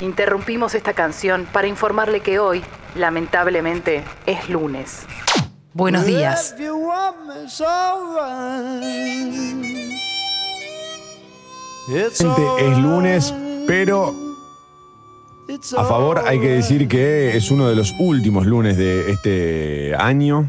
Interrumpimos 0.00 0.74
esta 0.74 0.92
canción 0.92 1.46
para 1.52 1.66
informarle 1.66 2.20
que 2.20 2.38
hoy, 2.38 2.62
lamentablemente, 2.94 4.04
es 4.26 4.48
lunes. 4.48 5.06
Buenos 5.72 6.04
días. 6.04 6.54
Gente, 12.16 12.42
es 12.58 12.78
lunes, 12.78 13.34
pero 13.66 14.14
a 15.76 15.84
favor 15.84 16.22
hay 16.26 16.40
que 16.40 16.48
decir 16.48 16.88
que 16.88 17.36
es 17.36 17.50
uno 17.50 17.68
de 17.68 17.74
los 17.76 17.92
últimos 17.98 18.46
lunes 18.46 18.76
de 18.76 19.10
este 19.10 19.94
año. 19.96 20.48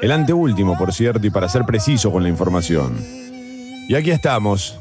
El 0.00 0.10
anteúltimo, 0.10 0.76
por 0.78 0.92
cierto, 0.92 1.26
y 1.26 1.30
para 1.30 1.48
ser 1.48 1.64
preciso 1.64 2.10
con 2.10 2.22
la 2.22 2.28
información. 2.28 2.96
Y 3.88 3.94
aquí 3.94 4.10
estamos, 4.10 4.78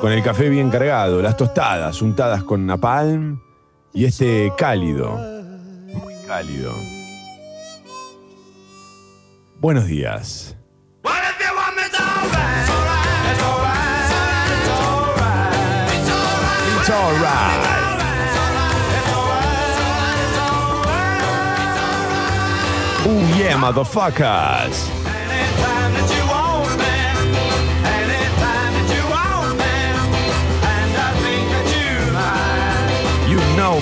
con 0.00 0.12
el 0.12 0.22
café 0.22 0.48
bien 0.48 0.70
cargado, 0.70 1.22
las 1.22 1.36
tostadas 1.36 2.00
untadas 2.02 2.42
con 2.42 2.66
napalm 2.66 3.40
y 3.92 4.04
este 4.04 4.52
cálido, 4.56 5.18
muy 5.92 6.14
cálido. 6.26 6.72
Buenos 9.60 9.86
días. 9.86 10.56
It's. 11.88 12.66
Oh 23.08 23.34
yeah, 23.36 23.56
motherfuckers. 23.56 24.95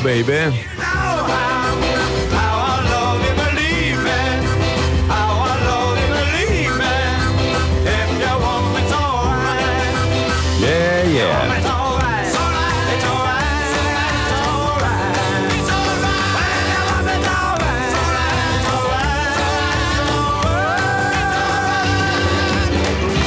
Baby. 0.05 0.73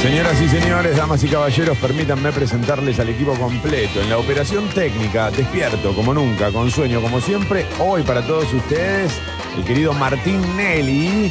Señoras 0.08 0.40
y 0.40 0.48
señores, 0.48 0.96
damas 0.96 1.22
y 1.22 1.28
caballeros, 1.28 1.76
permítanme 1.76 2.32
presentarles 2.32 2.98
al 2.98 3.10
equipo 3.10 3.34
completo. 3.34 4.00
En 4.00 4.08
la 4.08 4.16
operación 4.16 4.66
técnica, 4.70 5.30
despierto 5.30 5.94
como 5.94 6.14
nunca, 6.14 6.50
con 6.50 6.70
sueño 6.70 7.02
como 7.02 7.20
siempre, 7.20 7.66
hoy 7.78 8.02
para 8.04 8.26
todos 8.26 8.50
ustedes, 8.54 9.12
el 9.54 9.64
querido 9.64 9.92
Martín 9.92 10.40
Nelly. 10.56 11.30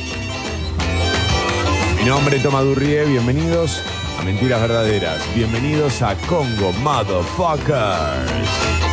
Mi 1.97 2.05
nombre 2.05 2.37
es 2.37 2.43
Toma 2.43 2.61
Durrie, 2.61 3.03
bienvenidos 3.05 3.81
a 4.19 4.21
Mentiras 4.21 4.61
Verdaderas. 4.61 5.23
Bienvenidos 5.33 6.03
a 6.03 6.13
Congo 6.27 6.71
Motherfuckers. 6.73 8.86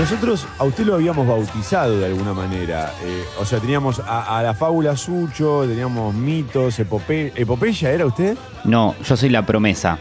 Nosotros 0.00 0.46
a 0.58 0.64
usted 0.64 0.84
lo 0.86 0.94
habíamos 0.94 1.26
bautizado 1.26 1.98
de 1.98 2.06
alguna 2.06 2.32
manera. 2.32 2.92
Eh, 3.04 3.22
o 3.38 3.44
sea, 3.44 3.58
teníamos 3.58 4.00
a, 4.00 4.38
a 4.38 4.42
la 4.42 4.54
fábula 4.54 4.96
Sucho, 4.96 5.64
teníamos 5.68 6.14
mitos, 6.14 6.78
epope- 6.80 7.32
epopeya, 7.36 7.90
¿era 7.90 8.06
usted? 8.06 8.36
No, 8.64 8.94
yo 9.04 9.16
soy 9.16 9.28
la 9.28 9.44
promesa. 9.44 9.98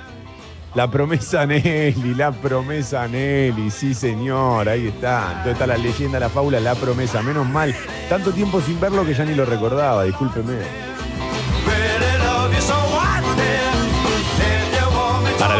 La 0.75 0.89
promesa 0.89 1.45
Nelly, 1.45 2.13
la 2.15 2.31
promesa 2.31 3.07
Nelly, 3.07 3.69
sí 3.71 3.93
señor, 3.93 4.69
ahí 4.69 4.87
está. 4.87 5.27
Entonces 5.31 5.53
está 5.53 5.67
la 5.67 5.77
leyenda, 5.77 6.19
la 6.19 6.29
fábula, 6.29 6.59
la 6.59 6.75
promesa. 6.75 7.21
Menos 7.21 7.47
mal, 7.47 7.75
tanto 8.07 8.31
tiempo 8.31 8.61
sin 8.61 8.79
verlo 8.79 9.03
que 9.05 9.13
ya 9.13 9.25
ni 9.25 9.35
lo 9.35 9.45
recordaba, 9.45 10.03
discúlpeme. 10.05 10.88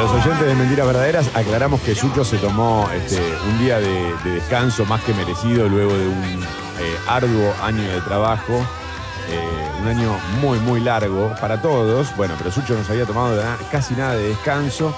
Los 0.02 0.12
oyentes 0.12 0.48
de 0.48 0.56
Mentiras 0.56 0.88
Verdaderas, 0.88 1.36
aclaramos 1.36 1.82
que 1.82 1.94
Sucho 1.94 2.24
se 2.24 2.38
tomó 2.38 2.90
este, 2.96 3.22
un 3.52 3.60
día 3.60 3.80
de, 3.80 4.14
de 4.24 4.32
descanso 4.32 4.86
más 4.86 5.02
que 5.04 5.14
merecido 5.14 5.68
luego 5.68 5.94
de 5.98 6.08
un 6.08 6.24
eh, 6.44 6.96
arduo 7.08 7.54
año 7.62 7.84
de 7.84 8.00
trabajo. 8.02 8.66
eh, 9.30 9.40
un 9.82 9.88
año 9.88 10.18
muy, 10.42 10.58
muy 10.60 10.80
largo 10.82 11.34
para 11.40 11.62
todos. 11.62 12.16
Bueno, 12.18 12.34
pero 12.38 12.52
Sucho 12.52 12.76
no 12.76 12.84
se 12.84 12.94
había 12.94 13.06
tomado 13.06 13.42
casi 13.72 13.94
nada 13.94 14.16
de 14.16 14.30
descanso. 14.30 14.94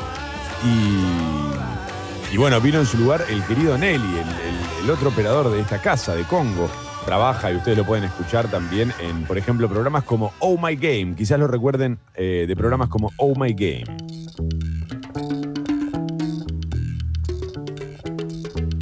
Y, 0.63 2.33
y 2.33 2.37
bueno, 2.37 2.61
vino 2.61 2.79
en 2.79 2.85
su 2.85 2.97
lugar 2.97 3.23
el 3.29 3.43
querido 3.45 3.77
Nelly, 3.77 3.97
el, 3.97 4.19
el- 4.19 4.61
el 4.83 4.89
otro 4.89 5.09
operador 5.09 5.51
de 5.51 5.59
esta 5.61 5.79
casa 5.79 6.15
de 6.15 6.23
Congo. 6.23 6.69
Trabaja 7.05 7.51
y 7.51 7.55
ustedes 7.55 7.77
lo 7.79 7.83
pueden 7.85 8.03
escuchar 8.05 8.47
también 8.47 8.93
en, 8.99 9.23
por 9.25 9.37
ejemplo, 9.37 9.67
programas 9.69 10.03
como 10.03 10.33
Oh 10.39 10.57
My 10.57 10.75
Game. 10.75 11.15
Quizás 11.15 11.39
lo 11.39 11.47
recuerden 11.47 11.97
eh, 12.15 12.45
de 12.47 12.55
programas 12.55 12.89
como 12.89 13.11
Oh 13.17 13.33
My 13.35 13.53
Game. 13.53 13.85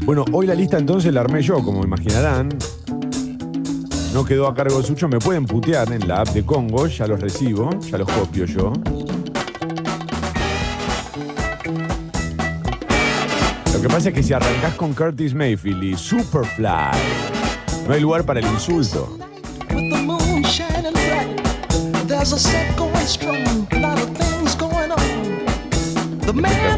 Bueno, 0.09 0.25
hoy 0.31 0.47
la 0.47 0.55
lista 0.55 0.79
entonces 0.79 1.13
la 1.13 1.21
armé 1.21 1.43
yo, 1.43 1.63
como 1.63 1.83
imaginarán. 1.83 2.49
No 4.11 4.25
quedó 4.25 4.47
a 4.47 4.55
cargo 4.55 4.79
de 4.79 4.83
Sucho, 4.83 5.07
me 5.07 5.19
pueden 5.19 5.45
putear 5.45 5.93
en 5.93 6.07
la 6.07 6.21
app 6.21 6.29
de 6.29 6.43
Congo, 6.43 6.87
ya 6.87 7.05
los 7.05 7.19
recibo, 7.19 7.69
ya 7.81 7.99
los 7.99 8.09
copio 8.09 8.45
yo. 8.45 8.73
Lo 13.71 13.81
que 13.83 13.87
pasa 13.87 14.09
es 14.09 14.15
que 14.15 14.23
si 14.23 14.33
arrancás 14.33 14.73
con 14.73 14.95
Curtis 14.95 15.35
Mayfield 15.35 15.83
y 15.83 15.95
Superfly, 15.95 16.97
no 17.87 17.93
hay 17.93 18.01
lugar 18.01 18.23
para 18.23 18.39
el 18.39 18.47
insulto. 18.47 19.15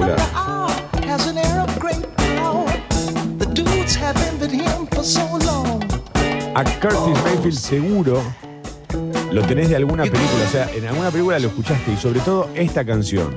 With 0.01 0.50
A 6.53 6.63
Curtis 6.65 7.23
Mayfield 7.23 7.57
seguro 7.57 8.21
lo 9.31 9.41
tenés 9.43 9.69
de 9.69 9.77
alguna 9.77 10.03
película, 10.03 10.43
o 10.45 10.51
sea, 10.51 10.69
en 10.73 10.85
alguna 10.85 11.09
película 11.09 11.39
lo 11.39 11.47
escuchaste 11.47 11.93
y 11.93 11.97
sobre 11.97 12.19
todo 12.19 12.49
esta 12.55 12.83
canción. 12.83 13.33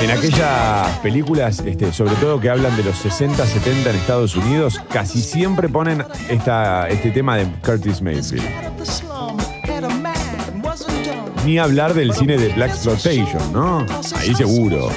En 0.00 0.10
aquellas 0.10 0.98
películas, 1.00 1.60
este, 1.60 1.92
sobre 1.92 2.14
todo 2.14 2.40
que 2.40 2.48
hablan 2.48 2.74
de 2.78 2.84
los 2.84 2.96
60, 2.96 3.44
70 3.44 3.90
en 3.90 3.96
Estados 3.96 4.34
Unidos, 4.34 4.80
casi 4.90 5.20
siempre 5.20 5.68
ponen 5.68 6.02
esta, 6.30 6.88
este 6.88 7.10
tema 7.10 7.36
de 7.36 7.46
Curtis 7.62 8.00
Mayfield. 8.00 8.48
Ni 11.44 11.58
hablar 11.58 11.92
del 11.92 12.14
cine 12.14 12.38
de 12.38 12.48
Black 12.54 12.70
Exploitation, 12.70 13.52
¿no? 13.52 13.84
Ahí 14.16 14.34
seguro. 14.34 14.88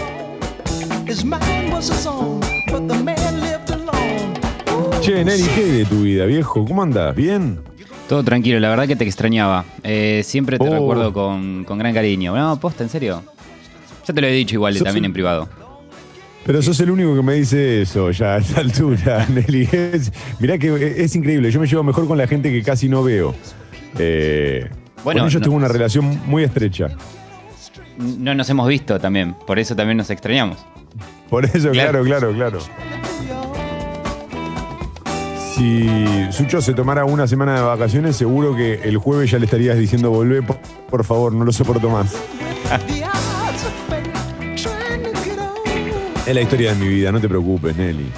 Che, 5.03 5.24
Nelly, 5.25 5.44
¿qué 5.56 5.64
de 5.66 5.86
tu 5.86 6.02
vida, 6.03 6.25
viejo? 6.25 6.64
¿Cómo 6.66 6.81
andas? 6.81 7.14
¿Bien? 7.16 7.59
Todo 8.08 8.24
tranquilo, 8.24 8.59
la 8.59 8.69
verdad 8.69 8.88
que 8.88 8.96
te 8.96 9.03
extrañaba. 9.03 9.66
Eh, 9.84 10.22
siempre 10.24 10.58
te 10.58 10.68
Oh. 10.68 10.72
recuerdo 10.74 11.12
con, 11.14 11.64
con 11.66 11.78
gran 11.78 11.94
cariño. 11.94 12.36
No, 12.36 12.59
posta, 12.59 12.84
en 12.84 12.90
serio. 12.90 13.22
Ya 14.08 14.13
te 14.13 14.22
lo 14.22 14.28
he 14.28 14.31
dicho 14.31 14.56
igual 14.56 14.74
Sos 14.75 14.84
también 14.84 15.03
un- 15.03 15.08
en 15.08 15.13
privado. 15.13 15.50
Pero 16.46 16.62
sos 16.62 16.78
el 16.81 16.92
único 16.92 17.16
que 17.16 17.22
me 17.22 17.34
dice 17.36 17.81
eso 17.84 18.12
ya 18.12 18.36
a 18.36 18.38
esta 18.38 18.62
altura, 18.62 19.25
Nelly. 19.34 19.68
Es- 19.72 20.12
mirá 20.40 20.58
que 20.58 20.96
es 21.03 21.16
increíble. 21.16 21.52
Yo 21.52 21.59
me 21.59 21.68
llevo 21.68 21.84
mejor 21.84 22.08
con 22.08 22.18
la 22.18 22.28
gente 22.28 22.52
que 22.52 22.62
casi 22.63 22.88
no 22.90 23.03
veo. 23.03 23.34
Eh, 24.00 24.69
Bueno, 25.04 25.22
con 25.22 25.30
ellos 25.30 25.42
no- 25.42 25.45
tengo 25.45 25.56
una 25.57 25.68
relación 25.68 26.22
muy 26.25 26.44
estrecha. 26.44 26.89
No 27.98 28.33
nos 28.36 28.50
hemos 28.50 28.68
visto 28.68 29.00
también, 29.00 29.36
por 29.45 29.60
eso 29.60 29.75
también 29.75 29.98
nos 29.98 30.10
extrañamos. 30.10 30.57
Por 31.30 31.45
eso, 31.45 31.72
claro, 31.72 32.04
Claro. 32.04 32.31
claro, 32.31 32.33
claro. 32.33 32.60
Si 35.55 35.88
Sucho 36.31 36.61
se 36.61 36.73
tomara 36.73 37.05
una 37.05 37.27
semana 37.27 37.55
de 37.55 37.61
vacaciones, 37.61 38.15
seguro 38.15 38.55
que 38.55 38.75
el 38.83 38.97
jueves 38.97 39.29
ya 39.29 39.38
le 39.38 39.45
estarías 39.45 39.77
diciendo 39.77 40.09
volvé, 40.09 40.41
por, 40.41 40.57
por 40.89 41.03
favor, 41.03 41.33
no 41.33 41.45
lo 41.45 41.51
soporto 41.51 41.89
más. 41.89 42.13
Es 46.25 46.33
la 46.33 46.39
historia 46.39 46.73
de 46.73 46.79
mi 46.79 46.88
vida, 46.88 47.11
no 47.11 47.19
te 47.19 47.27
preocupes, 47.27 47.75
Nelly. 47.75 48.09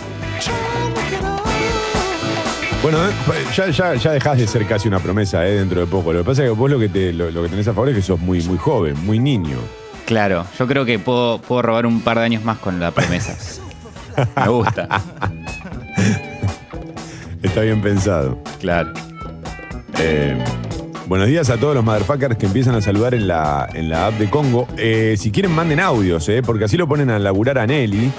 Bueno, 2.83 3.03
eh, 3.03 3.11
ya, 3.55 3.69
ya, 3.69 3.95
ya 3.95 4.11
dejás 4.11 4.37
de 4.37 4.45
ser 4.45 4.67
casi 4.67 4.87
una 4.87 4.99
promesa 4.99 5.43
eh, 5.47 5.53
dentro 5.53 5.79
de 5.79 5.87
poco. 5.87 6.13
Lo 6.13 6.19
que 6.19 6.25
pasa 6.25 6.43
es 6.43 6.49
que 6.49 6.55
vos 6.55 6.69
lo 6.69 6.77
que, 6.77 6.87
te, 6.87 7.11
lo, 7.11 7.31
lo 7.31 7.41
que 7.41 7.49
tenés 7.49 7.67
a 7.67 7.73
favor 7.73 7.89
es 7.89 7.95
que 7.95 8.03
sos 8.03 8.19
muy, 8.19 8.43
muy 8.43 8.59
joven, 8.59 8.95
muy 9.03 9.17
niño. 9.17 9.57
Claro, 10.05 10.45
yo 10.59 10.67
creo 10.67 10.85
que 10.85 10.99
puedo, 10.99 11.39
puedo 11.39 11.63
robar 11.63 11.87
un 11.87 12.01
par 12.01 12.19
de 12.19 12.25
años 12.25 12.43
más 12.43 12.59
con 12.59 12.79
la 12.79 12.91
promesa. 12.91 13.35
Me 14.35 14.49
gusta. 14.49 14.87
Está 17.56 17.63
bien 17.63 17.81
pensado. 17.81 18.38
Claro. 18.60 18.92
Eh, 20.00 20.38
Buenos 21.07 21.30
días 21.30 21.50
a 21.50 21.56
todos 21.56 21.74
los 21.74 21.86
motherfuckers 21.86 22.36
que 22.36 22.48
empiezan 22.48 22.75
a 22.75 22.81
saludar 22.81 23.13
en 23.13 23.30
la, 23.30 23.69
en 23.74 23.88
la 23.88 24.07
app 24.07 24.16
de 24.16 24.30
Congo. 24.30 24.68
Eh, 24.75 25.16
si 25.18 25.31
quieren, 25.31 25.54
manden 25.54 25.80
audios, 25.80 26.28
eh, 26.28 26.42
porque 26.46 26.66
así 26.66 26.75
lo 26.75 26.86
ponen 26.86 27.10
a 27.10 27.18
laburar 27.18 27.57
a 27.60 27.66
Nelly. 27.66 28.12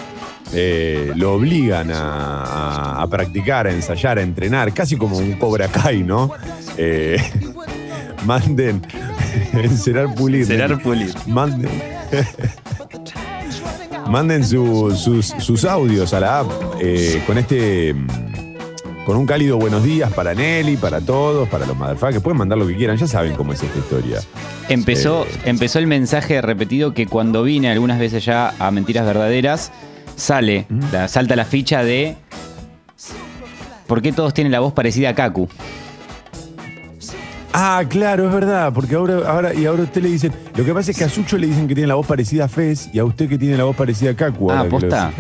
Lo 1.16 1.34
obligan 1.34 1.90
a, 1.90 2.44
a- 2.44 3.02
a 3.02 3.06
practicar, 3.10 3.66
a 3.66 3.72
ensayar, 3.72 4.16
a 4.16 4.22
entrenar, 4.22 4.72
casi 4.72 4.96
como 4.96 5.18
un 5.18 5.34
Cobra 5.34 5.68
Kai, 5.68 6.02
¿no? 6.02 6.30
Manden. 8.24 8.80
Encerar 9.52 10.14
pulir. 10.14 10.48
Nelly. 10.48 10.76
pulir. 10.76 11.14
Manden. 11.26 11.68
Manden 14.08 14.46
su- 14.46 14.92
sus, 14.96 15.26
sus 15.26 15.66
audios 15.66 16.14
a 16.14 16.20
la 16.20 16.38
app 16.38 16.50
con 17.26 17.36
este. 17.36 17.94
Con 19.06 19.16
un 19.16 19.24
cálido 19.24 19.56
buenos 19.56 19.84
días 19.84 20.12
para 20.12 20.34
Nelly, 20.34 20.76
para 20.78 21.00
todos, 21.00 21.48
para 21.48 21.64
los 21.64 21.76
motherfuckers. 21.76 22.20
Pueden 22.22 22.38
mandar 22.38 22.58
lo 22.58 22.66
que 22.66 22.74
quieran, 22.74 22.96
ya 22.96 23.06
saben 23.06 23.34
cómo 23.36 23.52
es 23.52 23.62
esta 23.62 23.78
historia. 23.78 24.18
Empezó, 24.68 25.24
Eh. 25.24 25.28
empezó 25.44 25.78
el 25.78 25.86
mensaje 25.86 26.42
repetido 26.42 26.92
que 26.92 27.06
cuando 27.06 27.44
vine 27.44 27.70
algunas 27.70 28.00
veces 28.00 28.24
ya 28.24 28.52
a 28.58 28.70
Mentiras 28.72 29.06
Verdaderas, 29.06 29.70
sale, 30.16 30.66
Mm. 30.68 30.80
la- 30.92 31.06
salta 31.08 31.36
la 31.36 31.44
ficha 31.44 31.84
de 31.84 32.16
¿Por 33.86 34.02
qué 34.02 34.10
todos 34.12 34.34
tienen 34.34 34.50
la 34.50 34.58
voz 34.58 34.72
parecida 34.72 35.10
a 35.10 35.14
Kaku? 35.14 35.48
Ah, 37.52 37.84
claro, 37.88 38.26
es 38.26 38.32
verdad, 38.34 38.72
porque 38.74 38.96
ahora, 38.96 39.18
ahora, 39.30 39.54
y 39.54 39.64
ahora 39.64 39.82
a 39.82 39.84
usted 39.84 40.02
le 40.02 40.08
dicen. 40.08 40.32
Lo 40.56 40.64
que 40.64 40.74
pasa 40.74 40.90
es 40.90 40.98
que 40.98 41.04
a 41.04 41.08
Sucho 41.08 41.38
le 41.38 41.46
dicen 41.46 41.68
que 41.68 41.74
tiene 41.76 41.86
la 41.86 41.94
voz 41.94 42.04
parecida 42.04 42.46
a 42.46 42.48
Fez 42.48 42.90
y 42.92 42.98
a 42.98 43.04
usted 43.04 43.28
que 43.28 43.38
tiene 43.38 43.56
la 43.56 43.62
voz 43.62 43.76
parecida 43.76 44.10
a 44.10 44.14
Kaku. 44.14 44.50
Ah, 44.50 44.64
¿posta? 44.68 45.12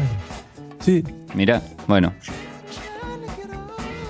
Sí, 0.80 1.04
Mirá, 1.34 1.62
bueno, 1.86 2.12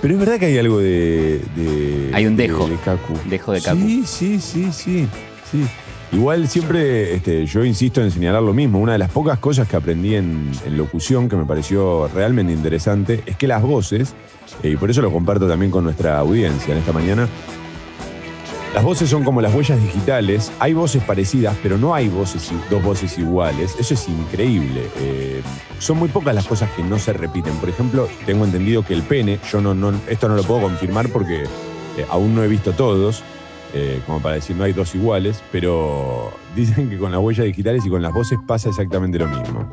pero 0.07 0.19
es 0.21 0.25
verdad 0.25 0.39
que 0.39 0.45
hay 0.45 0.57
algo 0.57 0.79
de. 0.79 1.41
de- 1.57 2.11
Hay 2.13 2.25
un 2.27 2.37
de- 2.37 2.43
dejo. 2.47 2.65
De, 2.69 2.77
Kaku. 2.77 3.13
Dejo 3.29 3.51
de 3.51 3.61
Kaku. 3.61 3.77
Sí, 3.77 4.03
sí, 4.05 4.39
sí, 4.39 4.71
sí. 4.71 5.07
sí. 5.51 5.65
Igual 6.13 6.47
siempre 6.47 7.13
este, 7.13 7.45
yo 7.45 7.65
insisto 7.65 8.01
en 8.01 8.09
señalar 8.11 8.41
lo 8.41 8.53
mismo. 8.53 8.79
Una 8.79 8.93
de 8.93 8.99
las 8.99 9.11
pocas 9.11 9.37
cosas 9.39 9.67
que 9.67 9.75
aprendí 9.75 10.15
en, 10.15 10.49
en 10.65 10.77
locución 10.77 11.27
que 11.27 11.35
me 11.35 11.43
pareció 11.43 12.07
realmente 12.07 12.53
interesante 12.53 13.21
es 13.25 13.35
que 13.35 13.47
las 13.47 13.61
voces, 13.61 14.13
eh, 14.63 14.69
y 14.69 14.77
por 14.77 14.89
eso 14.89 15.01
lo 15.01 15.11
comparto 15.11 15.45
también 15.45 15.69
con 15.69 15.83
nuestra 15.83 16.17
audiencia 16.19 16.71
en 16.73 16.79
esta 16.79 16.93
mañana, 16.93 17.27
las 18.73 18.83
voces 18.83 19.09
son 19.09 19.23
como 19.23 19.41
las 19.41 19.53
huellas 19.53 19.81
digitales. 19.81 20.51
Hay 20.59 20.73
voces 20.73 21.03
parecidas, 21.03 21.55
pero 21.63 21.77
no 21.77 21.95
hay 21.95 22.09
voces, 22.09 22.51
dos 22.69 22.83
voces 22.83 23.17
iguales. 23.17 23.75
Eso 23.79 23.93
es 23.93 24.07
increíble. 24.07 24.89
Eh, 24.97 25.41
son 25.79 25.97
muy 25.97 26.09
pocas 26.09 26.35
las 26.35 26.45
cosas 26.45 26.69
que 26.71 26.83
no 26.83 26.99
se 26.99 27.13
repiten. 27.13 27.55
Por 27.55 27.69
ejemplo, 27.69 28.07
tengo 28.25 28.45
entendido 28.45 28.83
que 28.83 28.93
el 28.93 29.03
pene, 29.03 29.39
yo 29.51 29.61
no, 29.61 29.73
no 29.73 29.93
esto 30.07 30.29
no 30.29 30.35
lo 30.35 30.43
puedo 30.43 30.61
confirmar 30.61 31.09
porque 31.09 31.43
eh, 31.43 32.05
aún 32.09 32.35
no 32.35 32.43
he 32.43 32.47
visto 32.47 32.73
todos, 32.73 33.23
eh, 33.73 34.01
como 34.05 34.21
para 34.21 34.35
decir 34.35 34.55
no 34.55 34.63
hay 34.63 34.73
dos 34.73 34.93
iguales, 34.95 35.43
pero 35.51 36.31
dicen 36.55 36.89
que 36.89 36.97
con 36.97 37.11
las 37.11 37.21
huellas 37.21 37.45
digitales 37.45 37.85
y 37.85 37.89
con 37.89 38.01
las 38.01 38.13
voces 38.13 38.37
pasa 38.45 38.69
exactamente 38.69 39.17
lo 39.17 39.27
mismo. 39.27 39.67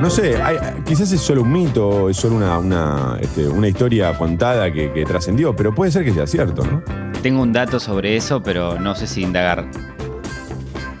No 0.00 0.10
sé, 0.10 0.40
hay- 0.42 0.58
quizás 0.84 1.12
es 1.12 1.20
solo 1.20 1.42
un 1.42 1.52
mito, 1.52 2.08
es 2.08 2.16
solo 2.16 2.36
una, 2.36 2.58
una, 2.58 3.18
este, 3.20 3.46
una 3.48 3.68
historia 3.68 4.16
contada 4.16 4.72
que, 4.72 4.92
que 4.92 5.04
trascendió, 5.04 5.54
pero 5.54 5.74
puede 5.74 5.90
ser 5.92 6.04
que 6.04 6.12
sea 6.12 6.26
cierto, 6.26 6.64
¿no? 6.64 6.82
tengo 7.22 7.42
un 7.42 7.52
dato 7.52 7.78
sobre 7.78 8.16
eso, 8.16 8.42
pero 8.42 8.80
no 8.80 8.94
sé 8.94 9.06
si 9.06 9.20
indagar. 9.22 9.66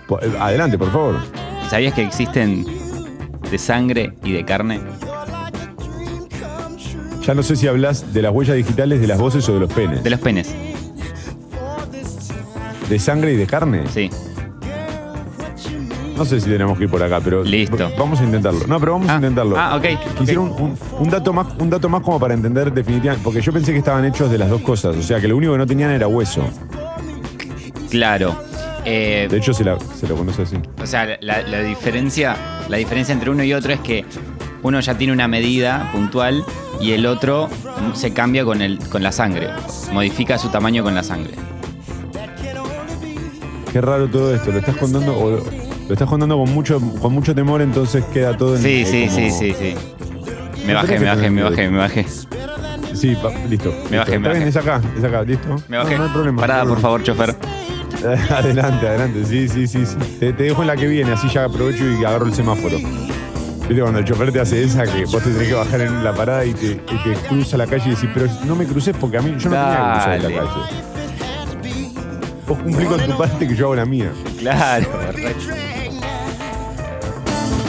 Po- 0.06 0.20
eh, 0.20 0.30
Adelante, 0.38 0.76
por 0.76 0.92
favor. 0.92 1.16
¿Sabías 1.70 1.94
que 1.94 2.02
existen 2.02 2.66
de 3.50 3.56
sangre 3.58 4.12
y 4.22 4.32
de 4.32 4.44
carne? 4.44 4.80
Ya 7.26 7.34
no 7.34 7.42
sé 7.42 7.56
si 7.56 7.68
hablas 7.68 8.12
de 8.12 8.20
las 8.22 8.32
huellas 8.34 8.56
digitales, 8.56 9.00
de 9.00 9.06
las 9.06 9.18
voces 9.18 9.48
o 9.48 9.54
de 9.54 9.60
los 9.60 9.72
penes. 9.72 10.02
De 10.02 10.10
los 10.10 10.20
penes, 10.20 10.54
¿De 12.88 12.98
sangre 12.98 13.32
y 13.32 13.36
de 13.36 13.46
carne? 13.46 13.84
sí. 13.92 14.10
No 16.20 16.26
sé 16.26 16.38
si 16.38 16.50
tenemos 16.50 16.76
que 16.76 16.84
ir 16.84 16.90
por 16.90 17.02
acá, 17.02 17.18
pero. 17.24 17.42
Listo. 17.42 17.90
Vamos 17.98 18.20
a 18.20 18.24
intentarlo. 18.24 18.66
No, 18.66 18.78
pero 18.78 18.92
vamos 18.92 19.08
a 19.08 19.14
Ah, 19.14 19.16
intentarlo. 19.16 19.58
ah, 19.58 19.74
ok, 19.76 19.86
Quisiera 20.18 20.40
un, 20.40 20.50
un- 20.50 20.78
un 20.98 21.08
dato 21.08 21.32
más, 21.32 21.46
un 21.58 21.70
dato 21.70 21.88
más 21.88 22.02
como 22.02 22.20
para 22.20 22.34
entender 22.34 22.70
definitivamente. 22.74 23.24
Porque 23.24 23.40
yo 23.40 23.50
pensé 23.54 23.72
que 23.72 23.78
estaban 23.78 24.04
hechos 24.04 24.30
de 24.30 24.36
las 24.36 24.50
dos 24.50 24.60
cosas. 24.60 24.94
O 24.96 25.02
sea, 25.02 25.18
que 25.18 25.26
lo 25.28 25.36
único 25.38 25.52
que 25.52 25.58
no 25.58 25.66
tenían 25.66 25.90
era 25.90 26.06
hueso. 26.08 26.42
Claro. 27.90 28.36
Eh, 28.84 29.28
De 29.30 29.38
hecho, 29.38 29.54
se, 29.54 29.64
la- 29.64 29.78
se 29.80 30.06
lo 30.06 30.14
conoce 30.14 30.42
así. 30.42 30.56
O 30.82 30.86
sea, 30.86 31.06
la, 31.22 31.40
la 31.40 31.62
diferencia, 31.62 32.36
la 32.68 32.76
diferencia 32.76 33.14
entre 33.14 33.30
uno 33.30 33.42
y 33.42 33.54
otro 33.54 33.72
es 33.72 33.80
que 33.80 34.04
uno 34.62 34.78
ya 34.80 34.98
tiene 34.98 35.14
una 35.14 35.26
medida 35.26 35.88
puntual 35.90 36.44
y 36.82 36.92
el 36.92 37.06
otro 37.06 37.48
se 37.94 38.12
cambia 38.12 38.44
con, 38.44 38.60
el, 38.60 38.78
con 38.90 39.02
la 39.02 39.10
sangre. 39.12 39.48
Modifica 39.90 40.36
su 40.36 40.48
tamaño 40.50 40.82
con 40.82 40.94
la 40.94 41.02
sangre. 41.02 41.32
Qué 43.72 43.80
raro 43.80 44.06
todo 44.08 44.34
esto. 44.34 44.50
Lo 44.52 44.58
estás 44.58 44.76
contando. 44.76 45.16
o 45.18 45.69
lo 45.90 45.94
estás 45.94 46.08
contando 46.08 46.36
con 46.38 46.54
mucho, 46.54 46.80
con 47.02 47.12
mucho 47.12 47.34
temor, 47.34 47.60
entonces 47.60 48.04
queda 48.12 48.36
todo 48.36 48.54
en. 48.54 48.62
Sí, 48.62 48.84
sí, 48.86 49.06
como- 49.08 49.16
sí, 49.16 49.30
sí, 49.32 49.54
sí. 49.58 49.74
Me 50.64 50.72
bajé, 50.72 51.00
me 51.00 51.06
bajé, 51.06 51.30
me 51.30 51.42
bajé, 51.42 51.68
me 51.68 51.78
bajé. 51.78 52.06
Sí, 52.94 53.16
pa- 53.20 53.32
listo. 53.48 53.74
Me 53.90 53.96
bajé, 53.98 54.12
Listo. 54.12 54.20
me 54.20 54.28
bajé. 54.28 54.48
es 54.48 54.56
acá, 54.56 54.80
es 54.96 55.02
acá, 55.02 55.22
listo. 55.24 55.48
Me 55.68 55.78
bajé. 55.78 55.98
No, 55.98 56.04
hay 56.04 56.10
problema. 56.10 56.40
Parada, 56.42 56.62
no 56.62 56.68
hay 56.68 56.74
por 56.74 56.80
favor, 56.82 57.02
chofer. 57.02 57.34
adelante, 58.30 58.86
adelante. 58.86 59.24
Sí, 59.24 59.48
sí, 59.48 59.66
sí, 59.66 59.84
sí. 59.84 59.96
Te, 60.20 60.32
te 60.32 60.44
dejo 60.44 60.60
en 60.60 60.68
la 60.68 60.76
que 60.76 60.86
viene, 60.86 61.10
así 61.10 61.28
ya 61.28 61.46
aprovecho 61.46 61.82
y 61.84 62.04
agarro 62.04 62.26
el 62.26 62.34
semáforo. 62.34 62.76
Viste 62.76 63.80
cuando 63.80 63.98
el 63.98 64.04
chofer 64.04 64.30
te 64.30 64.38
hace 64.38 64.62
esa 64.62 64.84
que 64.84 65.06
vos 65.06 65.20
te 65.24 65.30
tenés 65.30 65.48
que 65.48 65.54
bajar 65.54 65.80
en 65.80 66.04
la 66.04 66.14
parada 66.14 66.44
y 66.44 66.54
te, 66.54 66.66
y 66.66 66.76
te 67.02 67.14
cruza 67.28 67.56
la 67.56 67.66
calle 67.66 67.82
y 67.88 67.90
decís, 67.96 68.08
pero 68.14 68.26
no 68.46 68.54
me 68.54 68.64
cruces 68.64 68.94
porque 69.00 69.16
a 69.18 69.22
mí 69.22 69.34
yo 69.40 69.50
no 69.50 69.56
tenía 69.56 69.76
que 69.76 69.92
cruzar 69.92 70.14
en 70.14 70.22
la 70.22 70.28
calle. 70.40 70.60
Vos 72.46 72.58
cumplí 72.58 72.84
con 72.86 73.00
tu 73.00 73.16
parte 73.18 73.48
que 73.48 73.56
yo 73.56 73.66
hago 73.66 73.74
la 73.74 73.84
mía. 73.86 74.12
Claro. 74.38 74.86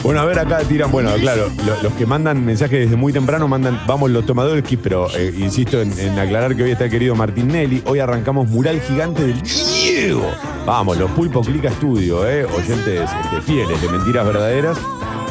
Bueno, 0.04 0.20
a 0.22 0.26
ver, 0.26 0.40
acá 0.40 0.60
tiran, 0.68 0.92
bueno, 0.92 1.12
claro, 1.20 1.48
lo- 1.66 1.84
los 1.84 1.94
que 1.94 2.08
mandan 2.08 2.44
mensajes 2.44 2.80
desde 2.80 2.96
muy 2.96 3.14
temprano 3.14 3.48
mandan, 3.48 3.80
vamos 3.86 4.10
los 4.10 4.26
tomadores, 4.26 4.64
pero 4.82 5.08
eh, 5.16 5.32
insisto 5.38 5.80
en, 5.80 6.18
aclarar 6.18 6.56
que 6.56 6.64
hoy 6.64 6.72
está 6.72 6.86
el 6.86 6.92
querido 6.92 7.14
Martín 7.14 7.50
Nelly, 7.50 7.84
hoy 7.86 8.00
arrancamos 8.00 8.48
mural 8.50 8.82
gigante 8.82 9.22
del 9.28 9.40
Diego. 9.44 10.26
Vamos, 10.66 10.98
los 10.98 11.12
Pulpo 11.12 11.42
Clica 11.42 11.70
Studio, 11.72 12.28
eh, 12.28 12.46
oyentes 12.46 13.10
este, 13.24 13.42
fieles 13.46 13.80
de 13.80 13.90
mentiras 13.90 14.26
verdaderas. 14.26 14.78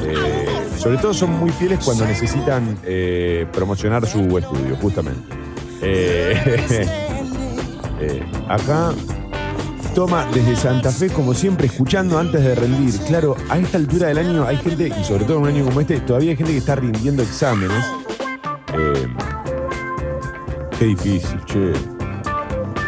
Eh, 0.05 0.47
sobre 0.79 0.99
todo 0.99 1.13
son 1.15 1.31
muy 1.33 1.51
fieles 1.51 1.81
cuando 1.85 2.07
necesitan 2.07 2.79
eh, 2.85 3.47
promocionar 3.53 4.07
su 4.07 4.39
estudio, 4.39 4.77
justamente. 4.81 5.21
Acá 8.49 8.93
Toma 9.95 10.27
desde 10.33 10.57
Santa 10.57 10.91
Fe, 10.91 11.09
como 11.11 11.35
siempre, 11.35 11.67
escuchando 11.67 12.19
antes 12.19 12.43
de 12.43 12.55
rendir. 12.55 12.95
Claro, 13.09 13.37
a 13.49 13.59
esta 13.59 13.77
altura 13.79 14.09
del 14.09 14.19
año 14.19 14.47
hay 14.47 14.57
gente, 14.57 14.89
y 14.89 15.05
sobre 15.05 15.25
todo 15.25 15.39
en 15.39 15.43
un 15.43 15.49
año 15.49 15.65
como 15.65 15.81
este, 15.81 16.01
todavía 16.01 16.31
hay 16.31 16.37
gente 16.37 16.53
que 16.53 16.59
está 16.59 16.77
rindiendo 16.77 17.23
exámenes. 17.23 17.85
Eh, 18.79 19.07
qué 20.79 20.85
difícil, 20.87 21.41
che. 21.45 21.73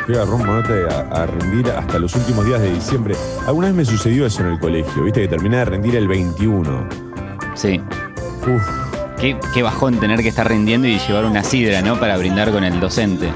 Qué 0.07 0.15
garrón 0.15 0.43
ponerte 0.43 0.85
a, 0.93 1.01
a 1.23 1.27
rendir 1.27 1.71
hasta 1.71 1.99
los 1.99 2.15
últimos 2.15 2.45
días 2.47 2.61
de 2.61 2.73
diciembre. 2.73 3.15
Alguna 3.47 3.69
vez 3.69 3.77
me 3.77 3.85
sucedió 3.85 4.27
eso 4.27 4.41
en 4.43 4.49
el 4.53 4.59
colegio, 4.59 5.03
viste, 5.05 5.23
que 5.23 5.29
terminé 5.29 5.59
de 5.59 5.65
rendir 5.65 5.97
el 5.97 6.09
21. 6.09 6.89
Sí. 7.55 7.81
Uf, 8.43 8.63
Qué, 9.19 9.37
qué 9.55 9.63
bajón 9.63 10.01
tener 10.01 10.21
que 10.21 10.29
estar 10.29 10.49
rindiendo 10.49 10.89
y 10.89 10.99
llevar 10.99 11.25
una 11.25 11.45
sidra, 11.45 11.81
¿no? 11.83 12.01
Para 12.01 12.17
brindar 12.17 12.51
con 12.51 12.65
el 12.65 12.81
docente. 12.81 13.29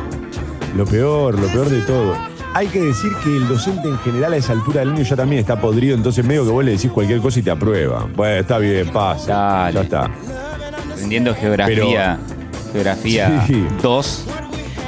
lo 0.77 0.85
peor, 0.85 1.39
lo 1.39 1.47
peor 1.49 1.69
de 1.69 1.81
todo. 1.83 2.15
Hay 2.57 2.69
que 2.69 2.81
decir 2.81 3.13
que 3.23 3.37
el 3.37 3.47
docente 3.49 3.87
en 3.87 3.99
general 3.99 4.33
a 4.33 4.37
esa 4.39 4.55
altura 4.55 4.81
del 4.81 4.93
año 4.93 5.03
ya 5.03 5.15
también 5.15 5.41
está 5.41 5.61
podrido, 5.61 5.95
entonces 5.95 6.25
medio 6.25 6.43
que 6.43 6.51
vos 6.51 6.65
le 6.65 6.71
decís 6.71 6.91
cualquier 6.91 7.21
cosa 7.21 7.39
y 7.39 7.43
te 7.43 7.51
aprueba. 7.51 8.07
Bueno, 8.17 8.41
está 8.41 8.57
bien, 8.57 8.89
pasa. 8.89 9.31
Dale. 9.35 9.75
Ya 9.75 9.81
está. 9.83 10.11
Rindiendo 10.99 11.35
geografía, 11.35 12.19
geografía 12.73 13.45
Sí. 13.47 13.63
2, 13.83 14.25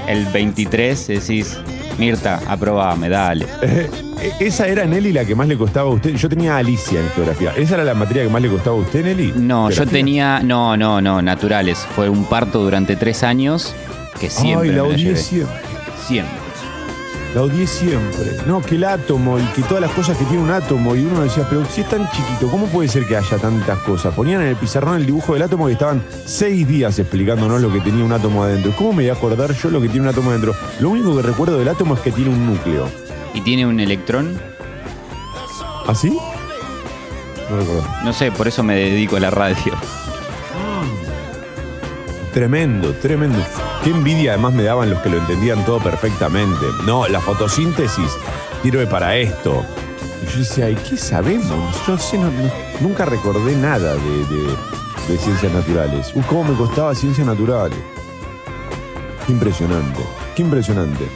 el 0.09 0.25
23 0.25 1.07
decís, 1.09 1.59
Mirta, 1.99 2.41
aprobame, 2.49 3.11
dale. 3.11 3.47
Eh, 3.61 3.91
¿Esa 4.41 4.67
era 4.67 4.87
Nelly 4.87 5.13
la 5.13 5.27
que 5.27 5.35
más 5.35 5.47
le 5.47 5.59
costaba 5.59 5.91
a 5.91 5.93
usted? 5.93 6.15
Yo 6.15 6.27
tenía 6.31 6.55
a 6.55 6.59
Alicia 6.61 6.99
en 6.99 7.11
geografía. 7.11 7.53
¿Esa 7.55 7.75
era 7.75 7.85
la 7.85 7.93
materia 7.93 8.23
que 8.23 8.31
más 8.31 8.41
le 8.41 8.49
costaba 8.49 8.77
a 8.77 8.81
usted, 8.81 9.05
Nelly? 9.05 9.35
No, 9.37 9.69
yo 9.69 9.87
tenía, 9.87 10.41
no, 10.43 10.75
no, 10.79 11.03
no, 11.03 11.21
naturales. 11.21 11.87
Fue 11.95 12.09
un 12.09 12.25
parto 12.25 12.63
durante 12.63 12.97
tres 12.97 13.23
años 13.23 13.75
que 14.19 14.31
siempre 14.31 14.71
Ay, 14.71 14.75
la 14.75 14.83
me 14.85 14.89
la 14.89 14.97
llevé. 14.97 15.17
siempre. 15.19 15.55
Siempre. 16.07 16.38
La 17.35 17.43
odié 17.43 17.67
siempre. 17.67 18.37
No, 18.47 18.63
que 18.63 18.77
el 18.77 18.85
átomo 18.85 19.39
y 19.39 19.43
que 19.55 19.63
todas 19.63 19.83
las 19.83 19.91
cosas 19.93 20.17
que 20.17 20.25
tiene 20.25 20.43
un 20.43 20.51
átomo. 20.51 20.97
Y 20.97 21.05
uno 21.05 21.23
decía, 21.23 21.47
pero 21.49 21.65
si 21.67 21.83
es 21.83 21.89
tan 21.89 22.11
chiquito, 22.11 22.51
¿cómo 22.51 22.67
puede 22.67 22.89
ser 22.89 23.07
que 23.07 23.17
haya 23.17 23.37
tantas 23.37 23.79
cosas? 23.81 24.15
Ponían 24.15 24.43
en 24.43 24.49
el 24.49 24.57
pizarrón 24.57 24.97
el 24.97 25.07
dibujo 25.07 25.35
del 25.35 25.43
átomo 25.43 25.69
y 25.69 25.73
estaban 25.73 26.03
seis 26.25 26.67
días 26.67 26.99
explicándonos 26.99 27.61
lo 27.61 27.71
que 27.73 27.81
tenía 27.81 28.05
un 28.05 28.13
átomo 28.13 28.43
adentro. 28.43 28.73
¿Cómo 28.77 28.93
me 28.93 29.03
voy 29.03 29.11
a 29.11 29.13
acordar 29.13 29.53
yo 29.53 29.71
lo 29.71 29.81
que 29.81 29.89
tiene 29.89 30.03
un 30.03 30.09
átomo 30.09 30.31
adentro? 30.31 30.55
Lo 30.81 30.91
único 30.91 31.15
que 31.17 31.23
recuerdo 31.23 31.59
del 31.59 31.69
átomo 31.69 31.95
es 31.95 32.01
que 32.01 32.13
tiene 32.13 32.31
un 32.31 32.47
núcleo. 32.47 32.89
¿Y 33.35 33.43
tiene 33.43 33.67
un 33.67 33.79
electrón? 33.79 34.41
¿Así? 35.87 36.19
No 37.51 37.57
recuerdo. 37.57 37.85
No 38.05 38.13
sé, 38.13 38.33
por 38.33 38.49
eso 38.49 38.63
me 38.63 38.75
dedico 38.75 39.17
a 39.17 39.21
la 39.21 39.31
radio. 39.31 39.75
Tremendo, 42.38 42.92
tremendo. 43.02 43.37
Qué 43.83 43.90
envidia 43.90 44.35
además 44.35 44.54
me 44.54 44.62
daban 44.62 44.90
los 44.90 45.00
que 45.00 45.09
lo 45.09 45.18
entendían 45.18 45.64
todo 45.64 45.80
perfectamente. 45.80 46.66
No, 46.87 47.09
la 47.09 47.21
fotosíntesis 47.21 48.12
sirve 48.62 48.87
para 48.87 49.16
esto. 49.16 49.64
Y 50.23 50.30
yo 50.30 50.38
decía, 50.38 50.71
¿y 50.71 50.76
qué 50.76 50.97
sabemos? 50.97 51.85
Yo 51.85 51.99
sé, 51.99 52.16
no- 52.16 52.30
nunca 52.80 53.07
recordé 53.07 53.57
nada 53.57 53.97
de, 53.97 55.16
ciencias 55.18 55.52
naturales. 55.52 56.12
Uy, 56.14 56.23
cómo 56.28 56.45
me 56.45 56.57
costaba 56.57 56.95
ciencias 56.95 57.26
naturales. 57.26 57.76
Qué 59.26 59.33
impresionante, 59.33 60.00
qué 60.37 60.42
impresionante. 60.42 61.09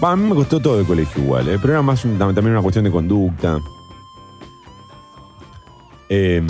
A 0.00 0.14
mí 0.14 0.28
me 0.28 0.36
costó 0.36 0.60
todo 0.60 0.78
el 0.78 0.86
colegio 0.86 1.24
igual, 1.24 1.48
¿eh? 1.48 1.58
pero 1.60 1.72
era 1.72 1.82
más 1.82 2.02
también 2.02 2.50
una 2.50 2.62
cuestión 2.62 2.84
de 2.84 2.92
conducta. 2.92 3.58
Em, 6.08 6.46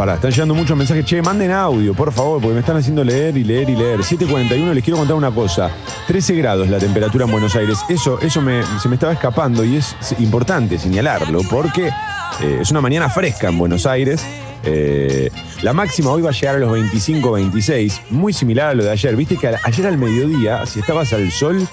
Pará, 0.00 0.14
están 0.14 0.30
llegando 0.30 0.54
muchos 0.54 0.74
mensajes. 0.78 1.04
Che, 1.04 1.20
manden 1.20 1.50
audio, 1.50 1.92
por 1.92 2.10
favor, 2.10 2.40
porque 2.40 2.54
me 2.54 2.60
están 2.60 2.74
haciendo 2.78 3.04
leer 3.04 3.36
y 3.36 3.44
leer 3.44 3.68
y 3.68 3.76
leer. 3.76 4.00
7.41, 4.00 4.72
les 4.72 4.82
quiero 4.82 4.96
contar 4.96 5.14
una 5.14 5.30
cosa. 5.30 5.70
13 6.06 6.36
grados 6.36 6.70
la 6.70 6.78
temperatura 6.78 7.26
en 7.26 7.30
Buenos 7.30 7.54
Aires. 7.54 7.80
Eso, 7.86 8.18
eso 8.22 8.40
me- 8.40 8.62
se 8.80 8.88
me 8.88 8.94
estaba 8.94 9.12
escapando 9.12 9.62
y 9.62 9.76
es 9.76 9.94
importante 10.18 10.78
señalarlo 10.78 11.40
porque 11.50 11.88
eh, 11.88 12.58
es 12.62 12.70
una 12.70 12.80
mañana 12.80 13.10
fresca 13.10 13.48
en 13.50 13.58
Buenos 13.58 13.84
Aires. 13.84 14.24
Eh, 14.64 15.30
la 15.60 15.74
máxima 15.74 16.12
hoy 16.12 16.22
va 16.22 16.30
a 16.30 16.32
llegar 16.32 16.54
a 16.56 16.58
los 16.60 16.72
25, 16.72 17.32
26, 17.32 18.00
muy 18.08 18.32
similar 18.32 18.68
a 18.70 18.74
lo 18.74 18.84
de 18.84 18.90
ayer. 18.92 19.14
Viste 19.16 19.36
que 19.36 19.48
a- 19.48 19.60
ayer 19.64 19.86
al 19.86 19.98
mediodía, 19.98 20.64
si 20.64 20.80
estabas 20.80 21.12
al 21.12 21.30
sol, 21.30 21.68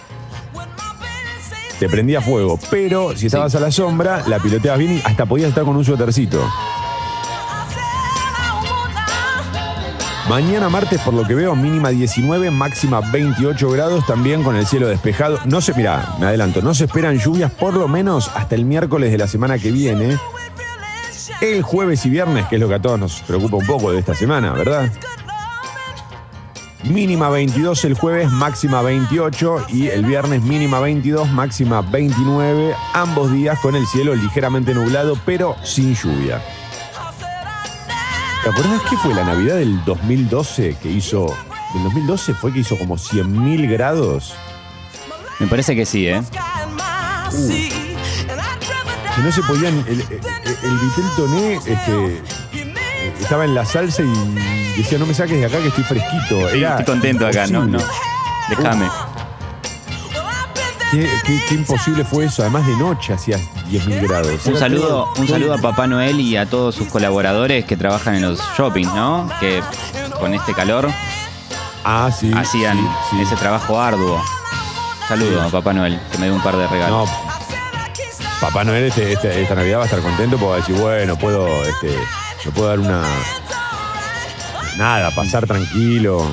te 1.79 1.87
prendía 1.87 2.19
fuego, 2.19 2.59
pero 2.69 3.15
si 3.15 3.27
estabas 3.27 3.55
a 3.55 3.61
la 3.61 3.71
sombra, 3.71 4.21
la 4.27 4.39
piloteabas 4.39 4.79
bien 4.79 4.97
y 4.97 5.01
hasta 5.05 5.25
podías 5.25 5.47
estar 5.47 5.63
con 5.63 5.77
un 5.77 5.85
suétercito. 5.85 6.43
Mañana 10.29 10.67
martes, 10.67 10.99
por 11.01 11.13
lo 11.13 11.23
que 11.25 11.35
veo, 11.35 11.55
mínima 11.55 11.87
19, 11.87 12.51
máxima 12.51 12.99
28 12.99 13.69
grados, 13.71 14.05
también 14.05 14.43
con 14.43 14.57
el 14.57 14.67
cielo 14.67 14.89
despejado. 14.89 15.39
No 15.45 15.61
se, 15.61 15.73
mira, 15.73 16.15
me 16.19 16.25
adelanto, 16.25 16.61
no 16.61 16.73
se 16.73 16.83
esperan 16.83 17.17
lluvias 17.17 17.49
por 17.49 17.73
lo 17.73 17.87
menos 17.87 18.29
hasta 18.35 18.55
el 18.55 18.65
miércoles 18.65 19.09
de 19.09 19.17
la 19.17 19.27
semana 19.27 19.57
que 19.57 19.71
viene. 19.71 20.17
El 21.39 21.61
jueves 21.61 22.05
y 22.05 22.09
viernes, 22.09 22.45
que 22.47 22.55
es 22.55 22.61
lo 22.61 22.67
que 22.67 22.75
a 22.75 22.81
todos 22.81 22.99
nos 22.99 23.21
preocupa 23.21 23.55
un 23.55 23.65
poco 23.65 23.91
de 23.93 23.99
esta 23.99 24.15
semana, 24.15 24.51
¿verdad? 24.51 24.91
Mínima 26.83 27.29
22 27.29 27.85
el 27.85 27.93
jueves, 27.93 28.29
máxima 28.29 28.81
28 28.81 29.67
y 29.69 29.87
el 29.87 30.05
viernes 30.05 30.43
mínima 30.43 30.81
22, 30.81 31.29
máxima 31.31 31.81
29, 31.81 32.75
ambos 32.93 33.31
días 33.31 33.57
con 33.59 33.75
el 33.75 33.87
cielo 33.87 34.13
ligeramente 34.13 34.73
nublado 34.73 35.17
pero 35.25 35.55
sin 35.63 35.95
lluvia. 35.95 36.41
¿Te 38.47 38.53
acordás 38.53 38.81
qué 38.89 38.95
fue 38.95 39.13
la 39.13 39.25
Navidad 39.25 39.57
del 39.57 39.83
2012 39.83 40.77
que 40.81 40.89
hizo? 40.89 41.35
¿Del 41.73 41.83
2012 41.83 42.33
fue 42.33 42.53
que 42.53 42.59
hizo 42.59 42.77
como 42.77 42.95
100.000 42.95 43.69
grados? 43.69 44.35
Me 45.39 45.47
parece 45.47 45.75
que 45.75 45.85
sí, 45.85 46.07
¿eh? 46.07 46.21
Que 49.15 49.21
no 49.21 49.31
se 49.33 49.41
podían. 49.43 49.73
El, 49.85 49.99
el, 49.99 50.01
el 50.01 50.77
Vitel 50.77 51.05
Toné 51.17 51.55
este, 51.55 52.23
estaba 53.19 53.43
en 53.43 53.53
la 53.53 53.65
salsa 53.65 54.03
y 54.03 54.77
decía: 54.77 54.97
No 54.97 55.07
me 55.07 55.13
saques 55.13 55.37
de 55.37 55.45
acá 55.45 55.57
que 55.57 55.67
estoy 55.67 55.83
fresquito. 55.83 56.45
Estoy, 56.45 56.59
Era 56.59 56.79
estoy 56.79 56.85
contento 56.85 57.27
acá, 57.27 57.47
no, 57.47 57.65
no. 57.65 57.79
Déjame. 58.47 58.87
Qué, 60.91 61.09
qué- 61.25 61.41
qué 61.49 61.55
imposible 61.55 62.05
fue 62.05 62.25
eso. 62.25 62.43
Además 62.43 62.65
de 62.65 62.75
noche 62.77 63.13
hacía 63.13 63.37
10.000 63.69 64.07
grados. 64.07 64.45
Un 64.45 64.57
saludo, 64.57 65.07
un 65.17 65.27
saludo 65.27 65.53
a 65.55 65.57
Papá 65.57 65.85
Noel 65.87 66.19
y 66.21 66.37
a 66.37 66.45
todos 66.45 66.75
sus 66.75 66.87
colaboradores 66.87 67.65
que 67.65 67.75
trabajan 67.75 68.15
en 68.15 68.21
los 68.23 68.39
shoppings, 68.57 68.93
¿no? 68.93 69.29
Que 69.39 69.61
con 70.19 70.33
este 70.33 70.53
calor 70.53 70.89
Ah, 71.83 72.09
sí. 72.17 72.31
hacían 72.33 72.77
sí, 72.77 73.17
sí. 73.17 73.21
ese 73.21 73.35
trabajo 73.35 73.79
arduo. 73.81 74.21
Saludo 75.09 75.41
a 75.41 75.49
Papá 75.49 75.73
Noel, 75.73 75.99
que 76.11 76.17
me 76.19 76.25
dio 76.27 76.35
un 76.35 76.41
par 76.41 76.55
de 76.55 76.63
No, 76.63 76.69
regalos. 76.69 77.09
Papá 78.39 78.63
Noel 78.63 78.85
este- 78.85 79.13
este- 79.13 79.41
esta 79.41 79.55
Navidad 79.55 79.79
va 79.79 79.83
a 79.83 79.85
estar 79.85 79.99
contento 80.01 80.37
porque 80.37 80.49
va 80.49 80.55
a 80.55 80.59
decir, 80.59 80.75
bueno, 80.75 81.17
puedo, 81.17 81.47
este, 81.65 81.97
me 82.45 82.51
puedo 82.51 82.69
dar 82.69 82.79
una. 82.79 83.01
Nada, 84.77 85.09
pasar 85.11 85.45
tranquilo. 85.47 86.25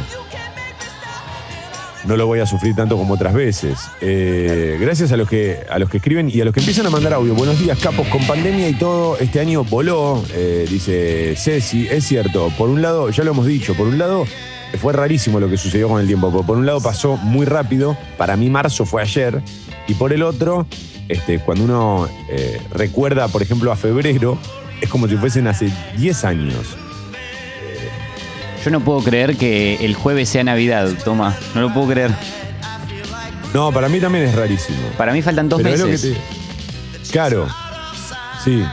No 2.07 2.17
lo 2.17 2.27
voy 2.27 2.41
a 2.41 2.47
sufrir 2.47 2.75
tanto 2.75 2.97
como 2.99 3.15
otras 3.15 3.33
veces. 3.33 3.79
Eh, 4.01 4.77
gracias 4.81 5.11
a 5.13 5.17
los, 5.17 5.29
que, 5.29 5.61
a 5.71 5.79
los 5.79 5.89
que 5.89 5.97
escriben 5.97 6.29
y 6.29 6.41
a 6.41 6.45
los 6.45 6.53
que 6.53 6.61
empiezan 6.61 6.87
a 6.87 6.91
mandar 6.91 7.15
audio. 7.15 7.35
Buenos 7.35 7.59
días, 7.59 7.79
capos. 7.79 8.07
Con 8.09 8.27
pandemia 8.27 8.69
y 8.69 8.75
todo, 8.75 9.17
este 9.19 9.41
año 9.41 9.65
voló, 9.65 10.23
eh, 10.35 10.67
dice 10.69 11.35
Ceci. 11.37 11.89
Es 11.89 12.05
cierto, 12.05 12.53
por 12.59 12.69
un 12.69 12.83
lado, 12.83 13.09
ya 13.09 13.25
lo 13.25 13.31
hemos 13.31 13.47
dicho, 13.47 13.75
por 13.75 13.87
un 13.87 13.99
lado 13.99 14.27
fue 14.79 14.93
rarísimo 14.93 15.41
lo 15.41 15.49
que 15.49 15.57
sucedió 15.57 15.89
con 15.89 16.01
el 16.01 16.07
tiempo. 16.07 16.31
Por 16.45 16.59
un 16.59 16.67
lado 16.67 16.81
pasó 16.81 17.17
muy 17.17 17.47
rápido, 17.47 17.97
para 18.19 18.37
mí 18.37 18.51
marzo 18.51 18.85
fue 18.85 19.03
ayer, 19.03 19.43
y 19.87 19.95
por 19.95 20.13
el 20.13 20.23
otro, 20.23 20.67
este, 21.09 21.39
cuando 21.39 21.65
uno 21.65 22.09
eh, 22.29 22.61
recuerda, 22.73 23.29
por 23.29 23.43
ejemplo, 23.43 23.73
a 23.73 23.77
febrero, 23.77 24.39
es 24.81 24.89
como 24.89 25.09
si 25.09 25.17
fuesen 25.17 25.47
hace 25.47 25.71
10 25.97 26.25
años. 26.25 26.77
Yo 28.65 28.71
no 28.71 28.81
puedo 28.81 29.01
creer 29.03 29.37
que 29.37 29.77
el 29.85 29.95
jueves 29.95 30.29
sea 30.29 30.43
Navidad, 30.45 30.89
toma. 31.05 31.35
No 31.55 31.61
lo 31.61 31.73
puedo 31.75 31.89
creer. 31.89 32.11
No, 33.53 33.71
para 33.73 33.89
mí 33.89 34.01
también 34.01 34.25
es 34.25 34.35
rarísimo. 34.35 34.79
Para 34.97 35.13
mí 35.13 35.21
faltan 35.23 35.49
dos 35.49 35.61
Pero 35.63 35.75
es 35.75 35.81
lo 35.81 35.87
meses. 35.87 36.15
que 36.15 36.99
te- 36.99 37.11
Claro, 37.13 37.47
sí. 38.43 38.65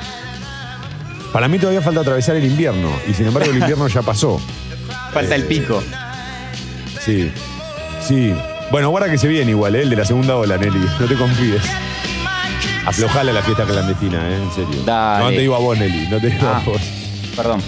Para 1.33 1.47
mí 1.47 1.59
todavía 1.59 1.81
falta 1.81 1.99
atravesar 2.01 2.35
el 2.37 2.45
invierno, 2.45 2.89
y 3.07 3.13
sin 3.13 3.27
embargo 3.27 3.51
el 3.51 3.57
invierno 3.59 3.87
ya 3.87 4.01
pasó. 4.01 4.39
Falta 5.13 5.35
el 5.35 5.41
Eh, 5.43 5.45
pico. 5.45 5.83
Sí, 7.05 7.31
sí. 8.07 8.33
Bueno, 8.71 8.89
guarda 8.89 9.09
que 9.11 9.17
se 9.17 9.27
viene 9.27 9.51
igual, 9.51 9.75
¿eh? 9.75 9.81
el 9.81 9.89
de 9.89 9.95
la 9.97 10.05
segunda 10.05 10.35
ola, 10.37 10.57
Nelly. 10.57 10.79
No 10.99 11.05
te 11.07 11.15
confíes. 11.15 11.61
Aflojale 12.85 13.31
a 13.31 13.33
la 13.35 13.41
fiesta 13.43 13.65
clandestina, 13.65 14.17
¿eh? 14.29 14.37
en 14.41 14.51
serio. 14.51 14.83
Dale. 14.85 15.23
No 15.25 15.29
te 15.31 15.39
digo 15.39 15.55
a 15.55 15.59
vos, 15.59 15.77
Nelly, 15.77 16.07
no 16.07 16.19
te 16.19 16.27
digo 16.29 16.47
Ah. 16.47 16.57
a 16.57 16.59
vos. 16.61 16.81
Perdón. 17.35 17.61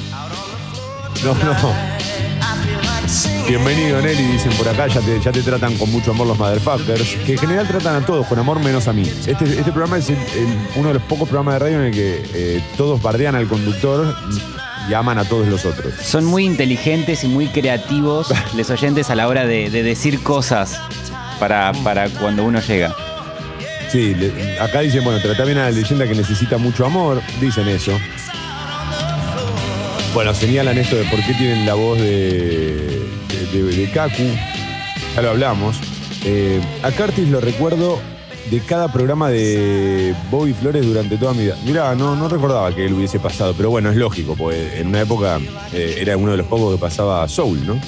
No, 1.23 1.33
no. 1.35 1.92
Bienvenido, 3.47 4.01
Nelly, 4.01 4.23
dicen 4.23 4.51
por 4.53 4.67
acá, 4.67 4.87
ya 4.87 5.01
te, 5.01 5.19
ya 5.19 5.31
te 5.31 5.41
tratan 5.41 5.75
con 5.77 5.91
mucho 5.91 6.11
amor 6.11 6.27
los 6.27 6.37
motherfuckers, 6.39 7.15
que 7.25 7.33
en 7.33 7.37
general 7.37 7.67
tratan 7.67 8.01
a 8.01 8.05
todos 8.05 8.25
con 8.27 8.39
amor 8.39 8.59
menos 8.61 8.87
a 8.87 8.93
mí. 8.93 9.03
Este, 9.03 9.43
este 9.45 9.63
programa 9.71 9.97
es 9.97 10.09
el- 10.09 10.15
el- 10.15 10.57
uno 10.75 10.87
de 10.89 10.93
los 10.95 11.03
pocos 11.03 11.27
programas 11.27 11.55
de 11.55 11.59
radio 11.59 11.79
en 11.79 11.85
el 11.87 11.91
que 11.93 12.23
eh, 12.33 12.63
todos 12.77 13.01
bardean 13.01 13.35
al 13.35 13.47
conductor 13.47 14.15
y 14.89 14.93
aman 14.93 15.17
a 15.19 15.25
todos 15.25 15.47
los 15.47 15.65
otros. 15.65 15.93
Son 16.01 16.25
muy 16.25 16.45
inteligentes 16.45 17.23
y 17.23 17.27
muy 17.27 17.47
creativos 17.47 18.33
los 18.55 18.69
oyentes 18.69 19.09
a 19.09 19.15
la 19.15 19.27
hora 19.27 19.45
de, 19.45 19.69
de 19.69 19.83
decir 19.83 20.23
cosas 20.23 20.79
para, 21.39 21.73
para 21.83 22.09
cuando 22.09 22.43
uno 22.45 22.59
llega. 22.61 22.95
Sí, 23.91 24.15
le- 24.15 24.57
acá 24.59 24.79
dicen, 24.79 25.03
bueno, 25.03 25.19
trata 25.21 25.43
bien 25.43 25.57
a 25.57 25.63
la 25.65 25.71
leyenda 25.71 26.07
que 26.07 26.15
necesita 26.15 26.57
mucho 26.57 26.85
amor, 26.85 27.21
dicen 27.41 27.67
eso. 27.67 27.91
Bueno, 30.13 30.33
señalan 30.33 30.77
esto 30.77 30.95
de 30.95 31.03
por 31.05 31.19
qué 31.25 31.33
tienen 31.33 31.65
la 31.65 31.73
voz 31.73 31.97
de, 31.99 33.01
de, 33.53 33.89
Kaku, 33.91 34.23
ya 35.15 35.21
lo 35.21 35.29
hablamos. 35.31 35.77
Eh, 36.25 36.61
a 36.81 36.91
Curtis 36.91 37.27
lo 37.29 37.39
recuerdo 37.41 37.99
de 38.49 38.59
cada 38.61 38.91
programa 38.91 39.29
de 39.29 40.15
Bobby 40.29 40.53
Flores 40.53 40.85
durante 40.85 41.17
toda 41.17 41.33
mi 41.33 41.43
vida. 41.43 41.57
Mirá, 41.65 41.95
no, 41.95 42.15
no 42.15 42.27
recordaba 42.27 42.73
que 42.73 42.85
él 42.85 42.93
hubiese 42.93 43.19
pasado, 43.19 43.53
pero 43.55 43.69
bueno, 43.69 43.89
es 43.89 43.95
lógico, 43.95 44.35
porque 44.35 44.79
en 44.79 44.87
una 44.87 45.01
época 45.01 45.39
eh, 45.71 45.97
era 45.99 46.17
uno 46.17 46.31
de 46.31 46.37
los 46.37 46.47
pocos 46.47 46.75
que 46.75 46.79
pasaba 46.81 47.27
Soul, 47.27 47.65
¿no? 47.65 47.73
Eh, 47.75 47.79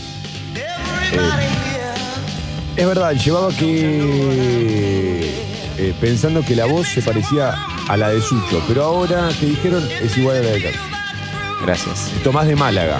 es 2.77 2.88
verdad, 2.88 3.13
llevaba 3.13 3.50
que. 3.53 5.29
eh, 5.77 5.93
pensando 6.00 6.41
que 6.41 6.55
la 6.55 6.65
voz 6.65 6.88
se 6.88 7.01
parecía 7.01 7.55
a 7.88 7.98
la 7.98 8.10
de 8.10 8.22
Sucho, 8.22 8.62
pero 8.67 8.84
ahora 8.84 9.29
que 9.39 9.45
dijeron 9.45 9.84
es 10.01 10.17
igual 10.17 10.38
a 10.38 10.41
la 10.41 10.50
de 10.51 10.62
Carlos. 10.63 10.81
Gracias. 11.63 12.12
Tomás 12.24 12.48
de 12.48 12.55
Málaga. 12.55 12.98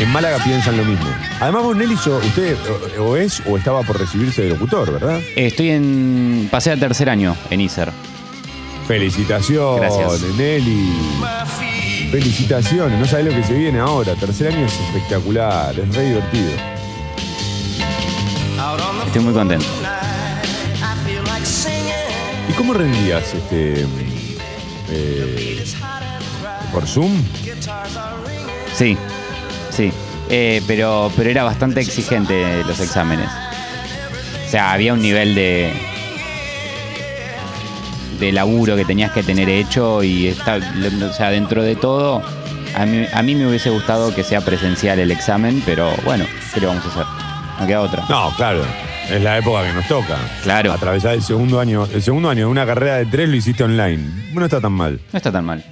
En 0.00 0.10
Málaga 0.10 0.38
piensan 0.42 0.76
lo 0.76 0.84
mismo. 0.84 1.06
Además, 1.40 1.62
vos, 1.62 1.76
Nelly, 1.76 1.96
so- 1.96 2.18
usted 2.18 2.56
o, 2.98 3.02
o 3.04 3.16
es 3.16 3.40
o 3.46 3.56
estaba 3.56 3.82
por 3.82 3.98
recibirse 3.98 4.42
de 4.42 4.48
locutor, 4.50 4.92
¿verdad? 4.92 5.18
Eh, 5.36 5.46
Estoy 5.46 5.70
en. 5.70 6.48
Pasé 6.50 6.72
a 6.72 6.76
tercer 6.76 7.08
año 7.08 7.36
en 7.50 7.60
ISER. 7.60 7.90
Felicitaciones, 8.88 9.92
Gracias. 9.96 10.22
Nelly. 10.36 10.92
Felicitaciones. 12.10 12.98
No 12.98 13.06
sabés 13.06 13.26
lo 13.26 13.30
que 13.32 13.44
se 13.44 13.54
viene 13.54 13.78
ahora. 13.78 14.14
Tercer 14.14 14.52
año 14.52 14.66
es 14.66 14.72
espectacular, 14.78 15.78
es 15.78 15.94
re 15.94 16.04
divertido. 16.08 16.50
Estoy 19.06 19.22
muy 19.22 19.32
contento. 19.32 19.66
¿Y 22.48 22.52
cómo 22.54 22.74
rendías 22.74 23.32
este 23.32 23.86
eh, 24.90 25.64
por 26.72 26.86
Zoom? 26.86 27.22
Sí, 28.76 28.96
sí. 29.74 29.92
Eh, 30.30 30.62
pero, 30.66 31.10
pero 31.16 31.30
era 31.30 31.44
bastante 31.44 31.80
exigente 31.80 32.64
los 32.64 32.80
exámenes. 32.80 33.28
O 34.46 34.50
sea, 34.50 34.72
había 34.72 34.92
un 34.94 35.02
nivel 35.02 35.34
de. 35.34 35.72
de 38.18 38.32
laburo 38.32 38.76
que 38.76 38.84
tenías 38.84 39.10
que 39.12 39.22
tener 39.22 39.48
hecho 39.48 40.02
y 40.02 40.28
está, 40.28 40.56
o 40.56 41.12
sea, 41.12 41.30
dentro 41.30 41.62
de 41.62 41.76
todo, 41.76 42.22
a 42.74 42.86
mí, 42.86 43.06
a 43.12 43.22
mí 43.22 43.34
me 43.34 43.46
hubiese 43.46 43.70
gustado 43.70 44.14
que 44.14 44.22
sea 44.24 44.40
presencial 44.40 44.98
el 44.98 45.10
examen, 45.10 45.62
pero 45.66 45.92
bueno, 46.04 46.24
¿qué 46.52 46.60
le 46.60 46.66
vamos 46.66 46.84
a 46.84 46.88
hacer? 46.88 47.04
No 47.60 47.66
queda 47.66 47.80
otra. 47.82 48.04
No, 48.08 48.30
claro. 48.36 48.64
Es 49.10 49.22
la 49.22 49.36
época 49.36 49.64
que 49.64 49.72
nos 49.72 49.86
toca. 49.86 50.16
Claro. 50.42 50.72
Atravesar 50.72 51.14
el 51.14 51.22
segundo 51.22 51.60
año. 51.60 51.86
El 51.92 52.02
segundo 52.02 52.30
año 52.30 52.46
de 52.46 52.50
una 52.50 52.64
carrera 52.64 52.96
de 52.96 53.06
tres 53.06 53.28
lo 53.28 53.36
hiciste 53.36 53.62
online. 53.62 54.32
No 54.32 54.44
está 54.44 54.60
tan 54.60 54.72
mal. 54.72 54.98
No 55.12 55.16
está 55.16 55.30
tan 55.30 55.44
mal. 55.44 55.62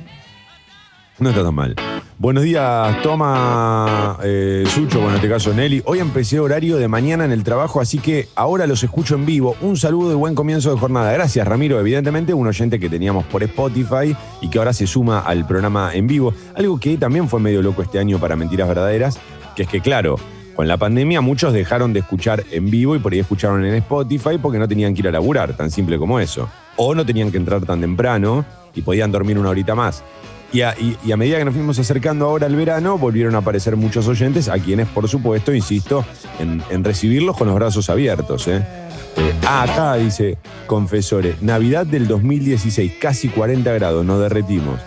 No 1.18 1.30
está 1.30 1.42
tan 1.42 1.54
mal. 1.54 1.74
Buenos 2.18 2.44
días, 2.44 3.02
toma 3.02 4.18
eh, 4.22 4.64
Sucho, 4.68 4.98
bueno, 4.98 5.10
en 5.10 5.16
este 5.16 5.28
caso 5.28 5.52
Nelly. 5.52 5.82
Hoy 5.86 5.98
empecé 5.98 6.38
horario 6.38 6.76
de 6.76 6.86
mañana 6.86 7.24
en 7.24 7.32
el 7.32 7.42
trabajo, 7.42 7.80
así 7.80 7.98
que 7.98 8.28
ahora 8.36 8.66
los 8.66 8.84
escucho 8.84 9.16
en 9.16 9.26
vivo. 9.26 9.56
Un 9.60 9.76
saludo 9.76 10.12
y 10.12 10.14
buen 10.14 10.34
comienzo 10.34 10.72
de 10.72 10.78
jornada. 10.78 11.12
Gracias, 11.12 11.46
Ramiro. 11.48 11.80
Evidentemente, 11.80 12.32
un 12.32 12.46
oyente 12.46 12.78
que 12.78 12.88
teníamos 12.88 13.24
por 13.24 13.42
Spotify 13.42 14.14
y 14.40 14.48
que 14.48 14.58
ahora 14.58 14.72
se 14.72 14.86
suma 14.86 15.20
al 15.20 15.46
programa 15.46 15.90
en 15.94 16.06
vivo. 16.06 16.32
Algo 16.54 16.78
que 16.78 16.96
también 16.96 17.28
fue 17.28 17.40
medio 17.40 17.60
loco 17.60 17.82
este 17.82 17.98
año 17.98 18.18
para 18.18 18.36
Mentiras 18.36 18.68
Verdaderas, 18.68 19.18
que 19.56 19.64
es 19.64 19.68
que, 19.68 19.80
claro, 19.80 20.16
con 20.54 20.68
la 20.68 20.76
pandemia 20.76 21.22
muchos 21.22 21.52
dejaron 21.52 21.92
de 21.92 22.00
escuchar 22.00 22.44
en 22.50 22.70
vivo 22.70 22.94
y 22.94 22.98
por 22.98 23.14
ahí 23.14 23.20
escucharon 23.20 23.64
en 23.64 23.74
Spotify 23.76 24.38
porque 24.40 24.58
no 24.58 24.68
tenían 24.68 24.94
que 24.94 25.00
ir 25.00 25.08
a 25.08 25.12
laburar, 25.12 25.56
tan 25.56 25.70
simple 25.70 25.98
como 25.98 26.20
eso. 26.20 26.48
O 26.76 26.94
no 26.94 27.04
tenían 27.04 27.32
que 27.32 27.38
entrar 27.38 27.62
tan 27.62 27.80
temprano 27.80 28.44
y 28.74 28.82
podían 28.82 29.10
dormir 29.10 29.38
una 29.38 29.48
horita 29.48 29.74
más. 29.74 30.04
Y 30.52 30.60
a, 30.60 30.74
y- 30.78 31.10
a 31.12 31.16
medida 31.16 31.38
que 31.38 31.44
nos 31.46 31.54
fuimos 31.54 31.78
acercando 31.78 32.26
ahora 32.26 32.46
al 32.46 32.54
verano, 32.56 32.98
volvieron 32.98 33.34
a 33.34 33.38
aparecer 33.38 33.76
muchos 33.76 34.06
oyentes, 34.08 34.48
a 34.48 34.58
quienes, 34.58 34.86
por 34.88 35.08
supuesto, 35.08 35.54
insisto, 35.54 36.04
en, 36.38 36.62
en 36.70 36.84
recibirlos 36.84 37.36
con 37.36 37.46
los 37.48 37.56
brazos 37.56 37.88
abiertos. 37.88 38.46
¿eh? 38.48 38.62
Eh, 39.16 39.34
ah, 39.46 39.62
acá 39.62 39.94
dice, 39.94 40.36
confesores, 40.66 41.40
Navidad 41.42 41.86
del 41.86 42.06
2016, 42.06 42.92
casi 43.00 43.28
40 43.28 43.72
grados, 43.72 44.04
nos 44.04 44.20
derretimos. 44.20 44.78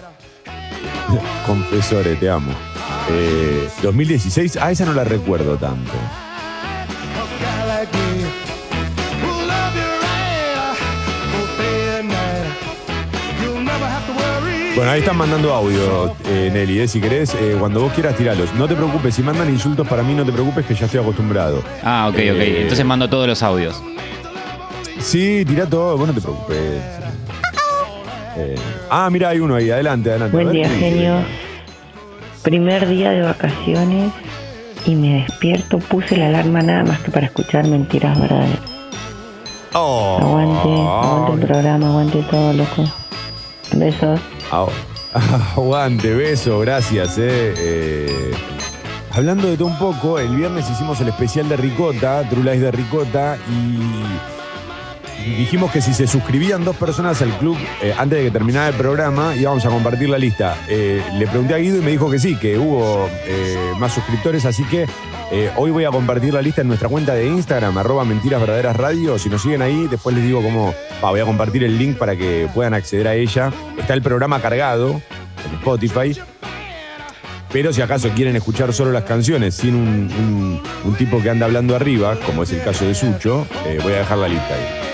confesores, 1.48 2.20
te 2.20 2.30
amo. 2.30 2.52
Eh, 3.10 3.68
2016, 3.84 4.58
ah, 4.62 4.72
esa 4.72 4.86
no 4.86 4.94
la 4.94 5.04
recuerdo 5.04 5.58
tanto. 5.58 5.92
Bueno, 14.76 14.92
ahí 14.92 15.00
están 15.00 15.16
mandando 15.18 15.54
audio, 15.54 16.14
eh, 16.26 16.50
Nelly, 16.52 16.82
eh, 16.82 16.88
si 16.90 17.00
querés, 17.00 17.34
eh, 17.36 17.56
cuando 17.58 17.80
vos 17.80 17.94
quieras 17.94 18.18
tiralos. 18.18 18.54
No 18.56 18.68
te 18.68 18.76
preocupes, 18.76 19.16
si 19.16 19.24
mandan 19.24 19.50
insultos 19.50 19.88
para 19.88 20.04
mí, 20.04 20.14
no 20.14 20.26
te 20.26 20.34
preocupes 20.34 20.66
que 20.66 20.76
ya 20.76 20.86
estoy 20.86 21.00
acostumbrado. 21.00 21.64
Ah, 21.82 22.08
ok, 22.10 22.16
ok. 22.16 22.20
Eh, 22.20 22.62
Entonces 22.64 22.86
mando 22.86 23.08
todos 23.10 23.26
los 23.26 23.42
audios. 23.42 23.82
Sí, 25.00 25.46
tira 25.48 25.66
todo, 25.66 25.98
vos 25.98 26.08
no 26.08 26.14
te 26.14 26.20
preocupes. 26.20 26.58
Eh, 28.38 28.56
ah, 28.90 29.10
mira, 29.10 29.30
hay 29.30 29.40
uno 29.40 29.56
ahí, 29.56 29.72
adelante, 29.72 30.10
adelante. 30.10 30.36
Buen 30.36 30.52
día, 30.52 30.68
genios. 30.68 31.24
Primer 32.44 32.86
día 32.90 33.12
de 33.12 33.22
vacaciones 33.22 34.12
y 34.86 34.94
me 34.96 35.22
despierto, 35.24 35.80
puse 35.80 36.18
la 36.18 36.28
alarma 36.28 36.62
nada 36.62 36.84
más 36.84 37.00
que 37.00 37.12
para 37.12 37.28
escuchar 37.28 37.66
mentiras 37.66 38.20
verdaderas. 38.20 38.60
Oh, 39.74 40.18
Aguante, 40.22 40.70
aguante 40.70 41.32
el 41.34 41.48
programa, 41.48 41.88
aguante 41.88 42.24
todo, 42.30 42.54
loco. 42.54 42.84
Besos. 43.74 44.20
Aguante, 45.56 46.14
beso, 46.16 46.60
gracias. 46.60 47.18
eh. 47.18 47.54
Eh, 47.58 48.32
hablando 49.12 49.48
de 49.48 49.58
todo 49.58 49.68
un 49.68 49.78
poco, 49.78 50.20
el 50.20 50.36
viernes 50.36 50.70
hicimos 50.70 51.00
el 51.02 51.10
especial 51.10 51.48
de 51.50 51.58
Ricota, 51.58 52.28
True 52.30 52.44
Lies 52.44 52.62
de 52.62 52.72
Ricota, 52.72 53.38
y 53.50 53.80
dijimos 55.32 55.72
que 55.72 55.82
si 55.82 55.94
se 55.94 56.08
suscribían 56.08 56.64
dos 56.64 56.76
personas 56.76 57.22
al 57.22 57.38
club 57.38 57.58
eh, 57.82 57.94
antes 57.98 58.20
de 58.20 58.26
que 58.26 58.32
terminara 58.32 58.70
el 58.70 58.76
programa, 58.76 59.36
íbamos 59.36 59.66
a 59.66 59.70
compartir 59.70 60.10
la 60.10 60.18
lista. 60.18 60.56
Eh, 60.68 61.02
le 61.14 61.28
pregunté 61.28 61.54
a 61.54 61.58
Guido 61.58 61.78
y 61.78 61.82
me 61.82 61.92
dijo 61.92 62.10
que 62.10 62.20
sí, 62.20 62.36
que 62.36 62.58
hubo 62.58 63.10
eh, 63.26 63.58
más 63.80 63.94
suscriptores, 63.94 64.46
así 64.46 64.64
que 64.66 64.86
hoy 65.58 65.72
voy 65.72 65.84
a 65.84 65.90
compartir 65.90 66.34
la 66.34 66.42
lista 66.42 66.62
en 66.62 66.68
nuestra 66.68 66.88
cuenta 66.88 67.14
de 67.14 67.26
Instagram, 67.28 67.78
arroba 67.78 68.06
mentiras 68.06 68.42
radio. 68.78 69.18
Si 69.20 69.28
nos 69.30 69.42
siguen 69.42 69.62
ahí, 69.62 69.88
después 69.90 70.16
les 70.16 70.24
digo 70.24 70.42
cómo 70.42 70.74
voy 71.02 71.20
a 71.20 71.26
compartir 71.26 71.64
el 71.64 71.78
link 71.78 71.98
para 71.98 72.16
que 72.16 72.48
puedan 72.54 72.74
acceder 72.74 73.08
a 73.08 73.16
ella. 73.16 73.52
Está 73.78 73.94
el 73.96 74.02
programa 74.02 74.40
cargado 74.42 75.02
en 75.50 75.56
Spotify. 75.56 76.18
Pero 77.52 77.72
si 77.74 77.82
acaso 77.82 78.10
quieren 78.10 78.36
escuchar 78.36 78.74
solo 78.74 78.92
las 78.92 79.04
canciones 79.04 79.56
sin 79.56 79.76
un, 79.76 80.62
un- 80.86 80.96
tipo 80.96 81.22
que 81.22 81.30
anda 81.30 81.46
hablando 81.46 81.76
arriba, 81.76 82.18
como 82.26 82.44
es 82.44 82.52
el 82.52 82.62
caso 82.64 82.86
de 82.86 82.94
Sucho, 82.96 83.46
voy 83.84 83.94
a 83.94 83.98
dejar 83.98 84.18
la 84.18 84.28
lista 84.28 84.54
ahí. 84.54 84.85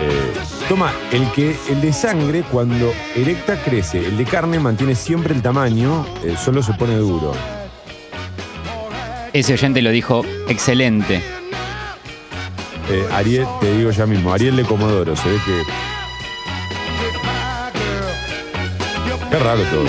Eh, 0.00 0.32
toma, 0.68 0.92
el 1.10 1.30
que 1.32 1.56
el 1.68 1.80
de 1.80 1.92
sangre 1.92 2.44
cuando 2.50 2.92
erecta 3.16 3.60
crece, 3.62 3.98
el 3.98 4.16
de 4.16 4.24
carne 4.24 4.60
mantiene 4.60 4.94
siempre 4.94 5.34
el 5.34 5.42
tamaño, 5.42 6.06
eh, 6.22 6.36
solo 6.42 6.62
se 6.62 6.72
pone 6.74 6.94
duro. 6.96 7.32
Ese 9.32 9.54
oyente 9.54 9.82
lo 9.82 9.90
dijo 9.90 10.24
excelente. 10.48 11.22
Eh, 12.90 13.06
Ariel, 13.12 13.46
te 13.60 13.76
digo 13.76 13.90
ya 13.90 14.06
mismo, 14.06 14.32
Ariel 14.32 14.56
de 14.56 14.64
Comodoro, 14.64 15.16
se 15.16 15.28
ve 15.28 15.38
que. 15.44 15.62
Qué 19.30 19.38
raro 19.38 19.62
todo. 19.64 19.84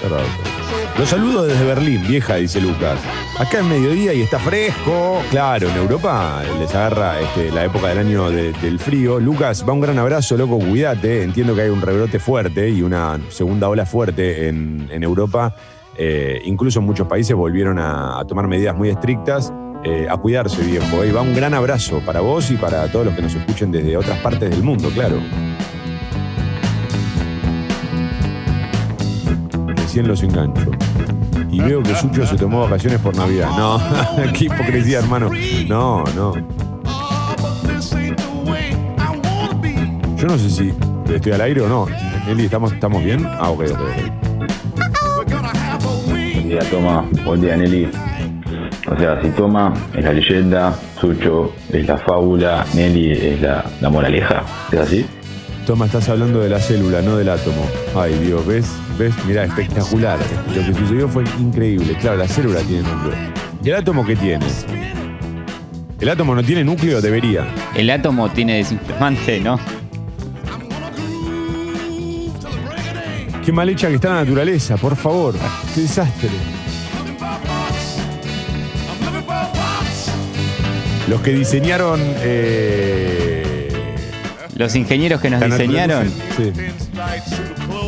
Qué 0.00 0.08
raro 0.08 0.24
todo. 0.24 0.98
Los 0.98 1.08
saludo 1.08 1.44
desde 1.44 1.64
Berlín, 1.64 2.06
vieja, 2.06 2.36
dice 2.36 2.60
Lucas. 2.60 2.98
Acá 3.40 3.60
es 3.60 3.64
mediodía 3.64 4.12
y 4.12 4.20
está 4.20 4.38
fresco. 4.38 5.22
Claro, 5.30 5.70
en 5.70 5.76
Europa 5.78 6.42
les 6.58 6.74
agarra 6.74 7.18
este, 7.20 7.50
la 7.50 7.64
época 7.64 7.88
del 7.88 8.00
año 8.00 8.30
de- 8.30 8.52
del 8.52 8.78
frío. 8.78 9.18
Lucas, 9.18 9.64
va 9.66 9.72
un 9.72 9.80
gran 9.80 9.98
abrazo, 9.98 10.36
loco, 10.36 10.58
cuídate. 10.58 11.22
Entiendo 11.22 11.54
que 11.54 11.62
hay 11.62 11.70
un 11.70 11.80
rebrote 11.80 12.18
fuerte 12.18 12.68
y 12.68 12.82
una 12.82 13.18
segunda 13.30 13.70
ola 13.70 13.86
fuerte 13.86 14.48
en, 14.48 14.90
Europa. 15.02 15.56
Eh, 15.96 16.42
incluso 16.44 16.82
muchos 16.82 17.06
países 17.06 17.34
volvieron 17.34 17.78
a, 17.78 18.22
tomar 18.28 18.46
medidas 18.46 18.76
muy 18.76 18.90
estrictas. 18.90 19.50
Eh, 19.84 20.06
a 20.10 20.18
cuidarse, 20.18 20.62
viejo. 20.62 21.02
Y 21.02 21.10
va 21.10 21.22
un 21.22 21.34
gran 21.34 21.54
abrazo 21.54 22.02
para 22.04 22.20
vos 22.20 22.50
y 22.50 22.56
para 22.56 22.92
todos 22.92 23.06
los 23.06 23.14
que 23.14 23.22
nos 23.22 23.34
escuchen 23.34 23.72
desde 23.72 23.96
otras 23.96 24.18
partes 24.18 24.50
del 24.50 24.62
mundo, 24.62 24.90
claro. 24.90 25.16
Recién 29.76 30.06
los 30.06 30.22
engancho. 30.22 30.70
Y 31.52 31.60
veo 31.60 31.82
que 31.82 31.94
Sucho 31.94 32.26
se 32.26 32.36
tomó 32.36 32.60
vacaciones 32.62 33.00
por 33.00 33.16
Navidad. 33.16 33.50
No, 33.56 33.80
qué 34.32 34.44
hipocresía, 34.44 35.00
hermano. 35.00 35.30
No, 35.68 36.04
no. 36.14 36.32
Yo 40.16 40.26
no 40.26 40.38
sé 40.38 40.50
si 40.50 40.72
estoy 41.12 41.32
al 41.32 41.40
aire 41.40 41.62
o 41.62 41.68
no. 41.68 41.86
Nelly, 42.26 42.44
¿estamos, 42.44 42.72
¿estamos 42.72 43.02
bien? 43.02 43.26
Ah, 43.26 43.50
ok, 43.50 43.64
ok, 43.70 43.80
ok. 43.80 43.80
Buen 46.34 46.48
día, 46.48 46.60
Toma. 46.70 47.04
Buen 47.24 47.40
día, 47.40 47.56
Nelly. 47.56 47.88
O 48.86 48.96
sea, 48.98 49.20
si 49.22 49.30
Toma 49.30 49.72
es 49.94 50.04
la 50.04 50.12
leyenda, 50.12 50.74
Sucho 51.00 51.52
es 51.72 51.86
la 51.86 51.96
fábula, 51.96 52.66
Nelly 52.74 53.12
es 53.12 53.40
la, 53.40 53.64
la 53.80 53.88
moraleja. 53.88 54.42
¿Es 54.70 54.78
así? 54.78 55.06
Toma, 55.70 55.86
estás 55.86 56.08
hablando 56.08 56.40
de 56.40 56.48
la 56.48 56.58
célula, 56.58 57.00
no 57.00 57.16
del 57.16 57.28
átomo. 57.28 57.64
Ay, 57.94 58.12
Dios, 58.14 58.44
¿ves? 58.44 58.66
¿Ves? 58.98 59.14
Mirá, 59.24 59.44
espectacular. 59.44 60.18
Lo 60.48 60.66
que 60.66 60.74
sucedió 60.74 61.08
fue 61.08 61.22
increíble. 61.38 61.96
Claro, 62.00 62.16
la 62.16 62.26
célula 62.26 62.58
tiene 62.62 62.82
núcleo. 62.82 63.14
¿Y 63.62 63.68
el 63.68 63.76
átomo 63.76 64.04
qué 64.04 64.16
tiene? 64.16 64.44
El 66.00 66.08
átomo 66.08 66.34
no 66.34 66.42
tiene 66.42 66.64
núcleo, 66.64 67.00
debería. 67.00 67.46
El 67.76 67.88
átomo 67.88 68.28
tiene 68.32 68.56
desinflamante, 68.56 69.38
¿no? 69.38 69.60
Qué 73.44 73.52
mal 73.52 73.68
hecha 73.68 73.86
que 73.86 73.94
está 73.94 74.08
la 74.08 74.24
naturaleza, 74.24 74.76
por 74.76 74.96
favor. 74.96 75.36
Qué 75.72 75.82
desastre. 75.82 76.30
Los 81.06 81.20
que 81.20 81.30
diseñaron. 81.30 82.00
eh, 82.22 83.19
Los 84.60 84.76
ingenieros 84.76 85.22
que 85.22 85.30
nos 85.30 85.42
diseñaron. 85.42 86.12
Sí. 86.36 86.52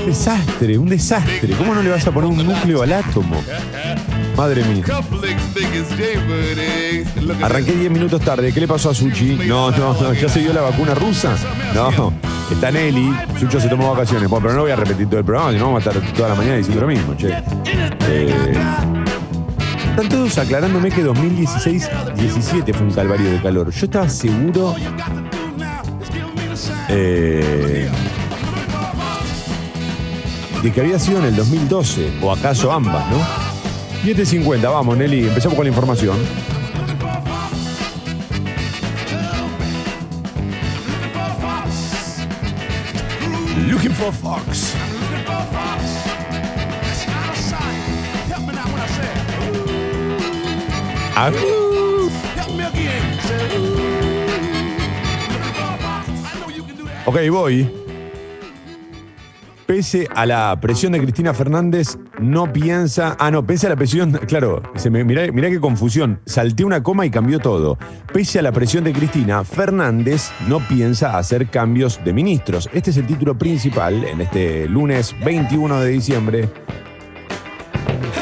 Desastre, 0.06 0.78
un 0.78 0.88
desastre. 0.88 1.54
¿Cómo 1.58 1.74
no 1.74 1.82
le 1.82 1.90
vas 1.90 2.06
a 2.06 2.11
poner 2.11 2.30
un 2.30 2.46
núcleo 2.46 2.80
al 2.80 2.94
átomo? 2.94 3.37
Madre 4.38 4.64
mía. 4.64 4.82
Arranqué 7.42 7.72
10 7.72 7.90
minutos 7.90 8.22
tarde. 8.22 8.54
¿Qué 8.54 8.61
le 8.61 8.66
pasó 8.66 8.88
a 8.88 8.94
Suchi? 8.94 9.35
No, 9.46 9.70
no, 9.70 9.92
no. 10.00 10.14
¿Ya 10.14 10.30
se 10.30 10.40
dio 10.40 10.54
la 10.54 10.62
vacuna 10.62 10.94
rusa? 10.94 11.37
No. 11.74 12.14
Está 12.50 12.70
Nelly. 12.70 13.12
Sucho 13.38 13.61
se 13.61 13.68
tomó 13.68 13.92
vacaciones. 13.92 14.30
Bueno, 14.30 14.44
pero 14.44 14.54
no 14.54 14.62
voy 14.62 14.70
a 14.70 14.76
repetir 14.76 15.08
todo 15.08 15.18
el 15.18 15.26
programa, 15.26 15.52
si 15.52 15.58
no 15.58 15.66
vamos 15.66 15.87
a 15.87 15.90
estar 15.90 16.12
toda 16.14 16.30
la 16.30 16.35
mañana 16.37 16.56
diciendo 16.56 16.80
lo 16.80 16.87
mismo, 16.87 17.14
che. 17.18 17.35
Eh, 18.08 18.54
están 19.90 20.08
todos 20.08 20.38
aclarándome 20.38 20.90
que 20.90 21.04
2016-17 21.04 22.72
fue 22.72 22.87
un 22.87 22.94
calvario 22.94 23.30
de 23.30 23.42
calor. 23.42 23.70
Yo 23.70 23.85
estaba 23.85 24.08
seguro. 24.08 24.74
Eh, 26.92 27.88
de 30.62 30.72
que 30.72 30.81
había 30.81 30.98
sido 30.98 31.18
en 31.18 31.24
el 31.24 31.37
2012, 31.37 32.18
o 32.22 32.31
acaso 32.31 32.70
ambas, 32.70 33.09
¿no? 33.11 33.18
7.50, 34.05 34.62
vamos, 34.62 34.96
Nelly, 34.96 35.28
empezamos 35.28 35.57
con 35.57 35.64
la 35.64 35.70
información. 35.70 36.16
Looking 43.68 43.92
for 43.92 44.12
Fox. 44.12 44.74
Ah, 51.14 51.31
Ok, 57.04 57.16
voy. 57.30 57.68
Pese 59.66 60.06
a 60.14 60.24
la 60.24 60.56
presión 60.60 60.92
de 60.92 61.00
Cristina 61.00 61.34
Fernández, 61.34 61.98
no 62.20 62.52
piensa. 62.52 63.16
Ah, 63.18 63.32
no, 63.32 63.44
pese 63.44 63.66
a 63.66 63.70
la 63.70 63.76
presión. 63.76 64.12
Claro, 64.28 64.62
se 64.76 64.88
me, 64.88 65.02
mirá, 65.02 65.30
mirá 65.32 65.50
qué 65.50 65.58
confusión. 65.58 66.20
Salté 66.26 66.64
una 66.64 66.82
coma 66.82 67.04
y 67.04 67.10
cambió 67.10 67.40
todo. 67.40 67.76
Pese 68.12 68.38
a 68.38 68.42
la 68.42 68.52
presión 68.52 68.84
de 68.84 68.92
Cristina, 68.92 69.42
Fernández 69.42 70.30
no 70.46 70.60
piensa 70.68 71.18
hacer 71.18 71.48
cambios 71.48 72.00
de 72.04 72.12
ministros. 72.12 72.70
Este 72.72 72.90
es 72.90 72.96
el 72.98 73.06
título 73.06 73.36
principal 73.36 74.04
en 74.04 74.20
este 74.20 74.68
lunes 74.68 75.16
21 75.24 75.80
de 75.80 75.88
diciembre. 75.88 76.48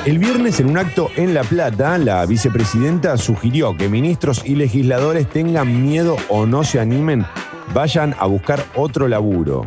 El 0.06 0.18
viernes, 0.18 0.58
en 0.60 0.70
un 0.70 0.78
acto 0.78 1.10
en 1.16 1.34
La 1.34 1.42
Plata, 1.42 1.98
la 1.98 2.24
vicepresidenta 2.24 3.18
sugirió 3.18 3.76
que 3.76 3.90
ministros 3.90 4.42
y 4.46 4.54
legisladores 4.54 5.28
tengan 5.28 5.82
miedo 5.82 6.16
o 6.30 6.46
no 6.46 6.64
se 6.64 6.80
animen, 6.80 7.26
vayan 7.74 8.14
a 8.18 8.26
buscar 8.26 8.64
otro 8.74 9.08
laburo. 9.08 9.66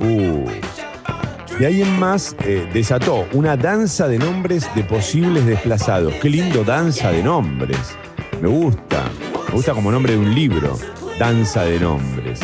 Uh. 0.00 0.48
De 1.58 1.66
ahí 1.66 1.80
en 1.80 1.98
más, 1.98 2.36
eh, 2.44 2.68
desató 2.72 3.26
una 3.32 3.56
danza 3.56 4.08
de 4.08 4.18
nombres 4.18 4.68
de 4.74 4.84
posibles 4.84 5.46
desplazados. 5.46 6.12
Qué 6.14 6.28
lindo 6.28 6.64
danza 6.64 7.10
de 7.10 7.22
nombres. 7.22 7.96
Me 8.42 8.48
gusta. 8.48 9.04
Me 9.48 9.54
gusta 9.54 9.72
como 9.72 9.90
nombre 9.90 10.12
de 10.12 10.18
un 10.18 10.34
libro. 10.34 10.76
Danza 11.18 11.64
de 11.64 11.80
nombres. 11.80 12.40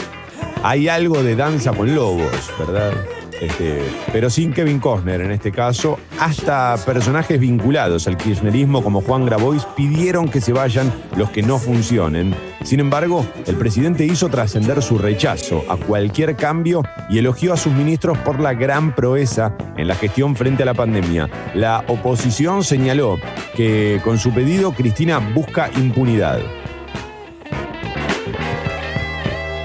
Hay 0.62 0.88
algo 0.88 1.22
de 1.22 1.36
danza 1.36 1.72
con 1.72 1.94
lobos, 1.94 2.50
¿verdad? 2.58 2.92
Este, 3.38 3.82
pero 4.12 4.30
sin 4.30 4.52
Kevin 4.52 4.78
Costner 4.78 5.20
en 5.20 5.32
este 5.32 5.52
caso. 5.52 5.98
Hasta 6.18 6.76
personajes 6.86 7.38
vinculados 7.38 8.06
al 8.06 8.16
kirchnerismo 8.16 8.82
como 8.82 9.02
Juan 9.02 9.26
Grabois 9.26 9.66
pidieron 9.76 10.28
que 10.30 10.40
se 10.40 10.52
vayan 10.52 10.90
los 11.16 11.28
que 11.30 11.42
no 11.42 11.58
funcionen. 11.58 12.34
Sin 12.64 12.80
embargo, 12.80 13.26
el 13.46 13.56
presidente 13.56 14.04
hizo 14.06 14.28
trascender 14.28 14.82
su 14.82 14.96
rechazo 14.96 15.62
a 15.68 15.76
cualquier 15.76 16.36
cambio 16.36 16.82
y 17.10 17.18
elogió 17.18 17.52
a 17.52 17.56
sus 17.56 17.72
ministros 17.72 18.16
por 18.18 18.40
la 18.40 18.54
gran 18.54 18.94
proeza 18.94 19.54
en 19.76 19.88
la 19.88 19.94
gestión 19.94 20.36
frente 20.36 20.62
a 20.62 20.66
la 20.66 20.74
pandemia. 20.74 21.28
La 21.54 21.84
oposición 21.88 22.64
señaló 22.64 23.18
que 23.56 24.00
con 24.04 24.18
su 24.18 24.32
pedido 24.32 24.72
Cristina 24.72 25.18
busca 25.18 25.70
impunidad. 25.76 26.38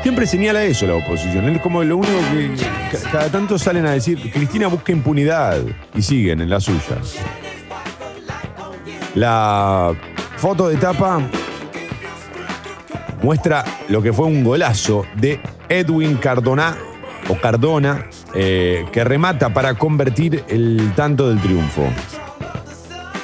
Siempre 0.04 0.26
señala 0.26 0.64
eso 0.64 0.88
la 0.88 0.96
oposición. 0.96 1.48
Es 1.50 1.62
como 1.62 1.84
lo 1.84 1.98
único 1.98 2.14
que 2.32 2.52
ca- 2.92 3.12
cada 3.12 3.30
tanto 3.30 3.58
salen 3.60 3.86
a 3.86 3.92
decir, 3.92 4.32
Cristina 4.32 4.68
busca 4.68 4.92
impunidad 4.92 5.60
y 5.94 6.02
siguen 6.02 6.42
en 6.42 6.50
la 6.50 6.60
suya. 6.60 6.98
La 9.16 9.94
foto 10.38 10.68
de 10.70 10.78
tapa 10.78 11.20
muestra 13.28 13.66
lo 13.90 14.02
que 14.02 14.14
fue 14.14 14.26
un 14.26 14.42
golazo 14.42 15.06
de 15.18 15.42
Edwin 15.68 16.16
Cardona 16.16 16.78
o 17.28 17.36
Cardona 17.36 18.06
eh, 18.34 18.86
que 18.94 19.04
remata 19.04 19.54
para 19.54 19.74
convertir 19.74 20.46
el 20.48 20.94
tanto 20.96 21.28
del 21.28 21.38
triunfo. 21.42 21.84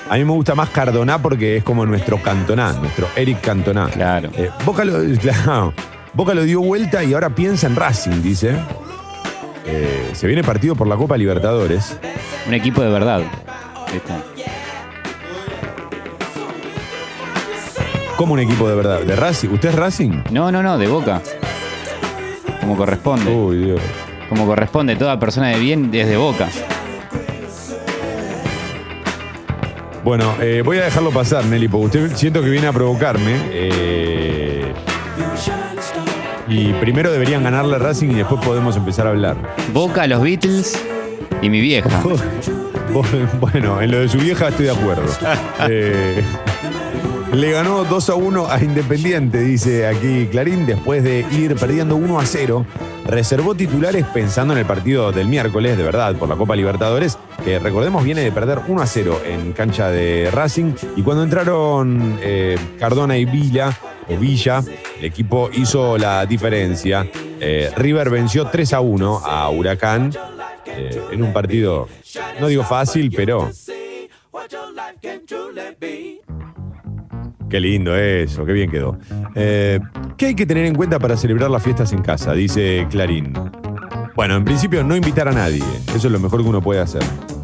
A 0.09 0.15
mí 0.17 0.25
me 0.25 0.33
gusta 0.33 0.55
más 0.55 0.71
Cardona 0.71 1.21
porque 1.21 1.55
es 1.55 1.63
como 1.63 1.85
nuestro 1.85 2.21
Cantona, 2.21 2.73
nuestro 2.73 3.07
Eric 3.15 3.39
Cantona. 3.39 3.87
Claro. 3.87 4.29
Eh, 4.35 4.49
Boca, 4.65 4.83
lo, 4.83 4.99
claro, 5.21 5.73
Boca 6.13 6.33
lo 6.33 6.43
dio 6.43 6.59
vuelta 6.59 7.01
y 7.01 7.13
ahora 7.13 7.29
piensa 7.29 7.67
en 7.67 7.77
Racing, 7.77 8.21
dice. 8.21 8.57
Eh, 9.65 10.11
se 10.11 10.27
viene 10.27 10.43
partido 10.43 10.75
por 10.75 10.85
la 10.85 10.97
Copa 10.97 11.15
Libertadores. 11.15 11.97
Un 12.45 12.53
equipo 12.53 12.81
de 12.81 12.89
verdad. 12.89 13.21
Como 18.17 18.33
un 18.33 18.39
equipo 18.39 18.69
de 18.69 18.75
verdad. 18.75 18.99
¿De 19.01 19.15
Racing? 19.15 19.49
¿Usted 19.49 19.69
es 19.69 19.75
Racing? 19.75 20.21
No, 20.31 20.51
no, 20.51 20.61
no, 20.63 20.77
de 20.77 20.87
boca. 20.87 21.21
Como 22.59 22.77
corresponde. 22.77 23.29
Uy, 23.31 23.57
Dios. 23.57 23.81
Como 24.29 24.45
corresponde, 24.45 24.95
toda 24.95 25.19
persona 25.19 25.49
de 25.49 25.59
bien 25.59 25.89
es 25.93 26.07
de 26.07 26.17
boca. 26.17 26.47
Bueno, 30.03 30.35
eh, 30.41 30.61
voy 30.63 30.77
a 30.79 30.83
dejarlo 30.85 31.11
pasar, 31.11 31.45
Nelly, 31.45 31.67
porque 31.69 31.85
usted 31.97 32.15
siento 32.17 32.41
que 32.41 32.49
viene 32.49 32.67
a 32.67 32.73
provocarme. 32.73 33.35
eh, 33.51 34.73
y 36.47 36.73
primero 36.73 37.09
deberían 37.11 37.41
ganarle 37.43 37.77
a 37.77 37.79
Racing 37.79 38.09
y 38.11 38.15
después 38.15 38.43
podemos 38.45 38.75
empezar 38.75 39.07
a 39.07 39.11
hablar. 39.11 39.37
Boca, 39.73 40.05
los 40.07 40.21
Beatles 40.21 40.77
y 41.41 41.49
mi 41.49 41.59
vieja. 41.61 41.89
Bueno, 43.39 43.81
en 43.81 43.89
lo 43.89 44.01
de 44.01 44.07
su 44.09 44.19
vieja 44.19 44.49
estoy 44.49 44.65
de 44.65 44.71
acuerdo. 44.71 45.03
Eh, 45.67 46.21
le 47.33 47.51
ganó 47.51 47.83
2 47.83 48.09
a 48.09 48.15
1 48.15 48.47
a 48.51 48.63
Independiente, 48.63 49.39
dice 49.39 49.87
aquí 49.87 50.27
Clarín, 50.27 50.65
después 50.65 51.03
de 51.03 51.25
ir 51.31 51.55
perdiendo 51.55 51.95
1 51.95 52.19
a 52.19 52.25
0. 52.25 52.65
Reservó 53.05 53.55
titulares 53.55 54.05
pensando 54.13 54.53
en 54.53 54.59
el 54.59 54.65
partido 54.65 55.11
del 55.11 55.27
miércoles, 55.27 55.75
de 55.77 55.83
verdad, 55.83 56.15
por 56.15 56.29
la 56.29 56.35
Copa 56.35 56.55
Libertadores, 56.55 57.17
que 57.43 57.59
recordemos 57.59 58.03
viene 58.03 58.21
de 58.21 58.31
perder 58.31 58.59
1 58.67 58.81
a 58.81 58.85
0 58.85 59.21
en 59.25 59.51
cancha 59.53 59.89
de 59.89 60.29
Racing. 60.31 60.73
Y 60.95 61.01
cuando 61.01 61.23
entraron 61.23 62.19
eh, 62.21 62.57
Cardona 62.79 63.17
y 63.17 63.25
Villa, 63.25 63.75
o 64.07 64.17
Villa, 64.17 64.63
el 64.99 65.05
equipo 65.05 65.49
hizo 65.53 65.97
la 65.97 66.25
diferencia. 66.25 67.07
Eh, 67.39 67.71
River 67.75 68.11
venció 68.11 68.45
3 68.45 68.73
a 68.73 68.79
1 68.79 69.21
a 69.25 69.49
Huracán 69.49 70.11
eh, 70.65 71.01
en 71.11 71.23
un 71.23 71.33
partido, 71.33 71.89
no 72.39 72.47
digo 72.47 72.63
fácil, 72.63 73.11
pero 73.15 73.49
Qué 77.53 77.59
lindo 77.59 77.95
eso, 77.95 78.45
qué 78.45 78.51
bien 78.51 78.71
quedó. 78.71 78.97
Eh, 79.35 79.79
¿Qué 80.17 80.25
hay 80.25 80.33
que 80.33 80.47
tener 80.47 80.65
en 80.65 80.73
cuenta 80.73 80.97
para 80.97 81.15
celebrar 81.15 81.51
las 81.51 81.61
fiestas 81.61 81.93
en 81.93 82.01
casa? 82.01 82.33
Dice 82.33 82.87
Clarín. 82.89 83.31
Bueno, 84.15 84.35
en 84.35 84.43
principio 84.43 84.83
no 84.83 84.95
invitar 84.95 85.27
a 85.27 85.33
nadie. 85.33 85.61
Eso 85.95 86.07
es 86.07 86.11
lo 86.11 86.19
mejor 86.19 86.41
que 86.41 86.49
uno 86.49 86.63
puede 86.63 86.81
hacer 86.81 87.03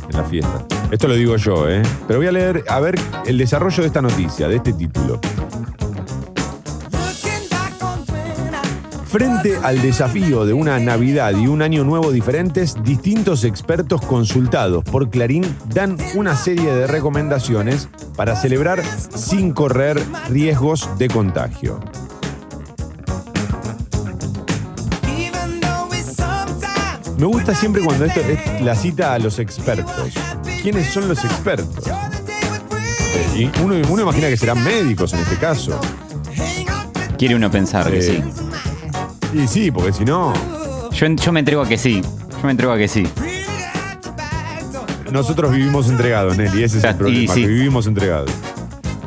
en 0.10 0.18
la 0.18 0.24
fiesta. 0.24 0.66
Esto 0.90 1.08
lo 1.08 1.14
digo 1.14 1.36
yo, 1.36 1.70
¿eh? 1.70 1.84
Pero 2.08 2.18
voy 2.18 2.28
a 2.28 2.32
leer, 2.32 2.64
a 2.68 2.80
ver, 2.80 2.96
el 3.28 3.38
desarrollo 3.38 3.84
de 3.84 3.88
esta 3.88 4.02
noticia, 4.02 4.48
de 4.48 4.56
este 4.56 4.74
título. 4.74 5.22
Frente 9.10 9.58
al 9.64 9.82
desafío 9.82 10.46
de 10.46 10.54
una 10.54 10.78
Navidad 10.78 11.32
y 11.36 11.48
un 11.48 11.64
Año 11.64 11.84
Nuevo 11.84 12.12
diferentes, 12.12 12.76
distintos 12.84 13.44
expertos 13.44 14.02
consultados 14.02 14.84
por 14.84 15.10
Clarín 15.10 15.44
dan 15.74 15.98
una 16.14 16.36
serie 16.36 16.72
de 16.72 16.86
recomendaciones 16.86 17.90
para 18.16 18.36
celebrar 18.36 18.84
sin 19.16 19.52
correr 19.52 20.00
riesgos 20.30 20.88
de 21.00 21.08
contagio. 21.08 21.80
Me 27.18 27.26
gusta 27.26 27.56
siempre 27.56 27.82
cuando 27.84 28.06
esto 28.06 28.20
es 28.20 28.62
la 28.62 28.76
cita 28.76 29.14
a 29.16 29.20
los 29.20 29.40
expertos. 29.40 30.14
¿Quiénes 30.62 30.94
son 30.94 31.08
los 31.08 31.26
expertos? 31.26 31.84
Y 33.36 33.50
uno, 33.64 33.76
uno 33.90 34.04
imagina 34.04 34.28
que 34.28 34.38
serán 34.38 34.64
médicos 34.64 35.14
en 35.14 35.20
este 35.22 35.36
caso. 35.38 35.80
Quiere 37.18 37.36
uno 37.36 37.50
pensar 37.50 37.90
que 37.90 37.98
Eh, 37.98 38.02
sí. 38.02 38.24
Y 39.34 39.48
sí, 39.48 39.72
porque 39.72 39.94
si 39.94 40.06
no, 40.06 40.34
Yo, 40.92 41.08
yo 41.08 41.32
me 41.32 41.40
entrego 41.40 41.62
a 41.62 41.68
que 41.68 41.78
sí. 41.78 42.02
Yo 42.02 42.44
me 42.44 42.52
entrego 42.52 42.74
a 42.74 42.78
que 42.78 42.88
sí. 42.88 43.08
Nosotros 45.12 45.52
vivimos 45.52 45.90
entregados, 45.90 46.38
Nelly, 46.38 46.64
ese 46.64 46.78
es 46.78 46.84
el 46.84 46.96
problema, 46.96 47.24
y 47.24 47.28
sí. 47.28 47.42
que 47.42 47.48
vivimos 47.48 47.88
entregados. 47.88 48.32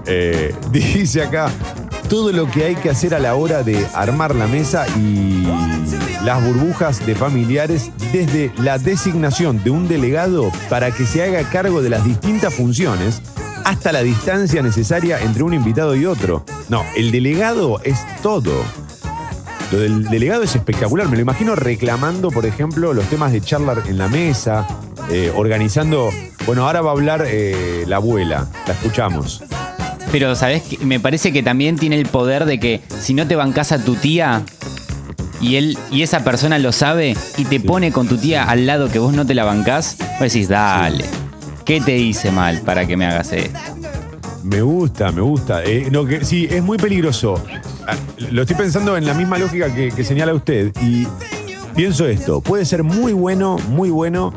Eh, 0.06 0.54
dice 0.72 1.22
acá, 1.22 1.50
todo 2.08 2.32
lo 2.32 2.50
que 2.50 2.64
hay 2.64 2.74
que 2.74 2.90
hacer 2.90 3.14
a 3.14 3.18
la 3.18 3.34
hora 3.34 3.62
de 3.62 3.86
armar 3.94 4.34
la 4.34 4.46
mesa 4.46 4.86
y 4.98 5.46
las 6.24 6.44
burbujas 6.44 7.04
de 7.06 7.14
familiares 7.14 7.90
desde 8.12 8.52
la 8.58 8.78
designación 8.78 9.62
de 9.62 9.70
un 9.70 9.88
delegado 9.88 10.50
para 10.68 10.90
que 10.90 11.06
se 11.06 11.22
haga 11.22 11.42
cargo 11.50 11.82
de 11.82 11.90
las 11.90 12.04
distintas 12.04 12.52
funciones 12.54 13.22
hasta 13.64 13.92
la 13.92 14.02
distancia 14.02 14.62
necesaria 14.62 15.20
entre 15.20 15.42
un 15.42 15.54
invitado 15.54 15.94
y 15.94 16.04
otro. 16.04 16.44
No, 16.68 16.84
el 16.96 17.12
delegado 17.12 17.80
es 17.84 17.98
todo. 18.22 18.52
Lo 19.72 19.78
del 19.78 20.04
delegado 20.04 20.42
es 20.42 20.54
espectacular. 20.54 21.08
Me 21.08 21.16
lo 21.16 21.22
imagino 21.22 21.56
reclamando, 21.56 22.30
por 22.30 22.44
ejemplo, 22.44 22.92
los 22.92 23.06
temas 23.06 23.32
de 23.32 23.40
charla 23.40 23.82
en 23.86 23.96
la 23.96 24.06
mesa, 24.06 24.66
eh, 25.10 25.32
organizando. 25.34 26.10
Bueno, 26.44 26.66
ahora 26.66 26.82
va 26.82 26.90
a 26.90 26.92
hablar 26.92 27.24
eh, 27.26 27.84
la 27.86 27.96
abuela. 27.96 28.48
La 28.66 28.74
escuchamos. 28.74 29.42
Pero, 30.12 30.34
¿sabes? 30.36 30.78
Me 30.82 31.00
parece 31.00 31.32
que 31.32 31.42
también 31.42 31.78
tiene 31.78 31.98
el 31.98 32.04
poder 32.04 32.44
de 32.44 32.60
que 32.60 32.82
si 33.00 33.14
no 33.14 33.26
te 33.26 33.34
bancas 33.34 33.72
a 33.72 33.82
tu 33.82 33.94
tía 33.94 34.42
y 35.40 35.56
él 35.56 35.78
y 35.90 36.02
esa 36.02 36.22
persona 36.22 36.58
lo 36.58 36.70
sabe 36.70 37.16
y 37.38 37.46
te 37.46 37.58
pone 37.58 37.92
con 37.92 38.06
tu 38.06 38.18
tía 38.18 38.44
al 38.44 38.66
lado 38.66 38.90
que 38.90 38.98
vos 38.98 39.14
no 39.14 39.26
te 39.26 39.34
la 39.34 39.44
bancás, 39.44 39.96
vos 39.98 40.20
decís, 40.20 40.48
dale, 40.48 41.06
¿qué 41.64 41.80
te 41.80 41.96
hice 41.96 42.30
mal 42.30 42.60
para 42.60 42.86
que 42.86 42.98
me 42.98 43.06
hagas 43.06 43.32
esto? 43.32 43.81
Me 44.42 44.60
gusta, 44.62 45.12
me 45.12 45.20
gusta. 45.20 45.62
Eh, 45.64 45.88
no, 45.90 46.04
que, 46.04 46.24
sí, 46.24 46.48
es 46.50 46.62
muy 46.62 46.78
peligroso. 46.78 47.42
Ah, 47.86 47.94
Lo 48.30 48.42
estoy 48.42 48.56
pensando 48.56 48.96
en 48.96 49.06
la 49.06 49.14
misma 49.14 49.38
lógica 49.38 49.72
que, 49.74 49.90
que 49.90 50.04
señala 50.04 50.34
usted. 50.34 50.72
Y 50.82 51.06
pienso 51.74 52.06
esto, 52.06 52.40
puede 52.40 52.64
ser 52.64 52.82
muy 52.82 53.12
bueno, 53.12 53.56
muy 53.68 53.90
bueno 53.90 54.32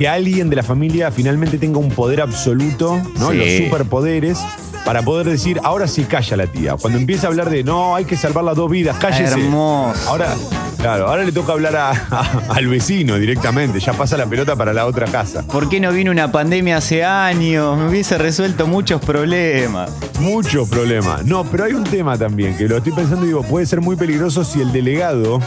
que 0.00 0.08
alguien 0.08 0.48
de 0.48 0.56
la 0.56 0.62
familia 0.62 1.10
finalmente 1.10 1.58
tenga 1.58 1.78
un 1.78 1.90
poder 1.90 2.22
absoluto, 2.22 2.98
¿no? 3.18 3.32
Sí. 3.32 3.36
Los 3.36 3.48
superpoderes. 3.66 4.38
Para 4.84 5.02
poder 5.02 5.28
decir, 5.28 5.60
ahora 5.62 5.86
sí 5.86 6.04
calla 6.04 6.38
la 6.38 6.46
tía. 6.46 6.74
Cuando 6.76 6.98
empieza 6.98 7.26
a 7.26 7.30
hablar 7.30 7.50
de 7.50 7.62
no, 7.62 7.94
hay 7.94 8.06
que 8.06 8.16
salvar 8.16 8.44
las 8.44 8.56
dos 8.56 8.70
vidas, 8.70 8.96
cállese. 8.98 9.34
Hermoso. 9.34 10.08
Ahora, 10.08 10.34
claro, 10.80 11.08
ahora 11.08 11.24
le 11.24 11.32
toca 11.32 11.52
hablar 11.52 11.76
a- 11.76 11.90
a- 11.90 12.42
al 12.54 12.66
vecino 12.68 13.16
directamente. 13.16 13.80
Ya 13.80 13.92
pasa 13.92 14.16
la 14.16 14.26
pelota 14.26 14.56
para 14.56 14.72
la 14.72 14.86
otra 14.86 15.06
casa. 15.06 15.42
¿Por 15.46 15.68
qué 15.68 15.80
no 15.80 15.92
vino 15.92 16.10
una 16.10 16.30
pandemia 16.32 16.78
hace 16.78 17.04
años? 17.04 17.76
Me 17.78 17.88
hubiese 17.88 18.18
resuelto 18.18 18.66
muchos 18.66 19.00
problemas. 19.00 19.90
Mucho 20.20 20.66
problema. 20.68 21.20
No, 21.24 21.44
pero 21.44 21.64
hay 21.64 21.72
un 21.72 21.84
tema 21.84 22.16
también 22.18 22.56
que 22.56 22.68
lo 22.68 22.76
estoy 22.78 22.92
pensando 22.92 23.24
y 23.24 23.28
digo, 23.28 23.42
puede 23.42 23.66
ser 23.66 23.80
muy 23.80 23.96
peligroso 23.96 24.44
si 24.44 24.60
el 24.60 24.72
delegado 24.72 25.40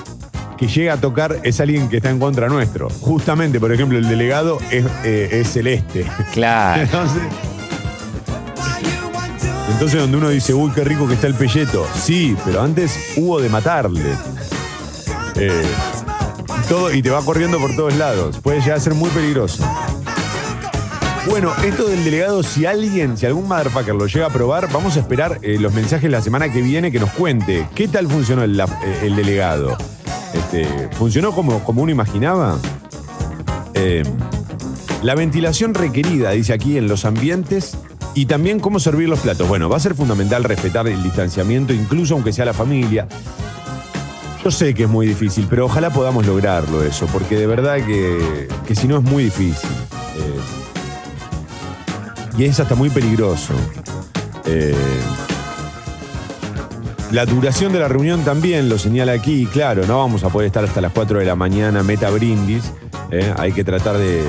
que 0.57 0.67
llega 0.67 0.93
a 0.93 0.97
tocar 0.97 1.39
es 1.43 1.59
alguien 1.59 1.89
que 1.89 1.97
está 1.97 2.09
en 2.09 2.19
contra 2.19 2.47
nuestro. 2.47 2.89
Justamente, 3.01 3.59
por 3.59 3.71
ejemplo, 3.73 3.97
el 3.97 4.07
delegado 4.07 4.59
es, 4.71 4.85
eh, 5.03 5.29
es 5.31 5.51
celeste. 5.51 6.05
Claro. 6.31 6.81
Entonces, 6.83 7.21
entonces 9.71 9.99
donde 10.01 10.17
uno 10.17 10.29
dice, 10.29 10.53
uy, 10.53 10.71
qué 10.73 10.83
rico 10.83 11.07
que 11.07 11.15
está 11.15 11.27
el 11.27 11.33
pelleto. 11.33 11.85
Sí, 11.95 12.35
pero 12.45 12.61
antes 12.61 12.97
hubo 13.17 13.41
de 13.41 13.49
matarle. 13.49 14.01
Eh, 15.35 15.63
todo, 16.69 16.93
y 16.93 17.01
te 17.01 17.09
va 17.09 17.23
corriendo 17.23 17.59
por 17.59 17.75
todos 17.75 17.95
lados. 17.95 18.39
Puede 18.39 18.59
llegar 18.61 18.77
a 18.77 18.81
ser 18.81 18.93
muy 18.93 19.09
peligroso. 19.09 19.63
Bueno, 21.29 21.53
esto 21.63 21.87
del 21.87 22.03
delegado, 22.03 22.43
si 22.43 22.65
alguien, 22.65 23.17
si 23.17 23.25
algún 23.25 23.47
motherfucker 23.47 23.95
lo 23.95 24.07
llega 24.07 24.25
a 24.25 24.29
probar, 24.29 24.69
vamos 24.71 24.97
a 24.97 24.99
esperar 24.99 25.39
eh, 25.41 25.57
los 25.57 25.73
mensajes 25.73 26.11
la 26.11 26.21
semana 26.21 26.51
que 26.51 26.61
viene 26.61 26.91
que 26.91 26.99
nos 26.99 27.11
cuente 27.11 27.65
qué 27.73 27.87
tal 27.87 28.07
funcionó 28.07 28.43
el, 28.43 28.59
eh, 28.59 28.65
el 29.03 29.15
delegado. 29.15 29.77
Este, 30.33 30.89
¿Funcionó 30.97 31.31
como, 31.31 31.63
como 31.63 31.81
uno 31.81 31.91
imaginaba? 31.91 32.57
Eh, 33.73 34.03
la 35.01 35.15
ventilación 35.15 35.73
requerida, 35.73 36.31
dice 36.31 36.53
aquí, 36.53 36.77
en 36.77 36.87
los 36.87 37.05
ambientes 37.05 37.77
y 38.13 38.25
también 38.25 38.59
cómo 38.59 38.79
servir 38.79 39.07
los 39.07 39.19
platos. 39.19 39.47
Bueno, 39.47 39.69
va 39.69 39.77
a 39.77 39.79
ser 39.79 39.95
fundamental 39.95 40.43
respetar 40.43 40.87
el 40.87 41.01
distanciamiento, 41.03 41.73
incluso 41.73 42.15
aunque 42.15 42.33
sea 42.33 42.45
la 42.45 42.53
familia. 42.53 43.07
Yo 44.43 44.51
sé 44.51 44.73
que 44.73 44.83
es 44.83 44.89
muy 44.89 45.07
difícil, 45.07 45.47
pero 45.49 45.65
ojalá 45.65 45.89
podamos 45.89 46.25
lograrlo 46.25 46.83
eso, 46.83 47.05
porque 47.07 47.37
de 47.37 47.47
verdad 47.47 47.77
que, 47.77 48.47
que 48.67 48.75
si 48.75 48.87
no 48.89 48.97
es 48.97 49.03
muy 49.03 49.23
difícil. 49.25 49.69
Eh, 50.17 50.39
y 52.37 52.43
es 52.43 52.59
hasta 52.59 52.75
muy 52.75 52.89
peligroso. 52.89 53.53
Eh, 54.45 54.75
la 57.11 57.25
duración 57.25 57.71
de 57.71 57.79
la 57.79 57.87
reunión 57.87 58.25
también 58.25 58.67
lo 58.67 58.77
señala 58.77 59.13
aquí, 59.13 59.45
claro, 59.45 59.85
no 59.87 59.99
vamos 59.99 60.25
a 60.25 60.29
poder 60.29 60.47
estar 60.47 60.65
hasta 60.65 60.81
las 60.81 60.91
4 60.91 61.19
de 61.19 61.25
la 61.25 61.35
mañana, 61.35 61.81
meta 61.81 62.09
brindis. 62.09 62.73
eh, 63.11 63.33
hay 63.37 63.53
que 63.53 63.63
tratar 63.63 63.97
de, 63.97 64.23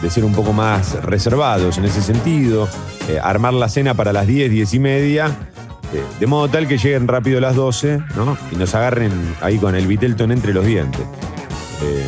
de 0.00 0.10
ser 0.10 0.24
un 0.24 0.32
poco 0.32 0.54
más 0.54 0.94
reservados 1.02 1.76
en 1.76 1.84
ese 1.84 2.00
sentido. 2.00 2.68
armar 3.22 3.52
la 3.52 3.68
cena 3.68 3.92
para 3.94 4.12
las 4.14 4.26
10, 4.26 4.50
10 4.50 4.74
y 4.74 4.78
media, 4.78 5.36
de 6.20 6.26
modo 6.26 6.48
tal 6.48 6.66
que 6.68 6.76
lleguen 6.78 7.08
rápido 7.08 7.40
las 7.40 7.54
12 7.56 8.00
¿no? 8.16 8.36
y 8.52 8.56
nos 8.56 8.74
agarren 8.74 9.12
ahí 9.40 9.58
con 9.58 9.74
el 9.74 9.86
Vitelton 9.86 10.32
entre 10.32 10.52
los 10.52 10.64
dientes. 10.66 11.00
Eh, 11.82 12.06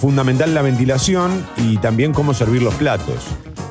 fundamental 0.00 0.52
la 0.54 0.62
ventilación 0.62 1.46
y 1.56 1.76
también 1.78 2.12
cómo 2.12 2.34
servir 2.34 2.62
los 2.62 2.74
platos. 2.74 3.16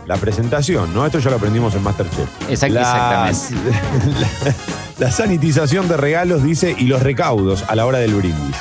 La 0.08 0.18
presentación, 0.18 0.94
¿no? 0.94 1.06
Esto 1.06 1.20
ya 1.20 1.30
lo 1.30 1.38
aprendimos 1.38 1.76
en 1.76 1.84
Masterchef. 1.84 2.28
Exact- 2.50 2.70
La- 2.72 3.30
exactamente. 3.30 3.72
La, 4.20 4.56
la 5.06 5.12
sanitización 5.12 5.88
de 5.88 5.96
regalos, 5.98 6.44
dice, 6.44 6.76
y 6.78 6.86
los 6.88 7.02
recaudos 7.02 7.64
a 7.70 7.76
la 7.76 7.86
hora 7.86 8.00
del 8.00 8.14
brindis. 8.14 8.58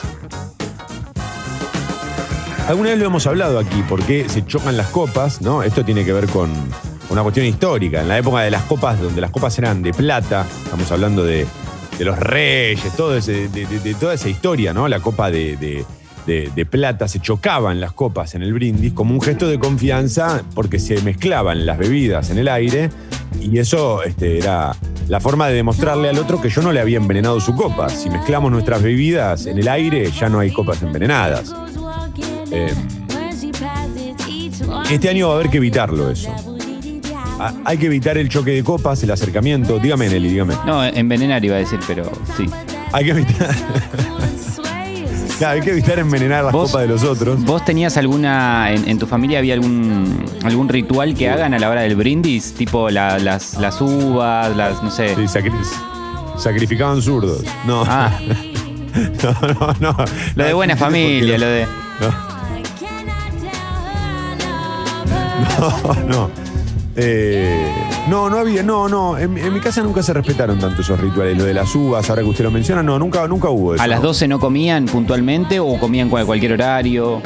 Alguna 2.69 2.91
vez 2.91 2.99
lo 3.01 3.07
hemos 3.07 3.27
hablado 3.27 3.59
aquí, 3.59 3.83
por 3.89 4.03
qué 4.05 4.29
se 4.29 4.47
chocan 4.47 4.77
las 4.77 4.87
copas, 4.89 5.43
¿no? 5.43 5.63
Esto 5.65 5.85
tiene 5.85 6.05
que 6.05 6.13
ver 6.13 6.27
con 6.29 6.51
una 7.13 7.23
cuestión 7.23 7.47
histórica. 7.47 8.01
En 8.03 8.09
la 8.09 8.19
época 8.19 8.41
de 8.41 8.51
las 8.51 8.63
copas, 8.63 9.01
donde 9.01 9.21
las 9.21 9.31
copas 9.31 9.57
eran 9.59 9.83
de 9.83 9.93
plata, 9.93 10.47
estamos 10.65 10.91
hablando 10.91 11.25
de, 11.25 11.47
de 11.99 12.05
los 12.05 12.19
reyes, 12.19 12.93
todo 12.97 13.17
ese- 13.17 13.49
de, 13.49 13.67
de- 13.67 13.81
de 13.81 13.95
toda 13.95 14.15
esa 14.15 14.29
historia, 14.29 14.73
¿no? 14.73 14.89
La 14.89 15.01
copa 15.01 15.31
de 15.31 15.87
plata, 16.71 17.09
se 17.09 17.19
chocaban 17.21 17.81
las 17.81 17.93
copas 17.93 18.35
en 18.35 18.43
el 18.43 18.53
brindis 18.55 18.93
como 18.93 19.13
un 19.15 19.21
gesto 19.21 19.47
de 19.49 19.59
confianza 19.59 20.43
porque 20.55 20.79
se 20.79 21.01
mezclaban 21.03 21.67
las 21.67 21.79
bebidas 21.79 22.31
en 22.31 22.39
el 22.39 22.49
aire 22.49 22.91
y 23.41 23.59
eso 23.59 24.03
este, 24.05 24.39
era 24.39 24.75
la 25.09 25.19
forma 25.21 25.49
de 25.49 25.55
demostrarle 25.55 26.09
al 26.09 26.19
otro 26.19 26.41
que 26.41 26.49
yo 26.49 26.63
no 26.63 26.71
le 26.73 26.81
había 26.81 26.97
envenenado 26.99 27.41
su 27.41 27.55
copa. 27.57 27.89
Si 27.89 28.09
mezclamos 28.09 28.53
nuestras 28.53 28.83
bebidas 28.83 29.47
en 29.47 29.59
el 29.59 29.67
aire, 29.69 30.11
ya 30.13 30.29
no 30.29 30.39
hay 30.39 30.51
copas 30.53 30.81
envenenadas. 30.83 31.53
Eh, 32.53 32.73
este 34.91 35.09
año 35.09 35.27
va 35.29 35.35
a 35.35 35.37
haber 35.39 35.51
que 35.51 35.57
evitarlo 35.57 36.11
eso. 36.11 36.31
Ah, 37.45 37.53
Hay 37.65 37.77
que 37.79 37.87
evitar 37.87 38.17
el 38.19 38.29
choque 38.29 38.53
de 38.53 38.63
copas, 38.63 39.03
el 39.03 39.11
acercamiento. 39.11 39.79
Dígame, 39.81 40.09
Nelly, 40.09 40.29
dígame. 40.31 40.55
No, 40.67 40.85
envenenar 40.85 41.45
iba 41.45 41.57
a 41.57 41.59
decir, 41.59 41.81
pero 41.87 42.11
sí. 42.37 42.47
Hay 42.93 43.05
que 43.05 43.11
evitar, 43.13 43.49
Claro, 45.39 45.55
hay 45.55 45.61
que 45.61 45.71
evitar 45.71 45.99
envenenar 45.99 46.45
las 46.45 46.53
¿Vos- 46.53 46.71
copas 46.71 46.83
de 46.83 46.89
los 46.95 47.03
otros. 47.03 47.43
¿Vos 47.45 47.65
tenías 47.65 47.97
alguna, 47.97 48.71
en, 48.73 48.89
en 48.89 48.99
tu 48.99 49.07
familia 49.09 49.39
había 49.41 49.55
algún, 49.55 50.25
algún 50.45 50.69
ritual 50.69 51.15
que 51.15 51.29
hagan 51.31 51.53
a 51.55 51.59
la 51.59 51.69
hora 51.69 51.81
del 51.81 51.97
brindis? 51.97 52.53
Tipo 52.55 52.91
la- 52.91 53.19
las, 53.19 53.55
las 53.55 53.81
uvas, 53.81 54.55
las, 54.57 54.81
no 54.85 54.91
sé. 54.93 55.15
Sí, 55.17 55.23
sacri- 55.23 56.39
sacrificaban 56.39 57.03
zurdos. 57.03 57.43
No. 57.67 57.83
Ah, 57.89 58.13
no, 59.23 59.35
no, 59.55 59.75
no. 59.81 59.97
lo 60.37 60.45
de 60.45 60.53
buena 60.53 60.77
familia, 60.77 61.39
lo 61.39 61.47
de... 61.47 61.67
No, 65.59 65.95
no. 66.09 66.31
Eh, 66.97 67.67
no, 68.09 68.29
no 68.29 68.39
había, 68.39 68.63
no, 68.63 68.89
no. 68.89 69.17
En, 69.19 69.37
en 69.39 69.53
mi 69.55 69.61
casa 69.61 69.83
nunca 69.83 70.03
se 70.03 70.13
respetaron 70.13 70.59
tanto 70.59 70.83
esos 70.83 71.01
rituales. 71.01 71.37
Lo 71.39 71.45
de 71.45 71.55
las 71.55 71.75
uvas, 71.75 72.09
ahora 72.11 72.23
que 72.23 72.29
usted 72.29 72.45
lo 72.45 72.51
menciona, 72.51 72.83
no, 72.83 72.99
nunca, 72.99 73.27
nunca 73.29 73.49
hubo 73.49 73.75
eso. 73.75 73.83
¿A 73.83 73.87
las 73.87 74.03
12 74.03 74.29
no 74.29 74.39
comían 74.39 74.87
puntualmente 74.87 75.61
o 75.61 75.79
comían 75.79 76.09
cualquier 76.11 76.53
horario? 76.53 77.23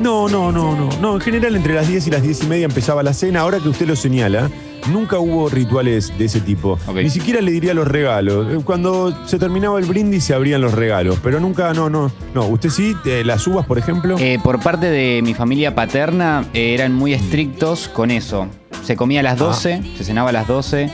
No, 0.00 0.28
no, 0.28 0.50
no, 0.52 0.76
no. 0.76 0.88
No, 1.00 1.14
en 1.14 1.20
general 1.20 1.56
entre 1.56 1.74
las 1.74 1.88
10 1.88 2.06
y 2.08 2.10
las 2.10 2.22
10 2.22 2.44
y 2.44 2.46
media 2.46 2.64
empezaba 2.66 3.02
la 3.02 3.14
cena. 3.14 3.40
Ahora 3.40 3.60
que 3.60 3.68
usted 3.68 3.86
lo 3.86 3.94
señala, 3.96 4.50
nunca 4.90 5.18
hubo 5.18 5.48
rituales 5.48 6.12
de 6.18 6.24
ese 6.26 6.40
tipo. 6.40 6.72
Ok. 6.86 6.96
Ni 6.96 7.10
siquiera 7.10 7.40
le 7.40 7.52
diría 7.52 7.72
los 7.74 7.86
regalos. 7.88 8.46
Eh, 8.52 8.58
Cuando 8.64 9.16
se 9.26 9.38
terminaba 9.38 9.78
el 9.78 9.86
brindis 9.86 10.24
se 10.24 10.34
abrían 10.34 10.60
los 10.60 10.72
regalos, 10.74 11.18
pero 11.22 11.38
nunca, 11.40 11.72
no, 11.72 11.88
no. 11.88 12.10
No, 12.34 12.46
usted 12.48 12.70
sí, 12.70 12.94
eh, 13.06 13.22
las 13.24 13.46
uvas, 13.46 13.66
por 13.66 13.78
ejemplo. 13.78 14.16
Eh, 14.18 14.38
por 14.42 14.58
parte 14.60 14.90
de 14.90 15.22
mi 15.22 15.32
familia 15.32 15.74
paterna 15.74 16.44
eh, 16.52 16.74
eran 16.74 16.92
muy 16.92 17.14
estrictos 17.14 17.88
con 17.88 18.10
eso. 18.10 18.48
Se 18.84 18.96
comía 18.96 19.20
a 19.20 19.22
las 19.22 19.38
12, 19.38 19.82
se 19.96 20.04
cenaba 20.04 20.30
a 20.30 20.32
las 20.32 20.46
12, 20.46 20.90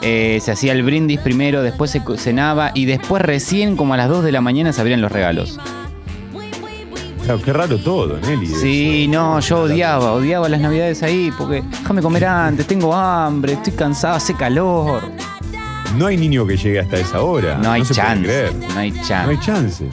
eh, 0.00 0.38
se 0.42 0.50
hacía 0.50 0.72
el 0.72 0.82
brindis 0.82 1.20
primero, 1.20 1.62
después 1.62 1.90
se 1.90 2.02
cenaba 2.16 2.70
y 2.74 2.86
después 2.86 3.22
recién 3.22 3.76
como 3.76 3.94
a 3.94 3.96
las 3.96 4.08
2 4.08 4.24
de 4.24 4.32
la 4.32 4.40
mañana 4.40 4.72
se 4.72 4.80
abrían 4.80 5.00
los 5.00 5.12
regalos. 5.12 5.58
Claro, 7.24 7.42
qué 7.42 7.52
raro 7.52 7.76
todo, 7.78 8.18
Nelly. 8.18 8.46
Sí, 8.46 9.02
eso. 9.02 9.12
no, 9.12 9.40
yo 9.40 9.60
odiaba, 9.62 10.12
odiaba 10.12 10.48
las 10.48 10.62
navidades 10.62 11.02
ahí 11.02 11.30
porque 11.36 11.62
déjame 11.70 12.00
comer 12.00 12.24
antes, 12.24 12.66
tengo 12.66 12.94
hambre, 12.94 13.52
estoy 13.52 13.74
cansado, 13.74 14.14
hace 14.14 14.32
calor. 14.34 15.02
No 15.96 16.06
hay 16.06 16.16
niño 16.16 16.46
que 16.46 16.56
llegue 16.56 16.80
hasta 16.80 16.96
esa 16.96 17.20
hora. 17.20 17.58
No 17.58 17.70
hay 17.70 17.82
chance, 17.82 18.50
no 18.72 18.78
hay 18.78 18.92
No 18.92 19.30
hay 19.30 19.38
chance. 19.40 19.84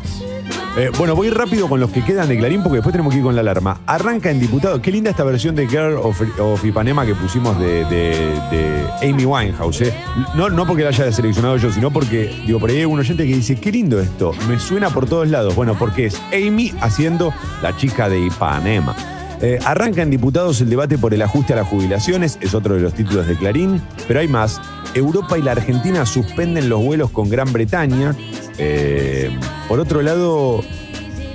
Eh, 0.77 0.91
bueno, 0.97 1.15
voy 1.15 1.29
rápido 1.29 1.69
con 1.69 1.79
los 1.79 1.89
que 1.89 2.03
quedan 2.03 2.27
de 2.27 2.37
Clarín 2.37 2.61
porque 2.61 2.75
después 2.77 2.91
tenemos 2.91 3.13
que 3.13 3.19
ir 3.19 3.23
con 3.23 3.33
la 3.33 3.39
alarma. 3.39 3.79
Arranca 3.85 4.29
en 4.29 4.41
diputado. 4.41 4.81
Qué 4.81 4.91
linda 4.91 5.09
esta 5.09 5.23
versión 5.23 5.55
de 5.55 5.67
Girl 5.69 5.95
of, 6.01 6.65
Ipanema 6.65 7.05
que 7.05 7.15
pusimos 7.15 7.57
de, 7.59 7.85
de- 7.85 8.33
de 8.51 9.09
Amy 9.09 9.23
Winehouse. 9.25 9.81
eh. 9.83 9.93
No, 10.35 10.49
no 10.49 10.67
porque 10.67 10.83
la 10.83 10.89
haya 10.89 11.09
seleccionado 11.13 11.55
yo, 11.55 11.71
sino 11.71 11.91
porque, 11.91 12.43
digo, 12.45 12.59
por 12.59 12.69
ahí 12.69 12.77
hay 12.79 12.85
un 12.85 12.99
oyente 12.99 13.25
que 13.25 13.35
dice, 13.35 13.55
qué 13.55 13.71
lindo 13.71 14.01
esto, 14.01 14.33
me 14.49 14.59
suena 14.59 14.89
por 14.89 15.05
todos 15.07 15.29
lados. 15.29 15.55
Bueno, 15.55 15.75
porque 15.79 16.07
es 16.07 16.21
Amy 16.33 16.73
haciendo 16.81 17.33
la 17.61 17.73
chica 17.77 18.09
de 18.09 18.19
Ipanema. 18.25 18.93
Eh, 19.41 19.59
arranca 19.65 20.01
en 20.01 20.09
diputados 20.09 20.61
el 20.61 20.69
debate 20.69 20.97
por 20.97 21.13
el 21.13 21.21
ajuste 21.21 21.53
a 21.53 21.57
las 21.57 21.67
jubilaciones, 21.67 22.37
es 22.41 22.53
otro 22.53 22.75
de 22.75 22.81
los 22.81 22.93
títulos 22.93 23.27
de 23.27 23.35
Clarín, 23.35 23.81
pero 24.07 24.19
hay 24.19 24.27
más. 24.27 24.61
Europa 24.93 25.37
y 25.37 25.41
la 25.41 25.51
Argentina 25.51 26.05
suspenden 26.05 26.69
los 26.69 26.81
vuelos 26.81 27.11
con 27.11 27.29
Gran 27.29 27.51
Bretaña. 27.51 28.15
Eh, 28.57 29.37
por 29.67 29.79
otro 29.79 30.01
lado, 30.01 30.63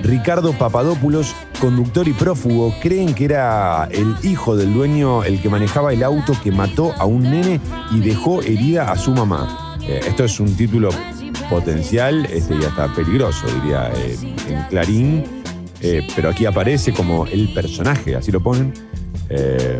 Ricardo 0.01 0.53
Papadopoulos, 0.53 1.35
conductor 1.59 2.07
y 2.07 2.13
prófugo, 2.13 2.73
creen 2.81 3.13
que 3.13 3.25
era 3.25 3.87
el 3.91 4.15
hijo 4.23 4.55
del 4.55 4.73
dueño 4.73 5.23
el 5.23 5.41
que 5.41 5.49
manejaba 5.49 5.93
el 5.93 6.03
auto 6.03 6.33
que 6.43 6.51
mató 6.51 6.93
a 6.97 7.05
un 7.05 7.23
nene 7.23 7.59
y 7.91 7.99
dejó 7.99 8.41
herida 8.41 8.91
a 8.91 8.97
su 8.97 9.11
mamá. 9.11 9.77
Eh, 9.83 10.01
esto 10.07 10.23
es 10.23 10.39
un 10.39 10.55
título 10.55 10.89
potencial 11.49 12.25
este, 12.31 12.55
y 12.55 12.63
hasta 12.63 12.93
peligroso, 12.93 13.45
diría, 13.61 13.91
eh, 13.95 14.17
en 14.47 14.63
Clarín. 14.69 15.40
Eh, 15.81 16.05
pero 16.15 16.29
aquí 16.29 16.45
aparece 16.45 16.93
como 16.93 17.25
el 17.25 17.53
personaje, 17.53 18.15
así 18.15 18.31
lo 18.31 18.41
ponen. 18.41 18.73
Eh, 19.29 19.79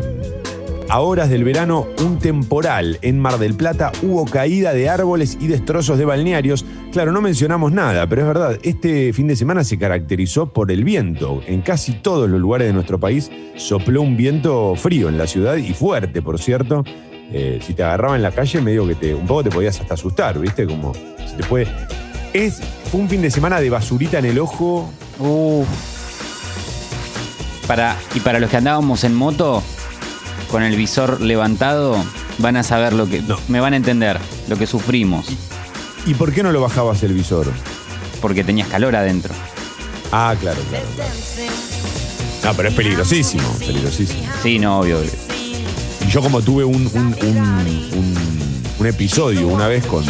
a 0.92 1.00
horas 1.00 1.30
del 1.30 1.42
verano 1.42 1.86
un 2.04 2.18
temporal. 2.18 2.98
En 3.00 3.18
Mar 3.18 3.38
del 3.38 3.54
Plata 3.54 3.92
hubo 4.02 4.26
caída 4.26 4.74
de 4.74 4.90
árboles 4.90 5.38
y 5.40 5.46
destrozos 5.46 5.96
de 5.96 6.04
balnearios. 6.04 6.66
Claro, 6.92 7.12
no 7.12 7.22
mencionamos 7.22 7.72
nada, 7.72 8.06
pero 8.06 8.20
es 8.20 8.28
verdad, 8.28 8.58
este 8.62 9.14
fin 9.14 9.26
de 9.26 9.36
semana 9.36 9.64
se 9.64 9.78
caracterizó 9.78 10.52
por 10.52 10.70
el 10.70 10.84
viento. 10.84 11.40
En 11.46 11.62
casi 11.62 11.92
todos 11.92 12.28
los 12.28 12.38
lugares 12.38 12.66
de 12.66 12.74
nuestro 12.74 13.00
país 13.00 13.30
sopló 13.56 14.02
un 14.02 14.18
viento 14.18 14.74
frío 14.76 15.08
en 15.08 15.16
la 15.16 15.26
ciudad 15.26 15.56
y 15.56 15.72
fuerte, 15.72 16.20
por 16.20 16.38
cierto. 16.38 16.84
Eh, 17.32 17.60
si 17.62 17.72
te 17.72 17.82
agarraba 17.82 18.14
en 18.14 18.22
la 18.22 18.32
calle, 18.32 18.60
medio 18.60 18.86
que 18.86 18.94
te, 18.94 19.14
un 19.14 19.26
poco 19.26 19.44
te 19.44 19.50
podías 19.50 19.80
hasta 19.80 19.94
asustar, 19.94 20.38
¿viste? 20.38 20.66
Como 20.66 20.92
se 20.94 21.36
te 21.38 21.44
puede. 21.44 21.68
Es, 22.34 22.60
fue 22.90 23.00
un 23.00 23.08
fin 23.08 23.22
de 23.22 23.30
semana 23.30 23.60
de 23.60 23.70
basurita 23.70 24.18
en 24.18 24.26
el 24.26 24.38
ojo. 24.38 24.92
Uf. 25.22 25.68
Para, 27.66 27.96
y 28.14 28.20
para 28.20 28.40
los 28.40 28.50
que 28.50 28.56
andábamos 28.56 29.04
en 29.04 29.14
moto, 29.14 29.62
con 30.50 30.62
el 30.62 30.76
visor 30.76 31.20
levantado, 31.20 31.96
van 32.38 32.56
a 32.56 32.62
saber 32.62 32.92
lo 32.92 33.06
que. 33.08 33.22
Me 33.48 33.60
van 33.60 33.72
a 33.72 33.76
entender 33.76 34.18
lo 34.48 34.56
que 34.56 34.66
sufrimos. 34.66 35.26
¿Y 36.06 36.14
por 36.14 36.32
qué 36.32 36.42
no 36.42 36.50
lo 36.52 36.60
bajabas 36.60 37.02
el 37.04 37.12
visor? 37.14 37.46
Porque 38.20 38.42
tenías 38.44 38.68
calor 38.68 38.96
adentro. 38.96 39.32
Ah, 40.10 40.34
claro, 40.40 40.60
claro. 40.68 40.84
claro. 40.96 41.10
No, 42.44 42.54
pero 42.54 42.68
es 42.70 42.74
peligrosísimo, 42.74 43.48
peligrosísimo. 43.60 44.24
Sí, 44.42 44.58
no, 44.58 44.80
obvio. 44.80 44.98
obvio. 44.98 45.10
Y 46.04 46.10
yo 46.10 46.20
como 46.20 46.42
tuve 46.42 46.64
un- 46.64 46.90
un- 46.92 47.16
un- 47.22 48.62
un 48.80 48.86
episodio 48.86 49.46
una 49.46 49.68
vez 49.68 49.86
con, 49.86 50.04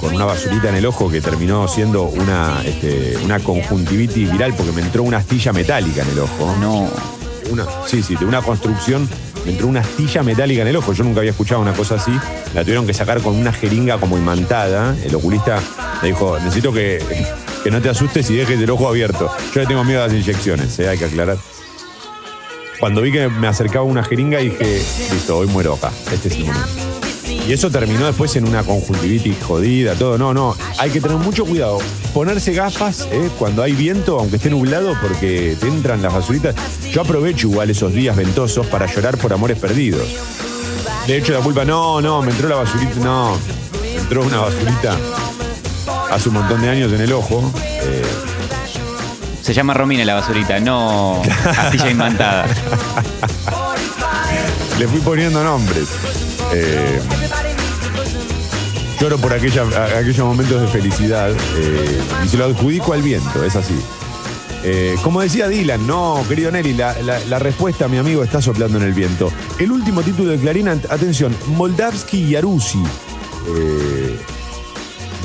con 0.00 0.14
una 0.14 0.24
basurita 0.24 0.68
en 0.68 0.76
el 0.76 0.86
ojo 0.86 1.10
que 1.10 1.20
terminó 1.20 1.68
siendo 1.68 2.04
una, 2.04 2.62
este, 2.64 3.16
una 3.24 3.38
conjuntivitis 3.40 4.30
viral 4.30 4.54
porque 4.54 4.72
me 4.72 4.82
entró 4.82 5.02
una 5.02 5.18
astilla 5.18 5.52
metálica 5.52 6.02
en 6.02 6.08
el 6.10 6.18
ojo. 6.20 6.56
No. 6.60 6.88
Una, 7.50 7.66
sí, 7.86 8.02
sí, 8.02 8.14
de 8.14 8.24
una 8.24 8.42
construcción 8.42 9.08
me 9.44 9.52
entró 9.52 9.66
una 9.66 9.80
astilla 9.80 10.22
metálica 10.22 10.62
en 10.62 10.68
el 10.68 10.76
ojo. 10.76 10.92
Yo 10.92 11.04
nunca 11.04 11.20
había 11.20 11.30
escuchado 11.30 11.60
una 11.60 11.72
cosa 11.72 11.96
así. 11.96 12.12
La 12.54 12.62
tuvieron 12.62 12.86
que 12.86 12.94
sacar 12.94 13.20
con 13.20 13.34
una 13.34 13.52
jeringa 13.52 13.98
como 13.98 14.18
imantada. 14.18 14.96
El 15.02 15.14
oculista 15.14 15.60
le 16.02 16.08
dijo, 16.08 16.38
necesito 16.38 16.72
que, 16.72 17.02
que 17.64 17.70
no 17.70 17.80
te 17.80 17.88
asustes 17.88 18.28
y 18.30 18.36
dejes 18.36 18.60
el 18.60 18.70
ojo 18.70 18.88
abierto. 18.88 19.30
Yo 19.54 19.60
le 19.60 19.66
tengo 19.66 19.84
miedo 19.84 20.02
a 20.02 20.06
las 20.06 20.16
inyecciones, 20.16 20.78
eh, 20.78 20.88
hay 20.88 20.98
que 20.98 21.06
aclarar. 21.06 21.38
Cuando 22.78 23.02
vi 23.02 23.10
que 23.10 23.28
me 23.28 23.48
acercaba 23.48 23.84
una 23.84 24.04
jeringa 24.04 24.38
dije, 24.38 24.80
listo, 25.12 25.38
hoy 25.38 25.48
muero 25.48 25.74
acá. 25.74 25.90
Este 26.12 26.28
es 26.28 26.34
el 26.36 26.44
momento. 26.44 26.87
Y 27.48 27.52
eso 27.54 27.70
terminó 27.70 28.04
después 28.06 28.36
en 28.36 28.46
una 28.46 28.62
conjuntivitis 28.62 29.36
jodida, 29.42 29.94
todo. 29.94 30.18
No, 30.18 30.34
no, 30.34 30.54
hay 30.78 30.90
que 30.90 31.00
tener 31.00 31.16
mucho 31.16 31.46
cuidado. 31.46 31.78
Ponerse 32.12 32.52
gafas 32.52 33.08
eh, 33.10 33.30
cuando 33.38 33.62
hay 33.62 33.72
viento, 33.72 34.18
aunque 34.20 34.36
esté 34.36 34.50
nublado, 34.50 34.94
porque 35.00 35.56
te 35.58 35.66
entran 35.66 36.02
las 36.02 36.12
basuritas. 36.12 36.54
Yo 36.92 37.00
aprovecho 37.00 37.48
igual 37.48 37.70
esos 37.70 37.92
días 37.94 38.14
ventosos 38.16 38.66
para 38.66 38.84
llorar 38.86 39.16
por 39.16 39.32
amores 39.32 39.58
perdidos. 39.58 40.02
De 41.06 41.16
hecho, 41.16 41.32
la 41.32 41.40
culpa, 41.40 41.64
no, 41.64 42.02
no, 42.02 42.20
me 42.20 42.30
entró 42.32 42.50
la 42.50 42.56
basurita, 42.56 42.96
no. 43.02 43.38
Me 43.80 43.96
entró 43.96 44.24
una 44.24 44.40
basurita 44.40 44.96
hace 46.10 46.28
un 46.28 46.34
montón 46.34 46.60
de 46.60 46.68
años 46.68 46.92
en 46.92 47.00
el 47.00 47.12
ojo. 47.14 47.50
eh, 47.62 48.02
Se 49.42 49.54
llama 49.54 49.72
Romina 49.72 50.04
la 50.04 50.14
basurita, 50.16 50.60
no 50.60 51.22
astilla 51.46 51.90
imantada. 51.90 52.46
Le 54.78 54.86
fui 54.86 55.00
poniendo 55.00 55.42
nombres. 55.42 55.88
Eh, 56.54 57.00
lloro 59.00 59.18
por 59.18 59.32
aquella, 59.32 59.62
aquellos 59.98 60.26
momentos 60.26 60.60
de 60.60 60.68
felicidad 60.68 61.30
eh, 61.56 62.00
y 62.24 62.28
se 62.28 62.36
lo 62.36 62.46
adjudico 62.46 62.92
al 62.92 63.02
viento, 63.02 63.44
es 63.44 63.54
así. 63.56 63.74
Eh, 64.64 64.96
como 65.04 65.20
decía 65.20 65.46
Dylan, 65.48 65.86
no, 65.86 66.24
querido 66.28 66.50
Nelly, 66.50 66.74
la, 66.74 66.94
la- 67.02 67.38
respuesta, 67.38 67.86
mi 67.86 67.96
amigo, 67.98 68.24
está 68.24 68.42
soplando 68.42 68.78
en 68.78 68.84
el 68.84 68.92
viento. 68.92 69.30
El 69.58 69.70
último 69.70 70.02
título 70.02 70.30
de 70.32 70.38
Clarín, 70.38 70.68
at- 70.68 70.90
atención, 70.90 71.34
Moldavsky 71.48 72.24
y 72.24 72.34
Arusi. 72.36 72.82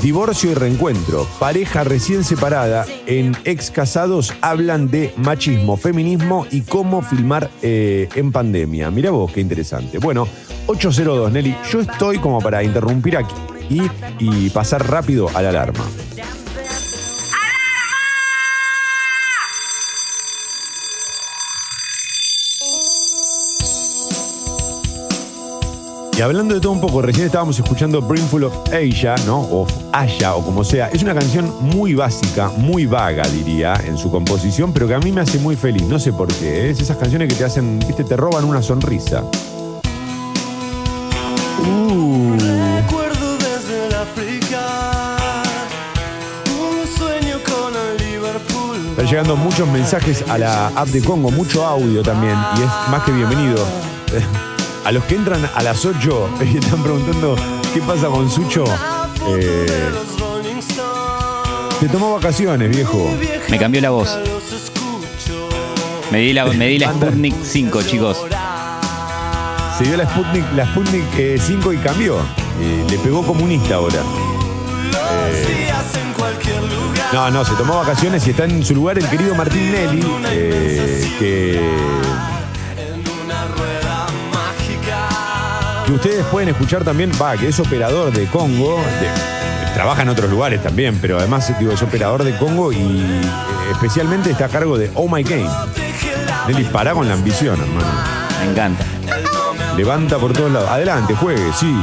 Divorcio 0.04 0.50
y 0.50 0.54
reencuentro. 0.54 1.26
Pareja 1.38 1.82
recién 1.82 2.24
separada 2.24 2.84
en 3.06 3.34
ex 3.46 3.70
casados 3.70 4.34
hablan 4.42 4.90
de 4.90 5.14
machismo, 5.16 5.78
feminismo 5.78 6.46
y 6.50 6.60
cómo 6.60 7.00
filmar 7.00 7.50
eh, 7.62 8.10
en 8.14 8.30
pandemia. 8.30 8.90
Mira 8.90 9.12
vos, 9.12 9.32
qué 9.32 9.40
interesante. 9.40 9.96
Bueno, 9.96 10.28
802, 10.66 11.32
Nelly. 11.32 11.56
Yo 11.72 11.80
estoy 11.80 12.18
como 12.18 12.42
para 12.42 12.62
interrumpir 12.62 13.16
aquí 13.16 13.34
y, 13.70 13.80
y 14.18 14.50
pasar 14.50 14.86
rápido 14.90 15.30
a 15.34 15.40
la 15.40 15.48
alarma. 15.48 15.86
Y 26.16 26.20
hablando 26.20 26.54
de 26.54 26.60
todo 26.60 26.70
un 26.70 26.80
poco, 26.80 27.02
recién 27.02 27.26
estábamos 27.26 27.58
escuchando 27.58 28.00
Brimful 28.00 28.44
of 28.44 28.54
Asia, 28.68 29.16
¿no? 29.26 29.40
O 29.40 29.66
Aya, 29.90 30.36
o 30.36 30.44
como 30.44 30.62
sea. 30.62 30.88
Es 30.90 31.02
una 31.02 31.12
canción 31.12 31.52
muy 31.60 31.94
básica, 31.94 32.50
muy 32.56 32.86
vaga, 32.86 33.24
diría, 33.26 33.74
en 33.84 33.98
su 33.98 34.12
composición, 34.12 34.72
pero 34.72 34.86
que 34.86 34.94
a 34.94 35.00
mí 35.00 35.10
me 35.10 35.22
hace 35.22 35.40
muy 35.40 35.56
feliz. 35.56 35.82
No 35.82 35.98
sé 35.98 36.12
por 36.12 36.28
qué. 36.28 36.66
¿eh? 36.66 36.70
Es 36.70 36.80
esas 36.80 36.98
canciones 36.98 37.28
que 37.28 37.34
te 37.34 37.44
hacen, 37.44 37.80
viste, 37.80 38.04
te 38.04 38.16
roban 38.16 38.44
una 38.44 38.62
sonrisa. 38.62 39.24
Uh. 41.66 42.36
Recuerdo 42.76 43.36
desde 43.38 43.86
el 43.88 43.94
África 43.94 45.16
un 46.60 46.86
sueño 46.96 47.38
con 47.42 47.74
el 47.74 47.96
Liverpool. 48.06 48.76
Están 48.90 49.06
llegando 49.06 49.34
muchos 49.34 49.66
mensajes 49.66 50.24
a 50.28 50.38
la 50.38 50.68
app 50.68 50.86
de 50.90 51.02
Congo, 51.02 51.32
mucho 51.32 51.66
audio 51.66 52.04
también, 52.04 52.36
y 52.56 52.60
es 52.60 52.68
más 52.88 53.02
que 53.02 53.10
bienvenido. 53.10 53.66
A 54.84 54.92
los 54.92 55.04
que 55.04 55.14
entran 55.14 55.48
a 55.54 55.62
las 55.62 55.84
8 55.84 56.30
y 56.52 56.58
están 56.58 56.82
preguntando 56.82 57.36
qué 57.72 57.80
pasa 57.80 58.08
con 58.08 58.30
Sucho, 58.30 58.64
eh, 59.38 59.90
te 61.80 61.88
tomó 61.88 62.14
vacaciones, 62.14 62.70
viejo. 62.70 63.10
Me 63.48 63.58
cambió 63.58 63.80
la 63.80 63.90
voz. 63.90 64.18
Me 66.10 66.18
di 66.18 66.32
la, 66.32 66.44
me 66.46 66.66
di 66.68 66.78
la 66.78 66.92
Sputnik 66.92 67.34
5, 67.42 67.82
chicos. 67.82 68.18
Se 69.78 69.84
dio 69.84 69.96
la 69.96 70.08
Sputnik, 70.08 70.44
la 70.54 70.66
Sputnik 70.66 71.18
eh, 71.18 71.38
5 71.38 71.72
y 71.72 71.76
cambió. 71.78 72.18
Eh, 72.60 72.84
le 72.88 72.98
pegó 72.98 73.24
comunista 73.26 73.76
ahora. 73.76 74.00
Lugar. 76.70 77.14
No, 77.14 77.30
no, 77.30 77.44
se 77.44 77.54
tomó 77.54 77.76
vacaciones 77.76 78.26
y 78.26 78.30
está 78.30 78.44
en 78.44 78.64
su 78.64 78.74
lugar 78.74 78.98
el 78.98 79.08
querido 79.08 79.34
Martín 79.34 79.70
Nelly, 79.72 80.04
eh, 80.30 81.10
que, 81.18 81.60
ustedes 85.94 86.24
pueden 86.26 86.48
escuchar 86.50 86.84
también, 86.84 87.10
va, 87.20 87.36
que 87.36 87.48
es 87.48 87.58
operador 87.60 88.12
de 88.12 88.26
Congo, 88.26 88.76
de- 89.00 89.72
trabaja 89.74 90.02
en 90.02 90.08
otros 90.08 90.30
lugares 90.30 90.62
también, 90.62 90.98
pero 91.00 91.18
además 91.18 91.52
digo, 91.58 91.72
es 91.72 91.82
operador 91.82 92.22
de 92.24 92.36
Congo 92.36 92.72
y 92.72 92.76
eh, 92.78 93.20
especialmente 93.72 94.30
está 94.30 94.44
a 94.46 94.48
cargo 94.48 94.78
de 94.78 94.90
Oh 94.94 95.08
My 95.08 95.22
Game. 95.22 95.48
Nelly, 96.46 96.64
para 96.64 96.92
con 96.92 97.08
la 97.08 97.14
ambición, 97.14 97.58
hermano. 97.60 97.86
Me 98.44 98.50
encanta. 98.50 98.84
Levanta 99.76 100.18
por 100.18 100.32
todos 100.32 100.52
lados. 100.52 100.68
Adelante, 100.70 101.14
juegue, 101.14 101.42
sí. 101.58 101.74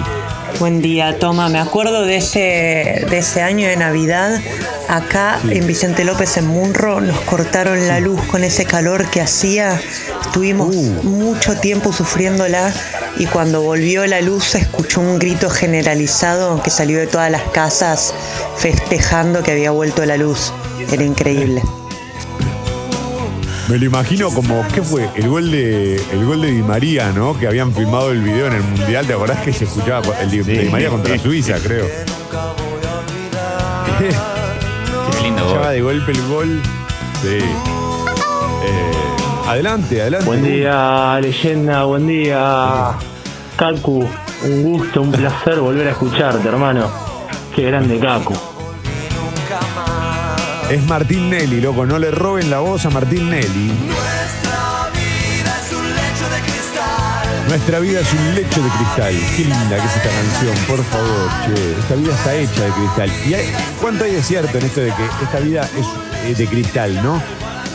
Buen 0.60 0.82
día, 0.82 1.18
Toma. 1.20 1.50
Me 1.50 1.60
acuerdo 1.60 2.04
de 2.04 2.18
ese, 2.18 3.06
de 3.10 3.18
ese 3.18 3.42
año 3.42 3.68
de 3.68 3.76
Navidad. 3.76 4.40
Acá 4.88 5.40
en 5.50 5.66
Vicente 5.68 6.04
López, 6.04 6.38
en 6.38 6.48
Munro, 6.48 7.02
nos 7.02 7.20
cortaron 7.22 7.88
la 7.88 8.00
luz 8.00 8.22
con 8.28 8.44
ese 8.44 8.66
calor 8.66 9.10
que 9.10 9.22
hacía. 9.22 9.82
Estuvimos 10.32 10.74
Uh. 10.74 11.04
mucho 11.04 11.58
tiempo 11.58 11.92
sufriéndola 11.92 12.74
y 13.18 13.26
cuando 13.26 13.64
volvió 13.64 14.08
la 14.08 14.22
luz 14.22 14.46
se 14.46 14.60
escuchó 14.60 15.02
un 15.02 15.20
grito 15.20 15.50
generalizado 15.50 16.64
que 16.64 16.70
salió 16.70 17.00
de 17.00 17.08
todas 17.08 17.30
las 17.30 17.42
casas 17.50 18.14
festejando 18.56 19.44
que 19.44 19.52
había 19.52 19.72
vuelto 19.72 20.06
la 20.06 20.16
luz. 20.16 20.54
Era 20.90 21.04
increíble. 21.04 21.62
Me 23.68 23.78
lo 23.78 23.84
imagino 23.86 24.30
como, 24.30 24.66
¿qué 24.74 24.82
fue? 24.82 25.10
El 25.16 25.28
gol 25.28 25.52
de 25.52 25.98
el 25.98 26.26
gol 26.26 26.42
de 26.42 26.52
Di 26.52 26.62
María, 26.62 27.12
¿no? 27.12 27.38
Que 27.38 27.48
habían 27.48 27.74
filmado 27.76 28.12
el 28.12 28.22
video 28.22 28.48
en 28.48 28.54
el 28.54 28.64
Mundial, 28.64 29.06
¿te 29.06 29.12
acordás 29.12 29.42
que 29.44 29.52
se 29.52 29.66
escuchaba 29.66 30.18
el 30.22 30.32
de, 30.32 30.44
Di 30.44 30.70
María 30.70 30.88
contra 30.88 31.20
Suiza, 31.20 31.58
creo? 31.62 31.88
Qué 34.00 35.22
lindo 35.24 35.46
gol. 35.46 35.70
de 35.74 35.82
golpe 35.82 36.12
el 36.14 36.28
gol. 36.30 36.62
Sí. 37.22 37.38
Eh, 38.64 39.01
adelante, 39.48 40.02
adelante. 40.02 40.26
Buen 40.26 40.44
día, 40.44 41.20
leyenda, 41.22 41.84
buen 41.84 42.08
día. 42.08 42.92
Kaku, 43.58 44.08
un 44.46 44.64
gusto, 44.64 45.02
un 45.02 45.12
placer 45.12 45.60
volver 45.60 45.88
a 45.88 45.92
escucharte, 45.92 46.48
hermano. 46.48 46.90
Qué 47.56 47.64
grande 47.64 48.00
Kaku. 48.00 48.34
Es 50.70 50.84
Martín 50.86 51.30
Nelly, 51.30 51.60
loco. 51.62 51.86
No 51.86 52.00
le 52.00 52.12
roben 52.12 52.50
la 52.50 52.60
voz 52.60 52.86
a 52.86 52.90
Martín 52.90 53.30
Nelly. 53.30 53.72
Nuestra 57.50 57.80
vida 57.80 58.00
es 58.00 58.14
un 58.14 58.34
lecho 58.36 58.62
de 58.64 58.70
cristal. 58.70 59.14
Qué 59.36 59.44
linda 59.44 59.76
que 59.76 59.86
es 59.86 59.96
esta 59.98 60.10
canción, 60.10 60.66
por 60.68 60.82
favor, 60.86 61.30
che. 61.46 61.80
Esta 61.82 61.96
vida 61.96 62.14
está 62.14 62.34
hecha 62.36 62.62
de 62.64 62.72
cristal. 62.72 63.12
¿Y 63.28 63.34
hay- 63.34 63.54
cuánto 63.82 64.06
hay 64.06 64.14
de 64.14 64.24
cierto 64.24 64.58
en 64.58 64.66
esto 64.66 64.80
de 64.80 64.88
que 64.94 65.04
esta 65.26 65.40
vida 65.40 65.62
es 65.78 65.86
eh, 66.32 66.36
de 66.36 66.48
cristal, 66.48 67.04
no? 67.04 67.22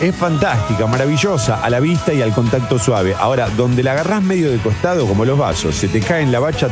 Es 0.00 0.14
fantástica, 0.14 0.86
maravillosa, 0.86 1.64
a 1.64 1.70
la 1.70 1.80
vista 1.80 2.12
y 2.12 2.20
al 2.20 2.32
contacto 2.34 2.78
suave. 2.78 3.14
Ahora, 3.18 3.48
donde 3.48 3.82
la 3.82 3.92
agarrás 3.92 4.22
medio 4.22 4.50
de 4.50 4.58
costado, 4.58 5.06
como 5.06 5.24
los 5.24 5.38
vasos, 5.38 5.74
se 5.74 5.88
te 5.88 6.00
cae 6.00 6.22
en 6.22 6.30
la 6.30 6.38
bacha, 6.38 6.68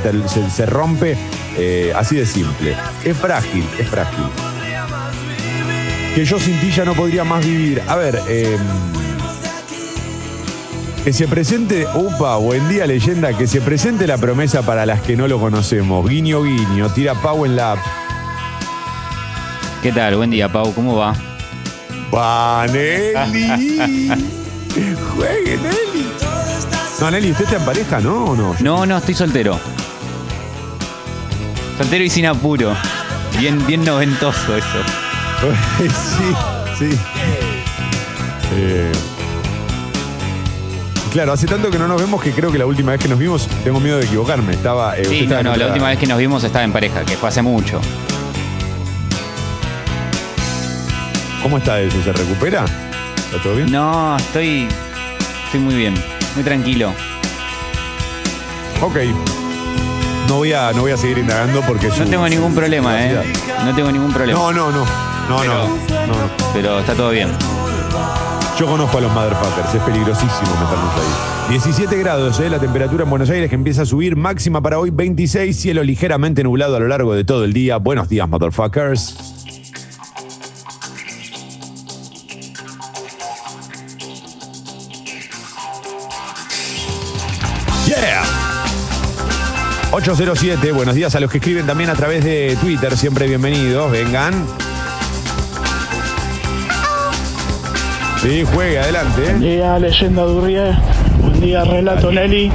se, 0.50 0.66
rompe, 0.66 1.16
eh, 1.56 1.90
así 1.96 2.16
de 2.16 2.26
simple. 2.26 2.76
Es 3.02 3.16
frágil, 3.16 3.66
es 3.78 3.88
frágil. 3.88 4.26
Que 6.14 6.24
yo 6.26 6.38
sin 6.38 6.60
ti 6.60 6.70
ya 6.70 6.84
no 6.84 6.92
podría 6.92 7.24
más 7.24 7.44
vivir. 7.44 7.82
A 7.88 7.96
ver, 7.96 8.20
eh, 8.28 8.58
que 11.02 11.12
se 11.14 11.26
presente, 11.26 11.86
upa, 11.94 12.36
buen 12.36 12.68
día 12.68 12.86
leyenda, 12.86 13.36
que 13.36 13.46
se 13.46 13.62
presente 13.62 14.06
la 14.06 14.18
promesa 14.18 14.60
para 14.62 14.84
las 14.84 15.00
que 15.00 15.16
no 15.16 15.28
lo 15.28 15.40
conocemos. 15.40 16.06
Guiño, 16.06 16.42
guiño, 16.42 16.90
tira 16.90 17.14
Pau 17.14 17.46
en 17.46 17.56
la. 17.56 17.76
¿Qué 19.82 19.92
tal? 19.92 20.16
Buen 20.16 20.30
día, 20.30 20.52
Pau. 20.52 20.74
¿Cómo 20.74 20.96
va? 20.96 21.14
Va, 22.14 22.66
Nelly. 22.66 23.12
Juegue, 25.16 25.56
Nelly. 25.56 26.06
No, 27.00 27.10
Nelly, 27.10 27.30
¿usted 27.32 27.44
está 27.44 27.56
en 27.56 27.64
pareja, 27.64 28.00
no? 28.00 28.24
¿O 28.26 28.36
no? 28.36 28.54
No, 28.60 28.86
no, 28.86 28.96
estoy 28.98 29.14
soltero. 29.14 29.58
Soltero 31.78 32.04
y 32.04 32.10
sin 32.10 32.26
apuro. 32.26 32.72
Bien, 33.38 33.64
bien 33.66 33.84
noventoso 33.84 34.56
eso. 34.56 34.66
sí, 35.78 36.24
sí. 36.78 36.98
Eh, 38.56 38.92
claro, 41.12 41.32
hace 41.32 41.46
tanto 41.46 41.70
que 41.70 41.78
no 41.78 41.88
nos 41.88 42.00
vemos 42.00 42.22
que 42.22 42.30
creo 42.30 42.52
que 42.52 42.58
la 42.58 42.66
última 42.66 42.92
vez 42.92 43.00
que 43.00 43.08
nos 43.08 43.18
vimos, 43.18 43.48
tengo 43.64 43.80
miedo 43.80 43.98
de 43.98 44.04
equivocarme. 44.06 44.52
Estaba. 44.52 44.96
eh, 44.96 45.00
usted 45.02 45.10
Sí, 45.10 45.22
estaba 45.24 45.42
no, 45.42 45.50
en 45.50 45.52
no, 45.54 45.58
la 45.58 45.64
otra- 45.64 45.66
última 45.74 45.88
vez 45.88 45.98
que 45.98 46.06
nos 46.06 46.18
vimos 46.18 46.44
estaba 46.44 46.64
en 46.64 46.72
pareja, 46.72 47.04
que 47.04 47.16
fue 47.16 47.28
hace 47.28 47.42
mucho. 47.42 47.80
¿Cómo 51.44 51.58
está 51.58 51.80
eso? 51.80 52.02
¿Se 52.02 52.12
recupera? 52.12 52.64
¿Está 52.64 53.40
todo 53.42 53.54
bien? 53.56 53.70
No, 53.70 54.16
estoy. 54.16 54.66
Estoy 55.46 55.60
muy 55.60 55.74
bien, 55.76 55.94
muy 56.34 56.42
tranquilo. 56.42 56.92
Ok. 58.82 58.96
No 60.28 60.36
voy 60.36 60.52
a, 60.54 60.72
no 60.72 60.80
voy 60.80 60.92
a 60.92 60.96
seguir 60.96 61.18
indagando 61.18 61.60
porque 61.62 61.88
No 61.88 61.94
su- 61.94 62.04
tengo 62.06 62.24
su 62.24 62.30
ningún 62.30 62.54
problema, 62.54 62.98
¿eh? 63.04 63.22
No 63.64 63.74
tengo 63.74 63.92
ningún 63.92 64.12
problema. 64.12 64.38
No, 64.38 64.52
no, 64.52 64.70
no. 64.72 64.84
No, 65.28 65.38
Pero- 65.38 65.54
no, 65.54 66.06
no, 66.06 66.12
no. 66.14 66.30
Pero 66.52 66.78
está 66.80 66.94
todo 66.94 67.10
bien. 67.10 67.28
Yo 68.58 68.66
conozco 68.66 68.98
a 68.98 69.00
los 69.02 69.12
motherfuckers, 69.12 69.74
es 69.74 69.82
peligrosísimo 69.82 70.50
meternos 70.60 70.94
ahí. 70.94 71.50
17 71.50 71.96
grados, 71.98 72.40
¿eh? 72.40 72.48
la 72.48 72.58
temperatura 72.58 73.04
en 73.04 73.10
Buenos 73.10 73.28
Aires 73.28 73.50
que 73.50 73.54
empieza 73.54 73.82
a 73.82 73.86
subir, 73.86 74.16
máxima 74.16 74.62
para 74.62 74.78
hoy 74.78 74.88
26, 74.90 75.54
cielo 75.60 75.82
ligeramente 75.82 76.42
nublado 76.42 76.76
a 76.76 76.80
lo 76.80 76.88
largo 76.88 77.14
de 77.14 77.24
todo 77.24 77.44
el 77.44 77.52
día. 77.52 77.76
Buenos 77.76 78.08
días, 78.08 78.26
motherfuckers. 78.28 79.33
807, 89.96 90.72
buenos 90.72 90.96
días 90.96 91.14
a 91.14 91.20
los 91.20 91.30
que 91.30 91.38
escriben 91.38 91.66
también 91.66 91.88
a 91.88 91.94
través 91.94 92.24
de 92.24 92.58
Twitter, 92.60 92.96
siempre 92.96 93.28
bienvenidos, 93.28 93.92
vengan. 93.92 94.34
Sí, 98.20 98.42
juegue, 98.42 98.80
adelante. 98.80 99.22
Buen 99.22 99.40
día, 99.40 99.78
leyenda 99.78 100.22
Durrié. 100.22 100.76
Buen 101.20 101.40
día, 101.40 101.62
relato 101.62 102.10
Nelly. 102.10 102.50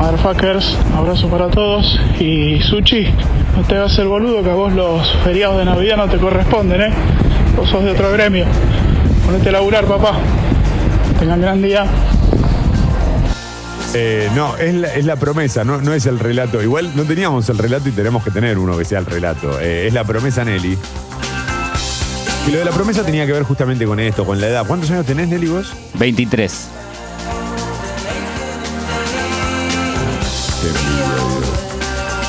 Motherfuckers, 0.00 0.76
abrazo 0.92 1.28
para 1.28 1.46
todos. 1.50 2.00
Y 2.18 2.58
Suchi, 2.62 3.06
no 3.56 3.62
te 3.68 3.76
hagas 3.76 3.96
el 4.00 4.08
boludo 4.08 4.42
que 4.42 4.50
a 4.50 4.54
vos 4.54 4.72
los 4.72 5.08
feriados 5.22 5.58
de 5.58 5.66
Navidad 5.66 5.98
no 5.98 6.08
te 6.08 6.16
corresponden, 6.16 6.80
¿eh? 6.80 6.92
Vos 7.56 7.70
sos 7.70 7.84
de 7.84 7.92
otro 7.92 8.10
gremio. 8.10 8.44
Ponete 9.24 9.50
a 9.50 9.52
laburar, 9.52 9.84
papá. 9.84 10.14
Tengan 11.20 11.40
gran 11.40 11.62
día. 11.62 11.86
Eh, 13.98 14.28
no, 14.34 14.58
es 14.58 14.74
la, 14.74 14.94
es 14.94 15.06
la 15.06 15.16
promesa, 15.16 15.64
no, 15.64 15.80
no 15.80 15.94
es 15.94 16.04
el 16.04 16.18
relato. 16.18 16.62
Igual 16.62 16.94
no 16.94 17.04
teníamos 17.04 17.48
el 17.48 17.56
relato 17.56 17.88
y 17.88 17.92
tenemos 17.92 18.22
que 18.22 18.30
tener 18.30 18.58
uno 18.58 18.76
que 18.76 18.84
sea 18.84 18.98
el 18.98 19.06
relato. 19.06 19.58
Eh, 19.58 19.86
es 19.86 19.94
la 19.94 20.04
promesa 20.04 20.44
Nelly. 20.44 20.76
Y 22.46 22.50
lo 22.50 22.58
de 22.58 22.64
la 22.66 22.72
promesa 22.72 23.04
tenía 23.04 23.24
que 23.24 23.32
ver 23.32 23.44
justamente 23.44 23.86
con 23.86 23.98
esto, 23.98 24.26
con 24.26 24.38
la 24.38 24.48
edad. 24.48 24.66
¿Cuántos 24.66 24.90
años 24.90 25.06
tenés, 25.06 25.28
Nelly, 25.28 25.46
vos? 25.46 25.72
23. 25.94 26.68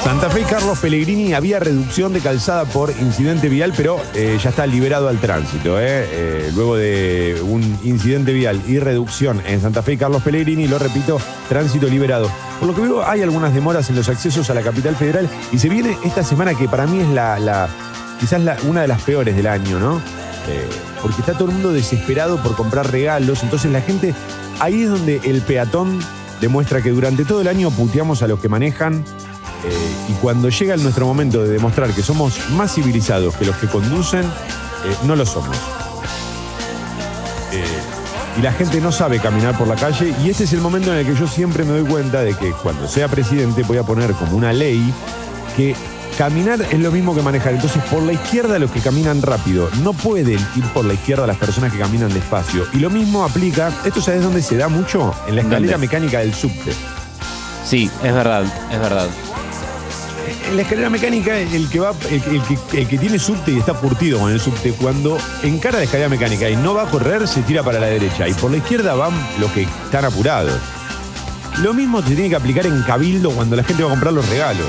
Santa 0.08 0.30
Fe 0.30 0.40
y 0.40 0.44
Carlos 0.46 0.80
Pellegrini 0.80 1.34
había 1.34 1.60
reducción 1.60 2.14
de 2.14 2.22
calzada 2.22 2.64
por 2.64 2.92
incidente 2.92 3.50
vial, 3.50 3.74
pero 3.76 4.00
eh, 4.16 4.40
ya 4.42 4.52
está 4.52 4.66
liberado 4.66 5.10
al 5.10 5.20
tránsito. 5.20 5.78
eh. 5.82 6.08
Eh, 6.10 6.52
luego 6.56 6.78
de 6.78 7.38
un 7.44 7.62
incidente 7.84 8.32
vial 8.32 8.62
y 8.70 8.80
reducción 8.80 9.42
en 9.46 9.60
Santa 9.60 9.84
Fe 9.84 9.94
y 9.94 9.98
Carlos 9.98 10.24
Pellegrini, 10.24 10.66
lo 10.66 10.80
repito, 10.80 11.20
tránsito 11.50 11.88
liberado. 11.88 12.32
Por 12.58 12.70
lo 12.70 12.74
que 12.74 12.84
veo, 12.84 13.06
hay 13.06 13.22
algunas 13.22 13.54
demoras 13.54 13.90
en 13.90 13.98
los 13.98 14.08
accesos 14.08 14.50
a 14.50 14.54
la 14.54 14.62
capital 14.62 14.96
federal 14.96 15.28
y 15.52 15.60
se 15.60 15.68
viene 15.68 15.98
esta 16.06 16.24
semana 16.24 16.54
que 16.54 16.70
para 16.70 16.88
mí 16.88 17.02
es 17.02 17.10
la, 17.10 17.68
quizás 18.18 18.42
una 18.64 18.84
de 18.84 18.88
las 18.88 19.02
peores 19.02 19.36
del 19.36 19.48
año, 19.48 19.78
¿no? 19.78 20.02
Porque 21.02 21.20
está 21.20 21.34
todo 21.34 21.50
el 21.50 21.56
mundo 21.56 21.74
desesperado 21.74 22.42
por 22.42 22.56
comprar 22.56 22.90
regalos, 22.90 23.44
entonces 23.44 23.74
la 23.74 23.82
gente, 23.82 24.16
ahí 24.62 24.84
es 24.84 24.90
donde 24.90 25.20
el 25.26 25.42
peatón 25.42 26.00
demuestra 26.40 26.82
que 26.82 26.92
durante 26.92 27.26
todo 27.26 27.42
el 27.42 27.50
año 27.50 27.72
puteamos 27.72 28.22
a 28.22 28.28
los 28.28 28.40
que 28.40 28.48
manejan 28.48 29.04
eh, 29.66 29.96
y 30.10 30.14
cuando 30.14 30.50
llega 30.50 30.74
el 30.74 30.84
nuestro 30.84 31.06
momento 31.06 31.44
de 31.44 31.50
demostrar 31.50 31.92
que 31.92 32.04
somos 32.04 32.50
más 32.52 32.74
civilizados 32.76 33.36
que 33.36 33.46
los 33.46 33.56
que 33.58 33.68
conducen, 33.68 34.22
eh, 34.24 34.96
no 35.06 35.16
lo 35.16 35.26
somos. 35.26 35.58
Eh, 37.52 37.64
y 38.38 38.42
la 38.42 38.52
gente 38.52 38.80
no 38.80 38.92
sabe 38.92 39.20
caminar 39.20 39.58
por 39.58 39.68
la 39.68 39.76
calle 39.76 40.14
y 40.24 40.30
este 40.30 40.44
es 40.44 40.54
el 40.54 40.62
momento 40.62 40.92
en 40.92 41.00
el 41.00 41.06
que 41.06 41.16
yo 41.16 41.28
siempre 41.28 41.64
me 41.64 41.72
doy 41.72 41.90
cuenta 41.90 42.22
de 42.22 42.36
que 42.36 42.52
cuando 42.52 42.88
sea 42.88 43.08
presidente 43.08 43.64
voy 43.64 43.78
a 43.78 43.84
poner 43.84 44.12
como 44.14 44.38
una 44.38 44.54
ley 44.54 44.94
que 45.56 45.76
caminar 46.18 46.62
es 46.62 46.80
lo 46.80 46.92
mismo 46.92 47.16
que 47.16 47.24
manejar. 47.24 47.54
Entonces 47.54 47.82
por 47.86 48.04
la 48.04 48.14
izquierda 48.14 48.60
los 48.60 48.70
que 48.70 48.80
caminan 48.80 49.24
rápido 49.24 49.70
no 49.82 49.94
pueden 49.94 50.40
ir 50.56 50.64
por 50.74 50.86
la 50.86 50.94
izquierda 50.94 51.26
las 51.26 51.38
personas 51.38 51.74
que 51.74 51.80
caminan 51.80 52.14
despacio. 52.14 52.68
Y 52.74 52.78
lo 52.78 52.92
mismo 52.92 53.24
aplica, 53.24 53.72
esto 53.84 54.02
sabes 54.02 54.22
dónde 54.22 54.44
se 54.44 54.56
da 54.56 54.68
mucho, 54.68 55.16
en 55.28 55.36
la 55.36 55.42
escalera 55.42 55.74
¿Dónde? 55.74 55.88
mecánica 55.88 56.20
del 56.20 56.36
subte. 56.36 56.74
Sí, 57.66 57.90
es 58.04 58.14
verdad, 58.14 58.44
es 58.72 58.80
verdad. 58.80 59.10
En 60.48 60.56
la 60.56 60.62
escalera 60.62 60.90
mecánica, 60.90 61.38
el 61.38 61.70
que 61.70 61.80
va, 61.80 61.92
el, 62.10 62.22
que- 62.22 62.30
el 62.30 62.42
que, 62.44 62.80
el 62.82 62.88
que 62.88 62.98
tiene 62.98 63.20
subte 63.20 63.52
y 63.52 63.60
está 63.60 63.74
curtido 63.74 64.20
con 64.20 64.32
el 64.32 64.40
subte, 64.40 64.72
cuando 64.74 65.18
encara 65.44 65.78
la 65.80 65.84
escalera 65.84 66.08
mecánica 66.10 66.50
y 66.50 66.56
no 66.56 66.74
va 66.74 66.84
a 66.84 66.86
correr, 66.86 67.28
se 67.28 67.42
tira 67.42 67.64
para 67.64 67.80
la 67.80 67.88
derecha. 67.88 68.28
Y 68.28 68.34
por 68.34 68.52
la 68.52 68.58
izquierda 68.58 68.94
van 68.96 69.12
los 69.40 69.52
que 69.52 69.64
están 69.64 70.06
apurados. 70.06 70.54
Lo 71.62 71.74
mismo 71.74 72.02
se 72.02 72.08
tiene 72.16 72.30
que 72.30 72.36
aplicar 72.38 72.66
en 72.66 72.82
Cabildo 72.84 73.32
cuando 73.32 73.56
la 73.58 73.64
gente 73.64 73.84
va 73.84 73.90
a 73.90 73.92
comprar 73.92 74.14
los 74.14 74.28
regalos. 74.30 74.66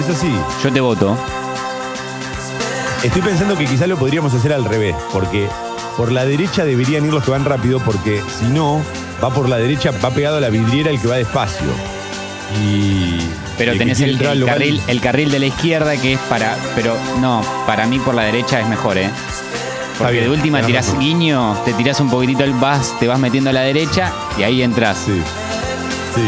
Es 0.00 0.14
así. 0.14 0.30
Yo 0.62 0.70
te 0.72 0.80
voto. 0.80 1.16
Estoy 3.02 3.22
pensando 3.22 3.56
que 3.56 3.64
quizás 3.64 3.88
lo 3.88 3.96
podríamos 3.96 4.34
hacer 4.34 4.52
al 4.52 4.64
revés, 4.64 4.94
porque 5.12 5.48
por 5.96 6.12
la 6.12 6.26
derecha 6.26 6.64
deberían 6.64 7.06
ir 7.06 7.12
los 7.14 7.24
que 7.24 7.30
van 7.30 7.44
rápido, 7.44 7.78
porque 7.80 8.20
si 8.38 8.46
no, 8.46 8.82
va 9.22 9.30
por 9.30 9.48
la 9.48 9.56
derecha, 9.56 9.92
va 10.04 10.10
pegado 10.10 10.36
a 10.38 10.40
la 10.40 10.50
vidriera 10.50 10.90
el 10.90 11.00
que 11.00 11.08
va 11.08 11.16
despacio. 11.16 11.66
Y. 12.62 13.18
Pero 13.58 13.72
el 13.72 13.78
tenés 13.78 14.00
el, 14.00 14.18
carril, 14.44 14.80
el 14.86 15.00
carril 15.00 15.30
de 15.30 15.38
la 15.38 15.46
izquierda 15.46 15.96
que 15.96 16.14
es 16.14 16.20
para. 16.28 16.56
Pero 16.74 16.96
no, 17.20 17.42
para 17.66 17.86
mí 17.86 17.98
por 17.98 18.14
la 18.14 18.22
derecha 18.24 18.60
es 18.60 18.68
mejor, 18.68 18.98
¿eh? 18.98 19.10
Porque 19.98 20.12
bien, 20.12 20.24
de 20.24 20.30
última 20.30 20.60
tirás 20.60 20.86
razón. 20.86 21.00
guiño, 21.00 21.56
te 21.64 21.72
tirás 21.72 21.98
un 22.00 22.10
poquitito 22.10 22.44
el 22.44 22.52
vas, 22.52 22.98
te 23.00 23.08
vas 23.08 23.18
metiendo 23.18 23.48
a 23.48 23.52
la 23.54 23.62
derecha 23.62 24.12
y 24.38 24.42
ahí 24.42 24.62
entras. 24.62 24.98
Sí. 25.06 25.22
Sí. 26.14 26.22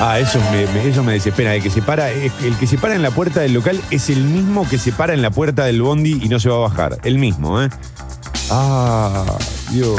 Ah, 0.00 0.18
eso 0.18 0.38
me, 0.52 0.66
me- 0.66 0.88
eso 0.88 1.02
me 1.02 1.12
desespera. 1.12 1.54
El 1.54 1.62
que, 1.62 1.70
se 1.70 1.82
para, 1.82 2.10
es- 2.10 2.32
el 2.44 2.56
que 2.56 2.66
se 2.66 2.78
para 2.78 2.94
en 2.94 3.02
la 3.02 3.10
puerta 3.10 3.40
del 3.40 3.52
local 3.52 3.80
es 3.90 4.10
el 4.10 4.22
mismo 4.24 4.68
que 4.68 4.78
se 4.78 4.92
para 4.92 5.12
en 5.14 5.22
la 5.22 5.30
puerta 5.30 5.64
del 5.64 5.82
bondi 5.82 6.18
y 6.22 6.28
no 6.28 6.38
se 6.40 6.48
va 6.48 6.56
a 6.56 6.68
bajar. 6.68 6.98
El 7.04 7.18
mismo, 7.18 7.60
¿eh? 7.62 7.68
Ah, 8.50 9.24
Dios. 9.70 9.96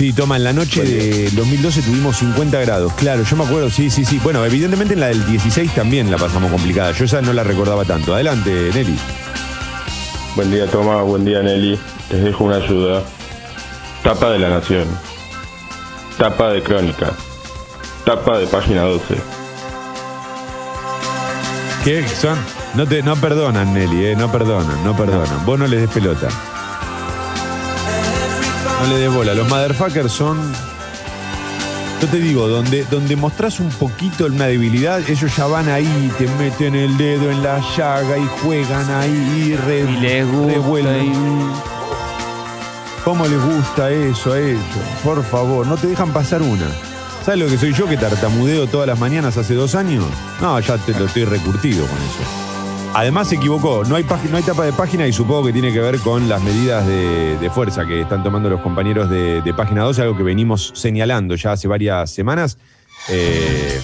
Sí, 0.00 0.14
toma, 0.14 0.38
en 0.38 0.44
la 0.44 0.54
noche 0.54 0.82
de 0.82 1.30
2012 1.32 1.82
tuvimos 1.82 2.16
50 2.16 2.58
grados. 2.60 2.90
Claro, 2.94 3.22
yo 3.22 3.36
me 3.36 3.44
acuerdo, 3.44 3.68
sí, 3.68 3.90
sí, 3.90 4.06
sí. 4.06 4.18
Bueno, 4.24 4.42
evidentemente 4.46 4.94
en 4.94 5.00
la 5.00 5.08
del 5.08 5.26
16 5.26 5.74
también 5.74 6.10
la 6.10 6.16
pasamos 6.16 6.50
complicada. 6.50 6.92
Yo 6.92 7.04
esa 7.04 7.20
no 7.20 7.34
la 7.34 7.44
recordaba 7.44 7.84
tanto. 7.84 8.14
Adelante, 8.14 8.70
Nelly. 8.72 8.96
Buen 10.36 10.50
día, 10.50 10.66
Toma. 10.68 11.02
Buen 11.02 11.26
día, 11.26 11.42
Nelly. 11.42 11.78
Les 12.12 12.24
dejo 12.24 12.44
una 12.44 12.56
ayuda. 12.56 13.02
Tapa 14.02 14.30
de 14.30 14.38
la 14.38 14.48
Nación. 14.48 14.88
Tapa 16.16 16.48
de 16.48 16.62
Crónica. 16.62 17.12
Tapa 18.06 18.38
de 18.38 18.46
página 18.46 18.84
12. 18.84 19.16
¿Qué 21.84 22.08
son? 22.08 22.38
No, 22.74 22.86
te, 22.86 23.02
no 23.02 23.16
perdonan, 23.16 23.74
Nelly, 23.74 24.06
eh, 24.06 24.16
no 24.16 24.32
perdonan, 24.32 24.82
no 24.82 24.96
perdonan. 24.96 25.44
Vos 25.44 25.58
no 25.58 25.66
les 25.66 25.82
des 25.82 25.90
pelota. 25.90 26.28
No 28.82 28.86
le 28.88 28.98
des 28.98 29.12
bola. 29.12 29.34
Los 29.34 29.48
motherfuckers 29.48 30.10
son. 30.12 30.38
Yo 32.00 32.08
te 32.08 32.18
digo, 32.18 32.48
donde, 32.48 32.84
donde 32.90 33.14
mostrás 33.14 33.60
un 33.60 33.68
poquito 33.68 34.24
una 34.24 34.46
debilidad, 34.46 35.00
ellos 35.08 35.36
ya 35.36 35.46
van 35.46 35.68
ahí, 35.68 36.10
te 36.16 36.26
meten 36.38 36.74
el 36.74 36.96
dedo 36.96 37.30
en 37.30 37.42
la 37.42 37.60
llaga 37.76 38.16
y 38.16 38.26
juegan 38.42 38.90
ahí 38.90 39.48
y, 39.52 39.56
re, 39.56 39.80
Y 39.80 39.96
les 40.00 40.26
gusta. 40.26 40.52
revuelven. 40.54 41.04
y- 41.12 41.50
¿Cómo 43.04 43.26
les 43.26 43.42
gusta 43.42 43.90
eso 43.90 44.32
a 44.32 44.38
ellos? 44.40 44.62
Por 45.04 45.22
favor, 45.24 45.66
no 45.66 45.76
te 45.76 45.88
dejan 45.88 46.10
pasar 46.12 46.40
una. 46.40 46.66
¿Sabes 47.24 47.40
lo 47.40 47.48
que 47.48 47.58
soy 47.58 47.74
yo 47.74 47.86
que 47.86 47.98
tartamudeo 47.98 48.66
todas 48.66 48.86
las 48.86 48.98
mañanas 48.98 49.36
hace 49.36 49.52
dos 49.54 49.74
años? 49.74 50.04
No, 50.40 50.58
ya 50.60 50.78
te 50.78 50.92
lo 50.98 51.04
estoy 51.04 51.24
recurtido 51.24 51.84
con 51.86 51.96
eso. 51.98 52.49
Además 52.92 53.28
se 53.28 53.36
equivocó, 53.36 53.84
no 53.84 53.94
hay, 53.94 54.02
tapa 54.04 54.64
de 54.64 54.72
página 54.72 55.06
y 55.06 55.12
supongo 55.12 55.44
que 55.44 55.52
tiene 55.52 55.72
que 55.72 55.78
ver 55.78 55.98
con 56.00 56.28
las 56.28 56.42
medidas 56.42 56.84
de, 56.86 57.50
fuerza 57.54 57.86
que 57.86 58.00
están 58.00 58.24
tomando 58.24 58.50
los 58.50 58.60
compañeros 58.60 59.08
de, 59.08 59.42
de 59.42 59.54
Página 59.54 59.82
12, 59.82 60.02
algo 60.02 60.16
que 60.16 60.24
venimos 60.24 60.72
señalando 60.74 61.36
ya 61.36 61.52
hace 61.52 61.68
varias 61.68 62.10
semanas. 62.10 62.58
Eh, 63.08 63.80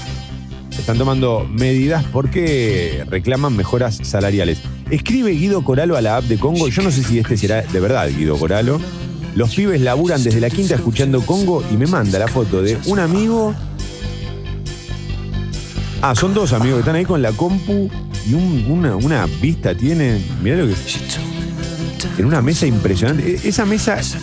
están 0.77 0.99
tomando 0.99 1.47
medidas 1.51 2.05
porque 2.13 3.05
reclaman 3.09 3.57
mejoras 3.57 3.97
salariales. 4.03 4.61
Escribe 4.91 5.31
Guido 5.31 5.63
Coralo 5.63 5.97
a 5.97 6.01
la 6.01 6.17
app 6.17 6.25
de 6.25 6.39
Congo. 6.39 6.69
Yo 6.69 6.83
no 6.83 6.91
sé 6.91 7.03
si 7.03 7.19
este 7.19 7.37
será 7.37 7.63
de 7.63 7.81
verdad 7.81 8.09
Guido 8.09 8.37
Coralo. 8.37 8.81
Los 9.35 9.55
pibes 9.55 9.81
laburan 9.81 10.23
desde 10.23 10.41
la 10.41 10.51
quinta 10.51 10.75
escuchando 10.75 11.21
Congo 11.23 11.63
y 11.71 11.77
me 11.77 11.87
manda 11.87 12.19
la 12.19 12.29
foto 12.29 12.61
de 12.61 12.79
un 12.87 12.99
amigo. 12.99 13.55
Ah, 16.03 16.15
son 16.15 16.35
dos 16.35 16.53
amigos 16.53 16.77
que 16.77 16.81
están 16.81 16.97
ahí 16.97 17.05
con 17.05 17.23
la 17.23 17.33
compu 17.33 17.89
y 18.27 18.35
un- 18.35 18.65
una, 19.03 19.27
vista 19.41 19.75
tienen. 19.75 20.25
Mirá 20.43 20.57
lo 20.57 20.67
que. 20.69 20.75
En 22.19 22.25
una 22.25 22.41
mesa 22.43 22.67
impresionante. 22.67 23.35
E- 23.45 23.49
Esa 23.49 23.65
mesa 23.65 23.99
es. 24.01 24.17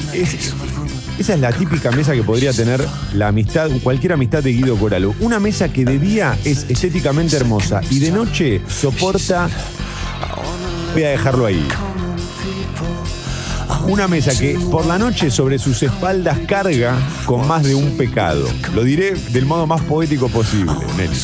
Esa 1.19 1.33
es 1.35 1.39
la 1.39 1.51
típica 1.51 1.91
mesa 1.91 2.13
que 2.13 2.23
podría 2.23 2.51
tener 2.53 2.83
la 3.13 3.27
amistad, 3.27 3.69
cualquier 3.83 4.13
amistad 4.13 4.41
de 4.41 4.51
Guido 4.51 4.75
Coralo. 4.77 5.13
Una 5.19 5.39
mesa 5.39 5.71
que 5.71 5.85
de 5.85 5.99
día 5.99 6.35
es 6.43 6.65
estéticamente 6.69 7.35
hermosa 7.37 7.81
y 7.91 7.99
de 7.99 8.11
noche 8.11 8.61
soporta. 8.67 9.47
Voy 10.93 11.03
a 11.03 11.09
dejarlo 11.09 11.45
ahí. 11.45 11.65
Una 13.87 14.07
mesa 14.07 14.31
que 14.37 14.57
por 14.71 14.85
la 14.85 14.97
noche 14.97 15.29
sobre 15.29 15.59
sus 15.59 15.83
espaldas 15.83 16.39
carga 16.47 16.95
con 17.25 17.45
más 17.47 17.63
de 17.63 17.75
un 17.75 17.97
pecado. 17.97 18.47
Lo 18.73 18.83
diré 18.83 19.11
del 19.31 19.45
modo 19.45 19.67
más 19.67 19.81
poético 19.81 20.29
posible, 20.29 20.73
Nelly. 20.97 21.17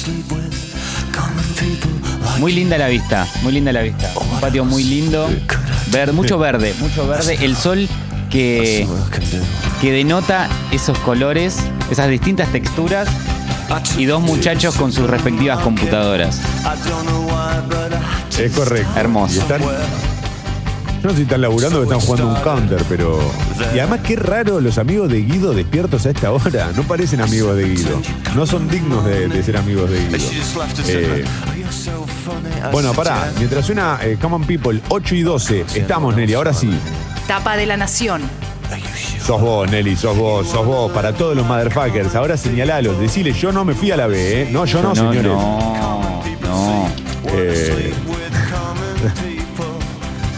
Muy 2.40 2.54
linda 2.54 2.78
la 2.78 2.88
vista, 2.88 3.28
muy 3.44 3.52
linda 3.54 3.72
la 3.74 3.82
vista. 3.82 4.12
Un 4.16 4.40
patio 4.40 4.64
muy 4.66 4.84
lindo. 4.84 5.30
Verde, 5.92 6.14
mucho 6.14 6.38
verde, 6.38 6.74
mucho 6.80 7.08
verde. 7.08 7.38
El 7.42 7.56
sol 7.56 7.88
que, 8.30 8.88
que 9.82 9.92
denota 9.92 10.48
esos 10.72 10.98
colores, 11.00 11.58
esas 11.92 12.10
distintas 12.10 12.50
texturas. 12.52 13.08
Y 13.98 14.06
dos 14.06 14.22
muchachos 14.22 14.76
con 14.76 14.92
sus 14.92 15.08
respectivas 15.08 15.60
computadoras. 15.60 16.40
Es 18.40 18.52
correcto. 18.54 18.90
Hermoso. 18.96 19.36
Y 19.36 19.38
están- 19.40 19.62
yo 19.62 19.70
no 21.04 21.10
sé 21.12 21.16
si 21.18 21.22
están 21.24 21.42
laburando 21.42 21.80
o 21.80 21.84
están 21.84 22.00
jugando 22.00 22.28
un 22.28 22.36
counter, 22.42 22.84
pero. 22.90 23.20
Y 23.74 23.80
además, 23.80 24.02
qué 24.04 24.16
raro 24.16 24.60
los 24.60 24.78
amigos 24.78 25.10
de 25.10 25.22
Guido 25.22 25.54
despiertos 25.54 26.06
a 26.06 26.10
esta 26.10 26.32
hora. 26.32 26.72
No 26.76 26.84
parecen 26.84 27.22
amigos 27.22 27.56
de 27.56 27.70
Guido. 27.70 28.02
No 28.36 28.46
son 28.46 28.68
dignos 28.70 29.06
de, 29.06 29.28
de 29.28 29.44
ser 29.44 29.58
amigos 29.58 29.90
de 29.90 30.00
Guido. 30.08 30.18
Eh, 30.88 31.26
bueno, 32.72 32.94
pará. 32.94 33.32
Mientras 33.38 33.66
suena 33.66 34.00
eh, 34.02 34.18
Come 34.22 34.36
on 34.36 34.44
People 34.44 34.82
8 34.90 35.16
y 35.16 35.22
12, 35.22 35.66
estamos, 35.76 36.16
Nelly. 36.16 36.34
Ahora 36.34 36.54
sí. 36.54 36.70
Tapa 37.28 37.56
de 37.56 37.66
la 37.66 37.78
Nación. 37.78 38.22
Sos 39.26 39.42
vos, 39.42 39.70
Nelly, 39.70 39.96
sos 39.96 40.18
vos, 40.18 40.48
sos 40.48 40.66
vos. 40.66 40.92
Para 40.92 41.14
todos 41.14 41.36
los 41.36 41.46
motherfuckers. 41.46 42.16
Ahora 42.16 42.36
señalalos. 42.36 43.00
Decile, 43.00 43.32
yo 43.34 43.52
no 43.52 43.64
me 43.64 43.74
fui 43.74 43.92
a 43.92 43.98
la 43.98 44.08
B, 44.08 44.42
¿eh? 44.42 44.50
No, 44.52 44.66
yo 44.66 44.82
no, 44.82 44.96
señores. 44.96 45.24
No, 45.24 46.22
no. 46.42 46.90
Eh, 47.32 47.79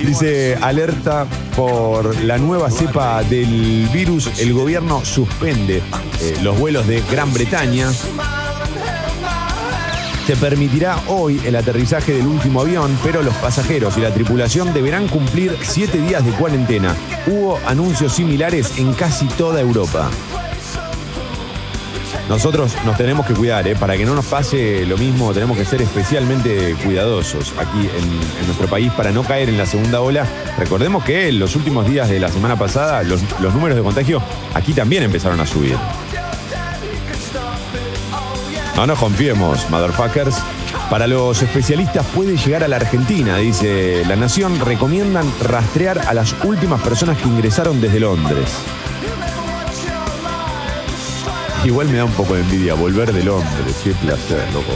Dice, 0.05 0.57
alerta 0.61 1.27
por 1.55 2.19
la 2.23 2.37
nueva 2.37 2.71
cepa 2.71 3.23
del 3.23 3.87
virus, 3.93 4.39
el 4.39 4.53
gobierno 4.53 5.05
suspende 5.05 5.81
eh, 6.21 6.37
los 6.41 6.57
vuelos 6.59 6.87
de 6.87 7.01
Gran 7.11 7.31
Bretaña. 7.33 7.91
Se 10.25 10.35
permitirá 10.37 10.97
hoy 11.07 11.41
el 11.45 11.55
aterrizaje 11.55 12.13
del 12.13 12.27
último 12.27 12.61
avión, 12.61 12.97
pero 13.03 13.21
los 13.21 13.35
pasajeros 13.35 13.97
y 13.97 14.01
la 14.01 14.13
tripulación 14.13 14.73
deberán 14.73 15.07
cumplir 15.07 15.55
siete 15.61 15.99
días 15.99 16.25
de 16.25 16.31
cuarentena. 16.31 16.95
Hubo 17.27 17.59
anuncios 17.67 18.13
similares 18.13 18.77
en 18.77 18.93
casi 18.93 19.27
toda 19.27 19.61
Europa. 19.61 20.09
Nosotros 22.31 22.77
nos 22.85 22.95
tenemos 22.95 23.25
que 23.25 23.33
cuidar, 23.33 23.67
¿eh? 23.67 23.75
para 23.75 23.97
que 23.97 24.05
no 24.05 24.15
nos 24.15 24.23
pase 24.23 24.85
lo 24.85 24.97
mismo, 24.97 25.33
tenemos 25.33 25.57
que 25.57 25.65
ser 25.65 25.81
especialmente 25.81 26.77
cuidadosos 26.81 27.53
aquí 27.59 27.89
en, 27.93 28.45
nuestro 28.45 28.69
país 28.69 28.89
para 28.93 29.11
no 29.11 29.23
caer 29.23 29.49
en 29.49 29.57
la 29.57 29.65
segunda 29.65 29.99
ola. 29.99 30.25
Recordemos 30.57 31.03
que 31.03 31.27
en 31.27 31.39
los 31.39 31.57
últimos 31.57 31.85
días 31.85 32.07
de 32.07 32.21
la 32.21 32.29
semana 32.29 32.55
pasada 32.55 33.03
los, 33.03 33.21
los 33.41 33.53
números 33.53 33.75
de 33.75 33.83
contagio 33.83 34.23
aquí 34.53 34.71
también 34.71 35.03
empezaron 35.03 35.41
a 35.41 35.45
subir. 35.45 35.75
No 38.77 38.87
nos 38.87 38.97
confiemos, 38.97 39.69
motherfuckers. 39.69 40.37
Para 40.89 41.07
los 41.07 41.41
especialistas 41.41 42.05
puede 42.15 42.37
llegar 42.37 42.63
a 42.63 42.69
la 42.69 42.77
Argentina, 42.77 43.35
dice 43.39 44.05
La 44.07 44.15
Nación. 44.15 44.57
Recomiendan 44.61 45.29
rastrear 45.41 45.99
a 45.99 46.13
las 46.13 46.33
últimas 46.45 46.79
personas 46.79 47.17
que 47.17 47.27
ingresaron 47.27 47.81
desde 47.81 47.99
Londres. 47.99 48.55
Igual 51.63 51.89
me 51.89 51.97
da 51.97 52.05
un 52.05 52.11
poco 52.13 52.33
de 52.33 52.41
envidia 52.41 52.73
volver 52.73 53.13
de 53.13 53.23
Londres, 53.23 53.75
qué 53.83 53.91
placer, 53.91 54.51
loco. 54.51 54.73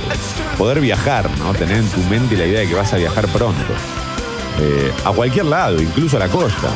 Poder 0.56 0.80
viajar, 0.80 1.28
¿no? 1.40 1.52
Tener 1.54 1.78
en 1.78 1.88
tu 1.90 2.00
mente 2.02 2.38
la 2.38 2.46
idea 2.46 2.60
de 2.60 2.68
que 2.68 2.76
vas 2.76 2.94
a 2.94 2.98
viajar 2.98 3.28
pronto. 3.30 3.74
Eh, 4.60 4.94
a 5.04 5.12
cualquier 5.12 5.46
lado, 5.46 5.82
incluso 5.82 6.18
a 6.18 6.20
la 6.20 6.28
costa. 6.28 6.70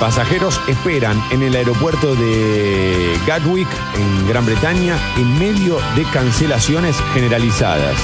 Pasajeros 0.00 0.58
esperan 0.68 1.22
en 1.30 1.42
el 1.42 1.54
aeropuerto 1.54 2.14
de 2.14 3.18
Gatwick, 3.26 3.68
en 3.94 4.28
Gran 4.28 4.46
Bretaña, 4.46 4.98
en 5.16 5.38
medio 5.38 5.78
de 5.96 6.04
cancelaciones 6.12 6.96
generalizadas. 7.12 7.96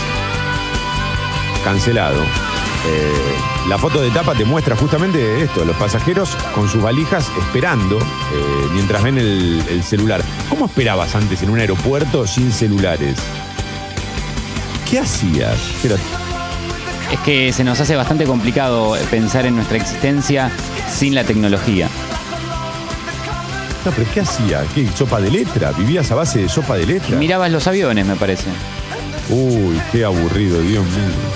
Cancelado. 1.64 2.20
Eh, 2.86 3.51
la 3.68 3.78
foto 3.78 4.00
de 4.00 4.10
tapa 4.10 4.34
te 4.34 4.44
muestra 4.44 4.76
justamente 4.76 5.42
esto, 5.42 5.64
los 5.64 5.76
pasajeros 5.76 6.36
con 6.54 6.68
sus 6.68 6.82
valijas 6.82 7.30
esperando 7.38 7.98
eh, 7.98 8.02
mientras 8.72 9.02
ven 9.02 9.18
el, 9.18 9.62
el 9.68 9.82
celular. 9.82 10.20
¿Cómo 10.48 10.66
esperabas 10.66 11.14
antes 11.14 11.42
en 11.42 11.50
un 11.50 11.60
aeropuerto 11.60 12.26
sin 12.26 12.52
celulares? 12.52 13.16
¿Qué 14.90 14.98
hacías? 14.98 15.58
Es 17.12 17.20
que 17.20 17.52
se 17.52 17.62
nos 17.62 17.78
hace 17.80 17.94
bastante 17.94 18.24
complicado 18.24 18.96
pensar 19.10 19.46
en 19.46 19.54
nuestra 19.54 19.76
existencia 19.76 20.50
sin 20.90 21.14
la 21.14 21.24
tecnología. 21.24 21.88
no, 23.84 23.90
pero 23.92 24.06
¿qué 24.12 24.20
hacías? 24.20 24.66
¿Qué? 24.74 24.88
¿Sopa 24.94 25.20
de 25.20 25.30
letra? 25.30 25.72
¿Vivías 25.72 26.10
a 26.10 26.14
base 26.16 26.40
de 26.40 26.48
sopa 26.48 26.76
de 26.76 26.86
letra? 26.86 27.16
Mirabas 27.16 27.50
los 27.50 27.66
aviones, 27.66 28.04
me 28.06 28.16
parece. 28.16 28.48
Uy, 29.30 29.80
qué 29.92 30.04
aburrido, 30.04 30.60
Dios 30.60 30.84
mío. 30.84 31.31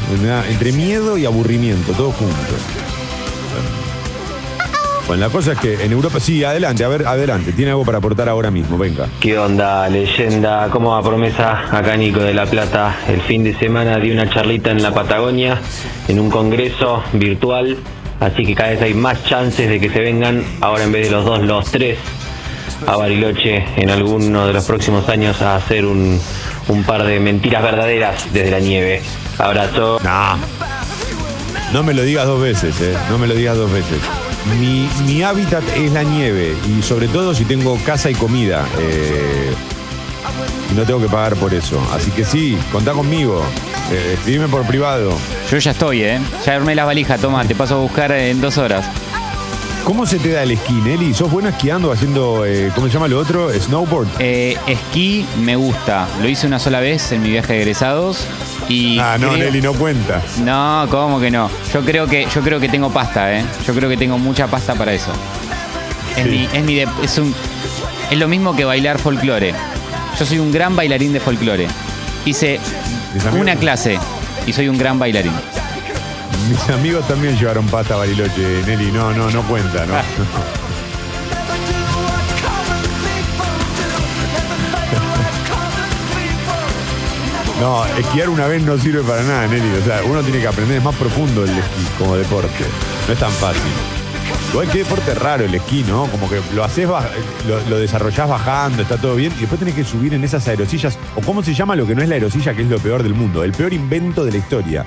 Entre 0.49 0.73
miedo 0.73 1.19
y 1.19 1.27
aburrimiento, 1.27 1.93
todo 1.93 2.13
junto. 2.13 2.35
Bueno, 5.07 5.25
la 5.25 5.31
cosa 5.31 5.53
es 5.53 5.59
que 5.59 5.85
en 5.85 5.93
Europa. 5.93 6.19
Sí, 6.19 6.43
adelante, 6.43 6.85
a 6.85 6.89
ver, 6.89 7.07
adelante. 7.07 7.53
Tiene 7.53 7.71
algo 7.71 7.85
para 7.85 7.99
aportar 7.99 8.29
ahora 8.29 8.51
mismo, 8.51 8.77
venga. 8.77 9.09
¿Qué 9.21 9.39
onda, 9.39 9.89
leyenda? 9.89 10.69
¿Cómo 10.71 10.91
va 10.91 11.03
promesa? 11.03 11.77
Acá 11.77 11.97
Nico 11.97 12.21
de 12.21 12.35
La 12.35 12.47
Plata. 12.47 12.97
El 13.09 13.21
fin 13.21 13.45
de 13.45 13.57
semana 13.57 13.99
di 13.99 14.11
una 14.11 14.29
charlita 14.29 14.71
en 14.73 14.83
la 14.83 14.93
Patagonia, 14.93 15.61
en 16.09 16.19
un 16.19 16.29
congreso 16.29 17.05
virtual. 17.13 17.77
Así 18.19 18.45
que 18.45 18.55
cada 18.55 18.71
vez 18.71 18.83
hay 18.83 18.95
más 18.95 19.25
chances 19.25 19.69
de 19.69 19.79
que 19.79 19.91
se 19.91 20.01
vengan, 20.01 20.43
ahora 20.61 20.85
en 20.85 20.93
vez 20.93 21.07
de 21.07 21.13
los 21.13 21.25
dos, 21.25 21.43
los 21.43 21.71
tres, 21.71 21.99
a 22.87 22.97
Bariloche 22.97 23.65
en 23.77 23.91
alguno 23.91 24.47
de 24.47 24.53
los 24.53 24.65
próximos 24.65 25.09
años 25.09 25.43
a 25.43 25.57
hacer 25.57 25.85
un 25.85 26.21
par 26.87 27.05
de 27.05 27.21
mentiras 27.21 27.63
verdaderas 27.63 28.33
desde 28.33 28.51
la 28.51 28.61
nieve. 28.61 29.03
Abrazo. 29.39 29.99
No. 30.03 30.37
No 31.73 31.83
me 31.83 31.93
lo 31.95 32.03
digas 32.03 32.27
dos 32.27 32.41
veces, 32.41 32.81
¿eh? 32.81 32.97
No 33.11 33.19
me 33.19 33.27
lo 33.27 33.35
digas 33.35 33.57
dos 33.57 33.71
veces. 33.71 33.99
Mi, 34.61 34.89
mi 35.05 35.23
hábitat 35.23 35.65
es 35.77 35.93
la 35.93 36.05
nieve 36.05 36.55
y 36.69 36.81
sobre 36.83 37.09
todo 37.09 37.35
si 37.35 37.45
tengo 37.45 37.77
casa 37.85 38.09
y 38.11 38.15
comida. 38.15 38.65
eh, 38.79 39.53
y 40.71 40.75
no 40.75 40.83
tengo 40.85 41.01
que 41.01 41.09
pagar 41.09 41.37
por 41.37 41.53
eso. 41.55 41.81
Así 41.95 42.11
que 42.11 42.25
sí, 42.25 42.57
contá 42.73 42.93
conmigo. 42.93 43.45
Eh, 43.91 44.15
escribime 44.15 44.49
por 44.49 44.65
privado. 44.67 45.13
Yo 45.51 45.59
ya 45.59 45.71
estoy, 45.73 46.03
¿eh? 46.03 46.21
Ya 46.45 46.57
armé 46.57 46.75
la 46.75 46.85
valija, 46.85 47.19
toma, 47.19 47.45
te 47.45 47.55
paso 47.55 47.75
a 47.77 47.79
buscar 47.79 48.13
en 48.13 48.41
dos 48.41 48.59
horas. 48.59 48.87
¿Cómo 49.87 50.05
se 50.05 50.19
te 50.19 50.31
da 50.33 50.43
el 50.43 50.51
esquí, 50.51 50.73
Nelly? 50.73 51.15
¿Sos 51.15 51.31
bueno 51.31 51.49
esquiando, 51.49 51.93
haciendo, 51.93 52.45
eh, 52.45 52.73
¿cómo 52.75 52.89
se 52.89 52.93
llama 52.95 53.07
lo 53.07 53.21
otro? 53.21 53.51
Snowboard. 53.53 54.09
Eh, 54.19 54.57
esquí 54.67 55.25
me 55.41 55.55
gusta. 55.55 56.09
Lo 56.21 56.29
hice 56.29 56.49
una 56.49 56.59
sola 56.59 56.81
vez 56.81 57.13
en 57.13 57.23
mi 57.23 57.31
viaje 57.31 57.53
de 57.53 57.61
egresados. 57.63 58.27
Y 58.69 58.99
Ah, 58.99 59.17
no, 59.17 59.29
creo- 59.31 59.45
Nelly, 59.45 59.63
no 59.63 59.73
cuenta. 59.75 60.21
No, 60.45 60.89
¿cómo 60.91 61.21
que 61.21 61.31
no? 61.31 61.49
Yo 61.73 61.83
creo 61.85 62.09
que, 62.09 62.27
yo 62.35 62.41
creo 62.43 62.59
que 62.59 62.69
tengo 62.69 62.91
pasta, 62.91 63.33
¿eh? 63.33 63.45
Yo 63.65 63.75
creo 63.75 63.89
que 63.89 63.97
tengo 63.97 64.19
mucha 64.19 64.49
pasta 64.49 64.75
para 64.75 64.93
eso. 64.93 65.13
Es 66.17 66.25
Sí. 66.25 66.31
mi, 66.31 66.49
es 66.53 66.65
mi 66.65 66.75
de- 66.75 66.89
es 67.05 67.17
un. 67.19 67.33
Es 68.11 68.19
lo 68.19 68.27
mismo 68.27 68.57
que 68.57 68.65
bailar 68.65 68.99
folclore. 68.99 69.55
Yo 70.19 70.27
soy 70.27 70.41
un 70.41 70.51
gran 70.51 70.75
bailarín 70.75 71.13
de 71.13 71.21
folclore. 71.21 71.69
Hice 72.25 72.59
una 73.39 73.55
clase 73.55 73.99
y 74.49 74.53
soy 74.53 74.69
un 74.69 74.79
gran 74.79 74.99
bailarín. 74.99 75.33
Mis 76.49 76.69
amigos 76.71 77.07
también 77.09 77.37
llevaron 77.37 77.67
pasta 77.67 77.95
a 77.95 77.99
Bariloche, 77.99 78.63
Nelly. 78.67 78.93
No, 78.93 79.13
no, 79.13 79.31
no 79.31 79.43
cuenta, 79.43 79.87
¿no? 79.87 79.95
No, 87.61 87.87
esquiar 87.87 88.29
una 88.29 88.47
vez 88.47 88.63
no 88.63 88.77
sirve 88.77 89.03
para 89.03 89.23
nada, 89.23 89.47
Nelly. 89.47 89.79
O 89.81 89.83
sea, 89.83 90.03
uno 90.05 90.21
tiene 90.21 90.41
que 90.41 90.47
aprender, 90.47 90.77
es 90.77 90.85
más 90.85 90.95
profundo 90.95 91.43
el 91.43 91.49
esquí 91.49 91.87
como 91.99 92.15
deporte. 92.15 92.67
No 93.07 93.15
es 93.15 93.19
tan 93.19 93.31
fácil. 93.33 93.63
Igual 94.51 94.69
qué 94.71 94.79
deporte 94.79 95.15
raro 95.15 95.47
el 95.47 95.55
esquí, 95.55 95.83
¿no? 95.83 96.05
Como 96.09 96.29
que 96.29 96.39
lo 96.55 96.63
haces, 96.63 96.87
lo, 96.87 97.61
lo 97.71 97.79
desarrollás 97.79 98.29
bajando, 98.29 98.83
está 98.83 98.99
todo 98.99 99.15
bien, 99.15 99.33
y 99.39 99.41
después 99.41 99.59
tenés 99.59 99.75
que 99.75 99.85
subir 99.85 100.13
en 100.13 100.23
esas 100.23 100.47
aerosillas. 100.49 100.99
O 101.15 101.23
cómo 101.23 101.43
se 101.43 101.55
llama 101.55 101.75
lo 101.77 101.87
que 101.87 101.95
no 101.95 102.03
es 102.03 102.11
la 102.11 102.17
aerosilla, 102.17 102.53
que 102.53 102.61
es 102.61 102.69
lo 102.69 102.79
peor 102.79 103.03
del 103.03 103.15
mundo. 103.15 103.43
El 103.43 103.53
peor 103.53 103.73
invento 103.73 104.23
de 104.23 104.33
la 104.33 104.37
historia. 104.37 104.85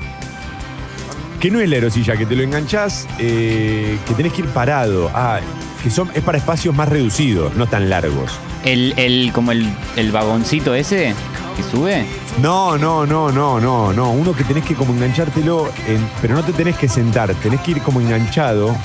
Que 1.39 1.49
no 1.49 1.59
es 1.61 1.69
la 1.69 1.75
aerosilla, 1.75 2.17
que 2.17 2.25
te 2.25 2.35
lo 2.35 2.43
enganchás, 2.43 3.07
eh, 3.17 3.97
que 4.05 4.13
tenés 4.13 4.33
que 4.33 4.41
ir 4.41 4.47
parado. 4.49 5.09
Ah, 5.13 5.39
que 5.81 5.89
son, 5.89 6.09
es 6.13 6.21
para 6.21 6.37
espacios 6.37 6.75
más 6.75 6.89
reducidos, 6.89 7.55
no 7.55 7.65
tan 7.67 7.89
largos. 7.89 8.31
El, 8.65 8.93
el, 8.97 9.31
como 9.33 9.53
el, 9.53 9.65
el 9.95 10.11
vagoncito 10.11 10.73
ese 10.75 11.13
que 11.55 11.63
sube. 11.63 12.05
No, 12.41 12.77
no, 12.77 13.05
no, 13.05 13.31
no, 13.31 13.59
no, 13.61 13.93
no. 13.93 14.11
Uno 14.11 14.33
que 14.35 14.43
tenés 14.43 14.65
que 14.65 14.75
como 14.75 14.93
enganchártelo, 14.93 15.69
en- 15.87 16.05
pero 16.21 16.33
no 16.35 16.43
te 16.43 16.51
tenés 16.51 16.75
que 16.77 16.89
sentar, 16.89 17.33
tenés 17.35 17.61
que 17.61 17.71
ir 17.71 17.81
como 17.81 18.01
enganchado. 18.01 18.75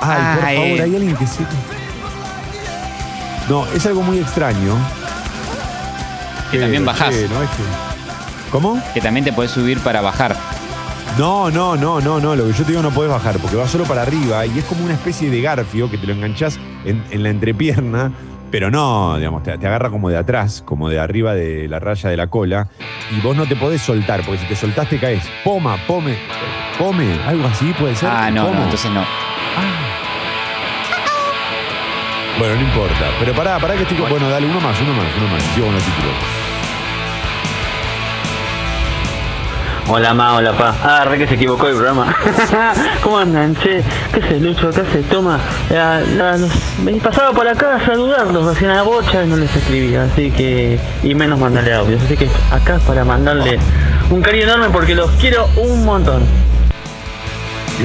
Ay, 0.00 0.36
por 0.36 0.44
Ah, 0.44 0.52
favor, 0.54 0.56
eh. 0.78 0.82
hay 0.82 0.94
alguien 0.94 1.16
que 1.16 1.26
se. 1.26 1.40
No, 3.48 3.66
es 3.74 3.84
algo 3.86 4.02
muy 4.02 4.18
extraño. 4.18 4.74
Que 6.52 6.58
también 6.60 6.84
bajás. 6.84 7.10
che, 7.12 7.28
no 7.28 7.42
es 7.42 7.50
que- 7.50 8.50
¿Cómo? 8.52 8.80
Que 8.94 9.00
también 9.00 9.24
te 9.24 9.32
podés 9.32 9.50
subir 9.50 9.80
para 9.80 10.00
bajar. 10.00 10.36
No, 11.16 11.50
no, 11.50 11.76
no, 11.76 12.00
no, 12.00 12.20
no. 12.20 12.36
Lo 12.36 12.46
que 12.46 12.52
yo 12.52 12.64
te 12.64 12.70
digo 12.72 12.82
no 12.82 12.90
podés 12.90 13.10
bajar 13.10 13.38
porque 13.38 13.56
va 13.56 13.66
solo 13.66 13.84
para 13.84 14.02
arriba 14.02 14.46
y 14.46 14.58
es 14.58 14.64
como 14.64 14.84
una 14.84 14.94
especie 14.94 15.30
de 15.30 15.40
garfio 15.40 15.90
que 15.90 15.98
te 15.98 16.06
lo 16.06 16.12
enganchás 16.12 16.58
en, 16.84 17.02
en 17.10 17.22
la 17.24 17.30
entrepierna, 17.30 18.12
pero 18.52 18.70
no, 18.70 19.16
digamos, 19.16 19.42
te, 19.42 19.58
te 19.58 19.66
agarra 19.66 19.90
como 19.90 20.10
de 20.10 20.16
atrás, 20.16 20.62
como 20.64 20.88
de 20.88 21.00
arriba 21.00 21.34
de 21.34 21.66
la 21.68 21.80
raya 21.80 22.08
de 22.10 22.16
la 22.16 22.28
cola 22.28 22.68
y 23.10 23.20
vos 23.20 23.36
no 23.36 23.46
te 23.46 23.56
podés 23.56 23.82
soltar 23.82 24.22
porque 24.24 24.38
si 24.42 24.46
te 24.46 24.54
soltás 24.56 24.88
te 24.88 24.98
caes. 24.98 25.24
Poma, 25.42 25.76
pome, 25.88 26.16
pome, 26.78 27.18
algo 27.26 27.48
así 27.48 27.72
puede 27.78 27.96
ser. 27.96 28.08
Ah, 28.12 28.30
no, 28.30 28.48
entonces 28.50 28.90
no. 28.90 29.04
Bueno, 32.38 32.54
no 32.54 32.60
importa. 32.60 33.10
Pero 33.18 33.32
pará, 33.34 33.58
pará 33.58 33.74
que 33.74 33.82
estoy. 33.82 33.98
Bueno, 34.08 34.28
dale 34.30 34.46
uno 34.46 34.60
más, 34.60 34.80
uno 34.80 34.92
más, 34.92 35.06
uno 35.18 35.26
más. 35.26 35.42
Sigo 35.54 35.66
con 35.66 35.74
los 35.74 35.82
títulos. 35.82 36.37
Hola 39.90 40.12
ma, 40.12 40.34
hola 40.36 40.52
pa. 40.52 40.74
Ah, 40.84 41.04
re 41.06 41.16
que 41.16 41.26
se 41.26 41.34
equivocó 41.34 41.66
el 41.68 41.74
programa. 41.76 42.14
¿Cómo 43.02 43.18
andan, 43.18 43.56
che? 43.56 43.82
¿Qué 44.12 44.20
se 44.20 44.38
Lucho? 44.38 44.70
¿Qué 44.70 44.82
se 44.92 45.02
toma? 45.04 45.38
La- 45.70 46.00
la- 46.00 46.36
los- 46.36 46.50
me 46.84 46.92
pasaba 46.94 47.32
por 47.32 47.48
acá 47.48 47.76
a 47.76 47.86
saludarlos, 47.86 48.46
hacían 48.54 48.74
la 48.76 48.82
bocha 48.82 49.24
y 49.24 49.26
no 49.28 49.36
les 49.36 49.54
escribía, 49.56 50.04
así 50.04 50.30
que. 50.30 50.78
Y 51.02 51.14
menos 51.14 51.38
mandarle 51.38 51.72
audios. 51.74 52.02
Así 52.02 52.16
que 52.16 52.28
acá 52.50 52.76
es 52.76 52.82
para 52.82 53.04
mandarle 53.04 53.58
un 54.10 54.20
cariño 54.20 54.44
enorme 54.44 54.68
porque 54.70 54.94
los 54.94 55.10
quiero 55.12 55.48
un 55.56 55.84
montón. 55.86 56.22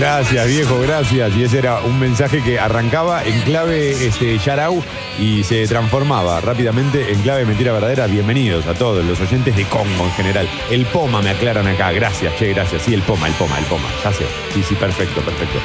Gracias, 0.07 0.47
viejo, 0.49 0.81
gracias. 0.81 1.33
Y 1.37 1.43
ese 1.43 1.59
era 1.59 1.79
un 1.79 1.97
mensaje 1.97 2.43
que 2.43 2.59
arrancaba 2.59 3.23
en 3.23 3.39
clave 3.43 3.91
este, 4.05 4.37
Yarau 4.37 4.83
y 5.17 5.45
se 5.45 5.65
transformaba 5.65 6.41
rápidamente 6.41 7.13
en 7.13 7.21
clave 7.21 7.45
mentira 7.45 7.71
verdadera. 7.71 8.05
Bienvenidos 8.07 8.67
a 8.67 8.73
todos 8.73 9.05
los 9.05 9.21
oyentes 9.21 9.55
de 9.55 9.63
Congo 9.63 10.03
en 10.03 10.11
general. 10.11 10.49
El 10.69 10.85
Poma 10.87 11.21
me 11.21 11.29
aclaran 11.29 11.67
acá. 11.67 11.93
Gracias, 11.93 12.35
che, 12.35 12.49
gracias. 12.53 12.81
Sí, 12.81 12.93
el 12.93 13.01
Poma, 13.03 13.29
el 13.29 13.33
Poma, 13.35 13.57
el 13.57 13.63
Poma. 13.63 13.87
Ya 14.03 14.11
sé. 14.11 14.25
Sí, 14.53 14.61
sí, 14.67 14.75
perfecto, 14.75 15.21
perfecto. 15.21 15.57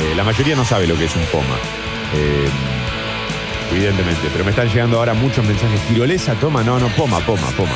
Eh, 0.00 0.14
la 0.16 0.24
mayoría 0.24 0.56
no 0.56 0.64
sabe 0.64 0.86
lo 0.86 0.96
que 0.96 1.04
es 1.04 1.14
un 1.14 1.24
Poma. 1.26 1.56
Eh, 2.14 2.48
evidentemente. 3.72 4.26
Pero 4.32 4.42
me 4.42 4.52
están 4.52 4.68
llegando 4.70 4.96
ahora 5.00 5.12
muchos 5.12 5.44
mensajes. 5.44 5.78
Tirolesa, 5.88 6.32
toma, 6.36 6.62
no, 6.64 6.78
no, 6.78 6.88
Poma, 6.96 7.20
Poma, 7.26 7.48
Poma. 7.58 7.74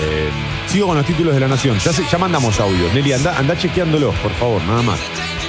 Eh, 0.00 0.30
sigo 0.68 0.86
con 0.86 0.96
los 0.96 1.04
títulos 1.04 1.34
de 1.34 1.40
la 1.40 1.48
nación. 1.48 1.78
Ya, 1.80 1.92
se- 1.92 2.06
ya 2.10 2.16
mandamos 2.16 2.58
audios. 2.60 2.94
Nelly, 2.94 3.12
anda, 3.12 3.36
anda 3.38 3.54
chequeándolos, 3.58 4.14
por 4.14 4.32
favor, 4.32 4.62
nada 4.62 4.80
más. 4.80 4.98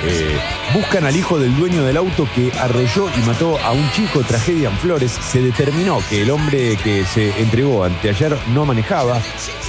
Eh, 0.04 0.40
buscan 0.74 1.06
al 1.06 1.16
hijo 1.16 1.38
del 1.38 1.56
dueño 1.56 1.84
del 1.84 1.98
auto 1.98 2.28
que 2.34 2.52
arrolló 2.60 3.10
y 3.16 3.22
mató 3.28 3.60
a 3.60 3.72
un 3.72 3.90
chico. 3.92 4.22
Tragedia 4.22 4.70
en 4.70 4.78
Flores. 4.78 5.12
Se 5.12 5.42
determinó 5.42 6.00
que 6.10 6.24
el 6.24 6.32
hombre 6.32 6.78
que 6.84 7.06
se 7.06 7.40
entregó 7.40 7.84
anteayer 7.84 8.38
no 8.54 8.66
manejaba. 8.66 9.22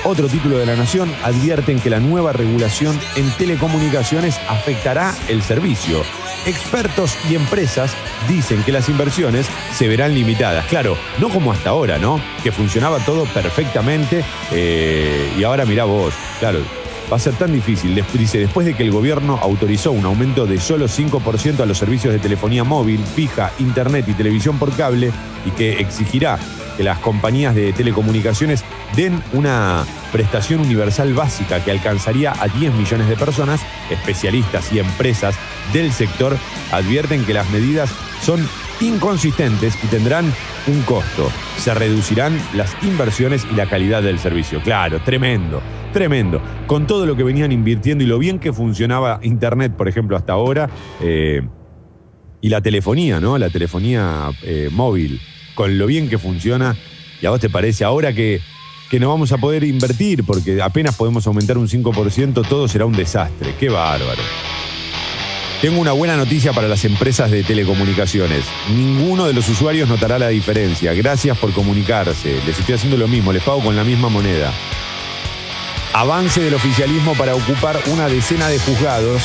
Otro 0.04 0.28
título 0.28 0.58
de 0.58 0.66
la 0.66 0.76
Nación 0.76 1.12
advierten 1.22 1.80
que 1.80 1.90
la 1.90 2.00
nueva 2.00 2.32
regulación 2.32 2.98
en 3.16 3.30
telecomunicaciones 3.36 4.38
afectará 4.48 5.14
el 5.28 5.42
servicio. 5.42 6.02
Expertos 6.46 7.16
y 7.30 7.36
empresas 7.36 7.94
dicen 8.28 8.62
que 8.64 8.72
las 8.72 8.88
inversiones 8.88 9.46
se 9.74 9.86
verán 9.86 10.14
limitadas. 10.14 10.66
Claro, 10.66 10.96
no 11.18 11.28
como 11.28 11.52
hasta 11.52 11.70
ahora, 11.70 11.98
¿no? 11.98 12.20
Que 12.42 12.50
funcionaba 12.50 12.98
todo 13.04 13.26
perfectamente 13.26 14.24
eh, 14.50 15.32
y 15.38 15.44
ahora 15.44 15.64
mirá 15.64 15.84
vos, 15.84 16.14
claro. 16.40 16.81
Va 17.12 17.16
a 17.16 17.18
ser 17.18 17.34
tan 17.34 17.52
difícil, 17.52 18.02
dice, 18.14 18.38
después 18.38 18.64
de 18.64 18.72
que 18.72 18.84
el 18.84 18.90
gobierno 18.90 19.38
autorizó 19.42 19.92
un 19.92 20.06
aumento 20.06 20.46
de 20.46 20.58
solo 20.58 20.86
5% 20.86 21.60
a 21.60 21.66
los 21.66 21.76
servicios 21.76 22.10
de 22.10 22.18
telefonía 22.18 22.64
móvil, 22.64 23.04
fija, 23.04 23.52
internet 23.58 24.06
y 24.08 24.14
televisión 24.14 24.58
por 24.58 24.74
cable, 24.74 25.12
y 25.44 25.50
que 25.50 25.78
exigirá 25.78 26.38
que 26.74 26.82
las 26.82 27.00
compañías 27.00 27.54
de 27.54 27.74
telecomunicaciones 27.74 28.64
den 28.96 29.22
una 29.34 29.84
prestación 30.10 30.60
universal 30.60 31.12
básica 31.12 31.62
que 31.62 31.70
alcanzaría 31.70 32.32
a 32.32 32.48
10 32.48 32.72
millones 32.72 33.06
de 33.10 33.16
personas, 33.16 33.60
especialistas 33.90 34.72
y 34.72 34.78
empresas 34.78 35.34
del 35.74 35.92
sector 35.92 36.38
advierten 36.70 37.26
que 37.26 37.34
las 37.34 37.50
medidas 37.50 37.90
son 38.22 38.48
inconsistentes 38.80 39.76
y 39.84 39.86
tendrán 39.88 40.32
un 40.66 40.80
costo. 40.84 41.30
Se 41.58 41.74
reducirán 41.74 42.40
las 42.54 42.74
inversiones 42.82 43.46
y 43.52 43.54
la 43.54 43.66
calidad 43.66 44.02
del 44.02 44.18
servicio. 44.18 44.62
Claro, 44.62 45.00
tremendo, 45.02 45.60
tremendo. 45.92 46.40
Con 46.66 46.86
todo 46.86 47.06
lo 47.06 47.16
que 47.16 47.22
venían 47.22 47.52
invirtiendo 47.52 48.04
y 48.04 48.06
lo 48.06 48.18
bien 48.18 48.38
que 48.38 48.52
funcionaba 48.52 49.20
Internet, 49.22 49.74
por 49.76 49.88
ejemplo, 49.88 50.16
hasta 50.16 50.32
ahora, 50.32 50.68
eh, 51.00 51.42
y 52.40 52.48
la 52.48 52.60
telefonía, 52.60 53.20
¿no? 53.20 53.38
La 53.38 53.50
telefonía 53.50 54.30
eh, 54.42 54.68
móvil, 54.72 55.20
con 55.54 55.78
lo 55.78 55.86
bien 55.86 56.08
que 56.08 56.18
funciona. 56.18 56.76
¿Y 57.20 57.26
a 57.26 57.30
vos 57.30 57.40
te 57.40 57.48
parece 57.48 57.84
ahora 57.84 58.12
que, 58.12 58.40
que 58.90 58.98
no 58.98 59.08
vamos 59.08 59.30
a 59.30 59.38
poder 59.38 59.62
invertir 59.62 60.24
porque 60.24 60.60
apenas 60.60 60.96
podemos 60.96 61.26
aumentar 61.26 61.56
un 61.56 61.68
5%, 61.68 62.46
todo 62.48 62.66
será 62.66 62.84
un 62.84 62.94
desastre? 62.94 63.54
¡Qué 63.60 63.68
bárbaro! 63.68 64.22
Tengo 65.62 65.80
una 65.80 65.92
buena 65.92 66.16
noticia 66.16 66.52
para 66.52 66.66
las 66.66 66.84
empresas 66.84 67.30
de 67.30 67.44
telecomunicaciones. 67.44 68.44
Ninguno 68.74 69.26
de 69.26 69.32
los 69.32 69.48
usuarios 69.48 69.88
notará 69.88 70.18
la 70.18 70.26
diferencia. 70.26 70.92
Gracias 70.92 71.38
por 71.38 71.52
comunicarse. 71.52 72.40
Les 72.44 72.58
estoy 72.58 72.74
haciendo 72.74 72.96
lo 72.96 73.06
mismo, 73.06 73.32
les 73.32 73.44
pago 73.44 73.60
con 73.60 73.76
la 73.76 73.84
misma 73.84 74.08
moneda. 74.08 74.52
Avance 75.94 76.40
del 76.40 76.54
oficialismo 76.54 77.14
para 77.14 77.34
ocupar 77.34 77.78
una 77.88 78.08
decena 78.08 78.48
de 78.48 78.58
juzgados. 78.58 79.22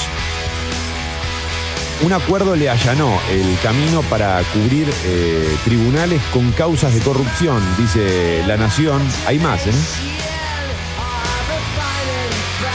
Un 2.02 2.12
acuerdo 2.14 2.56
le 2.56 2.70
allanó 2.70 3.20
el 3.32 3.58
camino 3.64 4.02
para 4.04 4.42
cubrir 4.54 4.88
eh, 5.06 5.58
tribunales 5.64 6.22
con 6.34 6.52
causas 6.52 6.94
de 6.94 7.00
corrupción, 7.00 7.64
dice 7.78 8.44
La 8.46 8.58
Nación. 8.58 9.02
Hay 9.26 9.40
más, 9.40 9.66
¿eh? 9.66 9.74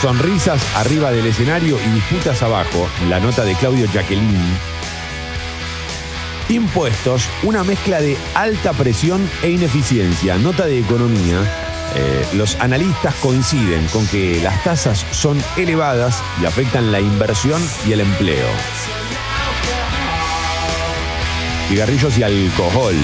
Sonrisas 0.00 0.60
arriba 0.76 1.12
del 1.12 1.26
escenario 1.26 1.78
y 1.78 1.88
disputas 1.90 2.42
abajo. 2.42 2.88
La 3.08 3.20
nota 3.20 3.44
de 3.44 3.54
Claudio 3.54 3.86
Jacqueline. 3.92 4.58
Impuestos, 6.48 7.28
una 7.42 7.62
mezcla 7.62 8.00
de 8.00 8.16
alta 8.34 8.72
presión 8.72 9.30
e 9.42 9.50
ineficiencia. 9.50 10.38
Nota 10.38 10.66
de 10.66 10.80
economía. 10.80 11.71
Eh, 11.94 12.26
los 12.34 12.56
analistas 12.60 13.14
coinciden 13.16 13.86
con 13.88 14.06
que 14.06 14.40
las 14.42 14.62
tasas 14.64 15.04
son 15.10 15.42
elevadas 15.56 16.22
y 16.40 16.46
afectan 16.46 16.90
la 16.90 17.00
inversión 17.00 17.62
y 17.86 17.92
el 17.92 18.00
empleo. 18.00 18.46
Cigarrillos 21.68 22.18
y 22.18 22.22
alcohol. 22.22 22.94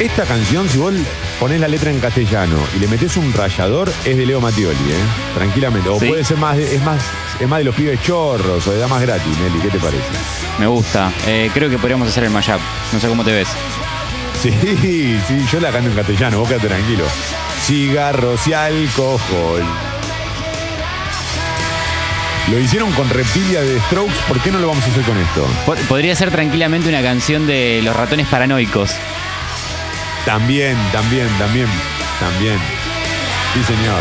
Esta 0.00 0.24
canción, 0.24 0.68
si 0.68 0.78
vos 0.78 0.94
ponés 1.40 1.60
la 1.60 1.66
letra 1.68 1.90
en 1.90 1.98
castellano 1.98 2.56
y 2.76 2.78
le 2.78 2.86
metés 2.88 3.16
un 3.16 3.32
rayador, 3.32 3.90
es 4.04 4.16
de 4.16 4.26
Leo 4.26 4.40
Mattioli, 4.40 4.76
¿eh? 4.76 5.34
Tranquilamente. 5.34 5.88
O 5.88 5.98
Sí. 5.98 6.06
puede 6.08 6.24
ser 6.24 6.36
más 6.36 6.56
de, 6.56 6.74
es 6.76 6.82
más, 6.82 7.02
es 7.40 7.48
más 7.48 7.58
de 7.58 7.64
los 7.64 7.74
pibes 7.74 8.00
chorros 8.02 8.66
o 8.66 8.70
de 8.72 8.78
damas 8.78 9.00
gratis, 9.02 9.36
Nelly. 9.38 9.60
¿Qué 9.60 9.68
te 9.70 9.78
parece? 9.78 10.04
Me 10.58 10.66
gusta. 10.66 11.10
Eh, 11.26 11.50
creo 11.52 11.68
que 11.68 11.78
podríamos 11.78 12.08
hacer 12.08 12.24
el 12.24 12.30
mashup. 12.30 12.60
No 12.92 13.00
sé 13.00 13.08
cómo 13.08 13.24
te 13.24 13.32
ves. 13.32 13.48
Sí, 14.42 14.52
sí, 15.26 15.44
yo 15.50 15.58
la 15.58 15.72
canto 15.72 15.90
en 15.90 15.96
castellano, 15.96 16.38
vos 16.38 16.48
quedate 16.48 16.68
tranquilo. 16.68 17.04
Cigarros 17.64 18.46
y 18.46 18.52
alcohol. 18.52 19.62
Lo 22.50 22.58
hicieron 22.58 22.90
con 22.92 23.08
Reptilia 23.10 23.60
de 23.60 23.78
Strokes, 23.80 24.14
¿por 24.26 24.40
qué 24.40 24.50
no 24.50 24.58
lo 24.58 24.68
vamos 24.68 24.82
a 24.84 24.86
hacer 24.88 25.02
con 25.02 25.18
esto? 25.18 25.46
Po- 25.66 25.74
Podría 25.86 26.16
ser 26.16 26.30
tranquilamente 26.30 26.88
una 26.88 27.02
canción 27.02 27.46
de 27.46 27.82
los 27.84 27.94
ratones 27.94 28.26
paranoicos. 28.28 28.92
También, 30.24 30.74
también, 30.92 31.28
también, 31.38 31.66
también. 32.18 32.56
Sí, 33.54 33.62
señor. 33.64 34.00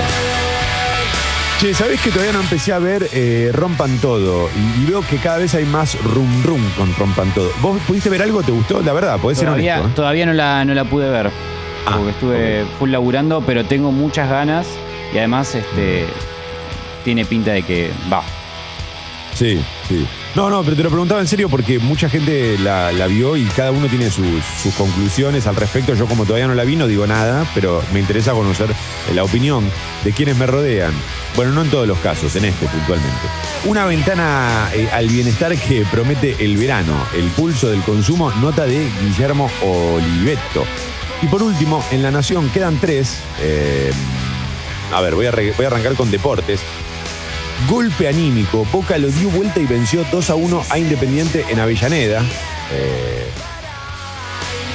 Che, 1.60 1.74
¿sabés 1.74 1.99
que 1.99 2.10
todavía 2.12 2.32
no 2.34 2.39
empecé 2.39 2.72
a 2.72 2.80
ver 2.80 3.10
eh, 3.12 3.49
Rompan 3.53 3.97
Todo? 3.97 4.49
Y, 4.55 4.82
y 4.84 4.86
veo 4.86 5.01
que 5.01 5.18
cada 5.18 5.39
vez 5.39 5.53
hay 5.55 5.66
más 5.66 5.97
rum 6.03 6.43
rum 6.43 6.62
con 6.78 6.95
Rompan 6.95 7.32
Todo. 7.34 7.51
¿Vos 7.62 7.82
pudiste 7.86 8.10
ver 8.10 8.22
algo? 8.22 8.43
¿Te 8.43 8.51
gustó? 8.51 8.82
La 8.82 8.93
verdad, 8.93 9.18
podés 9.20 9.39
ser 9.39 9.47
Todavía, 9.47 9.74
honesto. 9.76 9.89
¿eh? 9.89 9.93
todavía 9.95 10.26
no, 10.26 10.34
la, 10.34 10.64
no 10.64 10.74
la 10.74 10.86
pude 10.86 11.10
ver. 11.10 11.32
Porque 11.95 12.11
estuve 12.11 12.65
full 12.79 12.91
laburando, 12.91 13.41
pero 13.41 13.65
tengo 13.65 13.91
muchas 13.91 14.29
ganas. 14.29 14.67
Y 15.13 15.17
además, 15.17 15.55
este. 15.55 16.05
Tiene 17.03 17.23
pinta 17.23 17.51
de 17.51 17.63
que 17.63 17.91
va. 18.11 18.21
Sí, 19.33 19.61
sí. 19.88 20.05
No, 20.35 20.49
no, 20.49 20.63
pero 20.63 20.75
te 20.75 20.83
lo 20.83 20.89
preguntaba 20.89 21.21
en 21.21 21.27
serio 21.27 21.47
porque 21.47 21.79
mucha 21.79 22.09
gente 22.09 22.57
la, 22.59 22.91
la 22.91 23.07
vio 23.07 23.38
y 23.38 23.45
cada 23.45 23.71
uno 23.71 23.88
tiene 23.88 24.09
sus, 24.09 24.25
sus 24.61 24.73
conclusiones 24.73 25.47
al 25.47 25.55
respecto. 25.55 25.93
Yo 25.93 26.07
como 26.07 26.25
todavía 26.25 26.47
no 26.47 26.55
la 26.55 26.63
vi 26.63 26.75
no 26.75 26.88
digo 26.88 27.05
nada, 27.07 27.45
pero 27.53 27.83
me 27.93 27.99
interesa 27.99 28.33
conocer 28.33 28.69
eh, 28.71 29.13
la 29.13 29.23
opinión 29.23 29.63
de 30.03 30.11
quienes 30.11 30.38
me 30.38 30.47
rodean. 30.47 30.91
Bueno, 31.35 31.53
no 31.53 31.61
en 31.61 31.69
todos 31.69 31.88
los 31.88 31.99
casos, 31.99 32.35
en 32.35 32.45
este 32.45 32.67
puntualmente. 32.67 33.27
Una 33.65 33.85
ventana 33.85 34.69
eh, 34.73 34.89
al 34.91 35.07
bienestar 35.07 35.55
que 35.55 35.85
promete 35.91 36.35
el 36.43 36.57
verano. 36.57 36.95
El 37.15 37.25
pulso 37.29 37.69
del 37.69 37.81
consumo, 37.81 38.31
nota 38.41 38.65
de 38.65 38.89
Guillermo 39.01 39.49
Oliveto. 39.63 40.65
Y 41.22 41.28
por 41.28 41.41
último, 41.41 41.84
en 41.91 42.03
La 42.03 42.11
Nación 42.11 42.49
quedan 42.49 42.78
tres. 42.80 43.20
eh, 43.41 43.91
a 44.93 45.01
ver, 45.01 45.15
voy 45.15 45.26
a, 45.26 45.32
voy 45.32 45.65
a 45.65 45.68
arrancar 45.68 45.95
con 45.95 46.11
deportes. 46.11 46.61
Golpe 47.68 48.07
anímico. 48.07 48.65
Boca 48.72 48.97
lo 48.97 49.09
dio 49.09 49.30
vuelta 49.30 49.59
y 49.59 49.65
venció 49.65 50.05
2 50.11 50.30
a 50.30 50.36
1 50.36 50.63
a 50.70 50.78
Independiente 50.78 51.45
en 51.49 51.59
Avellaneda. 51.59 52.22
Eh, 52.72 53.28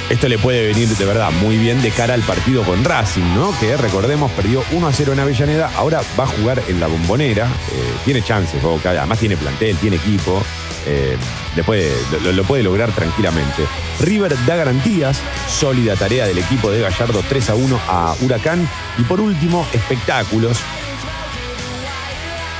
esto 0.09 0.27
le 0.27 0.37
puede 0.37 0.67
venir 0.67 0.87
de 0.87 1.05
verdad 1.05 1.31
muy 1.31 1.57
bien 1.57 1.81
de 1.81 1.91
cara 1.91 2.13
al 2.13 2.21
partido 2.21 2.63
con 2.63 2.83
Racing, 2.83 3.33
¿no? 3.35 3.57
Que 3.59 3.77
recordemos 3.77 4.31
perdió 4.31 4.63
1 4.71 4.87
a 4.87 4.93
0 4.93 5.13
en 5.13 5.19
Avellaneda, 5.19 5.71
ahora 5.75 6.01
va 6.19 6.25
a 6.25 6.27
jugar 6.27 6.61
en 6.67 6.79
la 6.79 6.87
bombonera. 6.87 7.45
Eh, 7.45 7.93
tiene 8.05 8.21
chances, 8.21 8.61
además 8.63 9.19
tiene 9.19 9.37
plantel, 9.37 9.77
tiene 9.77 9.95
equipo. 9.97 10.43
Eh, 10.85 11.17
lo, 11.55 12.31
lo 12.31 12.43
puede 12.43 12.63
lograr 12.63 12.91
tranquilamente. 12.91 13.63
River 14.01 14.35
da 14.45 14.55
garantías, 14.55 15.21
sólida 15.47 15.95
tarea 15.95 16.27
del 16.27 16.37
equipo 16.37 16.69
de 16.69 16.81
Gallardo 16.81 17.23
3 17.27 17.49
a 17.49 17.55
1 17.55 17.79
a 17.87 18.15
Huracán. 18.21 18.69
Y 18.97 19.03
por 19.03 19.21
último, 19.21 19.65
espectáculos. 19.73 20.59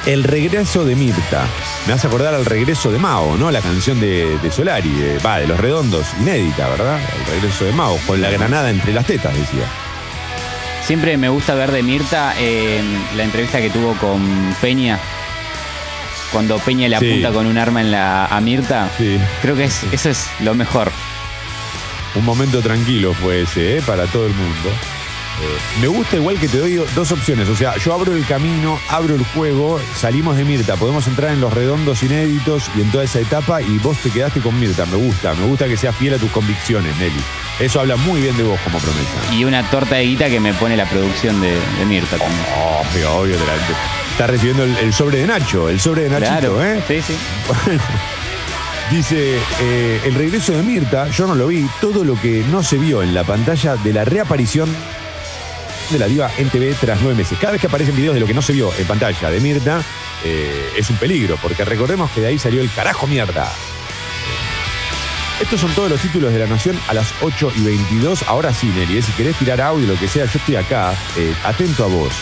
El 0.05 0.23
regreso 0.25 0.83
de 0.83 0.95
Mirta. 0.95 1.45
Me 1.87 1.93
hace 1.93 2.07
acordar 2.07 2.33
al 2.33 2.45
regreso 2.45 2.91
de 2.91 2.99
Mao, 2.99 3.37
¿no? 3.37 3.51
La 3.51 3.61
canción 3.61 3.99
de, 4.01 4.37
de 4.39 4.51
Solari, 4.51 4.89
de- 4.89 5.17
va, 5.19 5.39
de 5.39 5.47
los 5.47 5.57
redondos, 5.59 6.07
inédita, 6.19 6.67
¿verdad? 6.69 6.99
El 7.19 7.25
regreso 7.35 7.63
de 7.65 7.71
Mao, 7.71 7.97
con 8.05 8.21
la 8.21 8.29
granada 8.29 8.69
entre 8.69 8.91
las 8.93 9.05
tetas, 9.05 9.33
decía. 9.33 9.63
Siempre 10.85 11.15
me 11.15 11.29
gusta 11.29 11.55
ver 11.55 11.71
de 11.71 11.83
Mirta 11.83 12.33
eh, 12.37 12.81
la 13.15 13.23
entrevista 13.23 13.61
que 13.61 13.69
tuvo 13.69 13.93
con 13.95 14.53
Peña. 14.59 14.99
Cuando 16.33 16.57
Peña 16.59 16.89
le 16.89 16.99
Sí. 16.99 17.09
apunta 17.09 17.31
con 17.31 17.45
un 17.45 17.57
arma 17.57 17.79
en 17.79 17.91
la, 17.91 18.25
a 18.25 18.41
Mirta. 18.41 18.89
Creo 19.41 19.55
que 19.55 19.63
es, 19.65 19.83
eso 19.93 20.09
es 20.09 20.27
lo 20.41 20.53
mejor. 20.53 20.91
Un 22.15 22.25
momento 22.25 22.61
tranquilo 22.61 23.13
fue 23.13 23.43
ese, 23.43 23.77
¿eh? 23.77 23.81
Para 23.85 24.05
todo 24.07 24.25
el 24.27 24.33
mundo. 24.33 24.69
Me 25.81 25.87
gusta 25.87 26.15
igual 26.15 26.39
que 26.39 26.47
te 26.47 26.57
doy 26.59 26.75
dos 26.95 27.11
opciones. 27.11 27.49
O 27.49 27.55
sea, 27.55 27.75
yo 27.77 27.93
abro 27.93 28.13
el 28.15 28.25
camino, 28.25 28.79
abro 28.89 29.15
el 29.15 29.23
juego, 29.25 29.79
salimos 29.95 30.37
de 30.37 30.45
Mirta, 30.45 30.75
podemos 30.77 31.05
entrar 31.07 31.31
en 31.31 31.41
los 31.41 31.51
redondos 31.53 32.01
inéditos 32.03 32.69
y 32.77 32.81
en 32.81 32.91
toda 32.91 33.03
esa 33.03 33.19
etapa 33.19 33.61
y 33.61 33.77
vos 33.79 33.97
te 33.97 34.09
quedaste 34.09 34.39
con 34.41 34.57
Mirta. 34.59 34.85
Me 34.85 34.95
gusta, 34.97 35.33
me 35.33 35.45
gusta 35.45 35.67
que 35.67 35.75
seas 35.75 35.95
fiel 35.95 36.13
a 36.13 36.17
tus 36.17 36.31
convicciones, 36.31 36.95
Nelly. 36.97 37.19
Eso 37.59 37.79
habla 37.79 37.95
muy 37.97 38.21
bien 38.21 38.37
de 38.37 38.43
vos 38.43 38.59
como 38.63 38.77
promesa. 38.79 39.09
Y 39.33 39.43
una 39.45 39.69
torta 39.69 39.95
de 39.95 40.05
guita 40.05 40.29
que 40.29 40.39
me 40.39 40.53
pone 40.53 40.77
la 40.77 40.85
producción 40.89 41.41
de, 41.41 41.51
de 41.77 41.85
Mirta 41.85 42.17
también. 42.17 42.41
Obvio, 42.91 43.11
obvio. 43.13 43.35
la- 43.37 44.11
Está 44.13 44.27
recibiendo 44.27 44.63
el, 44.63 44.77
el 44.77 44.93
sobre 44.93 45.17
de 45.19 45.27
Nacho, 45.27 45.69
el 45.69 45.79
sobre 45.79 46.03
de 46.03 46.09
Nachito, 46.11 46.29
Claro, 46.29 46.63
¿eh? 46.63 46.83
Sí, 46.87 47.01
sí. 47.01 47.15
Bueno, 47.65 47.81
dice, 48.91 49.39
eh, 49.59 50.01
el 50.05 50.13
regreso 50.13 50.53
de 50.53 50.61
Mirta, 50.61 51.09
yo 51.09 51.25
no 51.25 51.33
lo 51.33 51.47
vi, 51.47 51.67
todo 51.81 52.03
lo 52.03 52.13
que 52.21 52.43
no 52.51 52.61
se 52.61 52.77
vio 52.77 53.01
en 53.01 53.15
la 53.15 53.23
pantalla 53.23 53.75
de 53.75 53.91
la 53.91 54.05
reaparición 54.05 54.69
de 55.89 55.99
la 55.99 56.07
diva 56.07 56.31
en 56.37 56.49
TV 56.49 56.75
tras 56.79 57.01
nueve 57.01 57.17
meses. 57.17 57.37
Cada 57.39 57.53
vez 57.53 57.61
que 57.61 57.67
aparecen 57.67 57.95
videos 57.95 58.13
de 58.13 58.19
lo 58.19 58.27
que 58.27 58.33
no 58.33 58.41
se 58.41 58.53
vio 58.53 58.71
en 58.77 58.85
pantalla 58.85 59.29
de 59.29 59.39
Mirta, 59.39 59.81
eh, 60.23 60.71
es 60.77 60.89
un 60.89 60.97
peligro, 60.97 61.37
porque 61.41 61.65
recordemos 61.65 62.11
que 62.11 62.21
de 62.21 62.27
ahí 62.27 62.39
salió 62.39 62.61
el 62.61 62.71
carajo 62.71 63.07
mierda. 63.07 63.51
Estos 65.41 65.59
son 65.59 65.71
todos 65.73 65.89
los 65.89 65.99
títulos 65.99 66.31
de 66.31 66.39
la 66.39 66.47
Nación 66.47 66.79
a 66.87 66.93
las 66.93 67.13
8 67.21 67.51
y 67.55 67.63
22. 67.63 68.23
Ahora 68.27 68.53
sí, 68.53 68.67
Nelly, 68.67 68.97
eh, 68.97 69.01
si 69.01 69.11
querés 69.13 69.35
tirar 69.37 69.59
audio, 69.61 69.87
lo 69.87 69.99
que 69.99 70.07
sea, 70.07 70.25
yo 70.25 70.39
estoy 70.39 70.55
acá, 70.55 70.93
eh, 71.17 71.33
atento 71.43 71.83
a 71.83 71.87
vos. 71.87 72.13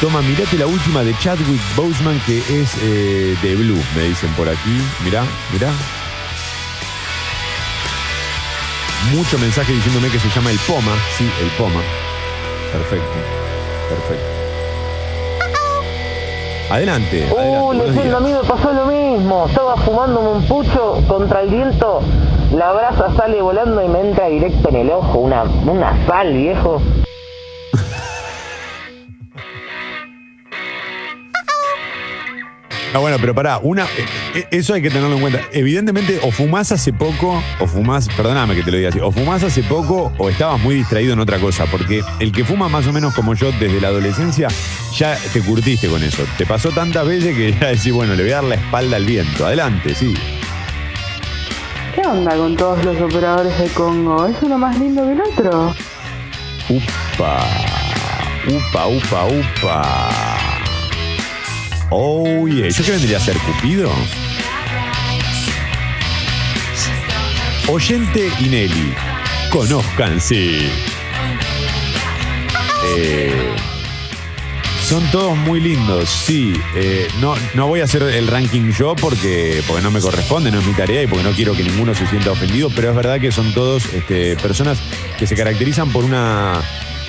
Toma, 0.00 0.22
mirate 0.22 0.58
la 0.58 0.66
última 0.66 1.02
de 1.02 1.16
Chadwick 1.18 1.60
Boseman 1.76 2.20
que 2.26 2.38
es 2.38 2.76
de 2.80 3.56
Blue, 3.56 3.82
me 3.96 4.04
dicen 4.04 4.30
por 4.34 4.48
aquí. 4.48 4.80
Mirá, 5.02 5.24
mirá. 5.52 5.72
Mucho 9.12 9.38
mensaje 9.38 9.72
diciéndome 9.72 10.08
que 10.08 10.18
se 10.18 10.28
llama 10.30 10.50
El 10.50 10.58
Poma. 10.60 10.92
Sí, 11.16 11.30
El 11.40 11.48
Poma. 11.58 11.80
Perfecto. 12.72 13.06
Perfecto. 13.88 14.24
Adelante. 16.70 17.28
Uh, 17.30 17.70
adelante, 17.72 18.02
días. 18.02 18.14
a 18.14 18.20
mí 18.20 18.32
me 18.32 18.48
pasó 18.48 18.72
lo 18.72 18.86
mismo. 18.86 19.46
Estaba 19.46 19.76
fumándome 19.76 20.28
un 20.28 20.46
pucho 20.46 21.02
contra 21.06 21.42
el 21.42 21.50
viento. 21.50 22.00
La 22.52 22.72
brasa 22.72 23.14
sale 23.14 23.42
volando 23.42 23.84
y 23.84 23.88
me 23.88 24.00
entra 24.00 24.28
directo 24.28 24.70
en 24.70 24.76
el 24.76 24.90
ojo. 24.90 25.18
Una, 25.18 25.42
una 25.42 26.06
sal, 26.06 26.32
viejo. 26.32 26.80
Ah, 32.94 33.00
bueno, 33.00 33.16
pero 33.20 33.34
pará, 33.34 33.58
una, 33.60 33.86
eh, 33.86 34.06
eh, 34.36 34.46
eso 34.52 34.72
hay 34.72 34.80
que 34.80 34.88
tenerlo 34.88 35.16
en 35.16 35.20
cuenta. 35.20 35.40
Evidentemente, 35.50 36.20
o 36.22 36.30
fumás 36.30 36.70
hace 36.70 36.92
poco, 36.92 37.42
o 37.58 37.66
fumás, 37.66 38.08
perdóname 38.08 38.54
que 38.54 38.62
te 38.62 38.70
lo 38.70 38.76
diga 38.76 38.90
así, 38.90 39.00
o 39.00 39.10
fumás 39.10 39.42
hace 39.42 39.64
poco 39.64 40.12
o 40.16 40.30
estabas 40.30 40.60
muy 40.60 40.76
distraído 40.76 41.12
en 41.14 41.18
otra 41.18 41.40
cosa, 41.40 41.66
porque 41.66 42.04
el 42.20 42.30
que 42.30 42.44
fuma 42.44 42.68
más 42.68 42.86
o 42.86 42.92
menos 42.92 43.12
como 43.12 43.34
yo 43.34 43.50
desde 43.50 43.80
la 43.80 43.88
adolescencia, 43.88 44.46
ya 44.96 45.18
te 45.32 45.40
curtiste 45.40 45.88
con 45.88 46.04
eso. 46.04 46.22
Te 46.38 46.46
pasó 46.46 46.70
tantas 46.70 47.04
veces 47.04 47.36
que 47.36 47.52
ya 47.52 47.66
decís, 47.66 47.92
bueno, 47.92 48.14
le 48.14 48.22
voy 48.22 48.30
a 48.30 48.36
dar 48.36 48.44
la 48.44 48.54
espalda 48.54 48.96
al 48.96 49.04
viento. 49.04 49.44
Adelante, 49.44 49.92
sí. 49.96 50.14
¿Qué 51.96 52.00
onda 52.02 52.36
con 52.36 52.56
todos 52.56 52.84
los 52.84 53.00
operadores 53.00 53.58
de 53.58 53.66
Congo? 53.70 54.28
¿Es 54.28 54.36
uno 54.40 54.56
más 54.56 54.78
lindo 54.78 55.04
que 55.04 55.12
el 55.14 55.20
otro? 55.20 55.74
Upa, 56.68 57.44
upa, 58.46 58.86
upa, 58.86 59.24
upa. 59.26 60.43
Oh, 61.96 62.48
yeah. 62.48 62.70
¿Yo 62.70 62.84
qué 62.84 62.90
vendría 62.90 63.18
a 63.18 63.20
ser, 63.20 63.36
Cupido? 63.38 63.88
Oyente 67.68 68.32
y 68.40 68.48
Nelly, 68.48 68.92
conózcanse. 69.48 70.72
Eh, 72.96 73.32
son 74.88 75.08
todos 75.12 75.36
muy 75.36 75.60
lindos, 75.60 76.10
sí. 76.10 76.52
Eh, 76.74 77.06
no, 77.20 77.36
no 77.54 77.68
voy 77.68 77.80
a 77.80 77.84
hacer 77.84 78.02
el 78.02 78.26
ranking 78.26 78.72
yo 78.72 78.96
porque, 78.96 79.62
porque 79.68 79.84
no 79.84 79.92
me 79.92 80.00
corresponde, 80.00 80.50
no 80.50 80.58
es 80.58 80.66
mi 80.66 80.72
tarea 80.72 81.04
y 81.04 81.06
porque 81.06 81.22
no 81.22 81.30
quiero 81.30 81.54
que 81.54 81.62
ninguno 81.62 81.94
se 81.94 82.08
sienta 82.08 82.32
ofendido, 82.32 82.70
pero 82.74 82.90
es 82.90 82.96
verdad 82.96 83.20
que 83.20 83.30
son 83.30 83.54
todos 83.54 83.84
este, 83.94 84.36
personas 84.38 84.80
que 85.16 85.28
se 85.28 85.36
caracterizan 85.36 85.92
por 85.92 86.02
una, 86.02 86.60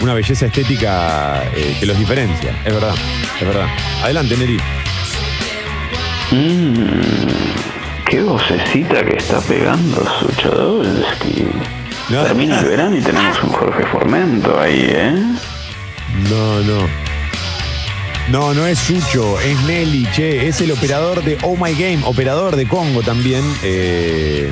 una 0.02 0.14
belleza 0.14 0.46
estética 0.48 1.44
eh, 1.56 1.76
que 1.80 1.86
los 1.86 1.98
diferencia. 1.98 2.56
Es 2.66 2.74
verdad, 2.74 2.96
es 3.40 3.48
verdad. 3.48 3.68
Adelante, 4.04 4.38
Neri. 4.38 4.58
Mmm, 6.32 8.06
qué 8.06 8.22
vocecita 8.22 9.06
que 9.06 9.18
está 9.18 9.40
pegando 9.42 10.06
Suchodolski. 10.20 11.46
Termina 12.10 12.60
el 12.60 12.66
verano 12.66 12.98
y 12.98 13.02
tenemos 13.02 13.42
un 13.44 13.50
Jorge 13.50 13.84
Formento 13.88 14.60
ahí, 14.60 14.88
¿eh? 14.90 15.14
No, 16.30 16.60
no. 16.62 17.06
No, 18.30 18.54
no 18.56 18.66
es 18.66 18.80
Sucho, 18.80 19.40
es 19.40 19.60
Nelly, 19.64 20.08
che, 20.16 20.48
es 20.48 20.60
el 20.62 20.72
operador 20.72 21.24
de 21.24 21.38
Oh 21.44 21.56
My 21.56 21.74
Game, 21.74 22.00
operador 22.06 22.56
de 22.56 22.68
Congo 22.68 23.04
también, 23.04 23.44
eh, 23.62 24.52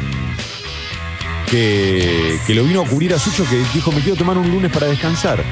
que, 1.49 2.39
lo 2.49 2.63
vino 2.63 2.81
a 2.81 2.85
cubrir 2.85 3.13
a 3.13 3.19
Sucho, 3.19 3.47
que 3.49 3.57
dijo, 3.73 3.91
me 3.91 4.01
quiero 4.01 4.17
tomar 4.17 4.37
un 4.37 4.49
lunes 4.49 4.71
para 4.71 4.87
descansar. 4.87 5.43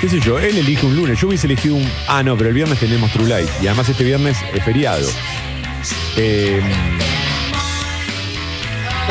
¿Qué 0.00 0.08
sé 0.08 0.20
yo? 0.20 0.38
Él 0.38 0.58
elige 0.58 0.86
un 0.86 0.94
lunes, 0.94 1.20
yo 1.20 1.28
hubiese 1.28 1.46
elegido 1.46 1.76
un... 1.76 1.90
Ah, 2.06 2.22
no, 2.22 2.36
pero 2.36 2.50
el 2.50 2.54
viernes 2.54 2.78
tenemos 2.78 3.10
True 3.12 3.28
Light, 3.28 3.48
y 3.62 3.66
además 3.66 3.88
este 3.88 4.04
viernes 4.04 4.38
es 4.54 4.64
feriado. 4.64 5.08
Eh, 6.16 6.60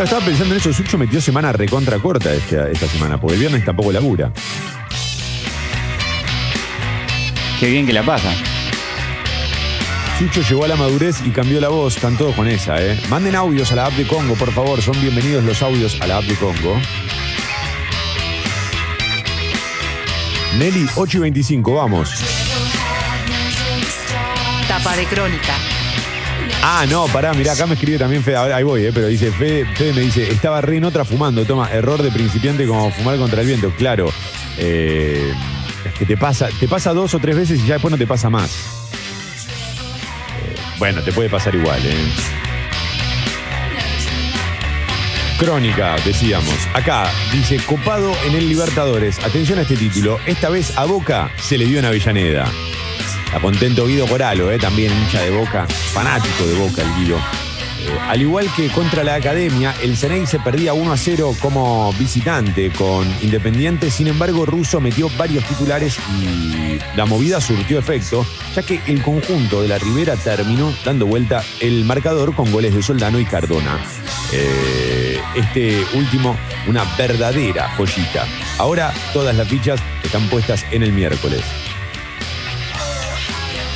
estaba 0.04 0.26
pensando 0.26 0.54
en 0.54 0.60
eso, 0.60 0.74
Sucho 0.74 0.98
metió 0.98 1.22
semana 1.22 1.52
recontra 1.52 1.98
corta 2.00 2.34
esta, 2.34 2.70
esta 2.70 2.88
semana, 2.88 3.20
porque 3.20 3.36
el 3.36 3.40
viernes 3.40 3.66
tampoco 3.66 3.92
labura. 3.92 4.32
Qué 7.60 7.70
bien 7.70 7.86
que 7.86 7.94
la 7.94 8.04
pasa. 8.04 8.36
Sucho 10.18 10.42
llegó 10.42 10.64
a 10.64 10.70
la 10.70 10.78
madurez 10.78 11.18
y 11.26 11.32
cambió 11.32 11.60
la 11.60 11.68
voz. 11.68 11.98
Están 11.98 12.18
todos 12.18 12.36
con 12.36 12.48
esa, 12.48 12.82
¿eh? 12.82 12.98
Manden 13.10 13.36
audios 13.36 13.72
a 13.74 13.76
la 13.76 13.86
app 13.88 13.94
de 13.94 14.08
Congo, 14.08 14.36
por 14.36 14.52
favor. 14.54 14.82
Son 14.82 15.00
bienvenidos 15.02 15.44
los 15.44 15.62
audios 15.62 16.00
a 16.00 16.08
la 16.08 16.18
app 16.18 16.24
de 16.24 16.36
Congo. 16.36 16.80
Nelly, 20.58 20.88
8 20.96 21.18
y 21.18 21.22
25, 21.22 21.74
vamos. 21.74 22.14
Tapa 24.70 24.96
de 24.96 25.06
crónica. 25.06 25.54
Ah, 26.64 26.86
no, 26.90 27.08
pará, 27.08 27.34
mirá, 27.34 27.52
acá 27.52 27.68
me 27.68 27.74
escribe 27.74 28.00
también 28.00 28.24
Fede, 28.24 28.38
ahora 28.38 28.56
ahí 28.56 28.64
voy, 28.64 28.86
eh, 28.86 28.92
pero 28.94 29.08
dice, 29.08 29.32
Fede, 29.32 29.66
Fede 29.76 29.94
me 29.94 30.02
dice, 30.02 30.32
estaba 30.32 30.62
re 30.62 30.78
en 30.78 30.86
otra 30.86 31.06
fumando, 31.06 31.46
toma, 31.46 31.70
error 31.72 32.02
de 32.02 32.10
principiante 32.10 32.66
como 32.66 32.90
fumar 32.90 33.18
contra 33.18 33.42
el 33.42 33.48
viento, 33.48 33.72
claro. 33.78 34.12
eh, 34.58 35.32
es 35.86 35.94
que 35.94 36.06
te 36.06 36.18
pasa, 36.18 36.50
te 36.60 36.68
pasa 36.68 36.94
dos 36.94 37.14
o 37.14 37.20
tres 37.20 37.36
veces 37.36 37.60
y 37.60 37.68
ya 37.68 37.76
después 37.76 37.92
no 37.92 37.98
te 37.98 38.08
pasa 38.08 38.30
más. 38.30 38.85
Bueno, 40.78 41.02
te 41.02 41.12
puede 41.12 41.30
pasar 41.30 41.56
igual, 41.56 41.80
eh. 41.86 41.96
Crónica, 45.38 45.96
decíamos. 46.06 46.56
Acá 46.74 47.12
dice, 47.32 47.58
copado 47.66 48.14
en 48.26 48.36
el 48.36 48.48
Libertadores. 48.48 49.20
Atención 49.24 49.60
a 49.60 49.64
este 49.64 49.76
título. 49.76 50.20
Esta 50.26 50.50
vez 50.50 50.78
a 50.78 50.86
Boca 50.86 51.30
se 51.38 51.58
le 51.58 51.66
dio 51.66 51.80
en 51.80 51.86
Avellaneda. 51.86 52.46
Está 53.26 53.40
contento 53.40 53.86
Guido 53.86 54.08
Coralo, 54.08 54.52
eh, 54.52 54.58
también 54.58 54.94
hincha 54.94 55.22
de 55.22 55.32
Boca, 55.32 55.68
fanático 55.68 56.46
de 56.46 56.54
Boca 56.56 56.82
el 56.82 56.96
Guido. 56.96 57.45
Al 58.08 58.22
igual 58.22 58.48
que 58.56 58.70
contra 58.70 59.04
la 59.04 59.16
Academia, 59.16 59.74
el 59.82 59.98
Ceney 59.98 60.26
se 60.26 60.40
perdía 60.40 60.74
1 60.74 60.92
a 60.92 60.98
0 60.98 61.36
como 61.42 61.92
visitante 61.94 62.72
con 62.72 63.08
Independiente. 63.22 63.90
Sin 63.90 64.08
embargo, 64.08 64.46
Russo 64.46 64.80
metió 64.80 65.10
varios 65.18 65.44
titulares 65.46 65.98
y 66.22 66.80
la 66.96 67.06
movida 67.06 67.42
surtió 67.42 67.80
efecto, 67.80 68.26
ya 68.56 68.64
que 68.64 68.82
el 68.88 69.02
conjunto 69.02 69.62
de 69.62 69.68
la 69.68 69.78
Ribera 69.78 70.16
terminó 70.16 70.74
dando 70.84 71.06
vuelta 71.06 71.44
el 71.60 71.84
marcador 71.86 72.36
con 72.36 72.52
goles 72.52 72.74
de 72.74 72.84
Soldano 72.84 73.20
y 73.20 73.26
Cardona. 73.26 73.80
Eh, 74.32 75.20
este 75.36 75.84
último, 75.94 76.36
una 76.68 76.84
verdadera 76.98 77.70
joyita. 77.76 78.26
Ahora 78.58 78.94
todas 79.14 79.36
las 79.36 79.48
fichas 79.48 79.80
están 80.04 80.28
puestas 80.30 80.66
en 80.72 80.84
el 80.84 80.92
miércoles. 80.92 81.42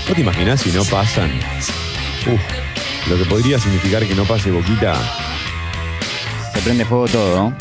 ¿No 0.07 0.15
te 0.15 0.21
imaginas 0.21 0.61
si 0.61 0.71
no 0.71 0.83
pasan? 0.85 1.31
Lo 3.09 3.17
que 3.17 3.25
podría 3.25 3.59
significar 3.59 4.05
que 4.05 4.13
no 4.13 4.23
pase 4.23 4.51
Boquita. 4.51 4.93
Se 6.53 6.61
prende 6.61 6.85
fuego 6.85 7.07
todo, 7.07 7.35
¿no? 7.35 7.57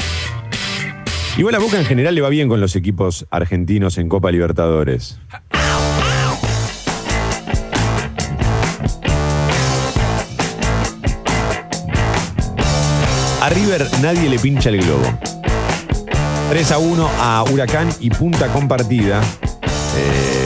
Igual 1.38 1.54
a 1.54 1.58
Boca 1.58 1.78
en 1.78 1.86
general 1.86 2.14
le 2.14 2.20
va 2.20 2.28
bien 2.28 2.48
con 2.48 2.60
los 2.60 2.76
equipos 2.76 3.26
argentinos 3.30 3.96
en 3.96 4.08
Copa 4.08 4.30
Libertadores. 4.30 5.18
A 13.40 13.48
River 13.50 13.86
nadie 14.02 14.28
le 14.28 14.38
pincha 14.38 14.68
el 14.68 14.82
globo. 14.82 15.18
3 16.50 16.72
a 16.72 16.78
1 16.78 17.10
a 17.20 17.44
Huracán 17.50 17.88
y 18.00 18.10
punta 18.10 18.48
compartida. 18.52 19.22
Eh, 19.96 20.37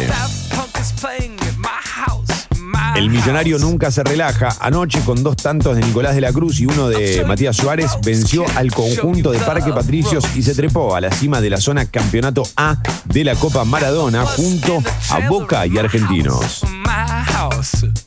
el 2.96 3.10
millonario 3.10 3.58
nunca 3.58 3.90
se 3.90 4.02
relaja. 4.02 4.56
Anoche, 4.60 5.00
con 5.00 5.22
dos 5.22 5.36
tantos 5.36 5.76
de 5.76 5.82
Nicolás 5.82 6.14
de 6.14 6.20
la 6.20 6.32
Cruz 6.32 6.60
y 6.60 6.66
uno 6.66 6.88
de 6.88 7.24
Matías 7.26 7.56
Suárez, 7.56 7.92
venció 8.04 8.44
al 8.56 8.72
conjunto 8.72 9.32
de 9.32 9.38
Parque 9.38 9.72
Patricios 9.72 10.24
y 10.34 10.42
se 10.42 10.54
trepó 10.54 10.94
a 10.94 11.00
la 11.00 11.10
cima 11.10 11.40
de 11.40 11.50
la 11.50 11.58
zona 11.58 11.86
Campeonato 11.86 12.42
A 12.56 12.76
de 13.04 13.24
la 13.24 13.34
Copa 13.34 13.64
Maradona 13.64 14.24
junto 14.26 14.82
a 15.10 15.28
Boca 15.28 15.66
y 15.66 15.78
Argentinos. 15.78 16.62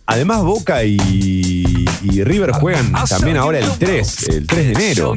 Además, 0.05 0.41
Boca 0.43 0.83
y, 0.83 1.86
y 2.03 2.23
River 2.23 2.51
juegan 2.53 2.93
también 3.09 3.38
ahora 3.38 3.59
el 3.59 3.69
3, 3.71 4.29
el 4.29 4.47
3 4.47 4.65
de 4.65 4.71
enero. 4.71 5.13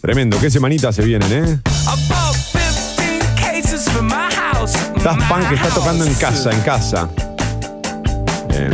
Tremendo, 0.00 0.38
qué 0.38 0.50
semanita 0.50 0.92
se 0.92 1.02
vienen, 1.02 1.32
¿eh? 1.32 1.60
Daft 5.02 5.28
Punk 5.28 5.52
está 5.52 5.68
tocando 5.68 6.04
en 6.06 6.14
casa, 6.14 6.50
en 6.50 6.60
casa. 6.62 7.08
Eh, 8.50 8.70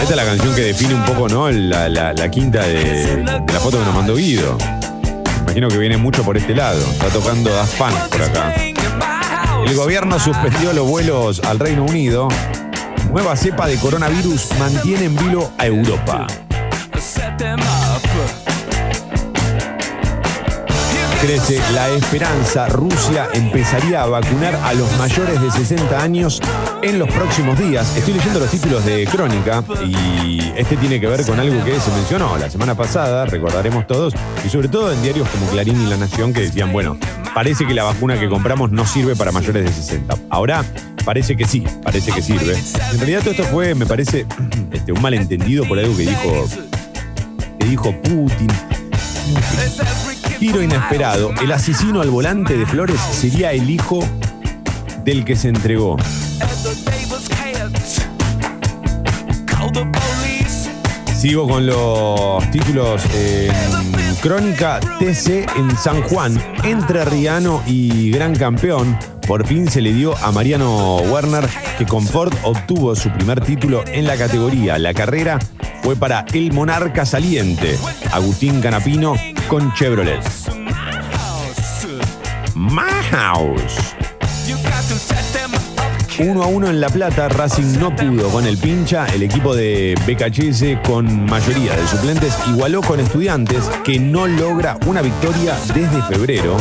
esta 0.00 0.10
es 0.10 0.16
la 0.16 0.24
canción 0.24 0.54
que 0.54 0.62
define 0.62 0.94
un 0.94 1.04
poco, 1.04 1.28
¿no? 1.28 1.50
La, 1.50 1.88
la- 1.88 2.12
la 2.12 2.30
quinta 2.30 2.62
de, 2.62 3.16
de 3.16 3.52
la 3.52 3.60
foto 3.60 3.78
que 3.78 3.84
nos 3.84 3.94
mandó 3.94 4.16
Guido. 4.16 4.56
Imagino 5.42 5.68
que 5.68 5.76
viene 5.78 5.96
mucho 5.98 6.22
por 6.24 6.36
este 6.36 6.54
lado. 6.54 6.78
Está 6.80 7.08
tocando 7.08 7.50
Daft 7.52 7.76
Punk 7.76 7.94
por 8.10 8.22
acá. 8.22 8.54
El 9.66 9.74
gobierno 9.76 10.18
suspendió 10.18 10.72
los 10.72 10.86
vuelos 10.88 11.40
al 11.44 11.58
Reino 11.58 11.84
Unido. 11.84 12.28
Nueva 13.10 13.36
cepa 13.36 13.66
de 13.66 13.76
coronavirus 13.76 14.48
mantiene 14.58 15.04
en 15.04 15.16
vilo 15.16 15.50
a 15.58 15.66
Europa. 15.66 16.26
Crece 21.24 21.58
la 21.72 21.88
esperanza. 21.88 22.68
Rusia 22.68 23.30
empezaría 23.32 24.02
a 24.02 24.06
vacunar 24.06 24.54
a 24.56 24.74
los 24.74 24.94
mayores 24.98 25.40
de 25.40 25.50
60 25.50 26.02
años 26.02 26.38
en 26.82 26.98
los 26.98 27.08
próximos 27.08 27.58
días. 27.58 27.96
Estoy 27.96 28.12
leyendo 28.12 28.40
los 28.40 28.50
títulos 28.50 28.84
de 28.84 29.06
Crónica 29.06 29.64
y 29.86 30.52
este 30.54 30.76
tiene 30.76 31.00
que 31.00 31.06
ver 31.06 31.24
con 31.24 31.40
algo 31.40 31.64
que 31.64 31.80
se 31.80 31.90
mencionó 31.92 32.36
la 32.36 32.50
semana 32.50 32.74
pasada, 32.74 33.24
recordaremos 33.24 33.86
todos, 33.86 34.12
y 34.44 34.50
sobre 34.50 34.68
todo 34.68 34.92
en 34.92 35.00
diarios 35.00 35.26
como 35.30 35.46
Clarín 35.46 35.80
y 35.80 35.86
La 35.86 35.96
Nación 35.96 36.34
que 36.34 36.42
decían, 36.42 36.74
bueno, 36.74 36.98
parece 37.34 37.66
que 37.66 37.72
la 37.72 37.84
vacuna 37.84 38.20
que 38.20 38.28
compramos 38.28 38.70
no 38.70 38.86
sirve 38.86 39.16
para 39.16 39.32
mayores 39.32 39.64
de 39.64 39.72
60. 39.72 40.14
Ahora 40.28 40.62
parece 41.06 41.38
que 41.38 41.46
sí, 41.46 41.64
parece 41.82 42.12
que 42.12 42.20
sirve. 42.20 42.54
En 42.92 42.98
realidad 42.98 43.20
todo 43.20 43.30
esto 43.30 43.44
fue, 43.44 43.74
me 43.74 43.86
parece, 43.86 44.26
este, 44.72 44.92
un 44.92 45.00
malentendido 45.00 45.66
por 45.66 45.78
algo 45.78 45.96
que 45.96 46.02
dijo, 46.02 46.46
que 47.58 47.66
dijo 47.66 47.92
Putin. 48.02 48.48
Giro 50.44 50.60
inesperado. 50.60 51.32
El 51.40 51.52
asesino 51.52 52.02
al 52.02 52.10
volante 52.10 52.54
de 52.54 52.66
Flores 52.66 53.00
sería 53.12 53.52
el 53.52 53.70
hijo 53.70 54.06
del 55.02 55.24
que 55.24 55.36
se 55.36 55.48
entregó. 55.48 55.96
Sigo 61.16 61.48
con 61.48 61.64
los 61.64 62.50
títulos 62.50 63.02
en 63.14 63.93
Crónica 64.24 64.80
TC 64.80 65.46
en 65.54 65.76
San 65.76 66.00
Juan, 66.00 66.42
entre 66.62 67.04
Riano 67.04 67.62
y 67.66 68.10
gran 68.10 68.34
campeón. 68.34 68.98
Por 69.28 69.46
fin 69.46 69.70
se 69.70 69.82
le 69.82 69.92
dio 69.92 70.16
a 70.16 70.32
Mariano 70.32 70.96
Werner 71.12 71.46
que 71.76 71.84
con 71.84 72.02
Ford 72.02 72.32
obtuvo 72.42 72.96
su 72.96 73.10
primer 73.10 73.42
título 73.42 73.84
en 73.86 74.06
la 74.06 74.16
categoría. 74.16 74.78
La 74.78 74.94
carrera 74.94 75.38
fue 75.82 75.94
para 75.94 76.24
el 76.32 76.54
monarca 76.54 77.04
saliente, 77.04 77.78
Agustín 78.12 78.62
Canapino 78.62 79.14
con 79.46 79.74
Chevrolet. 79.74 80.24
House. 83.10 84.03
1 86.18 86.42
a 86.42 86.46
1 86.46 86.68
en 86.68 86.80
La 86.80 86.88
Plata, 86.88 87.28
Racing 87.28 87.78
no 87.80 87.94
pudo 87.94 88.28
con 88.28 88.46
el 88.46 88.56
pincha. 88.56 89.06
El 89.06 89.22
equipo 89.22 89.54
de 89.54 89.94
BKHS 90.06 90.86
con 90.86 91.26
mayoría 91.26 91.74
de 91.74 91.88
suplentes 91.88 92.36
igualó 92.48 92.82
con 92.82 93.00
estudiantes 93.00 93.64
que 93.82 93.98
no 93.98 94.26
logra 94.26 94.78
una 94.86 95.02
victoria 95.02 95.56
desde 95.74 96.02
febrero. 96.02 96.56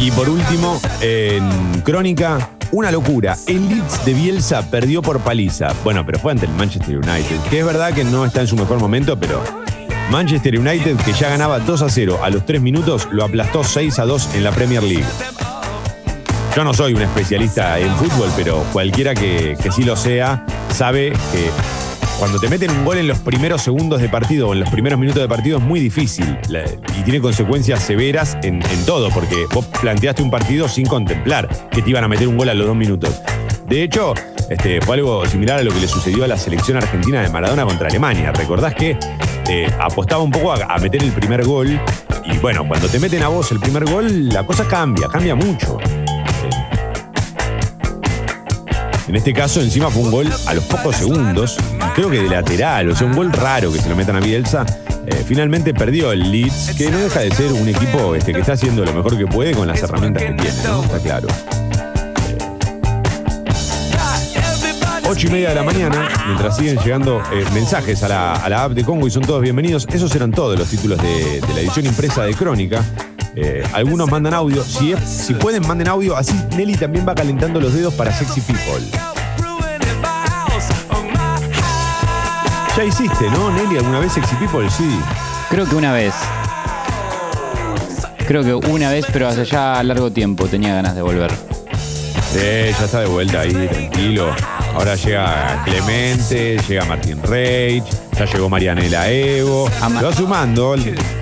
Y 0.00 0.10
por 0.10 0.28
último, 0.28 0.80
en 1.00 1.82
Crónica, 1.82 2.50
una 2.72 2.90
locura. 2.90 3.36
El 3.46 3.68
Leeds 3.68 4.04
de 4.04 4.14
Bielsa 4.14 4.70
perdió 4.70 5.02
por 5.02 5.20
paliza. 5.20 5.68
Bueno, 5.84 6.04
pero 6.06 6.18
fue 6.18 6.32
ante 6.32 6.46
el 6.46 6.52
Manchester 6.52 6.96
United, 6.96 7.40
que 7.50 7.58
es 7.60 7.66
verdad 7.66 7.92
que 7.92 8.04
no 8.04 8.24
está 8.24 8.40
en 8.40 8.46
su 8.46 8.56
mejor 8.56 8.78
momento, 8.78 9.18
pero 9.18 9.42
Manchester 10.10 10.58
United, 10.58 10.96
que 10.96 11.12
ya 11.12 11.28
ganaba 11.28 11.58
2 11.58 11.82
a 11.82 11.88
0 11.90 12.20
a 12.22 12.30
los 12.30 12.46
3 12.46 12.62
minutos, 12.62 13.08
lo 13.10 13.24
aplastó 13.24 13.64
6 13.64 13.98
a 13.98 14.06
2 14.06 14.34
en 14.34 14.44
la 14.44 14.52
Premier 14.52 14.82
League. 14.82 15.04
Yo 16.56 16.64
no 16.64 16.72
soy 16.72 16.94
un 16.94 17.02
especialista 17.02 17.78
en 17.78 17.94
fútbol, 17.96 18.30
pero 18.34 18.64
cualquiera 18.72 19.14
que, 19.14 19.58
que 19.62 19.70
sí 19.70 19.82
lo 19.82 19.94
sea 19.94 20.42
sabe 20.70 21.12
que 21.30 21.50
cuando 22.18 22.40
te 22.40 22.48
meten 22.48 22.70
un 22.70 22.82
gol 22.82 22.96
en 22.96 23.08
los 23.08 23.18
primeros 23.18 23.60
segundos 23.60 24.00
de 24.00 24.08
partido 24.08 24.48
o 24.48 24.54
en 24.54 24.60
los 24.60 24.70
primeros 24.70 24.98
minutos 24.98 25.20
de 25.20 25.28
partido 25.28 25.58
es 25.58 25.62
muy 25.62 25.80
difícil 25.80 26.38
y 26.98 27.02
tiene 27.02 27.20
consecuencias 27.20 27.82
severas 27.82 28.38
en, 28.42 28.62
en 28.62 28.86
todo, 28.86 29.10
porque 29.10 29.44
vos 29.52 29.66
planteaste 29.66 30.22
un 30.22 30.30
partido 30.30 30.66
sin 30.66 30.86
contemplar 30.86 31.46
que 31.70 31.82
te 31.82 31.90
iban 31.90 32.04
a 32.04 32.08
meter 32.08 32.26
un 32.26 32.38
gol 32.38 32.48
a 32.48 32.54
los 32.54 32.66
dos 32.66 32.74
minutos. 32.74 33.20
De 33.68 33.82
hecho, 33.82 34.14
este, 34.48 34.80
fue 34.80 34.94
algo 34.94 35.26
similar 35.26 35.58
a 35.58 35.62
lo 35.62 35.70
que 35.72 35.80
le 35.80 35.88
sucedió 35.88 36.24
a 36.24 36.26
la 36.26 36.38
selección 36.38 36.78
argentina 36.78 37.20
de 37.20 37.28
Maradona 37.28 37.66
contra 37.66 37.88
Alemania. 37.88 38.32
¿Recordás 38.32 38.74
que 38.74 38.96
eh, 39.50 39.70
apostaba 39.78 40.22
un 40.22 40.30
poco 40.30 40.54
a 40.54 40.78
meter 40.78 41.02
el 41.02 41.12
primer 41.12 41.44
gol? 41.44 41.78
Y 42.24 42.38
bueno, 42.38 42.66
cuando 42.66 42.88
te 42.88 42.98
meten 42.98 43.22
a 43.24 43.28
vos 43.28 43.52
el 43.52 43.60
primer 43.60 43.84
gol, 43.84 44.30
la 44.30 44.46
cosa 44.46 44.66
cambia, 44.66 45.06
cambia 45.08 45.34
mucho. 45.34 45.78
En 49.08 49.14
este 49.14 49.32
caso, 49.32 49.60
encima 49.60 49.88
fue 49.88 50.02
un 50.02 50.10
gol 50.10 50.32
a 50.46 50.54
los 50.54 50.64
pocos 50.64 50.96
segundos, 50.96 51.56
creo 51.94 52.10
que 52.10 52.22
de 52.22 52.28
lateral, 52.28 52.90
o 52.90 52.96
sea, 52.96 53.06
un 53.06 53.14
gol 53.14 53.32
raro 53.32 53.72
que 53.72 53.78
se 53.78 53.88
lo 53.88 53.94
metan 53.94 54.16
a 54.16 54.20
Bielsa. 54.20 54.66
Eh, 55.06 55.22
finalmente 55.24 55.72
perdió 55.72 56.10
el 56.10 56.32
Leeds, 56.32 56.74
que 56.76 56.90
no 56.90 56.98
deja 56.98 57.20
de 57.20 57.30
ser 57.30 57.52
un 57.52 57.68
equipo 57.68 58.16
este, 58.16 58.32
que 58.32 58.40
está 58.40 58.54
haciendo 58.54 58.84
lo 58.84 58.92
mejor 58.92 59.16
que 59.16 59.26
puede 59.26 59.54
con 59.54 59.68
las 59.68 59.80
herramientas 59.80 60.24
que 60.24 60.32
tiene, 60.32 60.62
¿no? 60.64 60.82
Está 60.82 60.98
claro. 60.98 61.28
8 65.08 65.26
y 65.28 65.30
media 65.30 65.50
de 65.50 65.54
la 65.54 65.62
mañana, 65.62 66.08
mientras 66.26 66.56
siguen 66.56 66.76
llegando 66.78 67.22
eh, 67.32 67.44
mensajes 67.54 68.02
a 68.02 68.08
la, 68.08 68.32
a 68.32 68.48
la 68.48 68.64
app 68.64 68.72
de 68.72 68.82
Congo 68.82 69.06
y 69.06 69.10
son 69.12 69.22
todos 69.22 69.40
bienvenidos. 69.40 69.86
Esos 69.92 70.12
eran 70.16 70.32
todos 70.32 70.58
los 70.58 70.68
títulos 70.68 71.00
de 71.00 71.40
la 71.54 71.60
edición 71.60 71.86
impresa 71.86 72.24
de 72.24 72.34
Crónica. 72.34 72.84
Eh, 73.36 73.62
algunos 73.74 74.10
mandan 74.10 74.32
audio. 74.34 74.64
Si, 74.64 74.92
es- 74.92 75.00
si 75.08 75.34
pueden, 75.34 75.66
manden 75.66 75.88
audio. 75.88 76.16
Así 76.16 76.32
Nelly 76.56 76.74
también 76.76 77.06
va 77.06 77.14
calentando 77.14 77.60
los 77.60 77.72
dedos 77.74 77.92
para 77.94 78.12
Sexy 78.12 78.40
People. 78.40 78.82
Ya 82.76 82.84
hiciste, 82.84 83.30
¿no, 83.30 83.50
Nelly? 83.52 83.78
¿Alguna 83.78 84.00
vez 84.00 84.12
Sexy 84.12 84.34
People? 84.36 84.68
Sí. 84.70 84.88
Creo 85.50 85.66
que 85.68 85.74
una 85.76 85.92
vez. 85.92 86.14
Creo 88.26 88.42
que 88.42 88.54
una 88.54 88.90
vez, 88.90 89.06
pero 89.12 89.28
hace 89.28 89.44
ya 89.44 89.82
largo 89.82 90.10
tiempo 90.10 90.46
tenía 90.46 90.74
ganas 90.74 90.94
de 90.94 91.02
volver. 91.02 91.30
Sí, 92.32 92.38
ya 92.78 92.84
está 92.84 93.00
de 93.00 93.06
vuelta 93.06 93.40
ahí, 93.40 93.52
tranquilo. 93.68 94.26
Ahora 94.74 94.94
llega 94.96 95.62
Clemente, 95.64 96.58
llega 96.68 96.84
Martín 96.84 97.22
Reich, 97.22 97.84
ya 98.18 98.24
llegó 98.26 98.48
Marianela 98.48 99.10
Evo. 99.10 99.68
Ma- 99.90 100.00
Lo 100.02 100.08
va 100.10 100.14
sumando. 100.16 100.74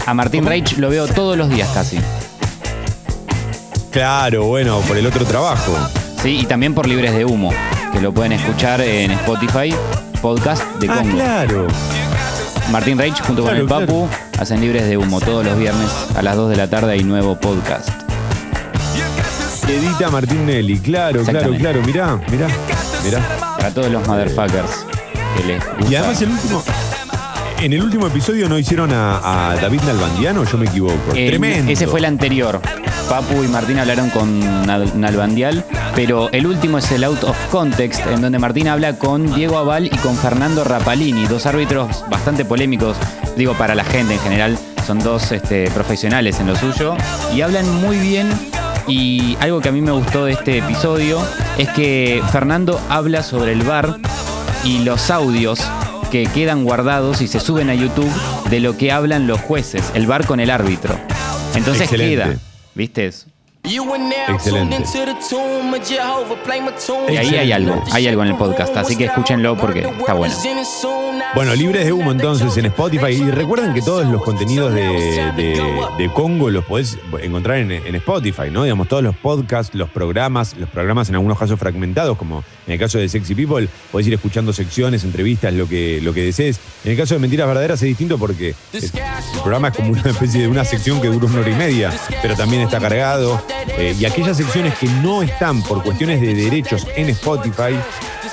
A 0.07 0.15
Martín 0.15 0.47
Reich 0.47 0.77
lo 0.79 0.91
veo 0.91 1.07
todos 1.09 1.37
los 1.37 1.49
días 1.51 1.69
casi. 1.75 1.99
Claro, 3.91 4.45
bueno, 4.47 4.79
por 4.81 4.97
el 4.97 5.07
otro 5.07 5.25
trabajo. 5.25 5.73
Sí, 6.23 6.41
y 6.43 6.47
también 6.47 6.75
por 6.75 6.87
Libres 6.89 7.15
de 7.15 7.25
Humo, 7.25 7.53
que 7.93 8.01
lo 8.01 8.13
pueden 8.13 8.33
escuchar 8.33 8.81
en 8.81 9.11
Spotify, 9.13 9.75
podcast 10.21 10.63
de 10.81 10.89
Ah, 10.91 10.97
Congo. 10.99 11.15
claro. 11.17 11.67
Martín 12.73 12.99
Reich 12.99 13.21
junto 13.21 13.43
con 13.43 13.51
Claro, 13.55 13.63
el 13.63 13.69
Papu 13.69 14.09
hacen 14.39 14.61
Libres 14.61 14.87
de 14.89 14.97
Humo 14.97 15.21
todos 15.21 15.45
los 15.45 15.57
viernes 15.59 15.91
a 16.17 16.23
las 16.23 16.35
2 16.35 16.51
de 16.51 16.57
la 16.57 16.69
tarde 16.69 16.93
hay 16.93 17.05
nuevo 17.05 17.37
podcast. 17.37 17.89
Edita 19.69 20.11
Martín 20.11 20.47
Nelly, 20.47 20.79
claro, 20.79 21.23
claro, 21.25 21.39
Exactamente. 21.51 21.61
claro. 21.61 21.83
Mirá, 21.87 22.17
mirá, 22.31 22.49
mirá. 23.05 23.39
Para 23.57 23.71
todos 23.71 23.91
los 23.91 24.07
motherfuckers 24.07 24.87
que 25.37 25.45
les 25.45 25.64
gusta. 25.64 25.91
Y 25.91 25.95
además 25.97 26.22
el 26.22 26.30
último. 26.30 26.62
En 27.61 27.72
el 27.72 27.82
último 27.82 28.07
episodio 28.09 28.49
no 28.49 28.59
hicieron 28.59 28.93
a, 28.93 29.51
a 29.53 29.57
David 29.57 29.80
Nalbandiano, 29.87 30.45
yo 30.45 30.59
me 30.59 30.66
equivoco. 30.66 31.14
Eh, 31.14 31.28
Tremendo. 31.28 31.70
Ese 31.72 31.87
fue 31.87 32.01
el 32.01 32.05
anterior. 32.05 32.61
Papu 33.09 33.43
y 33.43 33.49
Martín 33.49 33.78
hablaron 33.78 34.11
con 34.11 34.41
Nal- 34.66 34.93
Nalbandial, 34.99 35.64
pero 35.95 36.30
el 36.32 36.47
último 36.47 36.78
es 36.78 36.91
el 36.93 37.05
Out 37.05 37.24
of 37.24 37.37
Context, 37.51 38.01
en 38.07 38.20
donde 38.20 38.39
Martín 38.39 38.68
habla 38.68 38.99
con 38.99 39.32
Diego 39.35 39.57
Aval 39.57 39.87
y 39.87 39.97
con 39.99 40.16
Fernando 40.16 40.64
Rapalini, 40.64 41.26
dos 41.26 41.47
árbitros 41.47 42.05
bastante 42.11 42.45
polémicos, 42.45 42.97
digo, 43.37 43.55
para 43.55 43.74
la 43.74 43.85
gente 43.85 44.14
en 44.14 44.20
general. 44.20 44.59
Son 44.87 44.99
dos 44.99 45.32
este, 45.32 45.70
profesionales 45.70 46.41
en 46.41 46.49
lo 46.49 46.57
suyo 46.57 46.97
y 47.35 47.41
hablan 47.41 47.70
muy 47.80 47.97
bien. 47.99 48.28
Y 48.87 49.39
algo 49.41 49.61
que 49.62 49.70
a 49.70 49.72
mí 49.72 49.80
me 49.80 49.93
gustó 49.93 50.26
de 50.26 50.32
este 50.32 50.59
episodio 50.59 51.18
es 51.57 51.68
que 51.70 52.22
Fernando 52.30 52.78
habla 52.91 53.22
sobre 53.22 53.53
el 53.53 53.62
bar 53.62 53.97
y 54.65 54.79
los 54.79 55.11
audios 55.11 55.61
que 56.11 56.25
quedan 56.27 56.65
guardados 56.65 57.21
y 57.21 57.29
se 57.29 57.41
suben 57.41 57.71
a 57.71 57.75
YouTube 57.75 58.11
de 58.49 58.61
lo 58.61 58.77
que 58.77 58.93
hablan 58.93 59.27
los 59.27 59.41
jueces, 59.41 59.91
el 59.95 60.07
bar 60.07 60.27
con 60.27 60.41
el 60.41 60.51
árbitro. 60.51 60.99
Entonces 61.55 61.83
Excelente. 61.83 62.25
queda, 62.25 62.39
¿viste? 62.75 63.11
Excelente. 64.35 64.77
Y 67.09 67.17
ahí 67.17 67.35
hay 67.35 67.51
algo, 67.53 67.83
hay 67.93 68.07
algo 68.09 68.23
en 68.23 68.29
el 68.29 68.37
podcast, 68.37 68.77
así 68.77 68.95
que 68.95 69.07
escúchenlo 69.07 69.57
porque 69.57 69.81
está 69.81 70.12
bueno. 70.12 70.35
Bueno, 71.35 71.55
libres 71.55 71.87
de 71.87 71.93
humo 71.93 72.12
entonces 72.12 72.55
en 72.59 72.67
Spotify. 72.67 73.07
Y 73.12 73.31
recuerden 73.31 73.73
que 73.73 73.81
todos 73.81 74.07
los 74.07 74.23
contenidos 74.23 74.73
de, 74.75 74.83
de- 75.35 75.62
de 75.99 76.12
Congo 76.12 76.51
los 76.51 76.65
podés 76.67 76.99
encontrar 77.23 77.57
en, 77.59 77.71
en 77.73 77.95
Spotify, 77.95 78.51
¿no? 78.53 78.65
Digamos, 78.65 78.87
todos 78.87 79.03
los 79.03 79.17
podcasts, 79.17 79.75
los 79.75 79.89
programas, 79.89 80.55
los 80.59 80.69
programas 80.69 81.09
en 81.09 81.15
algunos 81.15 81.39
casos 81.39 81.59
fragmentados, 81.59 82.19
como 82.19 82.45
en 82.67 82.75
el 82.75 82.79
caso 82.79 82.99
de 82.99 83.09
Sexy 83.09 83.35
People, 83.35 83.69
podés 83.91 84.07
ir 84.07 84.15
escuchando 84.15 84.53
secciones, 84.53 85.05
entrevistas, 85.05 85.53
lo 85.55 85.67
que, 85.69 86.01
lo 86.03 86.12
que 86.12 86.23
desees. 86.23 86.61
En 86.85 86.93
el 86.93 86.97
caso 86.99 87.15
de 87.15 87.21
Mentiras 87.21 87.47
Verdaderas 87.47 87.81
es 87.83 87.89
distinto 87.89 88.19
porque 88.19 88.55
el 89.35 89.41
programa 89.41 89.69
es 89.69 89.77
como 89.77 89.91
una 89.93 90.03
especie 90.11 90.43
de 90.43 90.49
una 90.49 90.65
sección 90.65 91.01
que 91.01 91.09
dura 91.09 91.27
una 91.27 91.41
hora 91.41 91.51
y 91.51 91.55
media, 91.55 91.93
pero 92.23 92.37
también 92.37 92.62
está 92.62 92.79
cargado. 92.79 93.43
Eh, 93.77 93.97
y 93.99 94.05
aquellas 94.05 94.37
secciones 94.37 94.75
que 94.79 94.87
no 94.87 95.23
están 95.23 95.63
por 95.63 95.83
cuestiones 95.83 96.21
de 96.21 96.35
derechos 96.35 96.87
en 96.97 97.09
Spotify, 97.11 97.79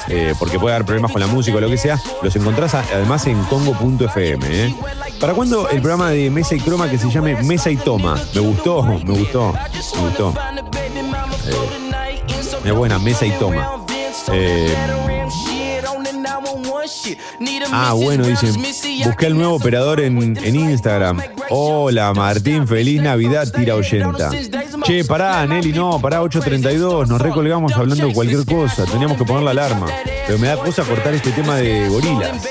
eh, 0.08 0.34
porque 0.38 0.60
puede 0.60 0.76
haber 0.76 0.86
problemas 0.86 1.12
con 1.12 1.22
la 1.22 1.28
música 1.28 1.58
o 1.58 1.62
lo 1.62 1.70
que 1.70 1.78
sea, 1.78 2.00
los 2.22 2.36
encontrás 2.36 2.74
además 2.74 3.26
en 3.28 3.42
congo.fm. 3.46 4.46
¿eh? 4.50 4.76
¿Para 5.20 5.34
cuándo 5.34 5.70
el 5.70 5.82
programa 5.82 6.10
de 6.12 6.30
Mesa 6.30 6.56
y 6.56 6.60
Croma 6.60 6.90
que 6.90 6.98
se 6.98 7.10
llame 7.10 7.42
Mesa 7.44 7.70
y 7.70 7.78
Toma? 7.78 8.20
Me 8.34 8.42
gustó, 8.42 8.84
me 8.84 9.14
gustó, 9.14 9.54
me 9.54 10.02
gustó. 10.02 10.34
Eh, 11.48 12.22
es 12.66 12.74
buena, 12.74 13.00
Mesa 13.00 13.26
y 13.26 13.32
Toma. 13.32 13.86
Ah, 17.72 17.94
bueno, 17.94 18.26
dicen, 18.26 18.56
busqué 19.06 19.28
al 19.28 19.36
nuevo 19.36 19.56
operador 19.56 20.00
en, 20.02 20.18
Instagram. 20.56 21.22
Hola, 21.50 22.14
Martín, 22.14 22.68
feliz 22.68 23.02
Navidad, 23.02 23.52
tira 23.52 23.76
oyenta. 23.76 24.30
Che, 24.84 25.06
pará, 25.06 25.46
Nelly, 25.46 25.74
no, 25.74 26.00
pará, 26.00 26.22
8.32, 26.22 27.08
nos 27.08 27.22
recolgamos 27.22 27.72
hablando 27.74 28.08
de 28.08 28.14
cualquier 28.14 28.46
cosa, 28.46 28.86
teníamos 28.86 29.18
que 29.18 29.24
poner 29.24 29.44
la 29.44 29.52
alarma. 29.52 29.88
Pero 30.26 30.40
me 30.40 30.48
da 30.48 30.58
cosa 30.58 30.84
cortar 30.84 31.14
este 31.14 31.32
tema 31.32 31.56
de 31.56 31.88
gorilas. 31.88 32.48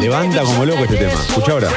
Levanta 0.00 0.42
como 0.42 0.64
loco 0.64 0.84
este 0.84 0.96
tema. 0.96 1.20
Escucha 1.20 1.52
ahora. 1.52 1.68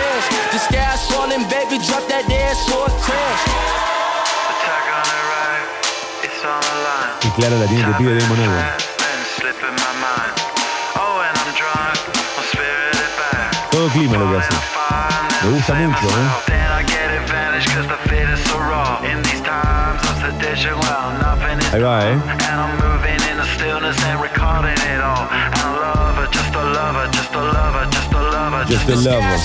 Y 7.24 7.30
Clara 7.30 7.55
la 7.55 7.66
tiene 7.66 7.86
que 7.86 7.93
pide 7.97 8.14
de 8.14 8.24
Albarn. 8.24 8.88
Todo 13.72 13.88
clima 13.89 14.18
lo 14.18 14.32
que 14.32 14.38
hace. 14.38 14.53
Me 15.43 15.51
gusta 15.51 15.74
mucho, 15.74 16.08
¿eh? 16.08 16.66
Scottish 17.58 17.74
cause 17.74 17.88
the 17.88 18.10
fit 18.10 18.30
is 18.30 18.43
so 18.45 18.60
raw. 18.60 19.01
In 19.03 19.18
these 19.24 19.41
times 19.41 20.01
of 20.10 20.18
sedition, 20.22 20.78
well, 20.78 21.12
nothing 21.18 21.58
is. 21.58 21.74
All 21.74 21.82
right. 21.82 22.14
Wrong, 22.14 22.30
and 22.30 22.62
I'm 22.62 22.78
moving 22.78 23.26
A 23.88 23.92
lover. 28.90 29.40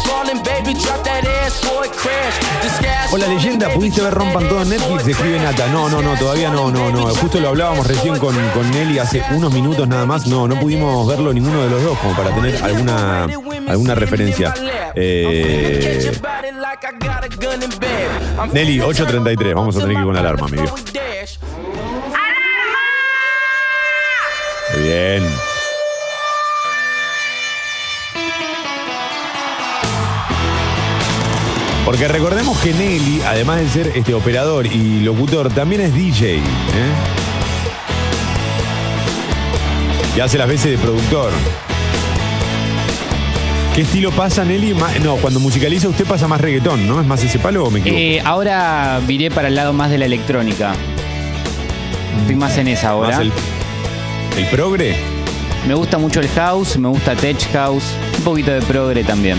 Hola 3.12 3.28
leyenda, 3.28 3.68
¿pudiste 3.68 4.00
ver 4.00 4.12
Rompan 4.12 4.48
Todo 4.48 4.62
en 4.62 4.70
Netflix? 4.70 5.06
Escribe 5.06 5.38
Nata. 5.38 5.68
No, 5.68 5.88
no, 5.88 6.02
no, 6.02 6.18
todavía 6.18 6.50
no, 6.50 6.72
no, 6.72 6.90
no. 6.90 7.06
Justo 7.14 7.38
lo 7.38 7.50
hablábamos 7.50 7.86
recién 7.86 8.18
con, 8.18 8.34
con 8.50 8.68
Nelly 8.72 8.98
hace 8.98 9.22
unos 9.30 9.52
minutos 9.52 9.86
nada 9.86 10.06
más. 10.06 10.26
No, 10.26 10.48
no 10.48 10.58
pudimos 10.58 11.06
verlo 11.06 11.32
ninguno 11.32 11.62
de 11.62 11.70
los 11.70 11.84
dos 11.84 11.98
como 11.98 12.16
para 12.16 12.34
tener 12.34 12.62
alguna, 12.64 13.28
alguna 13.68 13.94
referencia. 13.94 14.52
Eh, 14.96 16.10
Nelly, 18.52 18.78
8.33. 18.80 19.54
Vamos 19.54 19.76
a 19.76 19.80
tener 19.80 19.94
que 19.94 20.00
ir 20.00 20.06
con 20.06 20.16
alarma, 20.16 20.48
mi 20.48 20.56
viejo. 20.56 20.76
Muy 24.74 24.88
Bien. 25.02 25.22
Porque 31.84 32.06
recordemos 32.06 32.56
que 32.60 32.72
Nelly, 32.72 33.22
además 33.26 33.60
de 33.60 33.68
ser 33.68 33.92
este 33.96 34.14
operador 34.14 34.66
y 34.66 35.00
locutor, 35.00 35.52
también 35.52 35.80
es 35.80 35.92
DJ. 35.92 36.36
¿eh? 36.36 36.40
Y 40.16 40.20
hace 40.20 40.38
las 40.38 40.46
veces 40.46 40.70
de 40.70 40.78
productor. 40.78 41.32
¿Qué 43.74 43.80
estilo 43.82 44.12
pasa, 44.12 44.44
Nelly? 44.44 44.76
No, 45.02 45.16
cuando 45.16 45.40
musicaliza 45.40 45.88
usted 45.88 46.04
pasa 46.04 46.28
más 46.28 46.40
reggaetón, 46.40 46.86
¿no? 46.86 47.00
¿Es 47.00 47.06
más 47.06 47.24
ese 47.24 47.40
palo 47.40 47.64
o 47.64 47.70
me 47.70 47.80
equivoco? 47.80 48.00
Eh, 48.00 48.22
ahora 48.24 49.00
viré 49.04 49.32
para 49.32 49.48
el 49.48 49.56
lado 49.56 49.72
más 49.72 49.90
de 49.90 49.98
la 49.98 50.04
electrónica. 50.04 50.74
Estoy 52.20 52.36
más 52.36 52.56
en 52.58 52.68
esa 52.68 52.90
ahora. 52.90 53.16
¿Más 53.16 53.20
el, 53.20 53.32
el 54.36 54.46
progre? 54.46 54.96
Me 55.66 55.74
gusta 55.74 55.98
mucho 55.98 56.20
el 56.20 56.28
house, 56.28 56.76
me 56.76 56.88
gusta 56.88 57.14
tech 57.14 57.38
house, 57.52 57.84
un 58.18 58.24
poquito 58.24 58.50
de 58.50 58.62
progre 58.62 59.04
también. 59.04 59.38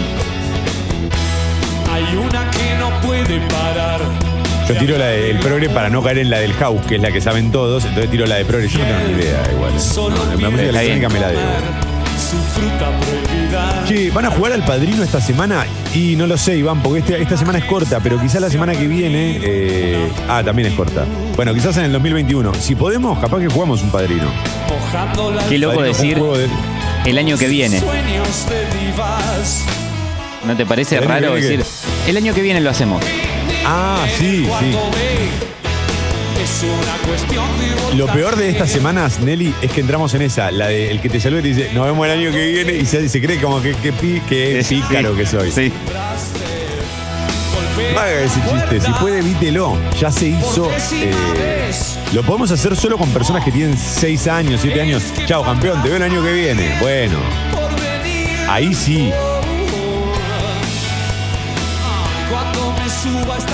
Hay 1.91 2.15
una 2.15 2.49
que 2.51 2.75
no 2.77 3.01
puede 3.01 3.39
parar. 3.47 4.01
Yo 4.67 4.77
tiro 4.77 4.97
la 4.97 5.07
del 5.07 5.39
progre 5.39 5.69
para 5.69 5.89
no 5.89 6.01
caer 6.01 6.19
en 6.19 6.29
la 6.29 6.39
del 6.39 6.53
house, 6.53 6.81
que 6.87 6.95
es 6.95 7.01
la 7.01 7.11
que 7.11 7.21
saben 7.21 7.51
todos, 7.51 7.85
entonces 7.85 8.09
tiro 8.09 8.25
la 8.25 8.35
de 8.35 8.45
progre. 8.45 8.67
Yo 8.67 8.79
no 8.79 8.85
tengo 8.85 8.99
ni 9.07 9.23
idea, 9.23 9.43
igual. 9.51 9.73
No, 9.73 10.41
la 10.41 10.49
música 10.49 10.69
electrónica 10.69 11.09
me 11.09 11.19
la 11.19 11.27
debo. 11.29 11.92
Su 12.17 12.37
fruta 12.59 12.91
prohibida. 12.99 13.83
Che, 13.87 14.11
¿van 14.11 14.25
a 14.25 14.31
jugar 14.31 14.53
al 14.53 14.63
padrino 14.63 15.03
esta 15.03 15.19
semana? 15.21 15.65
Y 15.93 16.15
no 16.15 16.25
lo 16.27 16.37
sé, 16.37 16.57
Iván, 16.57 16.81
porque 16.81 16.99
este- 16.99 17.21
esta 17.21 17.37
semana 17.37 17.59
es 17.59 17.65
corta, 17.65 17.99
pero 17.99 18.19
quizás 18.19 18.41
la 18.41 18.49
semana 18.49 18.73
que 18.73 18.87
viene. 18.87 19.39
eh, 19.43 20.07
ah, 20.29 20.41
también 20.43 20.69
es 20.69 20.73
corta. 20.75 21.05
Bueno, 21.35 21.53
quizás 21.53 21.77
en 21.77 21.85
el 21.85 21.91
2021. 21.91 22.53
Si 22.55 22.75
podemos, 22.75 23.19
capaz 23.19 23.39
que 23.39 23.47
jugamos 23.47 23.81
un 23.81 23.89
padrino. 23.91 24.25
Mojando 24.69 25.31
la 25.31 25.43
Qué 25.47 25.57
loco 25.59 25.75
Padrino 25.75 25.93
fue 25.95 26.03
un 26.05 26.09
decir 26.11 26.17
juego 26.17 26.37
de- 26.37 27.09
el 27.09 27.17
año 27.17 27.37
que 27.37 27.47
viene. 27.47 27.79
sueños 27.79 28.45
de 28.49 28.85
divas. 28.85 29.63
¿No 30.45 30.55
te 30.57 30.65
parece 30.65 30.97
¿El 30.97 31.03
año 31.03 31.09
raro 31.13 31.33
viene 31.35 31.57
decir 31.57 31.65
el 32.07 32.17
año 32.17 32.33
que 32.33 32.41
viene 32.41 32.59
lo 32.61 32.69
hacemos? 32.69 33.01
Ah, 33.65 34.05
sí, 34.17 34.41
sí. 34.41 34.45
Cuando 34.47 34.79
ve 34.91 35.29
Lo 37.95 38.07
peor 38.07 38.35
de 38.35 38.49
estas 38.49 38.69
semanas, 38.71 39.19
Nelly, 39.19 39.53
es 39.61 39.71
que 39.71 39.81
entramos 39.81 40.13
en 40.13 40.23
esa, 40.23 40.51
la 40.51 40.67
de 40.67 40.91
el 40.91 40.99
que 40.99 41.09
te 41.09 41.19
saluda 41.19 41.39
y 41.39 41.43
te 41.43 41.47
dice, 41.49 41.69
nos 41.73 41.85
vemos 41.85 42.05
el 42.07 42.11
año 42.11 42.31
que 42.31 42.47
viene, 42.51 42.73
y 42.73 42.85
se, 42.85 43.07
se 43.07 43.21
cree 43.21 43.39
como 43.39 43.61
que, 43.61 43.73
que, 43.75 43.93
pi- 43.93 44.21
que 44.27 44.63
Sí, 44.63 44.83
pícaro 44.87 45.15
que 45.15 45.25
soy. 45.25 45.51
Sí. 45.51 45.71
No 47.93 47.99
haga 47.99 48.21
ese 48.21 48.39
chiste, 48.49 48.81
si 48.81 48.91
puede, 48.93 49.19
evítelo. 49.19 49.77
Ya 49.99 50.11
se 50.11 50.27
hizo. 50.29 50.69
eh, 50.93 51.11
lo 52.13 52.23
podemos 52.23 52.49
hacer 52.51 52.75
solo 52.75 52.97
con 52.97 53.09
personas 53.11 53.43
que 53.43 53.51
tienen 53.51 53.77
6 53.77 54.27
años, 54.27 54.61
7 54.61 54.81
años. 54.81 55.03
Chao, 55.27 55.43
campeón, 55.43 55.81
te 55.83 55.89
veo 55.89 55.97
el 55.97 56.03
año 56.03 56.23
que 56.23 56.31
viene. 56.33 56.77
Bueno. 56.81 57.17
Ahí 58.49 58.73
sí. 58.73 59.11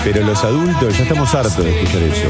Pero 0.04 0.26
los 0.26 0.44
adultos 0.44 0.98
ya 0.98 1.04
estamos 1.04 1.34
hartos 1.36 1.64
de 1.64 1.82
escuchar 1.82 2.04
eso. 2.04 2.28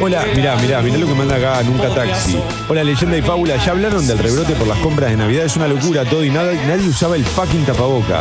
Hola, 0.00 0.24
mirá, 0.34 0.56
mirá, 0.56 0.80
mirá 0.82 0.96
lo 0.98 1.06
que 1.06 1.14
manda 1.14 1.36
acá 1.36 1.62
Nunca 1.62 1.88
Taxi. 1.94 2.38
Hola, 2.68 2.82
leyenda 2.82 3.16
y 3.18 3.22
fábula. 3.22 3.56
Ya 3.56 3.72
hablaron 3.72 4.06
del 4.06 4.18
rebrote 4.18 4.54
por 4.54 4.66
las 4.66 4.78
compras 4.78 5.10
de 5.10 5.16
Navidad. 5.16 5.44
Es 5.44 5.56
una 5.56 5.68
locura 5.68 6.04
todo 6.04 6.24
y 6.24 6.30
nada, 6.30 6.52
nadie 6.66 6.88
usaba 6.88 7.16
el 7.16 7.24
fucking 7.24 7.64
tapaboca. 7.64 8.20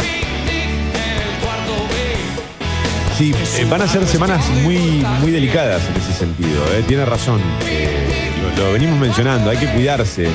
Sí, 3.17 3.33
eh, 3.57 3.67
van 3.69 3.81
a 3.83 3.87
ser 3.87 4.05
semanas 4.07 4.47
muy, 4.63 5.05
muy 5.21 5.31
delicadas 5.31 5.81
en 5.89 6.01
ese 6.01 6.13
sentido. 6.13 6.63
eh, 6.73 6.83
Tiene 6.87 7.05
razón. 7.05 7.39
Eh, 7.65 8.31
lo, 8.57 8.63
lo 8.65 8.73
venimos 8.73 8.99
mencionando. 8.99 9.49
Hay 9.49 9.57
que 9.57 9.67
cuidarse 9.67 10.27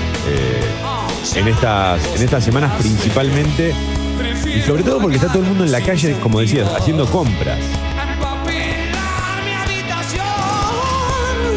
en, 1.34 1.48
estas, 1.48 2.14
en 2.14 2.22
estas 2.22 2.44
semanas 2.44 2.72
principalmente. 2.78 3.74
Y 4.46 4.60
sobre 4.62 4.82
todo 4.82 5.00
porque 5.00 5.16
está 5.16 5.28
todo 5.28 5.42
el 5.42 5.48
mundo 5.48 5.64
en 5.64 5.72
la 5.72 5.80
calle, 5.80 6.16
como 6.20 6.40
decías, 6.40 6.68
haciendo 6.74 7.06
compras. 7.06 7.58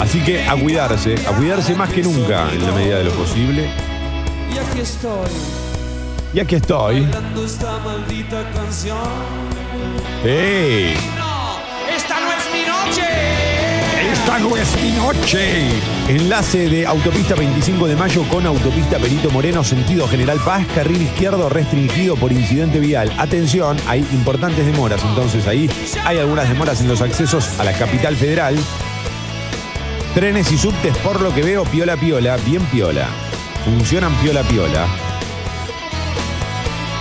Así 0.01 0.21
que 0.21 0.43
a 0.47 0.55
cuidarse, 0.55 1.15
a 1.27 1.31
cuidarse 1.33 1.75
más 1.75 1.89
que 1.91 2.01
nunca 2.01 2.51
en 2.51 2.65
la 2.65 2.71
medida 2.71 2.97
de 2.97 3.03
lo 3.03 3.11
posible. 3.11 3.69
Y 4.51 4.57
aquí 4.57 4.79
estoy, 4.79 5.29
Y 6.33 6.39
aquí 6.39 6.55
estoy. 6.55 7.07
¡Ey! 10.23 10.95
Esta 14.29 14.47
no 14.47 14.55
es 14.55 14.79
mi 14.79 14.91
noche. 14.91 15.71
Enlace 16.07 16.69
de 16.69 16.85
Autopista 16.85 17.33
25 17.33 17.87
de 17.87 17.95
Mayo 17.95 18.23
con 18.29 18.45
Autopista 18.45 18.99
Perito 18.99 19.31
Moreno, 19.31 19.63
sentido 19.63 20.07
General 20.07 20.39
Paz, 20.45 20.67
carril 20.75 21.01
izquierdo 21.01 21.49
restringido 21.49 22.15
por 22.15 22.31
incidente 22.31 22.79
vial. 22.79 23.11
Atención, 23.17 23.75
hay 23.87 24.01
importantes 24.11 24.67
demoras, 24.67 25.03
entonces 25.03 25.47
ahí 25.47 25.67
hay 26.05 26.19
algunas 26.19 26.47
demoras 26.47 26.79
en 26.79 26.89
los 26.89 27.01
accesos 27.01 27.59
a 27.59 27.63
la 27.63 27.73
capital 27.73 28.15
federal. 28.15 28.55
Trenes 30.13 30.51
y 30.51 30.59
subtes, 30.59 30.95
por 30.97 31.21
lo 31.21 31.33
que 31.33 31.41
veo, 31.41 31.63
piola 31.63 31.97
piola, 31.97 32.37
bien 32.37 32.63
piola. 32.65 33.07
Funcionan 33.65 34.13
piola 34.17 34.43
piola. 34.43 35.08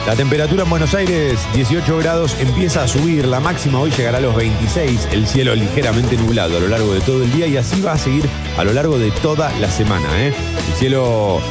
La 0.08 0.16
temperatura 0.16 0.62
en 0.62 0.70
Buenos 0.70 0.94
Aires, 0.94 1.38
18 1.52 1.98
grados, 1.98 2.34
empieza 2.40 2.82
a 2.82 2.88
subir. 2.88 3.26
La 3.26 3.40
máxima 3.40 3.78
hoy 3.78 3.90
llegará 3.90 4.16
a 4.16 4.20
los 4.22 4.34
26. 4.34 5.06
El 5.12 5.26
cielo 5.26 5.54
ligeramente 5.54 6.16
nublado 6.16 6.56
a 6.56 6.60
lo 6.60 6.68
largo 6.68 6.94
de 6.94 7.02
todo 7.02 7.24
el 7.24 7.30
día 7.30 7.46
y 7.46 7.58
así 7.58 7.82
va 7.82 7.92
a 7.92 7.98
seguir 7.98 8.24
a 8.56 8.64
lo 8.64 8.72
largo 8.72 8.98
de 8.98 9.10
toda 9.10 9.52
la 9.58 9.70
semana. 9.70 10.08
¿eh? 10.18 10.32
El 10.66 10.74
cielo 10.78 11.42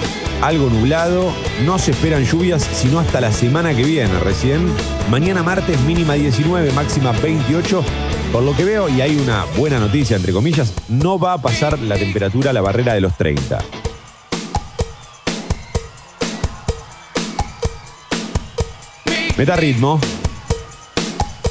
algo 0.41 0.71
nublado. 0.71 1.31
No 1.65 1.77
se 1.77 1.91
esperan 1.91 2.25
lluvias 2.25 2.63
sino 2.63 2.99
hasta 2.99 3.21
la 3.21 3.31
semana 3.31 3.75
que 3.75 3.83
viene 3.83 4.19
recién. 4.21 4.67
Mañana 5.11 5.43
martes 5.43 5.79
mínima 5.81 6.15
19, 6.15 6.71
máxima 6.71 7.11
28. 7.11 7.83
Por 8.33 8.41
lo 8.41 8.55
que 8.55 8.65
veo, 8.65 8.89
y 8.89 9.01
hay 9.01 9.17
una 9.17 9.45
buena 9.55 9.77
noticia, 9.77 10.17
entre 10.17 10.33
comillas, 10.33 10.73
no 10.87 11.19
va 11.19 11.33
a 11.33 11.37
pasar 11.37 11.77
la 11.77 11.95
temperatura 11.95 12.49
a 12.49 12.53
la 12.53 12.61
barrera 12.61 12.95
de 12.95 13.01
los 13.01 13.15
30. 13.17 13.59
Meta 19.37 19.55
ritmo. 19.55 19.99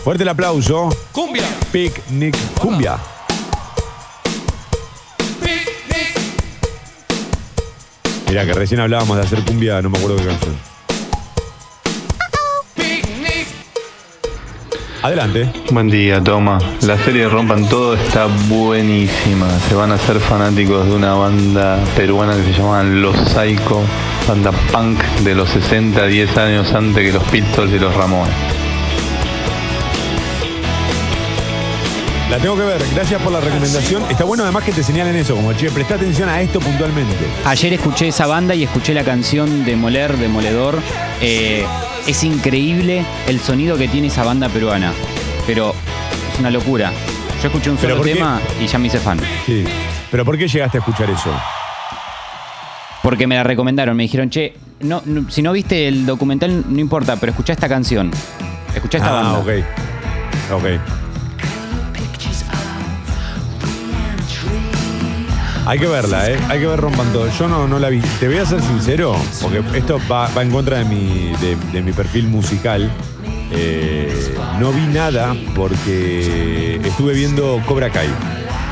Fuerte 0.02 0.24
el 0.24 0.28
aplauso. 0.28 0.88
Cumbia. 1.12 1.44
Picnic 1.70 2.36
cumbia. 2.60 2.98
Mira 8.28 8.44
que 8.44 8.52
recién 8.54 8.80
hablábamos 8.80 9.16
de 9.18 9.22
hacer 9.22 9.44
cumbia, 9.44 9.80
no 9.82 9.90
me 9.90 9.98
acuerdo 9.98 10.16
qué 10.16 10.26
canción. 10.26 10.56
Adelante. 15.02 15.48
Buen 15.70 15.88
día, 15.88 16.20
Toma. 16.20 16.58
La 16.82 16.98
serie 16.98 17.28
Rompan 17.28 17.68
Todo 17.68 17.94
está 17.94 18.26
buenísima. 18.48 19.48
Se 19.68 19.76
van 19.76 19.92
a 19.92 19.94
hacer 19.94 20.18
fanáticos 20.18 20.84
de 20.86 20.96
una 20.96 21.14
banda 21.14 21.78
peruana 21.96 22.34
que 22.34 22.42
se 22.42 22.52
llaman 22.60 23.00
Los 23.00 23.16
Psycho, 23.16 23.84
banda 24.26 24.50
punk 24.72 25.00
de 25.22 25.34
los 25.34 25.48
60, 25.50 26.06
10 26.06 26.36
años 26.36 26.72
antes 26.72 27.04
que 27.04 27.12
los 27.12 27.22
Pistols 27.24 27.72
y 27.72 27.78
los 27.78 27.94
Ramones. 27.94 28.34
La 32.30 32.38
tengo 32.38 32.56
que 32.56 32.62
ver. 32.62 32.82
Gracias 32.92 33.22
por 33.22 33.32
la 33.32 33.40
recomendación. 33.40 34.02
Está 34.10 34.24
bueno 34.24 34.42
además 34.42 34.64
que 34.64 34.72
te 34.72 34.82
señalen 34.82 35.14
eso, 35.14 35.36
como 35.36 35.52
che, 35.52 35.70
presta 35.70 35.94
atención 35.94 36.28
a 36.28 36.40
esto 36.40 36.58
puntualmente. 36.58 37.14
Ayer 37.44 37.74
escuché 37.74 38.08
esa 38.08 38.26
banda 38.26 38.54
y 38.54 38.64
escuché 38.64 38.94
la 38.94 39.04
canción 39.04 39.64
de 39.64 39.76
Moler, 39.76 40.16
Demoledor. 40.16 40.80
Eh, 41.20 41.64
es 42.06 42.24
increíble 42.24 43.04
el 43.28 43.38
sonido 43.40 43.78
que 43.78 43.86
tiene 43.86 44.08
esa 44.08 44.24
banda 44.24 44.48
peruana. 44.48 44.92
Pero 45.46 45.72
es 46.32 46.40
una 46.40 46.50
locura. 46.50 46.92
Yo 47.40 47.48
escuché 47.48 47.70
un 47.70 47.76
¿Pero 47.76 47.96
solo 47.96 48.04
tema 48.04 48.40
y 48.60 48.66
ya 48.66 48.78
me 48.78 48.88
hice 48.88 48.98
fan. 48.98 49.20
Sí. 49.46 49.64
Pero 50.10 50.24
¿por 50.24 50.36
qué 50.36 50.48
llegaste 50.48 50.78
a 50.78 50.80
escuchar 50.80 51.08
eso? 51.10 51.30
Porque 53.06 53.28
me 53.28 53.36
la 53.36 53.44
recomendaron. 53.44 53.96
Me 53.96 54.02
dijeron, 54.02 54.30
che, 54.30 54.54
no, 54.80 55.00
no- 55.04 55.30
si 55.30 55.40
no 55.40 55.52
viste 55.52 55.86
el 55.86 56.06
documental, 56.06 56.64
no 56.68 56.80
importa, 56.80 57.14
pero 57.14 57.30
escuchá 57.30 57.52
esta 57.52 57.68
canción. 57.68 58.10
Escuchá 58.74 58.98
esta 58.98 59.10
ah, 59.10 59.22
banda. 59.22 59.38
ok. 59.38 59.48
Ok. 60.50 60.64
Hay 65.66 65.78
que 65.78 65.86
verla, 65.86 66.28
¿eh? 66.28 66.36
Hay 66.48 66.58
que 66.58 66.66
ver 66.66 66.80
Rompan 66.80 67.12
Todo. 67.12 67.30
Yo 67.30 67.46
no, 67.46 67.68
no 67.68 67.78
la 67.78 67.90
vi. 67.90 68.00
Te 68.18 68.26
voy 68.26 68.38
a 68.38 68.44
ser 68.44 68.60
sincero, 68.60 69.14
porque 69.40 69.62
esto 69.78 70.00
va, 70.10 70.28
va 70.36 70.42
en 70.42 70.50
contra 70.50 70.78
de 70.78 70.84
mi, 70.86 71.30
de, 71.40 71.56
de 71.72 71.82
mi 71.82 71.92
perfil 71.92 72.26
musical. 72.26 72.90
Eh, 73.52 74.34
no 74.58 74.72
vi 74.72 74.84
nada 74.84 75.36
porque 75.54 76.80
estuve 76.82 77.14
viendo 77.14 77.62
Cobra 77.66 77.88
Kai. 77.88 78.08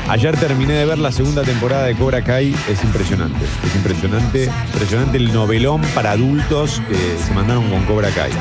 Ayer 0.07 0.37
terminé 0.37 0.73
de 0.73 0.85
ver 0.85 0.99
la 0.99 1.11
segunda 1.11 1.41
temporada 1.41 1.85
de 1.85 1.95
Cobra 1.95 2.23
Kai. 2.23 2.55
Es 2.69 2.83
impresionante. 2.83 3.43
Es 3.65 3.75
impresionante. 3.75 4.51
Impresionante 4.73 5.17
el 5.17 5.33
novelón 5.33 5.81
para 5.95 6.11
adultos 6.11 6.79
que 6.87 6.95
se 6.95 7.33
mandaron 7.33 7.69
con 7.69 7.83
Cobra 7.85 8.09
Kai. 8.11 8.31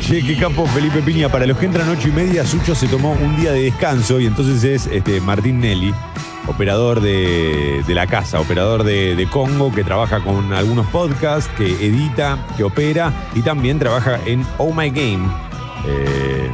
Che, 0.00 0.22
qué 0.22 0.36
capo 0.36 0.64
Felipe 0.68 1.02
Piña. 1.02 1.28
Para 1.28 1.44
los 1.44 1.58
que 1.58 1.66
entran 1.66 1.88
ocho 1.88 2.08
y 2.08 2.12
media, 2.12 2.46
Sucho 2.46 2.76
se 2.76 2.86
tomó 2.86 3.12
un 3.12 3.36
día 3.36 3.50
de 3.50 3.64
descanso 3.64 4.20
y 4.20 4.26
entonces 4.26 4.62
es 4.62 4.86
este, 4.86 5.20
Martín 5.20 5.60
Nelly, 5.60 5.92
operador 6.46 7.00
de, 7.00 7.82
la 7.88 8.06
casa, 8.06 8.38
operador 8.38 8.84
de, 8.84 9.16
de 9.16 9.26
Congo, 9.28 9.74
que 9.74 9.82
trabaja 9.82 10.20
con 10.20 10.52
algunos 10.52 10.86
podcasts, 10.86 11.50
que 11.58 11.66
edita, 11.84 12.38
que 12.56 12.62
opera 12.62 13.12
y 13.34 13.42
también 13.42 13.80
trabaja 13.80 14.20
en 14.24 14.46
Oh 14.58 14.72
My 14.72 14.90
Game. 14.90 15.45
Eh, 15.86 16.50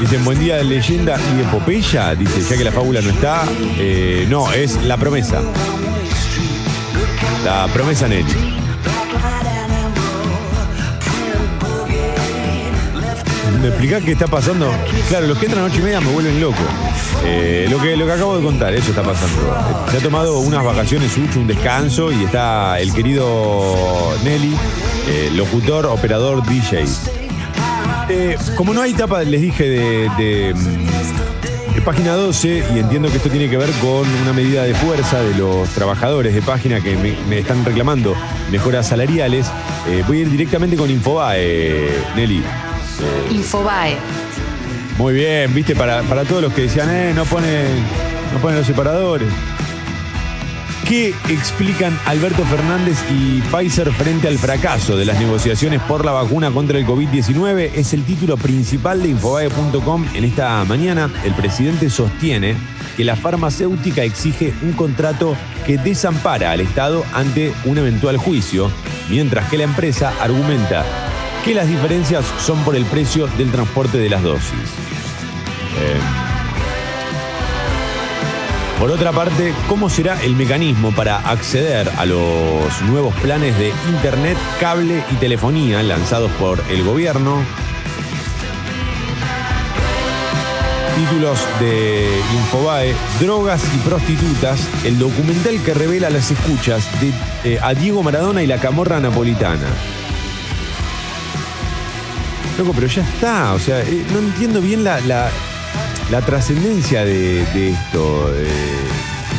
Dicen, 0.00 0.24
buen 0.24 0.38
día 0.38 0.56
de 0.56 0.64
leyenda 0.64 1.18
y 1.36 1.40
epopeya. 1.40 2.14
Dice, 2.14 2.42
ya 2.42 2.56
que 2.58 2.64
la 2.64 2.72
fábula 2.72 3.00
no 3.00 3.10
está. 3.10 3.44
eh, 3.78 4.26
no, 4.28 4.52
es 4.52 4.82
la 4.84 4.96
promesa. 4.96 5.40
La 7.44 7.66
promesa 7.72 8.08
Nelly. 8.08 8.63
¿Me 13.64 13.70
explicás 13.70 14.04
qué 14.04 14.12
está 14.12 14.26
pasando? 14.26 14.70
Claro, 15.08 15.26
los 15.26 15.38
que 15.38 15.46
entran 15.46 15.64
a 15.64 15.68
ocho 15.68 15.78
y 15.78 15.84
media 15.84 15.98
me 15.98 16.12
vuelven 16.12 16.38
loco. 16.38 16.60
Eh, 17.24 17.66
lo, 17.70 17.80
que, 17.80 17.96
lo 17.96 18.04
que 18.04 18.12
acabo 18.12 18.36
de 18.36 18.44
contar, 18.44 18.74
eso 18.74 18.90
está 18.90 19.02
pasando. 19.02 19.56
Se 19.90 19.96
ha 19.96 20.00
tomado 20.00 20.38
unas 20.40 20.62
vacaciones, 20.62 21.16
un 21.34 21.46
descanso, 21.46 22.12
y 22.12 22.24
está 22.24 22.78
el 22.78 22.92
querido 22.92 24.18
Nelly, 24.22 24.54
eh, 25.08 25.30
locutor, 25.34 25.86
operador, 25.86 26.46
DJ. 26.46 26.84
Eh, 28.10 28.36
como 28.54 28.74
no 28.74 28.82
hay 28.82 28.92
tapa, 28.92 29.22
les 29.22 29.40
dije, 29.40 29.66
de, 29.66 30.54
página 31.86 32.12
12, 32.12 32.64
y 32.74 32.78
entiendo 32.80 33.08
que 33.08 33.16
esto 33.16 33.30
tiene 33.30 33.48
que 33.48 33.56
ver 33.56 33.70
con 33.80 34.06
una 34.24 34.34
medida 34.34 34.64
de 34.64 34.74
fuerza 34.74 35.22
de 35.22 35.38
los 35.38 35.70
trabajadores 35.70 36.34
de 36.34 36.42
página 36.42 36.82
que 36.82 36.98
me, 36.98 37.38
están 37.38 37.64
reclamando 37.64 38.14
mejoras 38.50 38.88
salariales, 38.88 39.46
voy 40.06 40.18
a 40.18 40.20
ir 40.20 40.30
directamente 40.30 40.76
con 40.76 40.90
Infobae, 40.90 41.88
Nelly. 42.14 42.42
Infobae. 43.30 43.96
muy 44.98 45.14
bien, 45.14 45.52
viste, 45.54 45.74
para, 45.74 46.02
para 46.02 46.24
todos 46.24 46.42
los 46.42 46.52
que 46.52 46.62
decían, 46.62 46.88
eh, 46.90 47.12
no 47.14 47.24
ponen, 47.24 47.66
no 48.32 48.38
ponen 48.40 48.58
los 48.58 48.66
separadores. 48.66 49.28
¿Qué 50.86 51.14
explican 51.30 51.98
Alberto 52.04 52.44
Fernández 52.44 52.98
y 53.10 53.40
Pfizer 53.40 53.90
frente 53.90 54.28
al 54.28 54.36
fracaso 54.38 54.98
de 54.98 55.06
las 55.06 55.18
negociaciones 55.18 55.80
por 55.80 56.04
la 56.04 56.12
vacuna 56.12 56.50
contra 56.50 56.78
el 56.78 56.86
COVID-19? 56.86 57.70
Es 57.74 57.94
el 57.94 58.04
título 58.04 58.36
principal 58.36 59.02
de 59.02 59.08
Infobae.com 59.08 60.04
en 60.12 60.24
esta 60.24 60.62
mañana. 60.66 61.10
El 61.24 61.32
presidente 61.32 61.88
sostiene 61.88 62.54
que 62.98 63.04
la 63.04 63.16
farmacéutica 63.16 64.02
exige 64.02 64.52
un 64.62 64.72
contrato 64.72 65.34
que 65.66 65.78
desampara 65.78 66.52
al 66.52 66.60
Estado 66.60 67.02
ante 67.14 67.54
un 67.64 67.78
eventual 67.78 68.18
juicio, 68.18 68.70
mientras 69.08 69.48
que 69.48 69.56
la 69.56 69.64
empresa 69.64 70.12
argumenta 70.20 70.84
que 71.44 71.54
las 71.54 71.68
diferencias 71.68 72.24
son 72.38 72.64
por 72.64 72.74
el 72.74 72.86
precio 72.86 73.26
del 73.26 73.50
transporte 73.50 73.98
de 73.98 74.08
las 74.08 74.22
dosis. 74.22 74.52
Eh, 75.78 76.00
por 78.80 78.90
otra 78.90 79.12
parte, 79.12 79.52
¿cómo 79.68 79.90
será 79.90 80.20
el 80.22 80.36
mecanismo 80.36 80.90
para 80.92 81.18
acceder 81.18 81.90
a 81.98 82.06
los 82.06 82.80
nuevos 82.82 83.14
planes 83.16 83.58
de 83.58 83.74
Internet, 83.90 84.38
cable 84.58 85.04
y 85.10 85.14
telefonía 85.16 85.82
lanzados 85.82 86.30
por 86.32 86.62
el 86.70 86.82
gobierno? 86.82 87.42
Títulos 90.96 91.38
de 91.60 92.08
Infobae, 92.36 92.94
Drogas 93.20 93.62
y 93.74 93.78
Prostitutas, 93.86 94.60
el 94.84 94.98
documental 94.98 95.62
que 95.62 95.74
revela 95.74 96.08
las 96.08 96.30
escuchas 96.30 96.88
de, 97.00 97.12
eh, 97.44 97.58
a 97.60 97.74
Diego 97.74 98.02
Maradona 98.02 98.42
y 98.42 98.46
la 98.46 98.58
camorra 98.58 98.98
napolitana. 98.98 99.66
Loco, 102.58 102.72
pero 102.74 102.86
ya 102.86 103.02
está, 103.02 103.52
o 103.54 103.58
sea, 103.58 103.80
eh, 103.80 104.04
no 104.12 104.20
entiendo 104.20 104.60
bien 104.60 104.84
la, 104.84 105.00
la- 105.00 105.30
trascendencia 106.24 107.04
de, 107.04 107.40
esto. 107.70 108.32
eh, 108.36 108.48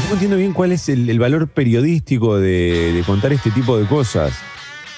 no 0.09 0.13
entiendo 0.13 0.35
bien 0.37 0.51
cuál 0.51 0.73
es 0.73 0.89
el, 0.89 1.17
valor 1.17 1.47
periodístico 1.47 2.37
de, 2.37 3.01
contar 3.05 3.31
este 3.31 3.51
tipo 3.51 3.77
de 3.77 3.85
cosas. 3.85 4.33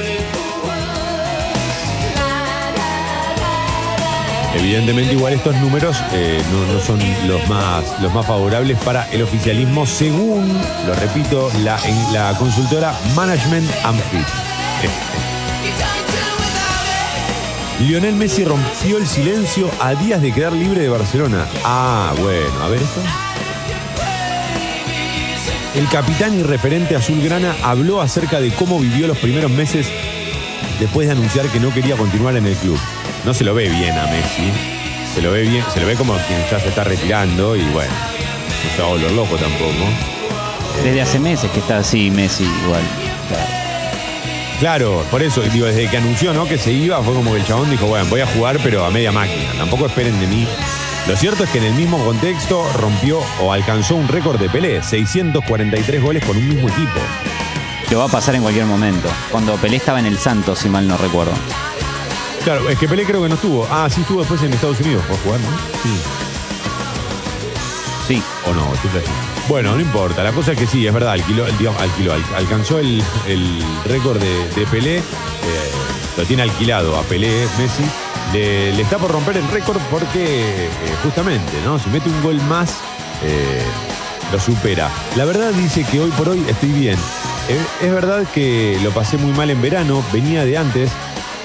Evidentemente 4.55 5.13
igual 5.13 5.33
estos 5.33 5.55
números 5.57 5.97
eh, 6.11 6.41
no, 6.51 6.73
no 6.73 6.79
son 6.79 6.99
los 7.27 7.47
más, 7.47 7.83
los 8.01 8.13
más 8.13 8.25
favorables 8.25 8.77
para 8.79 9.07
el 9.11 9.21
oficialismo 9.21 9.85
según, 9.85 10.47
lo 10.87 10.95
repito, 10.95 11.51
la, 11.59 11.79
la 12.11 12.35
consultora 12.37 12.93
Management 13.15 13.69
and 13.83 14.01
Fit. 14.09 14.27
Eh. 14.83 14.89
Lionel 17.79 18.15
Messi 18.15 18.43
rompió 18.43 18.97
el 18.97 19.07
silencio 19.07 19.69
a 19.79 19.95
días 19.95 20.21
de 20.21 20.33
quedar 20.33 20.51
libre 20.51 20.81
de 20.81 20.89
Barcelona. 20.89 21.45
Ah, 21.63 22.13
bueno, 22.19 22.61
a 22.61 22.67
ver 22.67 22.81
esto. 22.81 23.01
El 25.75 25.87
capitán 25.87 26.37
y 26.37 26.43
referente 26.43 26.95
azulgrana 26.95 27.55
habló 27.63 28.01
acerca 28.01 28.41
de 28.41 28.51
cómo 28.51 28.79
vivió 28.79 29.07
los 29.07 29.17
primeros 29.19 29.51
meses 29.51 29.87
después 30.79 31.07
de 31.07 31.13
anunciar 31.13 31.47
que 31.47 31.59
no 31.59 31.73
quería 31.73 31.95
continuar 31.95 32.35
en 32.35 32.47
el 32.47 32.55
club. 32.55 32.77
No 33.25 33.33
se 33.33 33.43
lo 33.43 33.53
ve 33.53 33.69
bien 33.69 33.97
a 33.97 34.07
Messi. 34.07 34.51
Se 35.13 35.21
lo 35.21 35.31
ve 35.31 35.41
bien, 35.41 35.63
se 35.73 35.79
lo 35.79 35.87
ve 35.87 35.95
como 35.95 36.13
quien 36.27 36.39
ya 36.49 36.59
se 36.59 36.69
está 36.69 36.83
retirando 36.83 37.55
y 37.55 37.63
bueno, 37.65 37.91
no 37.91 38.75
se 38.75 38.81
va 38.81 38.87
a 38.87 38.91
volver 38.91 39.11
loco 39.11 39.35
tampoco. 39.35 39.73
Desde 40.83 41.01
hace 41.01 41.19
meses 41.19 41.51
que 41.51 41.59
está 41.59 41.79
así 41.79 42.09
Messi 42.11 42.43
igual. 42.43 42.83
Claro, 44.59 45.03
por 45.09 45.23
eso, 45.23 45.41
digo, 45.41 45.65
desde 45.65 45.89
que 45.89 45.97
anunció 45.97 46.33
¿no? 46.33 46.45
que 46.45 46.57
se 46.57 46.71
iba, 46.71 47.01
fue 47.01 47.13
como 47.13 47.31
que 47.31 47.39
el 47.39 47.45
chabón 47.45 47.69
dijo, 47.69 47.87
bueno, 47.87 48.05
voy 48.09 48.21
a 48.21 48.27
jugar, 48.27 48.59
pero 48.61 48.85
a 48.85 48.91
media 48.91 49.11
máquina. 49.11 49.53
Tampoco 49.57 49.85
esperen 49.85 50.19
de 50.19 50.27
mí. 50.27 50.47
Lo 51.07 51.15
cierto 51.15 51.45
es 51.45 51.49
que 51.49 51.59
en 51.59 51.63
el 51.63 51.73
mismo 51.73 51.97
contexto 52.03 52.69
rompió 52.73 53.19
o 53.41 53.53
alcanzó 53.53 53.95
un 53.95 54.07
récord 54.07 54.39
de 54.39 54.49
Pelé, 54.49 54.83
643 54.83 56.01
goles 56.01 56.25
con 56.25 56.37
un 56.37 56.47
mismo 56.47 56.67
equipo. 56.67 56.99
Lo 57.89 57.99
va 57.99 58.05
a 58.05 58.09
pasar 58.09 58.35
en 58.35 58.41
cualquier 58.41 58.65
momento. 58.65 59.09
Cuando 59.31 59.55
Pelé 59.55 59.77
estaba 59.77 59.99
en 59.99 60.05
el 60.05 60.17
Santos, 60.17 60.59
si 60.59 60.69
mal 60.69 60.87
no 60.87 60.97
recuerdo. 60.97 61.33
Claro, 62.43 62.69
es 62.69 62.77
que 62.79 62.87
Pelé 62.87 63.05
creo 63.05 63.21
que 63.21 63.29
no 63.29 63.35
estuvo. 63.35 63.67
Ah, 63.69 63.87
sí 63.89 64.01
estuvo 64.01 64.19
después 64.19 64.41
en 64.43 64.53
Estados 64.53 64.79
Unidos 64.79 65.03
por 65.07 65.17
jugar, 65.19 65.39
¿no? 65.39 65.47
Sí. 65.83 65.99
Sí. 68.07 68.23
¿O 68.47 68.53
no? 68.53 68.73
Estoy 68.73 68.89
flasheando. 68.91 69.19
Bueno, 69.47 69.75
no 69.75 69.81
importa. 69.81 70.23
La 70.23 70.31
cosa 70.31 70.53
es 70.53 70.59
que 70.59 70.65
sí, 70.67 70.85
es 70.87 70.93
verdad, 70.93 71.11
alquiló, 71.13 71.45
digamos, 71.57 71.81
alquiló, 71.81 72.13
al- 72.13 72.23
alcanzó 72.35 72.79
el, 72.79 73.03
el 73.27 73.63
récord 73.85 74.19
de, 74.19 74.47
de 74.55 74.65
Pelé. 74.67 74.97
eh, 74.97 75.01
lo 76.17 76.23
tiene 76.25 76.43
alquilado 76.43 76.97
a 76.97 77.03
Pelé, 77.03 77.47
Messi. 77.57 77.83
Le, 78.33 78.73
le 78.73 78.81
está 78.83 78.97
por 78.97 79.11
romper 79.11 79.37
el 79.37 79.47
récord 79.49 79.79
porque 79.89 80.65
eh, 80.65 80.69
justamente, 81.03 81.51
¿no? 81.65 81.79
Si 81.79 81.89
mete 81.89 82.09
un 82.09 82.21
gol 82.21 82.39
más, 82.43 82.75
eh, 83.23 83.63
lo 84.31 84.39
supera. 84.39 84.89
La 85.15 85.25
verdad 85.25 85.51
dice 85.51 85.83
que 85.83 85.99
hoy 85.99 86.11
por 86.11 86.29
hoy 86.29 86.43
estoy 86.47 86.69
bien. 86.69 86.97
Eh, 87.49 87.57
es 87.81 87.91
verdad 87.91 88.23
que 88.33 88.79
lo 88.83 88.91
pasé 88.91 89.17
muy 89.17 89.31
mal 89.33 89.49
en 89.49 89.61
verano, 89.61 90.03
venía 90.13 90.45
de 90.45 90.57
antes. 90.57 90.91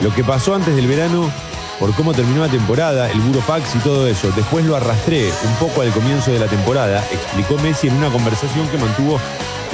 Lo 0.00 0.14
que 0.14 0.24
pasó 0.24 0.54
antes 0.54 0.74
del 0.74 0.86
verano, 0.86 1.30
por 1.78 1.94
cómo 1.94 2.12
terminó 2.12 2.42
la 2.42 2.50
temporada, 2.50 3.10
el 3.10 3.20
burofax 3.20 3.76
y 3.76 3.78
todo 3.78 4.06
eso. 4.06 4.30
Después 4.36 4.64
lo 4.64 4.76
arrastré 4.76 5.30
un 5.44 5.54
poco 5.56 5.82
al 5.82 5.90
comienzo 5.92 6.32
de 6.32 6.38
la 6.38 6.46
temporada, 6.46 7.04
explicó 7.12 7.56
Messi 7.58 7.88
en 7.88 7.94
una 7.94 8.10
conversación 8.10 8.68
que 8.68 8.78
mantuvo 8.78 9.20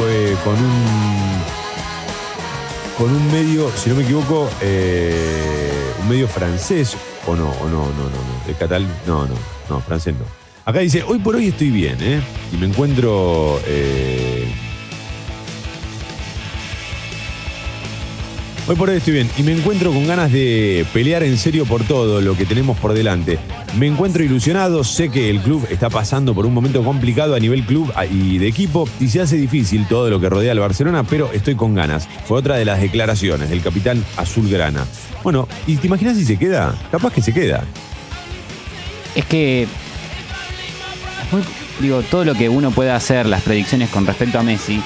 eh, 0.08 0.36
con 0.44 0.54
un 0.54 1.60
con 2.96 3.10
un 3.10 3.32
medio, 3.32 3.70
si 3.74 3.88
no 3.88 3.96
me 3.96 4.02
equivoco, 4.02 4.50
eh, 4.60 5.72
un 6.02 6.08
medio 6.08 6.28
francés, 6.28 6.96
o 7.26 7.34
no, 7.34 7.48
o 7.48 7.64
no, 7.64 7.86
no, 7.86 7.86
no, 7.86 8.10
no, 8.10 8.46
de 8.46 8.52
catal, 8.52 8.86
no, 9.06 9.26
no, 9.26 9.34
no, 9.70 9.80
francés 9.80 10.14
no. 10.18 10.26
Acá 10.66 10.80
dice, 10.80 11.02
hoy 11.02 11.18
por 11.18 11.34
hoy 11.34 11.48
estoy 11.48 11.70
bien, 11.70 11.96
¿eh? 12.00 12.20
Y 12.52 12.58
me 12.58 12.66
encuentro... 12.66 13.58
eh, 13.66 14.52
Hoy 18.70 18.76
por 18.76 18.88
hoy 18.88 18.98
estoy 18.98 19.14
bien 19.14 19.28
y 19.36 19.42
me 19.42 19.50
encuentro 19.50 19.92
con 19.92 20.06
ganas 20.06 20.30
de 20.30 20.86
pelear 20.92 21.24
en 21.24 21.36
serio 21.38 21.66
por 21.66 21.82
todo 21.82 22.20
lo 22.20 22.36
que 22.36 22.46
tenemos 22.46 22.78
por 22.78 22.92
delante. 22.94 23.36
Me 23.76 23.88
encuentro 23.88 24.22
ilusionado, 24.22 24.84
sé 24.84 25.08
que 25.08 25.28
el 25.28 25.40
club 25.40 25.66
está 25.70 25.90
pasando 25.90 26.36
por 26.36 26.46
un 26.46 26.54
momento 26.54 26.84
complicado 26.84 27.34
a 27.34 27.40
nivel 27.40 27.66
club 27.66 27.92
y 28.12 28.38
de 28.38 28.46
equipo 28.46 28.88
y 29.00 29.08
se 29.08 29.22
hace 29.22 29.38
difícil 29.38 29.88
todo 29.88 30.08
lo 30.08 30.20
que 30.20 30.28
rodea 30.28 30.52
al 30.52 30.60
Barcelona, 30.60 31.02
pero 31.02 31.32
estoy 31.32 31.56
con 31.56 31.74
ganas. 31.74 32.06
Fue 32.26 32.38
otra 32.38 32.58
de 32.58 32.64
las 32.64 32.80
declaraciones 32.80 33.50
del 33.50 33.60
capitán 33.60 34.04
Azulgrana. 34.16 34.86
Bueno, 35.24 35.48
¿y 35.66 35.74
te 35.74 35.88
imaginas 35.88 36.16
si 36.16 36.24
se 36.24 36.38
queda? 36.38 36.72
Capaz 36.92 37.12
que 37.12 37.22
se 37.22 37.34
queda. 37.34 37.64
Es 39.16 39.24
que. 39.24 39.66
digo, 41.80 42.02
todo 42.02 42.24
lo 42.24 42.34
que 42.34 42.48
uno 42.48 42.70
puede 42.70 42.92
hacer, 42.92 43.26
las 43.26 43.42
predicciones 43.42 43.90
con 43.90 44.06
respecto 44.06 44.38
a 44.38 44.44
Messi, 44.44 44.80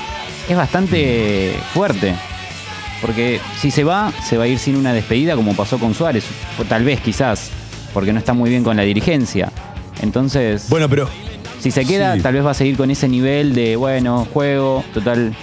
es 0.48 0.56
bastante 0.56 1.55
fuerte. 1.74 2.15
Porque 3.05 3.39
si 3.60 3.70
se 3.70 3.85
va, 3.85 4.10
se 4.26 4.39
va 4.39 4.44
a 4.44 4.47
ir 4.47 4.59
sin 4.59 4.76
una 4.76 4.94
despedida, 4.94 5.36
como 5.36 5.55
pasó 5.55 5.78
con 5.78 5.93
Suárez. 5.93 6.24
O 6.59 6.64
tal 6.64 6.85
vez, 6.85 7.01
quizás, 7.02 7.51
porque 7.93 8.14
no 8.14 8.18
está 8.18 8.32
muy 8.32 8.48
bien 8.48 8.64
con 8.64 8.78
la 8.78 8.82
dirigencia. 8.82 9.52
Entonces. 10.01 10.70
Bueno, 10.70 10.89
pero. 10.89 11.10
Si 11.60 11.70
se 11.70 11.85
queda, 11.85 12.14
Sí. 12.16 12.22
tal 12.22 12.32
vez 12.32 12.44
va 12.47 12.52
a 12.52 12.55
seguir 12.55 12.78
con 12.78 12.90
ese 12.90 13.06
nivel 13.06 13.55
de, 13.55 13.76
bueno, 13.76 14.26
juego, 14.32 14.82
total. 14.94 15.35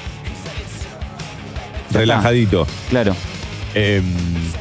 Relajadito. 1.91 2.65
Claro. 2.89 3.15
Eh, 3.75 4.01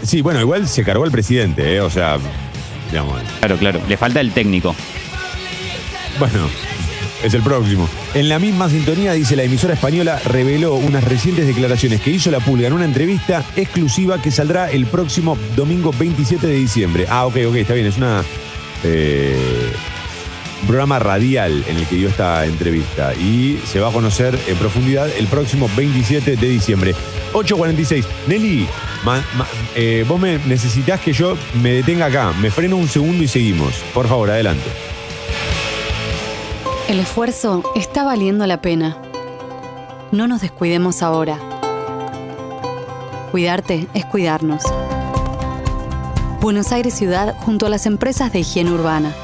sí, 0.02 0.20
bueno, 0.20 0.40
igual 0.40 0.68
se 0.68 0.84
cargó 0.84 1.04
el 1.06 1.10
presidente, 1.10 1.76
¿eh? 1.76 1.80
O 1.80 1.88
sea, 1.88 2.18
digamos. 2.90 3.18
Claro, 3.38 3.56
claro. 3.56 3.80
Le 3.88 3.96
falta 3.96 4.20
el 4.20 4.32
técnico. 4.32 4.74
Bueno, 6.18 6.48
es 7.22 7.34
el 7.34 7.42
próximo. 7.42 7.88
En 8.14 8.28
la 8.28 8.38
misma 8.38 8.68
sintonía, 8.68 9.12
dice 9.12 9.36
la 9.36 9.42
emisora 9.44 9.74
española, 9.74 10.20
reveló 10.24 10.74
unas 10.74 11.04
recientes 11.04 11.46
declaraciones 11.46 12.00
que 12.00 12.10
hizo 12.10 12.30
la 12.30 12.40
Pulga 12.40 12.66
en 12.66 12.72
una 12.72 12.84
entrevista 12.84 13.44
exclusiva 13.56 14.20
que 14.20 14.30
saldrá 14.30 14.70
el 14.70 14.86
próximo 14.86 15.36
domingo 15.56 15.92
27 15.98 16.46
de 16.46 16.54
diciembre. 16.54 17.06
Ah, 17.08 17.26
ok, 17.26 17.36
ok, 17.48 17.54
está 17.56 17.74
bien, 17.74 17.86
es 17.86 17.96
una. 17.96 18.22
eh, 18.84 19.36
un 20.62 20.66
programa 20.66 20.98
radial 20.98 21.64
en 21.68 21.76
el 21.78 21.86
que 21.86 21.96
dio 21.96 22.08
esta 22.10 22.44
entrevista 22.44 23.14
y 23.14 23.58
se 23.64 23.80
va 23.80 23.88
a 23.88 23.92
conocer 23.92 24.38
en 24.46 24.56
profundidad 24.58 25.08
el 25.18 25.26
próximo 25.26 25.70
27 25.74 26.36
de 26.36 26.48
diciembre. 26.48 26.94
8.46. 27.32 28.04
Nelly, 28.26 28.66
ma- 29.04 29.24
eh, 29.74 30.04
vos 30.06 30.20
me 30.20 30.36
necesitas 30.46 31.00
que 31.00 31.14
yo 31.14 31.34
me 31.62 31.72
detenga 31.72 32.06
acá. 32.06 32.34
Me 32.38 32.50
freno 32.50 32.76
un 32.76 32.88
segundo 32.88 33.24
y 33.24 33.28
seguimos. 33.28 33.72
Por 33.94 34.06
favor, 34.06 34.28
adelante. 34.30 34.68
El 36.90 36.98
esfuerzo 36.98 37.62
está 37.76 38.02
valiendo 38.02 38.44
la 38.48 38.60
pena. 38.60 38.96
No 40.10 40.26
nos 40.26 40.40
descuidemos 40.40 41.04
ahora. 41.04 41.38
Cuidarte 43.30 43.86
es 43.94 44.04
cuidarnos. 44.06 44.64
Buenos 46.40 46.72
Aires 46.72 46.92
Ciudad 46.92 47.36
junto 47.38 47.66
a 47.66 47.68
las 47.68 47.86
empresas 47.86 48.32
de 48.32 48.40
higiene 48.40 48.72
urbana. 48.72 49.14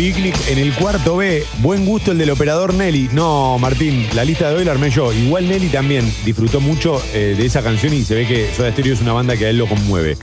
Picnic 0.00 0.34
en 0.48 0.56
el 0.56 0.72
cuarto 0.72 1.18
B. 1.18 1.44
Buen 1.58 1.84
gusto 1.84 2.12
el 2.12 2.16
del 2.16 2.30
operador 2.30 2.72
Nelly. 2.72 3.10
No, 3.12 3.58
Martín, 3.58 4.06
la 4.14 4.24
lista 4.24 4.48
de 4.48 4.56
hoy 4.56 4.64
la 4.64 4.72
armé 4.72 4.88
yo. 4.88 5.12
Igual 5.12 5.46
Nelly 5.46 5.68
también 5.68 6.10
disfrutó 6.24 6.58
mucho 6.58 7.02
eh, 7.12 7.34
de 7.36 7.44
esa 7.44 7.62
canción 7.62 7.92
y 7.92 8.02
se 8.02 8.14
ve 8.14 8.26
que 8.26 8.50
Soda 8.56 8.72
Stereo 8.72 8.94
es 8.94 9.02
una 9.02 9.12
banda 9.12 9.36
que 9.36 9.44
a 9.44 9.50
él 9.50 9.58
lo 9.58 9.66
conmueve. 9.66 10.16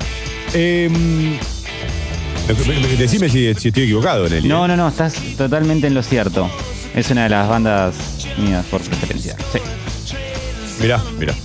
Eh, 0.56 0.90
decime 2.98 3.30
si, 3.30 3.54
si 3.54 3.68
estoy 3.68 3.84
equivocado, 3.84 4.28
Nelly. 4.28 4.50
No, 4.50 4.68
no, 4.68 4.76
no, 4.76 4.88
estás 4.88 5.14
totalmente 5.38 5.86
en 5.86 5.94
lo 5.94 6.02
cierto. 6.02 6.50
Es 6.96 7.12
una 7.12 7.26
de 7.26 7.30
las 7.30 7.48
bandas 7.48 7.94
mías 8.40 8.66
por 8.72 8.82
preferencia. 8.82 9.36
Sí. 9.54 9.60
Mirá, 10.82 11.04
mirá. 11.20 11.36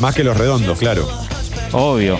Más 0.00 0.14
que 0.14 0.24
los 0.24 0.34
redondos, 0.38 0.78
claro. 0.78 1.06
Obvio. 1.72 2.18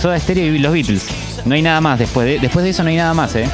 Soda 0.00 0.18
Stereo 0.18 0.52
y 0.52 0.58
los 0.58 0.72
Beatles. 0.72 1.06
No 1.44 1.54
hay 1.54 1.62
nada 1.62 1.80
más 1.80 2.00
después 2.00 2.26
de, 2.26 2.40
después 2.40 2.64
de 2.64 2.70
eso 2.70 2.82
no 2.82 2.88
hay 2.88 2.96
nada 2.96 3.14
más, 3.14 3.36
¿eh? 3.36 3.48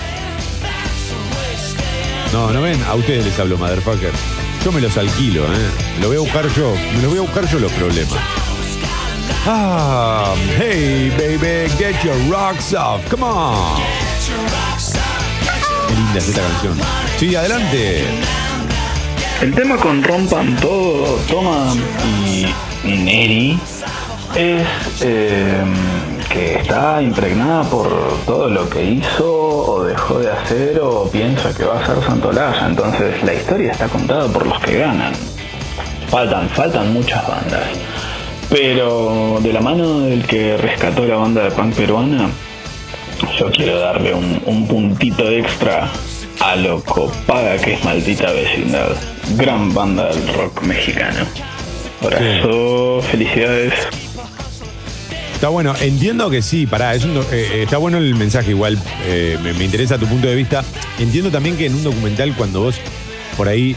No, 2.32 2.52
no 2.52 2.60
ven, 2.60 2.82
a 2.84 2.94
ustedes 2.94 3.24
les 3.24 3.38
hablo, 3.38 3.56
motherfucker. 3.56 4.12
Yo 4.64 4.72
me 4.72 4.80
los 4.80 4.96
alquilo, 4.96 5.44
¿eh? 5.44 5.70
Me 5.96 6.02
lo 6.02 6.08
voy 6.08 6.16
a 6.18 6.20
buscar 6.20 6.48
yo. 6.54 6.74
Me 6.94 7.02
los 7.02 7.10
voy 7.10 7.18
a 7.18 7.22
buscar 7.22 7.48
yo 7.48 7.58
los 7.58 7.72
problemas. 7.72 8.18
Ah, 9.46 10.34
hey, 10.58 11.10
baby, 11.16 11.70
get 11.78 12.02
your 12.04 12.16
rocks 12.30 12.74
off. 12.74 13.08
Come 13.08 13.24
on. 13.24 13.80
Qué 15.88 15.94
linda 15.94 16.18
es 16.18 16.28
esta 16.28 16.42
canción. 16.42 16.78
Sí, 17.18 17.34
adelante. 17.34 18.04
El 19.40 19.54
tema 19.54 19.76
con 19.76 20.02
Rompan 20.02 20.56
Todo, 20.56 21.16
Toma 21.28 21.72
y 22.84 22.90
Neri 22.90 23.58
es 24.34 24.66
eh, 25.00 25.64
que 26.28 26.56
está 26.56 27.00
impregnada 27.02 27.62
por 27.64 27.88
todo 28.26 28.48
lo 28.48 28.68
que 28.68 28.84
hizo 28.84 29.26
o 29.26 29.84
dejó 29.84 30.18
de 30.18 30.30
hacer 30.30 30.80
o 30.80 31.08
piensa 31.10 31.54
que 31.54 31.64
va 31.64 31.80
a 31.80 31.86
ser 31.86 32.02
Santolaya. 32.04 32.66
Entonces 32.66 33.22
la 33.22 33.34
historia 33.34 33.72
está 33.72 33.88
contada 33.88 34.28
por 34.28 34.46
los 34.46 34.60
que 34.60 34.78
ganan. 34.78 35.12
Faltan, 36.08 36.48
faltan 36.50 36.92
muchas 36.92 37.26
bandas. 37.26 37.64
Pero 38.50 39.38
de 39.42 39.52
la 39.52 39.60
mano 39.60 40.00
del 40.00 40.24
que 40.26 40.56
rescató 40.56 41.04
la 41.04 41.16
banda 41.16 41.44
de 41.44 41.50
punk 41.50 41.74
peruana, 41.74 42.30
yo 43.38 43.50
quiero 43.50 43.78
darle 43.78 44.14
un, 44.14 44.40
un 44.46 44.66
puntito 44.66 45.28
extra 45.28 45.88
a 46.40 46.56
lo 46.56 46.82
copada 46.82 47.58
que 47.58 47.74
es 47.74 47.84
Maldita 47.84 48.32
Vecindad. 48.32 48.96
Gran 49.36 49.74
banda 49.74 50.08
del 50.14 50.34
rock 50.34 50.62
mexicano. 50.62 51.26
Abrazo, 52.02 53.02
felicidades. 53.02 54.07
Está 55.38 55.50
bueno, 55.50 55.72
entiendo 55.80 56.30
que 56.30 56.42
sí, 56.42 56.66
pará, 56.66 56.96
es 56.96 57.04
eh, 57.04 57.22
eh, 57.30 57.62
está 57.62 57.78
bueno 57.78 57.98
el 57.98 58.16
mensaje 58.16 58.50
igual, 58.50 58.76
eh, 59.06 59.38
me, 59.40 59.64
interesa 59.64 59.96
tu 59.96 60.06
punto 60.06 60.26
de 60.26 60.34
vista. 60.34 60.64
Entiendo 60.98 61.30
también 61.30 61.56
que 61.56 61.66
en 61.66 61.76
un 61.76 61.84
documental 61.84 62.34
cuando 62.34 62.62
vos 62.62 62.74
por 63.36 63.46
ahí 63.46 63.76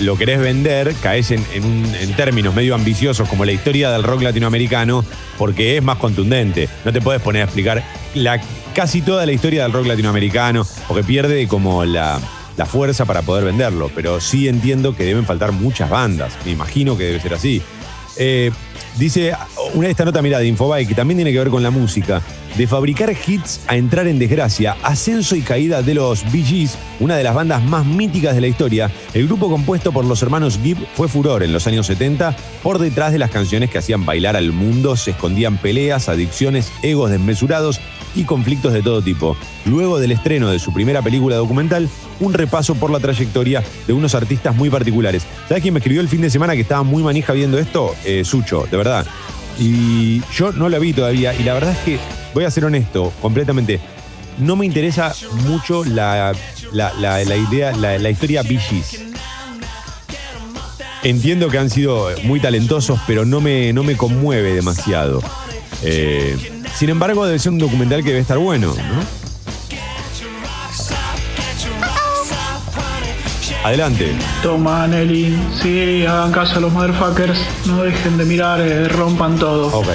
lo 0.00 0.18
querés 0.18 0.38
vender, 0.38 0.94
caes 1.02 1.30
en, 1.30 1.42
en 1.54 2.12
términos 2.14 2.54
medio 2.54 2.74
ambiciosos 2.74 3.26
como 3.26 3.46
la 3.46 3.52
historia 3.52 3.90
del 3.90 4.02
rock 4.02 4.20
latinoamericano, 4.20 5.02
porque 5.38 5.78
es 5.78 5.82
más 5.82 5.96
contundente. 5.96 6.68
No 6.84 6.92
te 6.92 7.00
puedes 7.00 7.22
poner 7.22 7.40
a 7.40 7.44
explicar 7.46 7.82
la, 8.14 8.38
casi 8.74 9.00
toda 9.00 9.24
la 9.24 9.32
historia 9.32 9.62
del 9.62 9.72
rock 9.72 9.86
latinoamericano, 9.86 10.66
porque 10.86 11.04
pierde 11.04 11.48
como 11.48 11.86
la, 11.86 12.20
la 12.58 12.66
fuerza 12.66 13.06
para 13.06 13.22
poder 13.22 13.44
venderlo. 13.44 13.90
Pero 13.94 14.20
sí 14.20 14.46
entiendo 14.46 14.94
que 14.94 15.04
deben 15.04 15.24
faltar 15.24 15.52
muchas 15.52 15.88
bandas, 15.88 16.34
me 16.44 16.50
imagino 16.50 16.98
que 16.98 17.04
debe 17.04 17.18
ser 17.18 17.32
así. 17.32 17.62
Dice 18.98 19.34
una 19.74 19.88
esta 19.88 20.04
nota, 20.04 20.22
mira, 20.22 20.38
de 20.38 20.46
Infobae, 20.46 20.86
que 20.86 20.94
también 20.94 21.18
tiene 21.18 21.32
que 21.32 21.38
ver 21.38 21.48
con 21.48 21.62
la 21.62 21.70
música. 21.70 22.22
De 22.56 22.66
fabricar 22.66 23.14
hits 23.26 23.60
a 23.68 23.76
entrar 23.76 24.08
en 24.08 24.18
desgracia, 24.18 24.76
ascenso 24.82 25.36
y 25.36 25.42
caída 25.42 25.82
de 25.82 25.94
los 25.94 26.30
Bee 26.32 26.42
Gees, 26.42 26.76
una 26.98 27.16
de 27.16 27.22
las 27.22 27.34
bandas 27.34 27.62
más 27.62 27.86
míticas 27.86 28.34
de 28.34 28.40
la 28.40 28.48
historia. 28.48 28.90
El 29.14 29.26
grupo 29.26 29.48
compuesto 29.48 29.92
por 29.92 30.04
los 30.04 30.22
hermanos 30.22 30.58
Gibb 30.62 30.78
fue 30.94 31.08
furor 31.08 31.42
en 31.42 31.52
los 31.52 31.66
años 31.66 31.86
70. 31.86 32.34
Por 32.62 32.78
detrás 32.78 33.12
de 33.12 33.18
las 33.18 33.30
canciones 33.30 33.70
que 33.70 33.78
hacían 33.78 34.04
bailar 34.04 34.36
al 34.36 34.52
mundo 34.52 34.96
se 34.96 35.12
escondían 35.12 35.58
peleas, 35.58 36.08
adicciones, 36.08 36.72
egos 36.82 37.10
desmesurados 37.10 37.80
y 38.18 38.24
conflictos 38.24 38.72
de 38.72 38.82
todo 38.82 39.00
tipo. 39.02 39.36
Luego 39.64 39.98
del 39.98 40.12
estreno 40.12 40.50
de 40.50 40.58
su 40.58 40.72
primera 40.72 41.00
película 41.02 41.36
documental, 41.36 41.88
un 42.20 42.32
repaso 42.34 42.74
por 42.74 42.90
la 42.90 42.98
trayectoria 43.00 43.62
de 43.86 43.92
unos 43.92 44.14
artistas 44.14 44.54
muy 44.56 44.70
particulares. 44.70 45.22
¿Sabes 45.48 45.62
quién 45.62 45.72
me 45.74 45.78
escribió 45.80 46.00
el 46.00 46.08
fin 46.08 46.20
de 46.20 46.30
semana 46.30 46.54
que 46.54 46.60
estaba 46.62 46.82
muy 46.82 47.02
manija 47.02 47.32
viendo 47.32 47.58
esto? 47.58 47.94
Eh, 48.04 48.24
Sucho, 48.24 48.66
de 48.70 48.76
verdad. 48.76 49.06
Y 49.58 50.20
yo 50.36 50.52
no 50.52 50.68
la 50.68 50.78
vi 50.78 50.92
todavía 50.92 51.34
y 51.34 51.42
la 51.42 51.54
verdad 51.54 51.72
es 51.72 51.78
que, 51.78 51.98
voy 52.34 52.44
a 52.44 52.50
ser 52.50 52.64
honesto, 52.64 53.12
completamente, 53.22 53.80
no 54.38 54.54
me 54.56 54.66
interesa 54.66 55.12
mucho 55.46 55.84
la, 55.84 56.32
la- 56.72 56.92
la- 56.98 57.36
idea, 57.36 57.72
la, 57.72 58.10
historia 58.10 58.42
Gees. 58.44 59.04
Entiendo 61.02 61.48
que 61.48 61.58
han 61.58 61.70
sido 61.70 62.08
muy 62.24 62.40
talentosos, 62.40 62.98
pero 63.06 63.24
no 63.24 63.40
me, 63.40 63.72
no 63.72 63.82
me 63.84 63.96
conmueve 63.96 64.52
demasiado. 64.54 65.22
Eh, 65.82 66.57
sin 66.78 66.90
embargo, 66.90 67.26
debe 67.26 67.40
ser 67.40 67.50
un 67.50 67.58
documental 67.58 68.04
que 68.04 68.10
debe 68.10 68.20
estar 68.20 68.38
bueno, 68.38 68.68
¿no? 68.68 69.28
Adelante. 73.64 74.12
Toma, 74.44 74.86
Nelly. 74.86 75.36
Sí, 75.60 76.06
hagan 76.06 76.30
caso 76.30 76.58
a 76.58 76.60
los 76.60 76.72
motherfuckers. 76.72 77.38
No 77.66 77.82
dejen 77.82 78.16
de 78.16 78.24
mirar, 78.24 78.60
eh, 78.60 78.86
rompan 78.88 79.36
todo. 79.36 79.76
Ok, 79.76 79.88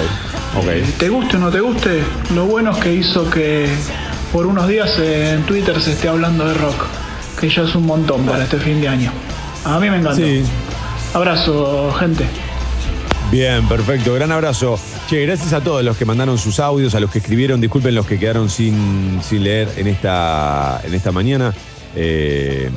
ok. 0.58 0.98
Te 0.98 1.08
guste 1.08 1.38
o 1.38 1.40
no 1.40 1.50
te 1.50 1.60
guste, 1.60 2.02
lo 2.34 2.44
bueno 2.44 2.72
es 2.72 2.76
que 2.76 2.92
hizo 2.92 3.30
que 3.30 3.66
por 4.30 4.44
unos 4.44 4.68
días 4.68 4.90
eh, 4.98 5.32
en 5.36 5.42
Twitter 5.44 5.80
se 5.80 5.92
esté 5.92 6.08
hablando 6.08 6.46
de 6.46 6.52
rock. 6.52 6.84
Que 7.40 7.48
ya 7.48 7.62
es 7.62 7.74
un 7.74 7.86
montón 7.86 8.26
para 8.26 8.44
este 8.44 8.58
fin 8.58 8.82
de 8.82 8.88
año. 8.88 9.10
A 9.64 9.80
mí 9.80 9.88
me 9.88 9.96
encantó. 9.96 10.22
Abrazo, 11.14 11.94
gente. 11.98 12.26
Bien, 13.30 13.66
perfecto. 13.66 14.12
Gran 14.12 14.30
abrazo. 14.30 14.78
Che, 15.08 15.26
gracias 15.26 15.52
a 15.52 15.60
todos 15.62 15.84
los 15.84 15.96
que 15.98 16.06
mandaron 16.06 16.38
sus 16.38 16.58
audios, 16.60 16.94
a 16.94 17.00
los 17.00 17.10
que 17.10 17.18
escribieron. 17.18 17.60
Disculpen 17.60 17.94
los 17.94 18.06
que 18.06 18.18
quedaron 18.18 18.48
sin, 18.48 19.20
sin 19.22 19.44
leer 19.44 19.68
en 19.76 19.86
esta, 19.86 20.80
en 20.84 20.94
esta 20.94 21.12
mañana. 21.12 21.52
Eh, 21.94 22.70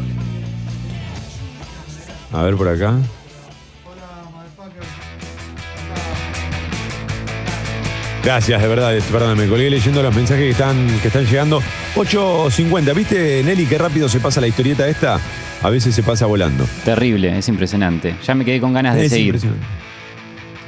A 2.33 2.43
ver 2.43 2.55
por 2.55 2.67
acá. 2.67 2.95
Gracias, 8.23 8.61
de 8.61 8.67
verdad, 8.67 8.93
este, 8.93 9.09
perdón, 9.13 9.37
me 9.37 9.47
colgué 9.47 9.69
leyendo 9.69 10.03
los 10.03 10.13
mensajes 10.13 10.43
que 10.43 10.49
están, 10.49 10.99
que 11.01 11.07
están 11.07 11.25
llegando. 11.25 11.61
8.50, 11.95 12.93
¿viste, 12.93 13.41
Nelly, 13.45 13.65
qué 13.65 13.77
rápido 13.77 14.09
se 14.09 14.19
pasa 14.19 14.41
la 14.41 14.47
historieta 14.47 14.85
esta? 14.89 15.17
A 15.63 15.69
veces 15.69 15.95
se 15.95 16.03
pasa 16.03 16.25
volando. 16.25 16.67
Terrible, 16.83 17.37
es 17.37 17.47
impresionante. 17.47 18.15
Ya 18.25 18.35
me 18.35 18.43
quedé 18.43 18.59
con 18.59 18.73
ganas 18.73 18.95
de 18.95 19.05
Es 19.05 19.11
seguir. 19.13 19.39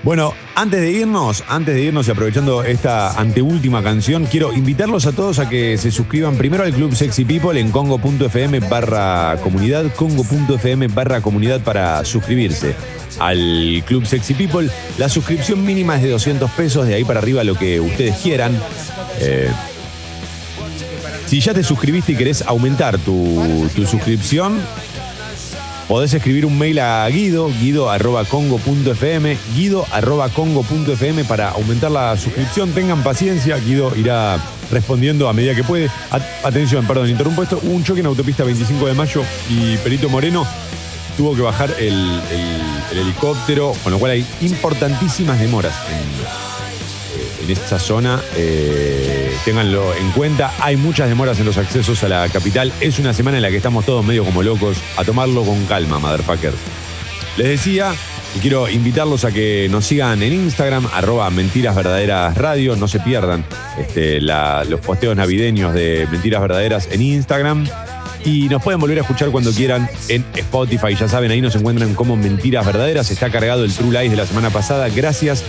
Bueno, 0.01 0.33
antes 0.55 0.79
de 0.79 0.91
irnos, 0.91 1.43
antes 1.49 1.75
de 1.75 1.81
irnos 1.81 2.07
y 2.07 2.11
aprovechando 2.11 2.63
esta 2.63 3.19
anteúltima 3.19 3.83
canción, 3.83 4.25
quiero 4.25 4.53
invitarlos 4.53 5.05
a 5.05 5.11
todos 5.11 5.39
a 5.39 5.49
que 5.49 5.77
se 5.77 5.91
suscriban 5.91 6.37
primero 6.37 6.63
al 6.63 6.73
Club 6.73 6.95
Sexy 6.95 7.25
People 7.25 7.59
en 7.59 7.69
congo.fm 7.69 8.59
barra 8.61 9.37
comunidad, 9.43 9.93
congo.fm 9.95 10.87
barra 10.87 11.19
comunidad 11.19 11.59
para 11.61 12.05
suscribirse 12.05 12.75
al 13.19 13.83
Club 13.85 14.05
Sexy 14.05 14.35
People. 14.35 14.69
La 14.97 15.09
suscripción 15.09 15.65
mínima 15.65 15.97
es 15.97 16.03
de 16.03 16.09
200 16.11 16.49
pesos, 16.51 16.87
de 16.87 16.95
ahí 16.95 17.03
para 17.03 17.19
arriba 17.19 17.43
lo 17.43 17.55
que 17.55 17.81
ustedes 17.81 18.15
quieran. 18.19 18.57
Eh, 19.19 19.51
si 21.25 21.41
ya 21.41 21.53
te 21.53 21.61
suscribiste 21.61 22.13
y 22.13 22.15
querés 22.15 22.41
aumentar 22.43 22.97
tu, 22.99 23.69
tu 23.75 23.85
suscripción, 23.85 24.59
Podés 25.89 26.13
escribir 26.13 26.45
un 26.45 26.55
mail 26.57 26.77
a 26.79 27.07
Guido, 27.09 27.49
guido.congo.fm, 27.59 29.37
guido.congo.fm 29.55 31.23
para 31.25 31.49
aumentar 31.49 31.89
la 31.89 32.15
suscripción. 32.15 32.69
Tengan 32.73 33.01
paciencia, 33.01 33.57
Guido 33.57 33.91
irá 33.95 34.37
respondiendo 34.71 35.27
a 35.27 35.33
medida 35.33 35.55
que 35.55 35.63
puede. 35.63 35.89
Atención, 36.43 36.85
perdón, 36.85 37.09
interrumpo 37.09 37.41
esto. 37.41 37.59
Un 37.63 37.83
choque 37.83 38.01
en 38.01 38.05
autopista 38.05 38.43
25 38.43 38.85
de 38.85 38.93
mayo 38.93 39.23
y 39.49 39.77
Perito 39.77 40.09
Moreno 40.09 40.45
tuvo 41.17 41.35
que 41.35 41.41
bajar 41.41 41.73
el, 41.79 41.87
el- 42.31 42.69
el 42.91 42.97
helicóptero, 42.99 43.73
con 43.83 43.91
lo 43.91 43.97
cual 43.97 44.11
hay 44.11 44.25
importantísimas 44.41 45.39
demoras 45.39 45.73
en, 47.41 47.45
en 47.45 47.51
esta 47.51 47.79
zona. 47.79 48.21
Eh, 48.35 49.08
ténganlo 49.45 49.93
en 49.95 50.11
cuenta. 50.11 50.51
Hay 50.61 50.77
muchas 50.77 51.09
demoras 51.09 51.39
en 51.39 51.45
los 51.45 51.57
accesos 51.57 52.03
a 52.03 52.09
la 52.09 52.29
capital. 52.29 52.71
Es 52.79 52.99
una 52.99 53.13
semana 53.13 53.37
en 53.37 53.43
la 53.43 53.49
que 53.49 53.57
estamos 53.57 53.85
todos 53.85 54.05
medio 54.05 54.23
como 54.23 54.43
locos. 54.43 54.77
A 54.97 55.03
tomarlo 55.03 55.43
con 55.43 55.65
calma, 55.65 55.99
motherfuckers. 55.99 56.55
Les 57.37 57.47
decía, 57.47 57.93
y 58.35 58.39
quiero 58.39 58.67
invitarlos 58.69 59.23
a 59.25 59.31
que 59.31 59.67
nos 59.71 59.85
sigan 59.85 60.21
en 60.23 60.33
Instagram, 60.33 60.87
arroba 60.93 61.29
Mentiras 61.29 61.75
Verdaderas 61.75 62.37
Radio. 62.37 62.75
No 62.75 62.87
se 62.87 62.99
pierdan 62.99 63.45
este, 63.79 64.19
la- 64.21 64.63
los 64.65 64.79
posteos 64.81 65.15
navideños 65.15 65.73
de 65.73 66.07
Mentiras 66.11 66.41
Verdaderas 66.41 66.89
en 66.91 67.01
Instagram. 67.01 67.67
Y 68.25 68.49
nos 68.49 68.61
pueden 68.61 68.79
volver 68.79 68.97
a 68.97 69.01
escuchar 69.01 69.29
cuando 69.29 69.51
quieran 69.51 69.89
en 70.09 70.25
Spotify. 70.35 70.95
Ya 70.95 71.07
saben, 71.07 71.31
ahí 71.31 71.41
nos 71.41 71.55
encuentran 71.55 71.93
como 71.95 72.15
Mentiras 72.15 72.65
Verdaderas. 72.65 73.11
Está 73.11 73.29
cargado 73.29 73.63
el 73.63 73.73
True 73.73 73.97
Lies 73.97 74.11
de 74.11 74.17
la 74.17 74.25
semana 74.25 74.49
pasada. 74.49 74.89
Gracias 74.89 75.43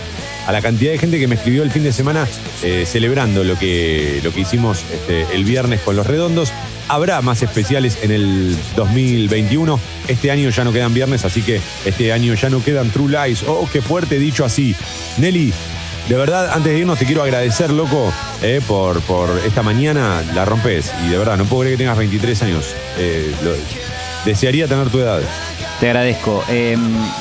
a 0.47 0.51
la 0.51 0.61
cantidad 0.61 0.91
de 0.91 0.97
gente 0.97 1.19
que 1.19 1.27
me 1.27 1.35
escribió 1.35 1.63
el 1.63 1.71
fin 1.71 1.83
de 1.83 1.91
semana 1.91 2.27
eh, 2.63 2.85
celebrando 2.87 3.43
lo 3.43 3.57
que, 3.57 4.21
lo 4.23 4.33
que 4.33 4.41
hicimos 4.41 4.83
este, 4.91 5.25
el 5.35 5.43
viernes 5.43 5.81
con 5.81 5.95
los 5.95 6.07
redondos. 6.07 6.51
Habrá 6.87 7.21
más 7.21 7.41
especiales 7.41 7.99
en 8.01 8.11
el 8.11 8.57
2021. 8.75 9.79
Este 10.07 10.31
año 10.31 10.49
ya 10.49 10.63
no 10.63 10.73
quedan 10.73 10.93
viernes, 10.93 11.25
así 11.25 11.41
que 11.41 11.61
este 11.85 12.11
año 12.11 12.33
ya 12.33 12.49
no 12.49 12.63
quedan 12.63 12.89
True 12.89 13.09
Lies. 13.09 13.43
Oh, 13.47 13.69
qué 13.71 13.81
fuerte 13.81 14.17
dicho 14.17 14.43
así. 14.43 14.75
Nelly, 15.17 15.53
de 16.11 16.17
verdad, 16.17 16.51
antes 16.53 16.73
de 16.73 16.79
irnos 16.79 16.99
te 16.99 17.05
quiero 17.05 17.23
agradecer, 17.23 17.69
loco, 17.71 18.11
eh, 18.41 18.59
por, 18.67 18.99
por 19.01 19.29
esta 19.45 19.63
mañana. 19.63 20.21
La 20.35 20.43
rompes. 20.43 20.91
Y 21.05 21.09
de 21.09 21.17
verdad, 21.17 21.37
no 21.37 21.45
puedo 21.45 21.61
creer 21.61 21.77
que 21.77 21.83
tengas 21.83 21.97
23 21.97 22.43
años. 22.43 22.65
Eh, 22.97 23.33
lo- 23.43 23.53
desearía 24.25 24.67
tener 24.67 24.89
tu 24.89 24.99
edad. 24.99 25.21
Te 25.79 25.87
agradezco. 25.87 26.43
Eh, 26.49 26.77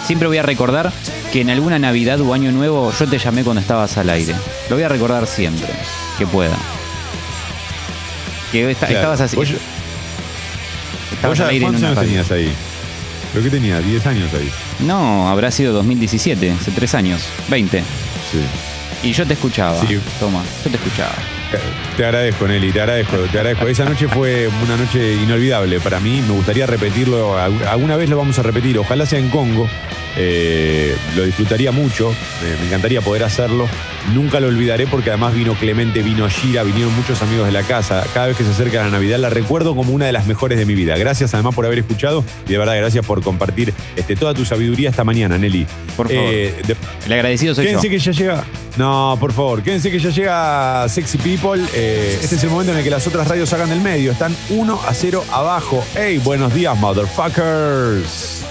siempre 0.07 0.27
voy 0.27 0.39
a 0.39 0.43
recordar 0.43 0.93
que 1.33 1.41
en 1.41 1.51
alguna 1.51 1.79
Navidad 1.79 2.21
o 2.21 2.35
Año 2.35 2.51
Nuevo 2.51 2.93
yo 2.99 3.07
te 3.07 3.19
llamé 3.19 3.45
cuando 3.45 3.61
estabas 3.61 3.97
al 3.97 4.11
aire. 4.11 4.35
Lo 4.69 4.75
voy 4.75 4.83
a 4.83 4.89
recordar 4.89 5.25
siempre, 5.29 5.69
que 6.19 6.27
pueda. 6.27 6.57
Que 8.51 8.75
Claro. 8.75 8.95
estabas 8.95 9.21
así. 9.21 9.37
Vos- 9.37 9.49
estabas 11.13 11.29
¿Vos 11.31 11.39
ya 11.39 11.45
al 11.45 11.51
aire 11.51 11.65
en 11.67 11.71
¿Cuántos 11.73 11.83
una 11.93 12.01
años 12.01 12.05
tenías 12.29 12.31
ahí? 12.33 12.53
Creo 13.33 13.45
que 13.45 13.51
tenía 13.51 13.79
10 13.79 14.05
años 14.07 14.29
ahí. 14.35 14.51
No, 14.81 15.29
habrá 15.31 15.53
sido 15.53 15.73
2017, 15.75 16.51
hace 16.61 16.71
tres 16.73 16.95
años, 16.97 17.23
20. 17.49 17.79
Sí. 18.33 18.41
Y 19.03 19.13
yo 19.13 19.27
te 19.27 19.33
escuchaba. 19.35 19.81
Sí. 19.87 19.99
Toma, 20.19 20.43
yo 20.65 20.71
te 20.71 20.77
escuchaba. 20.77 21.15
Te 21.97 22.05
agradezco, 22.05 22.47
Nelly, 22.47 22.71
te 22.71 22.81
agradezco, 22.81 23.17
te 23.33 23.39
agradezco. 23.39 23.67
Esa 23.67 23.85
noche 23.85 24.07
fue 24.09 24.49
una 24.65 24.77
noche 24.77 25.15
inolvidable 25.15 25.81
para 25.81 25.99
mí. 26.01 26.23
Me 26.27 26.33
gustaría 26.35 26.67
repetirlo. 26.67 27.37
Algu- 27.39 27.67
Alguna 27.67 27.97
vez 27.97 28.09
lo 28.11 28.17
vamos 28.19 28.39
a 28.39 28.43
repetir. 28.43 28.79
Ojalá 28.79 29.07
sea 29.07 29.19
en 29.19 29.31
Congo. 29.31 29.69
Eh, 30.17 30.95
lo 31.17 31.25
disfrutaría 31.25 31.73
mucho. 31.73 32.11
Eh, 32.13 32.57
me 32.61 32.67
encantaría 32.67 33.01
poder 33.01 33.25
hacerlo. 33.25 33.69
Nunca 34.15 34.41
lo 34.41 34.49
olvidaré 34.49 34.87
porque 34.87 35.11
además 35.11 35.35
vino 35.35 35.55
Clemente, 35.55 36.03
vino 36.03 36.29
Gira, 36.29 36.63
vinieron 36.63 36.95
muchos 36.97 37.21
amigos 37.23 37.47
de 37.47 37.53
la 37.53 37.63
casa. 37.63 38.05
Cada 38.15 38.27
vez 38.29 38.37
que 38.37 38.45
se 38.45 38.51
acerca 38.51 38.83
la 38.83 38.91
Navidad 38.91 39.19
la 39.19 39.31
recuerdo 39.31 39.77
como 39.77 39.93
una 39.93 40.07
de 40.07 40.13
las 40.13 40.27
mejores 40.27 40.59
de 40.59 40.67
mi 40.67 40.75
vida. 40.75 40.97
Gracias 40.97 41.33
además 41.35 41.55
por 41.55 41.67
haber 41.67 41.79
escuchado 41.81 42.25
y 42.49 42.53
de 42.53 42.59
verdad 42.59 42.77
gracias 42.77 43.05
por 43.07 43.23
compartir 43.23 43.73
este, 43.97 44.17
toda 44.17 44.35
tu 44.35 44.45
sabiduría 44.45 44.91
esta 44.91 45.05
mañana, 45.05 45.39
Nelly. 45.39 45.67
Por 45.97 46.09
favor. 46.09 46.25
Eh, 46.33 46.55
de- 46.67 46.77
El 47.07 47.13
agradecido 47.13 47.55
soy 47.55 47.67
Quédense 47.67 47.87
yo. 47.87 47.91
que 47.91 47.99
ya 47.99 48.13
llega. 48.13 48.45
No, 48.77 49.17
por 49.21 49.33
favor, 49.33 49.63
quédense 49.63 49.91
que 49.91 49.99
ya 49.99 50.11
llega 50.11 50.89
Sexy 50.89 51.19
People. 51.19 51.63
Eh, 51.75 52.19
este 52.23 52.37
es 52.37 52.43
el 52.45 52.51
momento 52.51 52.73
en 52.73 52.79
el 52.79 52.85
que 52.85 52.91
las 52.91 53.07
otras 53.07 53.29
radios 53.29 53.49
sacan 53.51 53.69
del 53.69 53.81
medio. 53.81 54.13
Están 54.13 54.35
1 54.49 54.81
a 54.89 54.95
0 54.95 55.25
abajo. 55.33 55.85
¡Hey, 55.95 56.21
buenos 56.25 56.53
días, 56.55 56.77
motherfuckers! 56.79 58.45